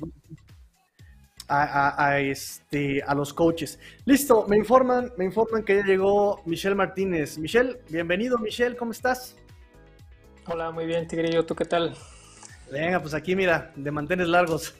a, 1.49 1.63
a- 1.63 2.07
a, 2.07 2.19
este, 2.19 3.03
a 3.03 3.13
los 3.13 3.33
coaches? 3.33 3.79
Listo, 4.05 4.45
me 4.47 4.57
informan, 4.57 5.11
me 5.17 5.25
informan 5.25 5.63
que 5.63 5.75
ya 5.77 5.83
llegó 5.85 6.41
Michelle 6.45 6.75
Martínez. 6.75 7.37
Michelle, 7.37 7.81
bienvenido, 7.89 8.37
Michelle, 8.37 8.77
¿cómo 8.77 8.91
estás? 8.93 9.35
Hola, 10.47 10.71
muy 10.71 10.85
bien, 10.85 11.05
Tigrillo, 11.07 11.45
¿tú 11.45 11.53
qué 11.55 11.65
tal? 11.65 11.95
Venga, 12.71 13.01
pues 13.01 13.13
aquí 13.13 13.35
mira, 13.35 13.71
de 13.75 13.91
mantenes 13.91 14.27
largos. 14.29 14.73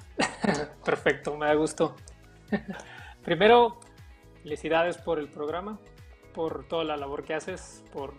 Perfecto, 0.84 1.36
me 1.36 1.46
da 1.46 1.54
gusto. 1.54 1.94
Primero, 3.24 3.80
felicidades 4.42 4.96
por 4.96 5.18
el 5.18 5.28
programa, 5.28 5.78
por 6.32 6.64
toda 6.68 6.84
la 6.84 6.96
labor 6.96 7.24
que 7.24 7.34
haces, 7.34 7.84
por 7.92 8.14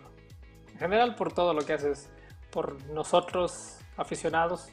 en 0.72 0.78
general 0.78 1.14
por 1.14 1.32
todo 1.32 1.54
lo 1.54 1.62
que 1.62 1.74
haces, 1.74 2.10
por 2.50 2.82
nosotros 2.86 3.78
aficionados, 3.96 4.68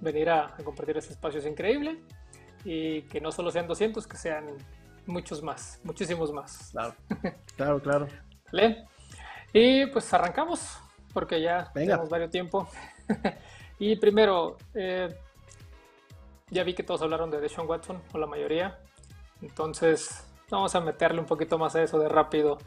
venir 0.00 0.30
a, 0.30 0.46
a 0.46 0.64
compartir 0.64 0.96
este 0.96 1.12
espacio 1.12 1.38
es 1.40 1.46
increíble 1.46 2.02
y 2.64 3.02
que 3.02 3.20
no 3.20 3.30
solo 3.30 3.50
sean 3.50 3.66
200, 3.66 4.06
que 4.06 4.16
sean 4.16 4.46
muchos 5.06 5.42
más, 5.42 5.80
muchísimos 5.84 6.32
más. 6.32 6.70
Claro, 6.72 6.94
claro, 7.56 7.80
claro. 7.80 8.08
¿Vale? 8.52 8.86
Y 9.52 9.86
pues 9.86 10.12
arrancamos, 10.12 10.78
porque 11.12 11.40
ya 11.40 11.70
Venga. 11.74 11.92
tenemos 11.94 12.08
varios 12.08 12.30
tiempo. 12.30 12.68
y 13.78 13.96
primero, 13.96 14.56
eh, 14.74 15.14
ya 16.50 16.64
vi 16.64 16.74
que 16.74 16.82
todos 16.82 17.02
hablaron 17.02 17.30
de 17.30 17.40
Deshaun 17.40 17.68
Watson, 17.68 18.02
o 18.12 18.18
la 18.18 18.26
mayoría. 18.26 18.78
Entonces, 19.42 20.26
vamos 20.50 20.74
a 20.74 20.80
meterle 20.80 21.20
un 21.20 21.26
poquito 21.26 21.58
más 21.58 21.76
a 21.76 21.82
eso 21.82 21.98
de 21.98 22.08
rápido. 22.08 22.58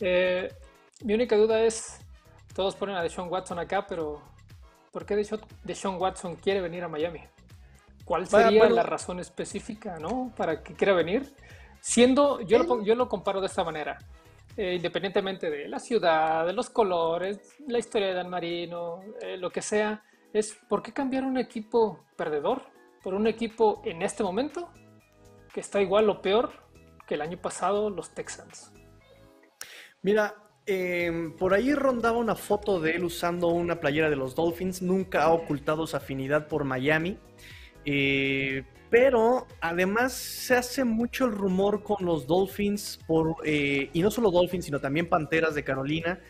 Eh, 0.00 0.48
mi 1.02 1.14
única 1.14 1.36
duda 1.36 1.62
es, 1.62 2.00
todos 2.54 2.74
ponen 2.76 2.96
a 2.96 3.02
Deshaun 3.02 3.30
Watson 3.30 3.58
acá, 3.58 3.86
pero 3.86 4.22
¿por 4.92 5.04
qué 5.04 5.16
Deshaun, 5.16 6.00
Watson 6.00 6.36
quiere 6.36 6.60
venir 6.60 6.84
a 6.84 6.88
Miami? 6.88 7.20
¿Cuál 8.04 8.26
sería 8.26 8.60
bueno. 8.60 8.74
la 8.74 8.82
razón 8.82 9.20
específica, 9.20 9.98
no? 9.98 10.32
Para 10.36 10.62
que 10.62 10.74
quiera 10.74 10.92
venir. 10.92 11.34
Siendo, 11.80 12.40
yo 12.40 12.58
lo, 12.58 12.82
yo 12.82 12.94
lo 12.94 13.08
comparo 13.08 13.40
de 13.40 13.46
esta 13.46 13.64
manera. 13.64 13.98
Eh, 14.56 14.74
independientemente 14.76 15.50
de 15.50 15.66
la 15.66 15.80
ciudad, 15.80 16.46
de 16.46 16.52
los 16.52 16.70
colores, 16.70 17.56
la 17.66 17.78
historia 17.78 18.08
de 18.08 18.14
Dan 18.14 18.30
Marino, 18.30 19.00
eh, 19.20 19.36
lo 19.36 19.50
que 19.50 19.60
sea, 19.60 20.04
es 20.32 20.56
¿por 20.68 20.80
qué 20.80 20.92
cambiar 20.92 21.24
un 21.24 21.38
equipo 21.38 22.04
perdedor 22.16 22.62
por 23.02 23.14
un 23.14 23.26
equipo 23.26 23.82
en 23.84 24.02
este 24.02 24.22
momento 24.22 24.70
que 25.52 25.58
está 25.58 25.82
igual 25.82 26.08
o 26.08 26.22
peor 26.22 26.52
que 27.08 27.14
el 27.14 27.22
año 27.22 27.36
pasado 27.36 27.90
los 27.90 28.14
Texans? 28.14 28.72
Mira, 30.04 30.34
eh, 30.66 31.32
por 31.38 31.54
ahí 31.54 31.74
rondaba 31.74 32.18
una 32.18 32.36
foto 32.36 32.78
de 32.78 32.92
él 32.92 33.04
usando 33.04 33.48
una 33.48 33.80
playera 33.80 34.10
de 34.10 34.16
los 34.16 34.34
Dolphins. 34.34 34.82
Nunca 34.82 35.24
ha 35.24 35.32
ocultado 35.32 35.86
su 35.86 35.96
afinidad 35.96 36.46
por 36.46 36.64
Miami. 36.64 37.18
Eh, 37.86 38.64
pero 38.90 39.46
además 39.62 40.12
se 40.12 40.54
hace 40.54 40.84
mucho 40.84 41.24
el 41.24 41.32
rumor 41.32 41.82
con 41.82 42.04
los 42.04 42.26
Dolphins, 42.26 43.00
por, 43.06 43.36
eh, 43.44 43.90
y 43.92 44.02
no 44.02 44.10
solo 44.10 44.30
Dolphins, 44.30 44.66
sino 44.66 44.78
también 44.78 45.08
Panteras 45.08 45.54
de 45.54 45.64
Carolina, 45.64 46.20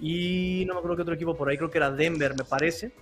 y 0.00 0.64
no 0.66 0.72
me 0.72 0.78
acuerdo 0.78 0.96
qué 0.96 1.02
otro 1.02 1.14
equipo 1.14 1.36
por 1.36 1.50
ahí, 1.50 1.58
creo 1.58 1.70
que 1.70 1.76
era 1.76 1.90
Denver, 1.90 2.34
me 2.34 2.44
parece, 2.44 2.92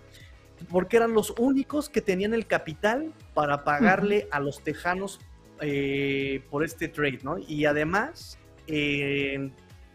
porque 0.68 0.96
eran 0.96 1.12
los 1.12 1.30
únicos 1.38 1.88
que 1.88 2.00
tenían 2.00 2.34
el 2.34 2.46
capital 2.46 3.12
para 3.34 3.62
pagarle 3.62 4.26
a 4.32 4.40
los 4.40 4.64
Tejanos 4.64 5.20
eh, 5.60 6.42
por 6.50 6.64
este 6.64 6.88
trade, 6.88 7.20
¿no? 7.22 7.38
Y 7.38 7.66
además, 7.66 8.38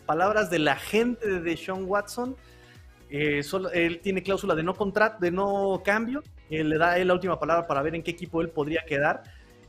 palabras 0.09 0.49
de 0.49 0.57
la 0.57 0.75
gente 0.75 1.27
de 1.27 1.39
Deshaun 1.39 1.85
Watson, 1.85 2.35
eh, 3.11 3.43
él 3.73 3.99
tiene 4.01 4.23
cláusula 4.23 4.55
de 4.55 4.63
no 4.63 4.73
contrato, 4.73 5.17
de 5.19 5.29
no 5.29 5.83
cambio, 5.85 6.23
él 6.49 6.69
le 6.69 6.79
da 6.79 6.97
él 6.97 7.09
la 7.09 7.13
última 7.13 7.39
palabra 7.39 7.67
para 7.67 7.83
ver 7.83 7.93
en 7.93 8.01
qué 8.01 8.09
equipo 8.09 8.41
él 8.41 8.49
podría 8.49 8.83
quedar 8.87 9.21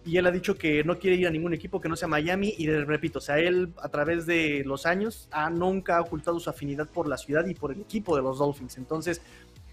y 0.02 0.16
él 0.16 0.26
ha 0.26 0.30
dicho 0.30 0.56
que 0.56 0.82
no 0.82 0.98
quiere 0.98 1.16
ir 1.16 1.26
a 1.26 1.30
ningún 1.30 1.52
equipo 1.52 1.78
que 1.78 1.90
no 1.90 1.94
sea 1.94 2.08
Miami 2.08 2.54
y 2.56 2.70
repito, 2.70 3.18
o 3.18 3.20
sea, 3.20 3.38
él 3.38 3.74
a 3.82 3.90
través 3.90 4.24
de 4.24 4.62
los 4.64 4.86
años 4.86 5.28
ha 5.30 5.50
nunca 5.50 6.00
ocultado 6.00 6.40
su 6.40 6.48
afinidad 6.48 6.88
por 6.88 7.06
la 7.06 7.18
ciudad 7.18 7.46
y 7.46 7.52
por 7.52 7.72
el 7.72 7.82
equipo 7.82 8.16
de 8.16 8.22
los 8.22 8.38
Dolphins. 8.38 8.78
Entonces, 8.78 9.20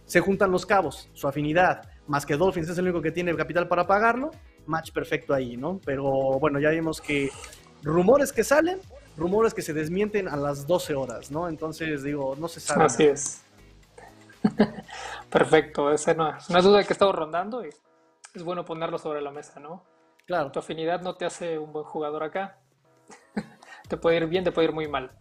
se 0.03 0.19
juntan 0.19 0.51
los 0.51 0.65
cabos, 0.65 1.09
su 1.13 1.29
afinidad, 1.29 1.83
más 2.07 2.25
que 2.25 2.35
Dolphins 2.35 2.67
es 2.67 2.77
el 2.77 2.83
único 2.83 3.01
que 3.01 3.13
tiene 3.13 3.31
el 3.31 3.37
capital 3.37 3.69
para 3.69 3.87
pagarlo, 3.87 4.31
match 4.65 4.91
perfecto 4.91 5.33
ahí, 5.33 5.55
¿no? 5.55 5.79
Pero 5.85 6.11
bueno, 6.41 6.59
ya 6.59 6.71
vimos 6.71 6.99
que 6.99 7.29
rumores 7.83 8.33
que 8.33 8.43
salen, 8.43 8.79
rumores 9.17 9.53
que 9.53 9.61
se 9.61 9.73
desmienten 9.73 10.27
a 10.27 10.37
las 10.37 10.67
12 10.67 10.95
horas, 10.95 11.31
¿no? 11.31 11.49
Entonces, 11.49 12.03
digo, 12.03 12.35
no 12.37 12.47
se 12.47 12.59
sabe. 12.59 12.85
Así 12.85 13.03
es. 13.03 13.43
Perfecto, 15.29 15.91
esa 15.91 16.13
no 16.13 16.37
es 16.37 16.49
una 16.49 16.61
duda 16.61 16.83
que 16.83 16.89
he 16.89 16.93
estado 16.93 17.11
rondando 17.11 17.65
y 17.65 17.69
es 18.33 18.43
bueno 18.43 18.63
ponerlo 18.63 18.97
sobre 18.97 19.21
la 19.21 19.31
mesa, 19.31 19.59
¿no? 19.59 19.83
Claro. 20.25 20.51
Tu 20.51 20.59
afinidad 20.59 21.01
no 21.01 21.15
te 21.15 21.25
hace 21.25 21.57
un 21.57 21.73
buen 21.73 21.85
jugador 21.85 22.23
acá. 22.23 22.59
te 23.89 23.97
puede 23.97 24.17
ir 24.17 24.27
bien, 24.27 24.43
te 24.43 24.51
puede 24.51 24.67
ir 24.67 24.73
muy 24.73 24.87
mal. 24.87 25.11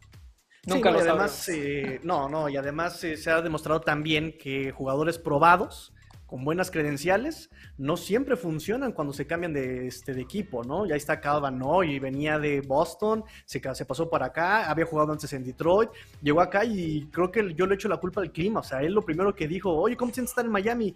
Nunca 0.66 0.90
lo 0.90 0.98
además, 0.98 1.48
eh, 1.48 2.00
no, 2.02 2.28
no, 2.28 2.48
y 2.48 2.56
además 2.56 3.02
eh, 3.04 3.16
se 3.16 3.30
ha 3.30 3.40
demostrado 3.40 3.80
también 3.80 4.36
que 4.36 4.72
jugadores 4.72 5.16
probados 5.16 5.94
con 6.26 6.44
buenas 6.44 6.70
credenciales 6.70 7.50
no 7.78 7.96
siempre 7.96 8.36
funcionan 8.36 8.92
cuando 8.92 9.12
se 9.12 9.26
cambian 9.26 9.52
de, 9.52 9.86
este, 9.86 10.12
de 10.12 10.22
equipo, 10.22 10.64
¿no? 10.64 10.86
Ya 10.86 10.96
está 10.96 11.20
Calvin. 11.20 11.62
Y 11.84 11.98
venía 11.98 12.38
de 12.38 12.60
Boston, 12.60 13.24
se, 13.44 13.60
pasó 13.60 14.10
para 14.10 14.26
acá, 14.26 14.68
había 14.70 14.86
jugado 14.86 15.12
antes 15.12 15.32
en 15.32 15.44
Detroit, 15.44 15.90
llegó 16.22 16.40
acá 16.40 16.64
y 16.64 17.06
creo 17.12 17.30
que 17.30 17.54
yo 17.54 17.66
le 17.66 17.74
echo 17.74 17.88
la 17.88 17.98
culpa 17.98 18.20
al 18.20 18.32
clima, 18.32 18.60
o 18.60 18.62
sea, 18.62 18.82
él 18.82 18.92
lo 18.92 19.02
primero 19.02 19.34
que 19.34 19.46
dijo, 19.46 19.72
oye, 19.72 19.96
¿cómo 19.96 20.12
sientes 20.12 20.30
estar 20.32 20.44
en 20.44 20.52
Miami? 20.52 20.94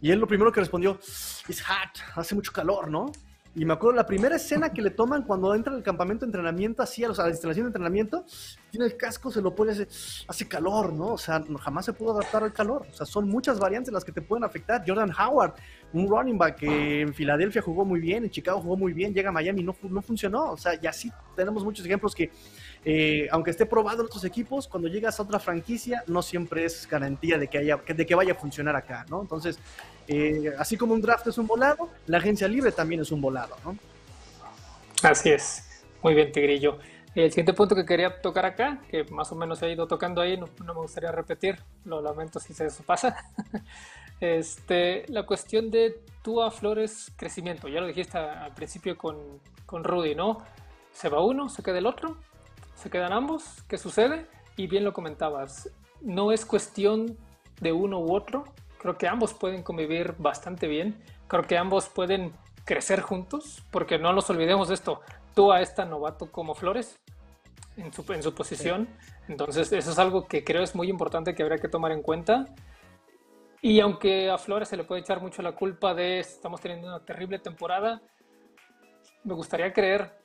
Y 0.00 0.10
él 0.10 0.18
lo 0.18 0.26
primero 0.26 0.52
que 0.52 0.60
respondió, 0.60 0.92
it's 1.48 1.62
hot, 1.62 2.00
hace 2.14 2.34
mucho 2.34 2.52
calor, 2.52 2.90
¿no? 2.90 3.10
Y 3.52 3.64
me 3.64 3.72
acuerdo 3.72 3.96
la 3.96 4.06
primera 4.06 4.36
escena 4.36 4.72
que 4.72 4.80
le 4.80 4.90
toman 4.90 5.22
cuando 5.22 5.52
entra 5.56 5.74
al 5.74 5.82
campamento 5.82 6.24
de 6.24 6.28
entrenamiento, 6.28 6.84
así 6.84 7.02
a, 7.02 7.08
la 7.08 7.30
instalación 7.30 7.64
de 7.64 7.68
entrenamiento, 7.70 8.24
tiene 8.70 8.86
el 8.86 8.96
casco, 8.96 9.28
se 9.32 9.42
lo 9.42 9.52
pone, 9.56 9.72
hace, 9.72 9.88
hace 10.28 10.46
calor, 10.46 10.92
¿no? 10.92 11.14
O 11.14 11.18
sea, 11.18 11.42
jamás 11.60 11.84
se 11.84 11.92
pudo 11.92 12.12
adaptar 12.12 12.44
al 12.44 12.52
calor. 12.52 12.86
O 12.88 12.94
sea, 12.94 13.06
son 13.06 13.28
muchas 13.28 13.58
variantes 13.58 13.92
las 13.92 14.04
que 14.04 14.12
te 14.12 14.22
pueden 14.22 14.44
afectar. 14.44 14.84
Jordan 14.86 15.10
Howard, 15.10 15.54
un 15.92 16.08
running 16.08 16.38
back 16.38 16.58
que 16.58 17.00
en 17.00 17.12
Filadelfia 17.12 17.60
jugó 17.60 17.84
muy 17.84 17.98
bien, 17.98 18.22
en 18.22 18.30
Chicago 18.30 18.60
jugó 18.60 18.76
muy 18.76 18.92
bien, 18.92 19.12
llega 19.12 19.30
a 19.30 19.32
Miami 19.32 19.64
no, 19.64 19.74
no 19.82 20.00
funcionó. 20.00 20.52
O 20.52 20.56
sea, 20.56 20.78
y 20.80 20.86
así 20.86 21.10
tenemos 21.34 21.64
muchos 21.64 21.84
ejemplos 21.84 22.14
que, 22.14 22.30
eh, 22.84 23.28
aunque 23.30 23.50
esté 23.50 23.66
probado 23.66 24.00
en 24.00 24.06
otros 24.06 24.24
equipos, 24.24 24.66
cuando 24.66 24.88
llegas 24.88 25.20
a 25.20 25.22
otra 25.22 25.38
franquicia, 25.38 26.02
no 26.06 26.22
siempre 26.22 26.64
es 26.64 26.88
garantía 26.88 27.36
de 27.36 27.48
que, 27.48 28.14
vaya 28.14 28.32
a 28.32 28.36
funcionar 28.36 28.74
acá, 28.74 29.04
¿no? 29.10 29.20
Entonces, 29.20 29.58
eh, 30.08 30.52
así 30.58 30.76
como 30.76 30.94
un 30.94 31.02
draft 31.02 31.26
es 31.26 31.36
un 31.36 31.46
volado, 31.46 31.90
la 32.06 32.18
agencia 32.18 32.48
libre 32.48 32.72
también 32.72 33.02
es 33.02 33.12
un 33.12 33.20
volado, 33.20 33.54
¿no? 33.64 33.76
Así 35.02 35.30
es. 35.30 35.82
Muy 36.02 36.14
bien, 36.14 36.32
Tigrillo. 36.32 36.78
El 37.14 37.30
siguiente 37.30 37.52
punto 37.52 37.74
que 37.74 37.84
quería 37.84 38.22
tocar 38.22 38.46
acá, 38.46 38.80
que 38.88 39.04
más 39.04 39.30
o 39.32 39.34
menos 39.34 39.60
he 39.62 39.72
ido 39.72 39.86
tocando 39.86 40.20
ahí, 40.20 40.38
no, 40.38 40.48
me 40.64 40.72
gustaría 40.72 41.12
repetir, 41.12 41.58
lo 41.84 42.00
lamento 42.00 42.40
si 42.40 42.54
se 42.54 42.66
eso 42.66 42.82
pasa. 42.84 43.16
este, 44.20 45.04
la 45.08 45.26
cuestión 45.26 45.70
de 45.70 46.00
Tua 46.22 46.50
Flores 46.50 47.12
crecimiento, 47.16 47.68
ya 47.68 47.80
lo 47.80 47.88
dijiste 47.88 48.16
al 48.16 48.54
principio 48.54 48.96
con, 48.96 49.16
con 49.66 49.84
Rudy, 49.84 50.14
¿no? 50.14 50.38
Se 50.92 51.08
va 51.08 51.22
uno, 51.22 51.48
se 51.48 51.62
queda 51.62 51.78
el 51.78 51.86
otro, 51.86 52.16
se 52.80 52.90
quedan 52.90 53.12
ambos, 53.12 53.62
¿qué 53.68 53.78
sucede? 53.78 54.26
Y 54.56 54.66
bien 54.66 54.84
lo 54.84 54.92
comentabas, 54.92 55.70
no 56.00 56.32
es 56.32 56.44
cuestión 56.44 57.16
de 57.60 57.72
uno 57.72 58.00
u 58.00 58.14
otro, 58.14 58.44
Creo 58.80 58.96
que 58.96 59.06
ambos 59.06 59.34
pueden 59.34 59.62
convivir 59.62 60.14
bastante 60.16 60.66
bien. 60.66 61.04
Creo 61.28 61.42
que 61.42 61.58
ambos 61.58 61.90
pueden 61.90 62.32
crecer 62.64 63.02
juntos, 63.02 63.62
porque 63.70 63.98
no 63.98 64.14
nos 64.14 64.30
olvidemos 64.30 64.68
de 64.68 64.74
esto. 64.74 65.02
Tú 65.34 65.52
a 65.52 65.60
esta 65.60 65.84
novato 65.84 66.32
como 66.32 66.54
Flores 66.54 66.98
en 67.76 67.92
su, 67.92 68.10
en 68.10 68.22
su 68.22 68.34
posición. 68.34 68.88
Entonces, 69.28 69.70
eso 69.72 69.90
es 69.90 69.98
algo 69.98 70.26
que 70.26 70.44
creo 70.44 70.62
es 70.62 70.74
muy 70.74 70.88
importante 70.88 71.34
que 71.34 71.42
habría 71.42 71.58
que 71.58 71.68
tomar 71.68 71.92
en 71.92 72.00
cuenta. 72.00 72.46
Y 73.60 73.80
aunque 73.80 74.30
a 74.30 74.38
Flores 74.38 74.68
se 74.68 74.78
le 74.78 74.84
puede 74.84 75.02
echar 75.02 75.20
mucho 75.20 75.42
la 75.42 75.52
culpa 75.52 75.92
de 75.92 76.18
estamos 76.20 76.62
teniendo 76.62 76.88
una 76.88 77.04
terrible 77.04 77.38
temporada, 77.38 78.00
me 79.24 79.34
gustaría 79.34 79.74
creer 79.74 80.18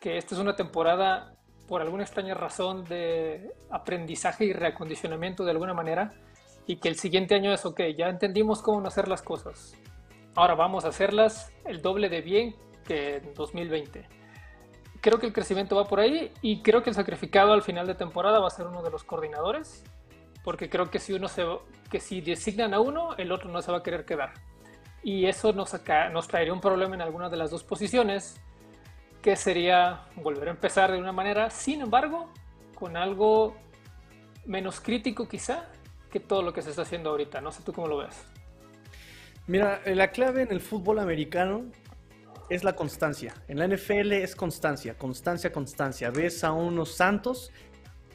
que 0.00 0.16
esta 0.16 0.34
es 0.34 0.40
una 0.40 0.56
temporada 0.56 1.37
por 1.68 1.82
alguna 1.82 2.02
extraña 2.02 2.34
razón 2.34 2.84
de 2.84 3.52
aprendizaje 3.70 4.46
y 4.46 4.52
reacondicionamiento 4.52 5.44
de 5.44 5.50
alguna 5.50 5.74
manera 5.74 6.14
y 6.66 6.76
que 6.76 6.88
el 6.88 6.96
siguiente 6.96 7.34
año 7.34 7.52
es, 7.52 7.64
ok, 7.64 7.80
ya 7.96 8.08
entendimos 8.08 8.62
cómo 8.62 8.86
hacer 8.86 9.06
las 9.06 9.22
cosas. 9.22 9.74
Ahora 10.34 10.54
vamos 10.54 10.84
a 10.84 10.88
hacerlas 10.88 11.52
el 11.64 11.82
doble 11.82 12.08
de 12.08 12.22
bien 12.22 12.56
que 12.84 13.16
en 13.16 13.34
2020. 13.34 14.08
Creo 15.00 15.18
que 15.18 15.26
el 15.26 15.32
crecimiento 15.32 15.76
va 15.76 15.84
por 15.84 16.00
ahí 16.00 16.32
y 16.42 16.62
creo 16.62 16.82
que 16.82 16.90
el 16.90 16.96
sacrificado 16.96 17.52
al 17.52 17.62
final 17.62 17.86
de 17.86 17.94
temporada 17.94 18.40
va 18.40 18.48
a 18.48 18.50
ser 18.50 18.66
uno 18.66 18.82
de 18.82 18.90
los 18.90 19.04
coordinadores, 19.04 19.84
porque 20.42 20.68
creo 20.68 20.90
que 20.90 20.98
si 20.98 21.12
uno 21.12 21.28
se 21.28 21.44
que 21.90 22.00
si 22.00 22.20
designan 22.20 22.74
a 22.74 22.80
uno, 22.80 23.14
el 23.16 23.30
otro 23.32 23.50
no 23.50 23.62
se 23.62 23.70
va 23.72 23.78
a 23.78 23.82
querer 23.82 24.04
quedar. 24.04 24.34
Y 25.02 25.26
eso 25.26 25.52
nos, 25.52 25.72
nos 26.12 26.28
traería 26.28 26.52
un 26.52 26.60
problema 26.60 26.94
en 26.94 27.02
alguna 27.02 27.28
de 27.28 27.36
las 27.36 27.50
dos 27.50 27.64
posiciones, 27.64 28.40
que 29.22 29.36
sería 29.36 30.02
volver 30.16 30.48
a 30.48 30.50
empezar 30.52 30.92
de 30.92 30.98
una 30.98 31.12
manera, 31.12 31.50
sin 31.50 31.80
embargo, 31.80 32.32
con 32.74 32.96
algo 32.96 33.56
menos 34.46 34.80
crítico 34.80 35.28
quizá, 35.28 35.68
que 36.10 36.20
todo 36.20 36.42
lo 36.42 36.52
que 36.52 36.62
se 36.62 36.70
está 36.70 36.82
haciendo 36.82 37.10
ahorita. 37.10 37.40
No 37.40 37.52
sé 37.52 37.62
tú 37.62 37.72
cómo 37.72 37.88
lo 37.88 37.98
ves. 37.98 38.16
Mira, 39.46 39.80
la 39.86 40.10
clave 40.10 40.42
en 40.42 40.52
el 40.52 40.60
fútbol 40.60 40.98
americano 40.98 41.64
es 42.48 42.64
la 42.64 42.74
constancia. 42.74 43.34
En 43.48 43.58
la 43.58 43.66
NFL 43.66 44.12
es 44.12 44.34
constancia, 44.34 44.96
constancia, 44.96 45.52
constancia. 45.52 46.10
Ves 46.10 46.44
a 46.44 46.52
unos 46.52 46.94
Santos 46.94 47.50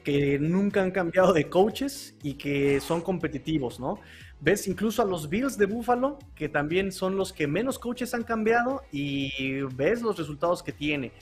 que 0.03 0.37
nunca 0.39 0.81
han 0.81 0.91
cambiado 0.91 1.33
de 1.33 1.49
coaches 1.49 2.15
y 2.23 2.33
que 2.33 2.79
son 2.81 3.01
competitivos, 3.01 3.79
¿no? 3.79 3.99
Ves 4.43 4.67
incluso 4.67 5.01
a 5.01 5.05
los 5.05 5.29
Bills 5.29 5.57
de 5.57 5.67
Buffalo, 5.67 6.19
que 6.35 6.49
también 6.49 6.91
son 6.91 7.15
los 7.15 7.31
que 7.31 7.47
menos 7.47 7.79
coaches 7.79 8.13
han 8.13 8.23
cambiado 8.23 8.81
y 8.91 9.61
ves 9.73 10.01
los 10.01 10.17
resultados 10.17 10.61
que 10.61 10.73
tiene. 10.73 11.13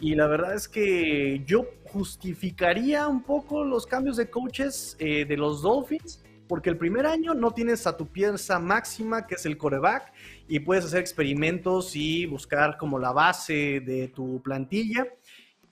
Y 0.00 0.14
la 0.14 0.26
verdad 0.26 0.54
es 0.54 0.68
que 0.68 1.42
yo 1.44 1.66
justificaría 1.84 3.06
un 3.08 3.24
poco 3.24 3.62
los 3.62 3.86
cambios 3.86 4.16
de 4.16 4.30
coaches 4.30 4.96
eh, 4.98 5.26
de 5.26 5.36
los 5.36 5.60
Dolphins, 5.60 6.24
porque 6.48 6.70
el 6.70 6.78
primer 6.78 7.04
año 7.04 7.34
no 7.34 7.50
tienes 7.50 7.86
a 7.86 7.94
tu 7.94 8.06
pieza 8.06 8.58
máxima, 8.58 9.26
que 9.26 9.34
es 9.34 9.44
el 9.44 9.58
coreback, 9.58 10.10
y 10.48 10.60
puedes 10.60 10.86
hacer 10.86 11.00
experimentos 11.00 11.94
y 11.94 12.24
buscar 12.24 12.78
como 12.78 12.98
la 12.98 13.12
base 13.12 13.80
de 13.80 14.08
tu 14.08 14.40
plantilla 14.40 15.06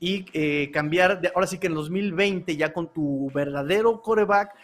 y 0.00 0.24
eh, 0.32 0.70
cambiar, 0.72 1.20
de, 1.20 1.30
ahora 1.34 1.46
sí 1.46 1.58
que 1.58 1.66
en 1.66 1.74
2020 1.74 2.56
ya 2.56 2.72
con 2.72 2.92
tu 2.92 3.30
verdadero 3.34 4.00
coreback, 4.00 4.54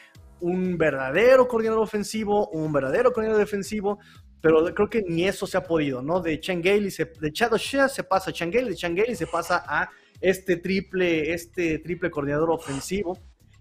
un 0.41 0.77
verdadero 0.77 1.49
coordinador 1.49 1.83
ofensivo, 1.83 2.49
un 2.49 2.73
verdadero 2.73 3.13
coordinador 3.13 3.41
defensivo, 3.41 3.99
pero 4.41 4.65
creo 4.75 4.89
que 4.89 5.03
ni 5.03 5.25
eso 5.25 5.47
se 5.47 5.57
ha 5.57 5.65
podido, 5.65 6.03
¿no? 6.03 6.21
De 6.21 6.39
Changeli, 6.39 6.91
se, 6.91 7.07
de 7.21 7.33
Chad 7.33 7.53
se 7.57 8.05
pasa 8.05 8.31
a 8.31 8.33
Changeli, 8.33 8.71
de 8.71 8.77
Changeli 8.77 9.17
se 9.17 9.27
pasa 9.27 9.65
a 9.67 9.91
este 10.21 10.57
triple, 10.57 11.33
este 11.33 11.79
triple 11.79 12.11
coordinador 12.11 12.51
ofensivo. 12.51 13.19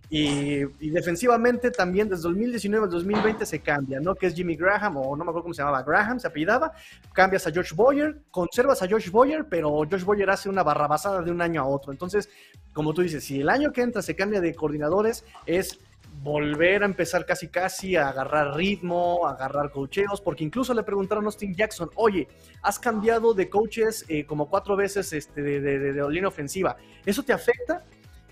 Y, 0.07 0.63
defensivamente 0.91 1.71
también 1.71 2.07
desde 2.07 2.23
2019 2.23 2.85
al 2.85 2.91
2020 2.91 3.45
se 3.45 3.59
cambia, 3.59 3.99
¿no? 3.99 4.13
Que 4.13 4.27
es 4.27 4.35
Jimmy 4.35 4.55
Graham, 4.55 4.97
o 4.97 5.15
no 5.15 5.23
me 5.23 5.29
acuerdo 5.29 5.43
cómo 5.43 5.53
se 5.53 5.63
llamaba, 5.63 5.81
Graham, 5.81 6.19
se 6.19 6.27
apellidaba. 6.27 6.71
Cambias 7.13 7.47
a 7.47 7.51
George 7.51 7.73
Boyer, 7.73 8.21
conservas 8.29 8.81
a 8.83 8.87
George 8.87 9.09
Boyer, 9.09 9.47
pero 9.49 9.81
George 9.89 10.05
Boyer 10.05 10.29
hace 10.29 10.49
una 10.49 10.63
barrabasada 10.63 11.21
de 11.21 11.31
un 11.31 11.41
año 11.41 11.61
a 11.61 11.65
otro. 11.65 11.91
Entonces, 11.91 12.29
como 12.73 12.93
tú 12.93 13.01
dices, 13.01 13.23
si 13.23 13.41
el 13.41 13.49
año 13.49 13.71
que 13.71 13.81
entra 13.81 14.01
se 14.01 14.15
cambia 14.15 14.41
de 14.41 14.53
coordinadores, 14.53 15.25
es 15.47 15.79
volver 16.21 16.83
a 16.83 16.85
empezar 16.85 17.25
casi 17.25 17.47
casi 17.47 17.95
a 17.95 18.09
agarrar 18.09 18.55
ritmo, 18.55 19.27
a 19.27 19.31
agarrar 19.31 19.71
cocheos, 19.71 20.21
porque 20.21 20.43
incluso 20.43 20.73
le 20.73 20.83
preguntaron 20.83 21.23
a 21.25 21.27
Austin 21.27 21.53
Jackson, 21.53 21.89
oye, 21.95 22.27
has 22.61 22.79
cambiado 22.79 23.33
de 23.33 23.49
coaches 23.49 24.05
eh, 24.07 24.25
como 24.25 24.49
cuatro 24.49 24.75
veces 24.75 25.13
este, 25.13 25.41
de, 25.41 25.59
de, 25.59 26.09
línea 26.09 26.27
ofensiva, 26.27 26.77
¿eso 27.05 27.23
te 27.23 27.33
afecta? 27.33 27.83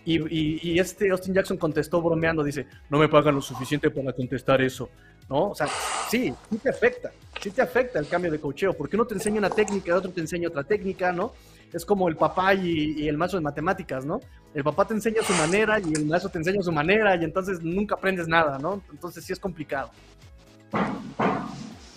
Y, 0.06 0.80
este 0.80 1.12
Austin 1.12 1.34
Jackson 1.34 1.58
contestó 1.58 2.02
bromeando, 2.02 2.44
dice, 2.44 2.68
no 2.90 2.98
me 2.98 3.08
pagan 3.08 3.36
lo 3.36 3.42
suficiente 3.42 3.90
para 3.90 4.12
contestar 4.12 4.62
eso, 4.62 4.90
¿no? 5.30 5.52
O 5.52 5.56
sea, 5.56 5.68
sí, 6.10 6.34
sí 6.50 6.58
te 6.58 6.70
afecta, 6.70 7.12
sí 7.42 7.52
te 7.52 7.62
afecta 7.62 8.00
el 8.00 8.08
cambio 8.08 8.30
de 8.30 8.40
cocheo, 8.40 8.74
porque 8.74 8.98
uno 8.98 9.06
te 9.06 9.14
enseña 9.14 9.38
una 9.38 9.50
técnica, 9.50 9.92
el 9.92 9.98
otro 10.00 10.12
te 10.12 10.20
enseña 10.20 10.50
otra 10.50 10.64
técnica, 10.64 11.14
¿no? 11.14 11.34
Es 11.74 11.86
como 11.86 12.08
el 12.08 12.16
papá 12.16 12.54
y, 12.54 13.08
el 13.08 13.18
maestro 13.18 13.40
de 13.40 13.44
matemáticas, 13.44 14.06
¿no? 14.06 14.20
El 14.54 14.64
papá 14.64 14.86
te 14.86 14.94
enseña 14.94 15.24
su 15.24 15.34
manera 15.34 15.80
y 15.80 15.92
el 15.94 16.06
maestro 16.06 16.30
te 16.30 16.38
enseña 16.38 16.62
su 16.62 16.72
manera 16.72 17.16
y 17.16 17.24
entonces 17.24 17.62
nunca 17.62 17.96
aprendes 17.96 18.28
nada, 18.28 18.60
¿no? 18.60 18.82
Entonces 18.92 19.26
sí 19.26 19.34
es 19.34 19.40
complicado. 19.40 19.90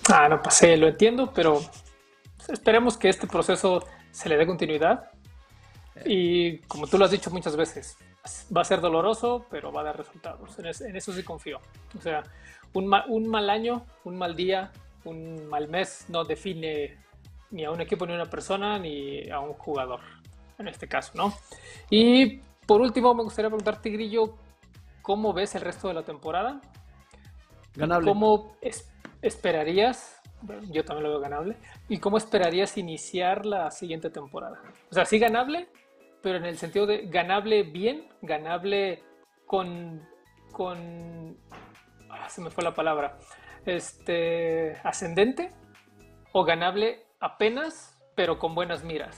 Ah, 0.08 0.28
no 0.28 0.40
pasé, 0.40 0.76
lo 0.76 0.88
entiendo, 0.88 1.30
pero 1.34 1.60
esperemos 2.48 2.96
que 2.96 3.08
este 3.08 3.26
proceso 3.26 3.84
se 4.10 4.28
le 4.28 4.36
dé 4.36 4.46
continuidad. 4.46 5.10
Y 6.04 6.58
como 6.60 6.86
tú 6.86 6.96
lo 6.98 7.04
has 7.04 7.10
dicho 7.10 7.30
muchas 7.30 7.56
veces, 7.56 7.96
va 8.54 8.62
a 8.62 8.64
ser 8.64 8.80
doloroso, 8.80 9.46
pero 9.50 9.72
va 9.72 9.82
a 9.82 9.84
dar 9.84 9.98
resultados. 9.98 10.58
En, 10.58 10.96
eso 10.96 11.12
sí 11.12 11.22
confío. 11.22 11.60
O 11.98 12.00
sea, 12.00 12.22
un, 12.72 12.90
un 13.08 13.28
mal 13.28 13.50
año, 13.50 13.84
un 14.04 14.16
mal 14.16 14.36
día, 14.36 14.72
un 15.04 15.48
mal 15.48 15.68
mes 15.68 16.06
no 16.08 16.24
define 16.24 16.96
ni 17.50 17.64
a 17.64 17.70
un 17.70 17.80
equipo, 17.80 18.06
ni 18.06 18.12
a 18.12 18.16
una 18.16 18.30
persona, 18.30 18.78
ni 18.78 19.28
a 19.30 19.40
un 19.40 19.54
jugador, 19.54 20.00
en 20.58 20.68
este 20.68 20.88
caso, 20.88 21.12
¿no? 21.14 21.32
Y 21.90 22.40
por 22.66 22.80
último, 22.80 23.14
me 23.14 23.22
gustaría 23.22 23.48
preguntarte, 23.48 23.90
Grillo, 23.90 24.36
¿cómo 25.02 25.32
ves 25.32 25.54
el 25.54 25.62
resto 25.62 25.88
de 25.88 25.94
la 25.94 26.02
temporada? 26.02 26.60
Ganable. 27.74 28.10
¿Cómo 28.10 28.56
esperarías? 29.22 30.20
yo 30.70 30.84
también 30.84 31.04
lo 31.04 31.10
veo 31.10 31.20
ganable. 31.20 31.56
¿Y 31.88 31.98
cómo 31.98 32.18
esperarías 32.18 32.76
iniciar 32.76 33.46
la 33.46 33.70
siguiente 33.70 34.10
temporada? 34.10 34.60
O 34.90 34.94
sea, 34.94 35.04
sí 35.04 35.18
ganable, 35.18 35.68
pero 36.22 36.38
en 36.38 36.44
el 36.44 36.58
sentido 36.58 36.86
de 36.86 37.06
ganable 37.06 37.62
bien, 37.62 38.08
ganable 38.22 39.02
con. 39.46 40.06
con. 40.52 41.36
Ah, 42.10 42.28
se 42.28 42.40
me 42.40 42.50
fue 42.50 42.64
la 42.64 42.74
palabra. 42.74 43.18
Este. 43.64 44.76
ascendente 44.84 45.52
o 46.32 46.44
ganable 46.44 47.05
apenas, 47.20 47.96
pero 48.14 48.38
con 48.38 48.54
buenas 48.54 48.84
miras? 48.84 49.16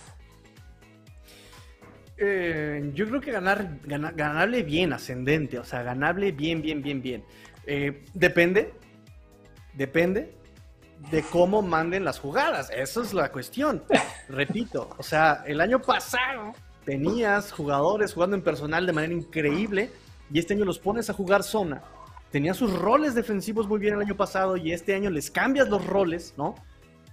Eh, 2.16 2.90
yo 2.94 3.06
creo 3.06 3.20
que 3.20 3.30
ganar, 3.30 3.78
ganable 3.84 4.62
bien, 4.62 4.92
ascendente, 4.92 5.58
o 5.58 5.64
sea, 5.64 5.82
ganable 5.82 6.32
bien, 6.32 6.60
bien, 6.60 6.82
bien, 6.82 7.00
bien. 7.00 7.24
Eh, 7.66 8.04
depende, 8.14 8.72
depende 9.74 10.34
de 11.10 11.22
cómo 11.22 11.62
manden 11.62 12.04
las 12.04 12.18
jugadas. 12.18 12.70
Esa 12.70 13.02
es 13.02 13.14
la 13.14 13.30
cuestión. 13.30 13.84
Repito, 14.28 14.90
o 14.98 15.02
sea, 15.02 15.44
el 15.46 15.60
año 15.60 15.80
pasado 15.80 16.54
tenías 16.84 17.52
jugadores 17.52 18.14
jugando 18.14 18.36
en 18.36 18.42
personal 18.42 18.86
de 18.86 18.92
manera 18.92 19.12
increíble 19.12 19.90
y 20.32 20.38
este 20.38 20.54
año 20.54 20.64
los 20.64 20.78
pones 20.80 21.08
a 21.10 21.12
jugar 21.12 21.44
zona. 21.44 21.82
Tenía 22.32 22.52
sus 22.52 22.76
roles 22.76 23.14
defensivos 23.14 23.68
muy 23.68 23.78
bien 23.78 23.94
el 23.94 24.00
año 24.00 24.16
pasado 24.16 24.56
y 24.56 24.72
este 24.72 24.94
año 24.94 25.08
les 25.08 25.30
cambias 25.30 25.68
los 25.68 25.86
roles, 25.86 26.34
¿no? 26.36 26.56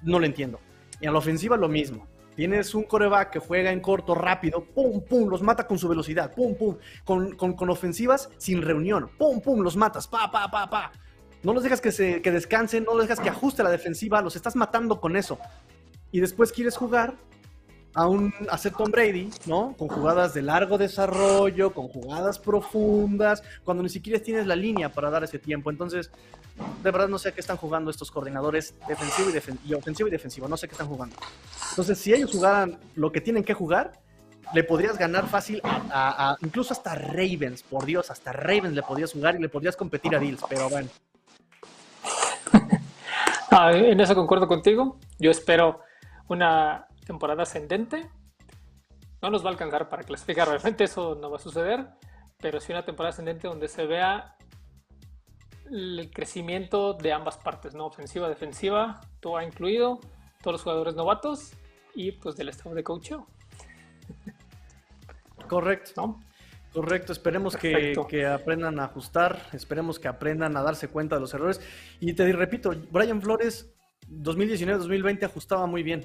No 0.02 0.20
lo 0.20 0.26
entiendo. 0.26 0.60
Y 1.06 1.08
a 1.08 1.12
la 1.12 1.20
ofensiva 1.20 1.56
lo 1.56 1.70
mismo. 1.70 2.08
Tienes 2.36 2.74
un 2.74 2.82
coreback 2.82 3.30
que 3.30 3.38
juega 3.38 3.72
en 3.72 3.80
corto, 3.80 4.16
rápido, 4.16 4.66
pum, 4.66 5.04
pum, 5.04 5.30
los 5.30 5.44
mata 5.44 5.68
con 5.68 5.78
su 5.78 5.88
velocidad, 5.88 6.34
pum, 6.34 6.56
pum, 6.56 6.78
con, 7.04 7.36
con, 7.36 7.70
ofensivas 7.70 8.32
sin 8.40 8.64
reunión, 8.64 9.12
pum, 9.20 9.40
pum, 9.40 9.62
los 9.62 9.78
matas, 9.78 10.08
pa, 10.08 10.32
pa, 10.32 10.50
pa, 10.50 10.68
pa. 10.68 10.92
No 11.44 11.54
los 11.54 11.62
dejas 11.62 11.80
que, 11.80 11.92
se, 11.92 12.24
que 12.24 12.32
descansen, 12.32 12.86
no 12.86 12.96
los 12.96 13.04
dejas 13.04 13.20
que 13.20 13.30
ajuste 13.30 13.62
la 13.62 13.70
defensiva, 13.70 14.20
los 14.24 14.36
estás 14.36 14.56
matando 14.56 15.00
con 15.00 15.16
eso. 15.16 15.38
Y 16.12 16.22
después 16.22 16.52
quieres 16.52 16.76
jugar 16.76 17.14
a, 17.96 18.08
un, 18.08 18.34
hacer 18.50 18.74
Tom 18.74 18.92
Brady, 18.92 19.30
¿no? 19.46 19.74
Con 19.78 19.88
jugadas 19.88 20.34
de 20.34 20.42
largo 20.42 20.78
desarrollo, 20.78 21.74
con 21.74 21.88
jugadas 21.88 22.38
profundas, 22.38 23.42
cuando 23.64 23.82
ni 23.82 23.90
siquiera 23.90 24.22
tienes 24.22 24.46
la 24.46 24.56
línea 24.56 24.92
para 24.92 25.10
dar 25.10 25.24
ese 25.24 25.40
tiempo. 25.40 25.72
Entonces, 25.72 26.12
de 26.84 26.92
verdad 26.92 27.08
no 27.08 27.18
sé 27.18 27.30
a 27.30 27.32
qué 27.32 27.40
están 27.40 27.58
jugando 27.58 27.90
estos 27.90 28.12
coordinadores 28.12 28.76
defensivo 28.88 29.30
y, 29.66 29.74
ofensivo 29.74 30.10
y 30.10 30.12
defensivo, 30.12 30.48
no 30.48 30.58
sé 30.58 30.68
qué 30.68 30.74
están 30.74 30.90
jugando. 30.90 31.16
Entonces, 31.70 31.98
si 31.98 32.14
ellos 32.14 32.32
jugaran 32.32 32.78
lo 32.96 33.12
que 33.12 33.22
tienen 33.22 33.46
que 33.46 33.54
jugar, 33.54 33.94
le 34.54 34.64
podrías 34.64 34.98
ganar 34.98 35.28
fácil 35.28 35.62
a, 35.64 36.36
incluso 36.42 36.74
hasta 36.74 36.96
Ravens, 36.96 37.64
por 37.64 37.86
Dios, 37.86 38.12
hasta 38.12 38.34
Ravens 38.34 38.74
le 38.74 38.84
podrías 38.84 39.14
jugar 39.14 39.36
y 39.36 39.40
le 39.40 39.50
podrías 39.50 39.76
competir 39.76 40.16
a 40.16 40.20
Bills, 40.20 40.42
pero 40.50 40.70
bueno. 40.70 40.90
Ah, 43.58 43.72
en 43.72 43.98
eso 44.02 44.14
concuerdo 44.16 44.50
contigo. 44.50 45.00
Yo 45.18 45.32
espero 45.32 45.80
una 46.28 46.88
temporada 47.06 47.44
ascendente. 47.44 48.10
No 49.22 49.30
nos 49.30 49.44
va 49.44 49.50
a 49.50 49.52
alcanzar 49.52 49.90
para 49.90 50.04
clasificar, 50.04 50.48
realmente 50.48 50.84
eso 50.84 51.16
no 51.16 51.30
va 51.30 51.38
a 51.38 51.40
suceder, 51.40 51.88
pero 52.40 52.60
sí 52.60 52.72
una 52.72 52.86
temporada 52.86 53.12
ascendente 53.12 53.48
donde 53.48 53.68
se 53.68 53.86
vea 53.86 54.36
el 55.72 56.12
crecimiento 56.14 56.94
de 56.94 57.12
ambas 57.12 57.38
partes, 57.38 57.74
¿no? 57.74 57.88
Ofensiva, 57.88 58.30
defensiva, 58.30 59.02
todo 59.20 59.38
ha 59.38 59.44
incluido, 59.44 60.00
todos 60.42 60.54
los 60.54 60.64
jugadores 60.64 60.96
novatos 60.96 61.54
y 61.96 62.12
pues 62.12 62.36
del 62.36 62.50
estado 62.50 62.76
de 62.76 62.84
coach. 62.84 63.14
Correcto. 65.48 65.92
¿No? 65.98 66.22
Correcto, 66.74 67.14
esperemos 67.14 67.56
que, 67.56 67.94
que, 68.10 68.26
aprendan 68.26 68.82
a 68.82 68.86
ajustar, 68.86 69.40
esperemos 69.54 69.98
que 69.98 70.10
aprendan 70.10 70.58
a 70.58 70.62
darse 70.62 70.90
cuenta 70.90 71.16
de 71.16 71.22
los 71.22 71.34
errores. 71.34 71.62
Y 72.02 72.12
te 72.14 72.30
repito, 72.34 72.74
Brian 72.92 73.22
Flores 73.22 73.74
2019-2020 74.10 75.24
ajustaba 75.24 75.68
muy 75.68 75.84
bien. 75.84 76.04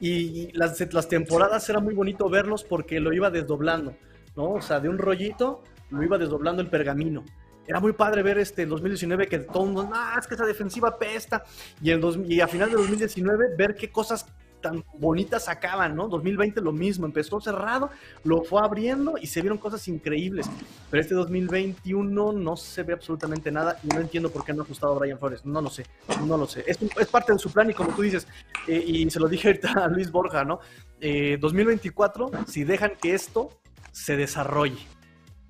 Y 0.00 0.50
las, 0.52 0.76
temporadas 1.08 1.68
era 1.68 1.80
muy 1.80 1.94
bonito 1.94 2.28
verlos 2.28 2.64
porque 2.64 3.00
lo 3.00 3.12
iba 3.12 3.30
desdoblando, 3.30 3.94
¿no? 4.34 4.52
O 4.52 4.62
sea, 4.62 4.80
de 4.80 4.88
un 4.88 4.98
rollito 4.98 5.62
lo 5.90 6.02
iba 6.02 6.16
desdoblando 6.18 6.62
el 6.62 6.68
pergamino 6.68 7.24
era 7.70 7.78
muy 7.78 7.92
padre 7.92 8.24
ver 8.24 8.36
este 8.38 8.66
2019 8.66 9.28
que 9.28 9.38
todo 9.38 9.64
el 9.64 9.70
mundo, 9.70 9.92
ah, 9.94 10.16
es 10.18 10.26
que 10.26 10.34
esa 10.34 10.44
defensiva 10.44 10.98
pesta. 10.98 11.44
Y, 11.80 11.90
el 11.90 12.02
y 12.26 12.40
a 12.40 12.48
final 12.48 12.68
de 12.68 12.74
2019 12.74 13.54
ver 13.56 13.76
qué 13.76 13.92
cosas 13.92 14.26
tan 14.60 14.84
bonitas 14.94 15.44
sacaban, 15.44 15.96
¿no? 15.96 16.08
2020 16.08 16.60
lo 16.60 16.72
mismo, 16.72 17.06
empezó 17.06 17.40
cerrado, 17.40 17.90
lo 18.24 18.42
fue 18.42 18.62
abriendo 18.62 19.14
y 19.20 19.26
se 19.26 19.40
vieron 19.40 19.58
cosas 19.58 19.86
increíbles. 19.88 20.46
Pero 20.90 21.00
este 21.00 21.14
2021 21.14 22.32
no 22.32 22.56
se 22.56 22.82
ve 22.82 22.92
absolutamente 22.92 23.50
nada 23.50 23.78
y 23.82 23.88
no 23.88 24.00
entiendo 24.00 24.30
por 24.30 24.44
qué 24.44 24.52
no 24.52 24.62
ha 24.62 24.64
ajustado 24.64 24.94
a 24.94 24.98
Brian 24.98 25.18
Flores. 25.18 25.44
No 25.44 25.60
lo 25.60 25.70
sé, 25.70 25.86
no 26.26 26.36
lo 26.36 26.46
sé. 26.46 26.64
Es, 26.66 26.78
parte 27.08 27.32
de 27.32 27.38
su 27.38 27.50
plan 27.52 27.70
y 27.70 27.74
como 27.74 27.94
tú 27.94 28.02
dices, 28.02 28.26
eh, 28.66 28.82
y 28.86 29.10
se 29.10 29.18
lo 29.18 29.28
dije 29.28 29.48
ahorita 29.48 29.72
a 29.84 29.88
Luis 29.88 30.10
Borja, 30.10 30.44
¿no? 30.44 30.60
2024, 31.00 32.26
eh, 32.26 32.30
si 32.46 32.64
dejan 32.64 32.92
que 33.00 33.14
esto 33.14 33.50
se 33.90 34.16
desarrolle, 34.16 34.86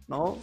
¿no? 0.07 0.39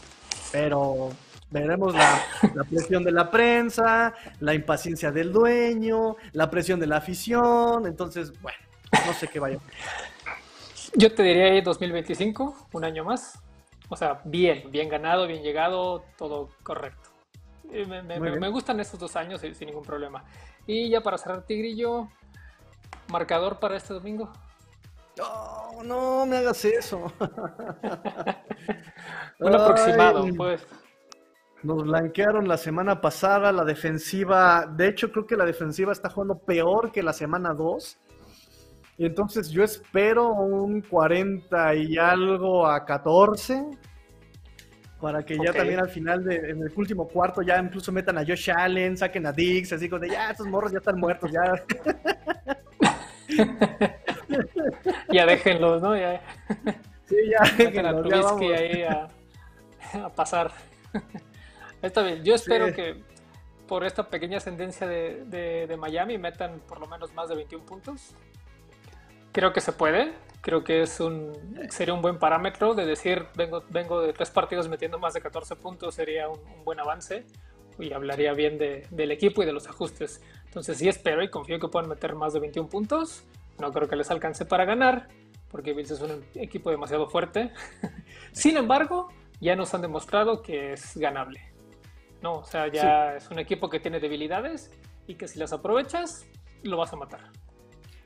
Pero 0.52 1.12
Veremos 1.50 1.94
la, 1.94 2.22
presión 2.70 3.04
de 3.04 3.12
la 3.12 3.32
prensa, 3.32 4.14
la 4.42 4.54
impaciencia 4.54 5.12
del 5.12 5.32
dueño, 5.32 6.18
la 6.34 6.50
presión 6.50 6.80
de 6.80 6.88
la 6.88 6.98
afición. 6.98 7.88
Entonces, 7.88 8.34
bueno, 8.42 8.58
no 9.06 9.14
sé 9.14 9.30
qué 9.30 9.40
vaya. 9.40 9.58
Yo 10.94 11.14
te 11.14 11.24
diría 11.24 11.62
2025, 11.62 12.68
un 12.74 12.84
año 12.84 13.06
más. 13.06 13.40
O 13.90 13.96
sea, 13.96 14.20
bien, 14.26 14.70
bien 14.72 14.90
ganado, 14.90 15.28
bien 15.28 15.42
llegado, 15.42 16.04
todo 16.18 16.50
correcto. 16.64 17.10
Eh, 17.72 17.86
me, 17.86 18.50
gustan 18.50 18.80
estos 18.80 19.00
dos 19.00 19.16
años 19.16 19.42
sin 19.42 19.68
ningún 19.68 19.84
problema. 19.84 20.24
Y 20.66 20.90
ya 20.90 21.02
para 21.02 21.18
cerrar, 21.18 21.44
Tigrillo, 21.44 22.10
marcador 23.10 23.60
para 23.60 23.78
este 23.78 23.94
domingo. 23.94 24.32
No, 25.18 25.84
no 25.84 26.26
me 26.26 26.38
hagas 26.38 26.64
eso. 26.66 27.12
un 29.40 29.56
aproximado, 29.56 30.28
pues. 30.36 30.66
Nos 31.64 31.84
blanquearon 31.84 32.48
la 32.48 32.58
semana 32.58 33.02
pasada, 33.02 33.52
la 33.52 33.64
defensiva, 33.64 34.72
de 34.72 34.88
hecho 34.88 35.12
creo 35.12 35.26
que 35.26 35.36
la 35.36 35.46
defensiva 35.46 35.92
está 35.92 36.10
jugando 36.10 36.38
peor 36.38 36.92
que 36.92 37.02
la 37.02 37.14
semana 37.14 37.54
2. 37.54 37.98
Y 39.00 39.06
entonces 39.06 39.50
yo 39.50 39.64
espero 39.64 40.30
un 40.30 40.82
40 40.82 41.76
y 41.76 41.98
algo 41.98 42.68
a 42.68 42.84
14 42.86 43.66
para 45.00 45.24
que 45.24 45.38
ya 45.38 45.54
también 45.54 45.80
al 45.80 45.90
final, 45.90 46.24
de, 46.24 46.36
en 46.38 46.62
el 46.64 46.72
último 46.76 47.08
cuarto, 47.08 47.42
ya 47.42 47.60
incluso 47.60 47.92
metan 47.92 48.18
a 48.18 48.26
Josh 48.26 48.50
Allen, 48.50 48.98
saquen 48.98 49.28
a 49.28 49.32
Dix, 49.32 49.74
así 49.74 49.88
como 49.88 50.00
de 50.00 50.10
ya, 50.10 50.32
estos 50.32 50.48
morros 50.48 50.72
ya 50.72 50.80
están 50.80 51.00
muertos, 51.00 51.32
ya. 51.32 51.54
ya 55.12 55.26
déjenlos, 55.26 55.82
¿no? 55.82 55.96
Ya. 55.96 56.22
Sí, 57.06 57.16
ya 57.30 57.40
déjenlos, 57.58 58.10
ya 58.10 58.22
vamos. 58.22 58.42
ahí 58.42 58.84
a, 58.84 59.08
a 60.04 60.10
pasar. 60.10 60.52
Está 61.88 62.02
bien, 62.04 62.22
yo 62.22 62.36
espero 62.36 62.74
que 62.74 63.02
por 63.66 63.86
esta 63.86 64.10
pequeña 64.10 64.38
ascendencia 64.38 64.86
de, 64.86 65.74
Miami 65.80 66.18
metan 66.18 66.60
por 66.68 66.82
lo 66.82 66.88
menos 66.88 67.14
más 67.14 67.30
de 67.30 67.36
21 67.36 67.66
puntos. 67.66 68.14
Creo 69.32 69.54
que 69.54 69.62
se 69.62 69.72
puede, 69.72 70.14
creo 70.42 70.66
que 70.66 70.82
es 70.82 71.00
un, 71.00 71.32
sería 71.70 71.94
un 71.94 72.02
buen 72.02 72.20
parámetro 72.20 72.76
de 72.76 72.86
decir, 72.86 73.26
vengo, 73.38 73.64
vengo 73.70 74.02
de 74.02 74.12
tres 74.12 74.32
partidos 74.32 74.68
metiendo 74.68 75.00
más 75.00 75.14
de 75.14 75.22
14 75.22 75.56
puntos, 75.56 75.96
sería 75.96 76.28
un, 76.28 76.42
buen 76.66 76.78
avance 76.82 77.24
y 77.80 77.94
hablaría 77.94 78.34
bien 78.34 78.58
del 78.58 79.12
equipo 79.12 79.42
y 79.42 79.46
de 79.46 79.54
los 79.54 79.70
ajustes. 79.70 80.22
Entonces 80.44 80.80
sí 80.80 80.90
espero 80.90 81.24
y 81.24 81.30
confío 81.30 81.58
que 81.58 81.70
puedan 81.70 81.88
meter 81.88 82.16
más 82.16 82.34
de 82.34 82.42
21 82.42 82.68
puntos. 82.68 83.24
No 83.60 83.72
creo 83.72 83.88
que 83.88 83.96
les 83.96 84.12
alcance 84.12 84.44
para 84.44 84.66
ganar, 84.66 85.08
porque 85.50 85.72
Bills 85.72 85.92
es 85.92 86.02
un 86.02 86.26
equipo 86.36 86.70
demasiado 86.70 87.08
fuerte. 87.08 87.54
Sin 88.34 88.58
embargo, 88.58 89.08
ya 89.40 89.56
nos 89.56 89.74
han 89.74 89.82
demostrado 89.82 90.42
que 90.42 90.74
es 90.74 90.98
ganable. 90.98 91.57
No, 92.22 92.34
o 92.34 92.44
sea, 92.44 92.68
ya 92.68 93.16
es 93.16 93.30
un 93.30 93.40
equipo 93.40 93.70
que 93.70 93.80
tiene 93.80 94.00
debilidades 94.00 94.72
y 95.08 95.16
que 95.16 95.28
si 95.28 95.40
las 95.40 95.54
aprovechas, 95.54 96.26
lo 96.64 96.78
vas 96.78 96.94
a 96.94 96.96
matar. 96.96 97.22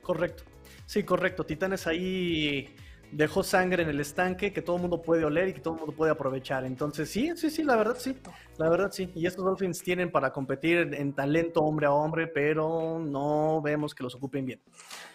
Correcto. 0.01 0.43
Sí, 0.85 1.03
correcto. 1.03 1.45
Titanes 1.45 1.88
ahí 1.88 2.75
dejó 3.11 3.43
sangre 3.43 3.83
en 3.83 3.89
el 3.89 3.99
estanque 3.99 4.53
que 4.53 4.61
todo 4.61 4.77
el 4.77 4.81
mundo 4.83 5.01
puede 5.01 5.25
oler 5.25 5.49
y 5.49 5.53
que 5.53 5.59
todo 5.59 5.73
el 5.73 5.79
mundo 5.81 5.95
puede 5.95 6.11
aprovechar. 6.11 6.65
Entonces, 6.65 7.09
sí, 7.09 7.31
sí, 7.35 7.49
sí, 7.49 7.63
la 7.63 7.75
verdad 7.75 7.95
sí. 7.97 8.17
La 8.57 8.69
verdad 8.69 8.91
sí. 8.91 9.11
Y 9.15 9.25
estos 9.25 9.45
Dolphins 9.45 9.81
tienen 9.83 10.11
para 10.11 10.31
competir 10.31 10.93
en, 10.93 11.13
talento 11.13 11.61
hombre 11.61 11.88
a 11.88 11.91
hombre, 11.91 12.27
pero 12.27 12.99
no 12.99 13.61
vemos 13.61 13.93
que 13.93 14.03
los 14.03 14.15
ocupen 14.15 14.45
bien. 14.45 14.61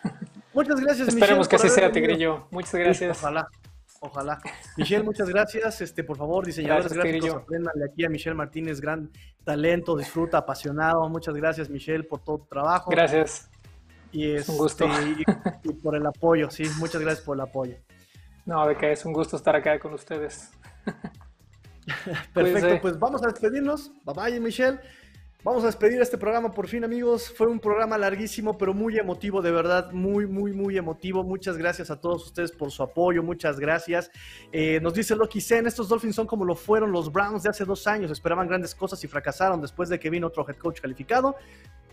Muchas 0.54 0.80
gracias, 0.80 1.08
Esperemos 1.08 1.48
que 1.48 1.56
así 1.56 1.68
sea, 1.68 1.90
Tigrillo. 1.90 2.46
Muchas 2.50 2.74
gracias. 2.74 3.18
Ojalá. 3.18 3.48
Ojalá. 4.06 4.40
Michelle, 4.76 5.02
muchas 5.02 5.28
gracias. 5.28 5.80
Este, 5.80 6.04
por 6.04 6.16
favor, 6.16 6.44
diseñadores 6.44 6.92
gracias, 6.92 7.14
gráficos, 7.14 7.42
aprendanle 7.42 7.84
aquí 7.84 8.04
a 8.04 8.08
Michelle 8.08 8.36
Martínez, 8.36 8.80
gran 8.80 9.10
talento, 9.44 9.96
disfruta, 9.96 10.38
apasionado. 10.38 11.08
Muchas 11.08 11.34
gracias, 11.34 11.68
Michelle, 11.68 12.04
por 12.04 12.20
todo 12.20 12.38
tu 12.38 12.46
trabajo. 12.46 12.90
Gracias. 12.90 13.50
Y, 14.12 14.32
es 14.32 14.48
un 14.48 14.58
gusto. 14.58 14.86
Este, 14.86 15.24
y, 15.64 15.72
por 15.74 15.96
el 15.96 16.06
apoyo, 16.06 16.50
sí, 16.50 16.64
muchas 16.78 17.00
gracias 17.00 17.24
por 17.24 17.36
el 17.36 17.42
apoyo. 17.42 17.76
No, 18.44 18.66
de 18.66 18.76
que 18.76 18.92
es 18.92 19.04
un 19.04 19.12
gusto 19.12 19.36
estar 19.36 19.56
acá 19.56 19.78
con 19.78 19.92
ustedes. 19.94 20.50
Perfecto, 22.32 22.80
pues 22.80 22.98
vamos 22.98 23.22
a 23.22 23.28
despedirnos. 23.28 23.92
Bye 24.04 24.14
bye, 24.14 24.40
Michelle. 24.40 24.78
Vamos 25.46 25.62
a 25.62 25.66
despedir 25.66 26.02
este 26.02 26.18
programa 26.18 26.50
por 26.50 26.66
fin, 26.66 26.82
amigos. 26.82 27.32
Fue 27.32 27.46
un 27.46 27.60
programa 27.60 27.96
larguísimo, 27.96 28.58
pero 28.58 28.74
muy 28.74 28.98
emotivo, 28.98 29.40
de 29.40 29.52
verdad, 29.52 29.92
muy, 29.92 30.26
muy, 30.26 30.52
muy 30.52 30.76
emotivo. 30.76 31.22
Muchas 31.22 31.56
gracias 31.56 31.88
a 31.88 32.00
todos 32.00 32.26
ustedes 32.26 32.50
por 32.50 32.72
su 32.72 32.82
apoyo, 32.82 33.22
muchas 33.22 33.60
gracias. 33.60 34.10
Eh, 34.50 34.80
nos 34.82 34.94
dice 34.94 35.14
Loki 35.14 35.40
Zen, 35.40 35.68
estos 35.68 35.88
Dolphins 35.88 36.16
son 36.16 36.26
como 36.26 36.44
lo 36.44 36.56
fueron 36.56 36.90
los 36.90 37.12
Browns 37.12 37.44
de 37.44 37.50
hace 37.50 37.64
dos 37.64 37.86
años. 37.86 38.10
Esperaban 38.10 38.48
grandes 38.48 38.74
cosas 38.74 39.04
y 39.04 39.06
fracasaron 39.06 39.60
después 39.60 39.88
de 39.88 40.00
que 40.00 40.10
vino 40.10 40.26
otro 40.26 40.44
head 40.48 40.56
coach 40.56 40.80
calificado. 40.80 41.36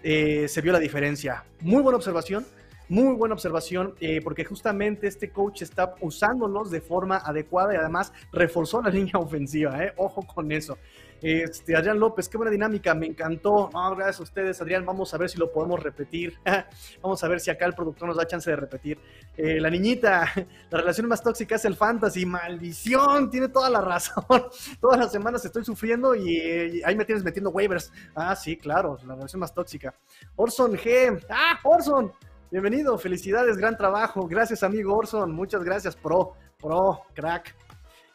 Eh, 0.02 0.48
se 0.48 0.60
vio 0.62 0.74
la 0.74 0.80
diferencia. 0.80 1.46
Muy 1.62 1.84
buena 1.84 1.98
observación. 1.98 2.48
Muy 2.90 3.14
buena 3.16 3.34
observación, 3.34 3.94
eh, 4.02 4.20
porque 4.24 4.44
justamente 4.46 5.08
este 5.08 5.30
coach 5.30 5.62
está 5.62 5.96
usándolos 6.02 6.70
de 6.70 6.82
forma 6.82 7.18
adecuada 7.18 7.74
y 7.74 7.78
además 7.78 8.14
reforzó 8.32 8.82
la 8.82 8.90
línea 8.90 9.20
ofensiva. 9.20 9.80
Ojo 9.98 10.24
con 10.26 10.52
eso. 10.52 10.78
Este, 11.24 11.74
Adrián 11.74 12.02
López, 12.02 12.28
qué 12.28 12.36
buena 12.36 12.52
dinámica, 12.52 12.94
me 12.94 13.06
encantó. 13.06 13.70
gracias 13.96 14.20
a 14.20 14.24
ustedes, 14.24 14.62
Adrián. 14.62 14.86
Vamos 14.86 15.14
a 15.14 15.18
ver 15.18 15.30
si 15.30 15.38
lo 15.38 15.54
podemos 15.54 15.82
repetir. 15.82 16.38
Vamos 17.02 17.24
a 17.24 17.30
ver 17.30 17.40
si 17.40 17.50
acá 17.50 17.66
el 17.66 17.74
productor 17.74 18.10
nos 18.10 18.18
da 18.18 18.28
chance 18.28 18.50
de 18.50 18.58
repetir. 18.58 19.00
Eh, 19.38 19.58
la 19.62 19.70
niñita, 19.70 20.30
la 20.70 20.78
relación 20.78 21.08
más 21.08 21.24
tóxica 21.24 21.56
es 21.56 21.64
el 21.64 21.78
fantasy. 21.78 22.26
Maldición, 22.26 23.30
tiene 23.30 23.48
toda 23.48 23.70
la 23.70 23.80
razón. 23.80 24.26
Todas 24.82 25.00
las 25.00 25.14
semanas 25.14 25.46
estoy 25.46 25.64
sufriendo 25.64 26.14
y, 26.14 26.84
ahí 26.84 26.96
me 26.98 27.06
tienes 27.06 27.24
metiendo 27.24 27.52
waivers. 27.52 27.94
Ah, 28.14 28.36
sí, 28.36 28.58
claro, 28.58 28.98
la 29.06 29.16
relación 29.16 29.40
más 29.40 29.54
tóxica. 29.54 29.94
Orson 30.36 30.74
G. 30.74 31.26
Ah, 31.30 31.58
Orson. 31.64 32.12
Bienvenido, 32.52 32.98
felicidades, 32.98 33.56
gran 33.56 33.78
trabajo. 33.78 34.28
Gracias, 34.28 34.62
amigo 34.62 34.94
Orson. 34.94 35.32
Muchas 35.32 35.64
gracias, 35.64 35.96
pro, 35.96 36.34
pro, 36.60 37.02
crack. 37.14 37.56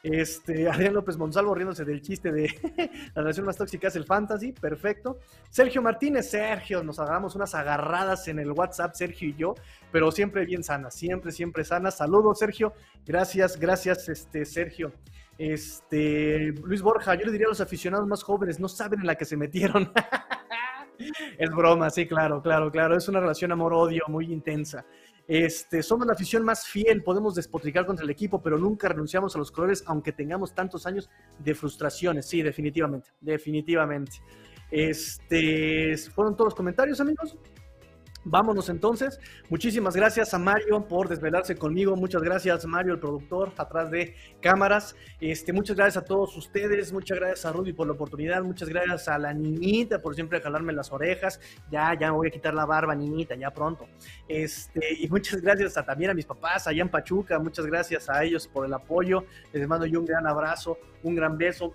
Este, 0.03 0.69
Adrián 0.70 0.95
López 0.95 1.16
Monsalvo 1.16 1.55
riéndose 1.55 1.85
del 1.85 2.03
chiste 2.03 2.31
de 2.31 2.49
la 3.15 3.23
relación 3.23 3.47
más 3.47 3.57
tóxica 3.57 3.89
es 3.89 3.97
el 3.97 4.05
fantasy, 4.05 4.53
perfecto. 4.53 5.19
Sergio 5.51 5.83
Martínez, 5.83 6.31
Sergio, 6.31 6.83
nos 6.83 6.99
agarramos 6.99 7.35
unas 7.35 7.55
agarradas 7.55 8.29
en 8.29 8.39
el 8.39 8.53
WhatsApp, 8.53 8.95
Sergio 8.95 9.29
y 9.29 9.35
yo, 9.35 9.55
pero 9.91 10.11
siempre 10.11 10.45
bien 10.45 10.62
sanas, 10.62 10.95
siempre, 10.95 11.33
siempre 11.33 11.65
sanas. 11.65 11.97
Saludos, 11.97 12.39
Sergio. 12.39 12.73
Gracias, 13.07 13.59
gracias, 13.59 14.09
este, 14.09 14.45
Sergio. 14.45 14.93
Este, 15.37 16.53
Luis 16.65 16.83
Borja, 16.83 17.15
yo 17.15 17.27
le 17.27 17.33
diría 17.33 17.47
a 17.47 17.51
los 17.51 17.61
aficionados 17.61 18.07
más 18.09 18.23
jóvenes, 18.23 18.59
no 18.59 18.69
saben 18.69 19.01
en 19.01 19.07
la 19.07 19.15
que 19.15 19.25
se 19.25 19.37
metieron. 19.37 19.93
es 21.39 21.51
broma, 21.51 21.91
sí, 21.91 22.07
claro, 22.07 22.43
claro, 22.43 22.70
claro. 22.70 22.97
Es 22.97 23.09
una 23.09 23.20
relación 23.20 23.53
amor-odio 23.53 24.03
muy 24.09 24.33
intensa. 24.33 24.85
Este, 25.28 25.82
somos 25.82 26.06
la 26.06 26.14
afición 26.14 26.42
más 26.42 26.66
fiel, 26.66 27.02
podemos 27.02 27.34
despotricar 27.34 27.84
contra 27.84 28.02
el 28.02 28.10
equipo, 28.10 28.42
pero 28.42 28.59
nunca 28.59 28.88
renunciamos 28.88 29.36
a 29.36 29.38
los 29.38 29.52
colores, 29.52 29.84
aunque 29.86 30.10
tengamos 30.10 30.55
tantos 30.55 30.86
años 30.86 31.10
de 31.38 31.55
frustraciones. 31.55 32.26
Sí, 32.26 32.40
definitivamente, 32.40 33.10
definitivamente. 33.20 34.22
Este, 34.70 35.96
¿Fueron 36.14 36.34
todos 36.34 36.46
los 36.46 36.55
comentarios, 36.55 36.98
amigos? 37.00 37.36
Vámonos 38.30 38.68
entonces. 38.68 39.18
Muchísimas 39.48 39.96
gracias 39.96 40.34
a 40.34 40.38
Mario 40.38 40.86
por 40.86 41.09
desvelarse 41.09 41.56
conmigo. 41.56 41.96
Muchas 41.96 42.22
gracias, 42.22 42.66
Mario, 42.66 42.92
el 42.92 43.00
productor, 43.00 43.52
atrás 43.56 43.90
de 43.90 44.14
cámaras. 44.42 44.94
Este, 45.18 45.52
muchas 45.52 45.76
gracias 45.76 46.02
a 46.02 46.05
todos 46.05 46.36
ustedes. 46.36 46.92
Muchas 46.92 47.18
gracias 47.18 47.46
a 47.46 47.52
Rudy 47.52 47.72
por 47.72 47.86
la 47.86 47.94
oportunidad. 47.94 48.42
Muchas 48.42 48.68
gracias 48.68 49.09
a 49.09 49.18
la 49.18 49.32
niñita 49.32 50.00
por 50.00 50.14
siempre 50.14 50.42
jalarme 50.42 50.74
las 50.74 50.92
orejas. 50.92 51.40
Ya, 51.70 51.98
ya 51.98 52.10
me 52.10 52.18
voy 52.18 52.28
a 52.28 52.30
quitar 52.30 52.52
la 52.52 52.66
barba, 52.66 52.94
niñita, 52.94 53.34
ya 53.34 53.50
pronto. 53.50 53.86
Este, 54.28 54.94
y 55.00 55.09
muchas 55.09 55.40
gracias 55.40 55.78
a, 55.78 55.84
también 55.84 56.10
a 56.10 56.14
mis 56.14 56.26
papás 56.26 56.66
allá 56.66 56.82
en 56.82 56.90
Pachuca. 56.90 57.38
Muchas 57.38 57.64
gracias 57.64 58.10
a 58.10 58.22
ellos 58.24 58.46
por 58.46 58.66
el 58.66 58.74
apoyo. 58.74 59.24
Les 59.55 59.66
mando 59.66 59.86
yo 59.86 60.00
un 60.00 60.06
gran 60.06 60.26
abrazo, 60.26 60.76
un 61.02 61.14
gran 61.14 61.38
beso. 61.38 61.72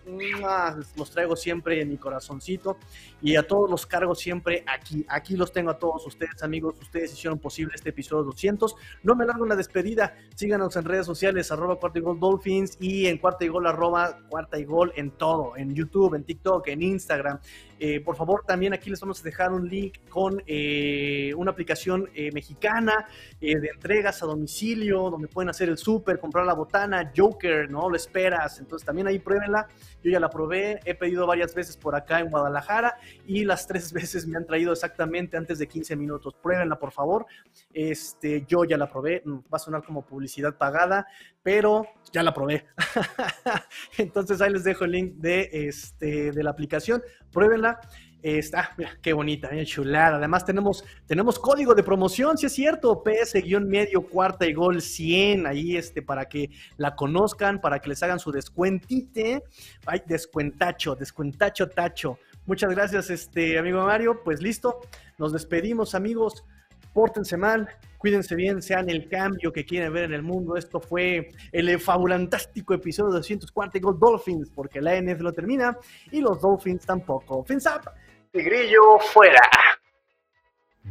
Los 0.95 1.09
traigo 1.09 1.35
siempre 1.35 1.81
en 1.81 1.89
mi 1.89 1.97
corazoncito. 1.97 2.77
Y 3.23 3.37
a 3.37 3.47
todos 3.47 3.69
los 3.69 3.87
cargo 3.87 4.13
siempre 4.13 4.63
aquí. 4.67 5.03
Aquí 5.09 5.35
los 5.35 5.51
tengo 5.51 5.71
a 5.71 5.79
todos 5.79 6.05
ustedes 6.05 6.42
amigos, 6.43 6.75
ustedes 6.81 7.13
hicieron 7.13 7.39
posible 7.39 7.73
este 7.75 7.89
episodio 7.89 8.23
200. 8.23 8.75
No 9.03 9.15
me 9.15 9.25
largo 9.25 9.45
en 9.45 9.49
la 9.49 9.55
despedida, 9.55 10.15
síganos 10.35 10.75
en 10.75 10.85
redes 10.85 11.05
sociales, 11.05 11.51
arroba 11.51 11.77
cuarta 11.77 11.99
y 11.99 12.01
gol 12.01 12.19
Dolphins 12.19 12.77
y 12.79 13.07
en 13.07 13.17
cuarta 13.17 13.45
y 13.45 13.47
gol, 13.47 13.67
arroba 13.67 14.19
cuarta 14.29 14.59
y 14.59 14.65
gol 14.65 14.93
en 14.95 15.11
todo, 15.11 15.55
en 15.57 15.73
YouTube, 15.73 16.15
en 16.15 16.23
TikTok, 16.23 16.67
en 16.67 16.81
Instagram. 16.81 17.39
Eh, 17.85 17.99
por 17.99 18.15
favor, 18.15 18.45
también 18.47 18.71
aquí 18.71 18.89
les 18.89 19.01
vamos 19.01 19.19
a 19.19 19.23
dejar 19.23 19.51
un 19.51 19.67
link 19.67 20.07
con 20.07 20.41
eh, 20.47 21.33
una 21.35 21.51
aplicación 21.51 22.09
eh, 22.15 22.31
mexicana 22.31 23.09
de 23.41 23.67
entregas 23.73 24.23
a 24.23 24.25
domicilio, 24.25 25.09
donde 25.09 25.27
pueden 25.27 25.49
hacer 25.49 25.67
el 25.67 25.77
súper, 25.77 26.17
comprar 26.17 26.45
la 26.45 26.53
botana, 26.53 27.11
Joker, 27.13 27.69
¿no? 27.69 27.89
Lo 27.89 27.97
esperas. 27.97 28.59
Entonces 28.59 28.85
también 28.85 29.07
ahí 29.07 29.19
pruébenla. 29.19 29.67
Yo 30.01 30.11
ya 30.11 30.21
la 30.21 30.29
probé, 30.29 30.79
he 30.85 30.95
pedido 30.95 31.27
varias 31.27 31.53
veces 31.53 31.75
por 31.75 31.93
acá 31.93 32.21
en 32.21 32.29
Guadalajara 32.29 32.95
y 33.27 33.43
las 33.43 33.67
tres 33.67 33.91
veces 33.93 34.25
me 34.27 34.37
han 34.37 34.45
traído 34.45 34.71
exactamente 34.71 35.35
antes 35.35 35.59
de 35.59 35.67
15 35.67 35.97
minutos. 35.97 36.35
Pruébenla, 36.41 36.79
por 36.79 36.93
favor. 36.93 37.25
Este, 37.73 38.45
yo 38.47 38.63
ya 38.63 38.77
la 38.77 38.89
probé, 38.89 39.23
mm, 39.25 39.39
va 39.39 39.57
a 39.57 39.59
sonar 39.59 39.83
como 39.83 40.03
publicidad 40.03 40.55
pagada, 40.55 41.05
pero 41.43 41.85
ya 42.11 42.23
la 42.23 42.33
probé. 42.33 42.65
Entonces 43.97 44.41
ahí 44.41 44.51
les 44.51 44.63
dejo 44.63 44.85
el 44.85 44.91
link 44.91 45.13
de, 45.15 45.49
este, 45.51 46.31
de 46.31 46.43
la 46.43 46.51
aplicación. 46.51 47.03
Pruébenla. 47.31 47.79
Está, 48.21 48.73
mira, 48.77 48.97
qué 49.01 49.11
bonita, 49.11 49.49
bien 49.49 49.65
chulada. 49.65 50.15
Además, 50.15 50.45
tenemos, 50.45 50.85
tenemos 51.05 51.37
código 51.37 51.75
de 51.75 51.83
promoción, 51.83 52.37
si 52.37 52.45
es 52.45 52.53
cierto, 52.53 53.03
PS-medio 53.03 54.07
cuarta 54.07 54.45
y 54.45 54.53
gol 54.53 54.81
100, 54.81 55.45
ahí 55.45 55.75
este, 55.75 56.01
para 56.01 56.29
que 56.29 56.49
la 56.77 56.95
conozcan, 56.95 57.59
para 57.59 57.79
que 57.79 57.89
les 57.89 58.01
hagan 58.01 58.19
su 58.19 58.31
descuentite. 58.31 59.43
Ay, 59.85 60.03
descuentacho, 60.07 60.95
descuentacho 60.95 61.67
tacho. 61.67 62.17
Muchas 62.45 62.71
gracias, 62.71 63.09
este 63.09 63.59
amigo 63.59 63.83
Mario. 63.83 64.21
Pues 64.23 64.41
listo, 64.41 64.79
nos 65.17 65.33
despedimos, 65.33 65.93
amigos. 65.93 66.45
Pórtense 66.93 67.37
mal, 67.37 67.67
cuídense 67.97 68.35
bien, 68.35 68.61
sean 68.61 68.89
el 68.89 69.09
cambio 69.09 69.51
que 69.51 69.65
quieren 69.65 69.91
ver 69.91 70.03
en 70.03 70.13
el 70.13 70.21
mundo. 70.21 70.55
Esto 70.55 70.79
fue 70.79 71.31
el 71.51 71.79
fabulantástico 71.79 72.73
episodio 72.73 73.11
204 73.13 73.81
Gol 73.81 73.99
Dolphins, 73.99 74.51
porque 74.53 74.81
la 74.81 74.95
NF 75.01 75.21
lo 75.21 75.33
termina 75.33 75.77
y 76.11 76.21
los 76.21 76.39
Dolphins 76.39 76.85
tampoco. 76.85 77.43
Fins 77.43 77.65
up. 77.65 77.89
Tigrillo 78.31 78.99
fuera. 79.11 79.41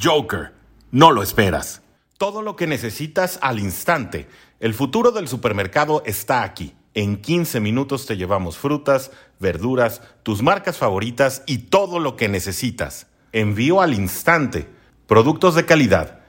Joker, 0.01 0.53
no 0.91 1.13
lo 1.13 1.23
esperas. 1.23 1.83
Todo 2.19 2.43
lo 2.43 2.57
que 2.57 2.67
necesitas 2.67 3.39
al 3.43 3.59
instante. 3.59 4.27
El 4.61 4.75
futuro 4.75 5.11
del 5.11 5.29
supermercado 5.29 6.03
está 6.07 6.45
aquí. 6.45 6.75
En 6.95 7.21
15 7.21 7.59
minutos 7.61 8.07
te 8.07 8.17
llevamos 8.17 8.59
frutas, 8.59 9.11
verduras, 9.41 10.03
tus 10.23 10.43
marcas 10.43 10.79
favoritas 10.79 11.43
y 11.47 11.59
todo 11.59 11.99
lo 11.99 12.17
que 12.17 12.29
necesitas. 12.29 13.07
Envío 13.33 13.81
al 13.81 13.95
instante. 13.95 14.69
Productos 15.07 15.55
de 15.55 15.67
calidad, 15.67 16.21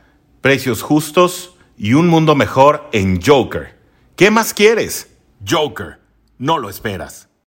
precios 0.41 0.81
justos 0.81 1.55
y 1.77 1.93
un 1.93 2.07
mundo 2.07 2.35
mejor 2.35 2.89
en 2.91 3.21
Joker. 3.21 3.79
¿Qué 4.15 4.31
más 4.31 4.53
quieres? 4.53 5.15
Joker, 5.47 5.99
no 6.37 6.57
lo 6.57 6.69
esperas. 6.69 7.29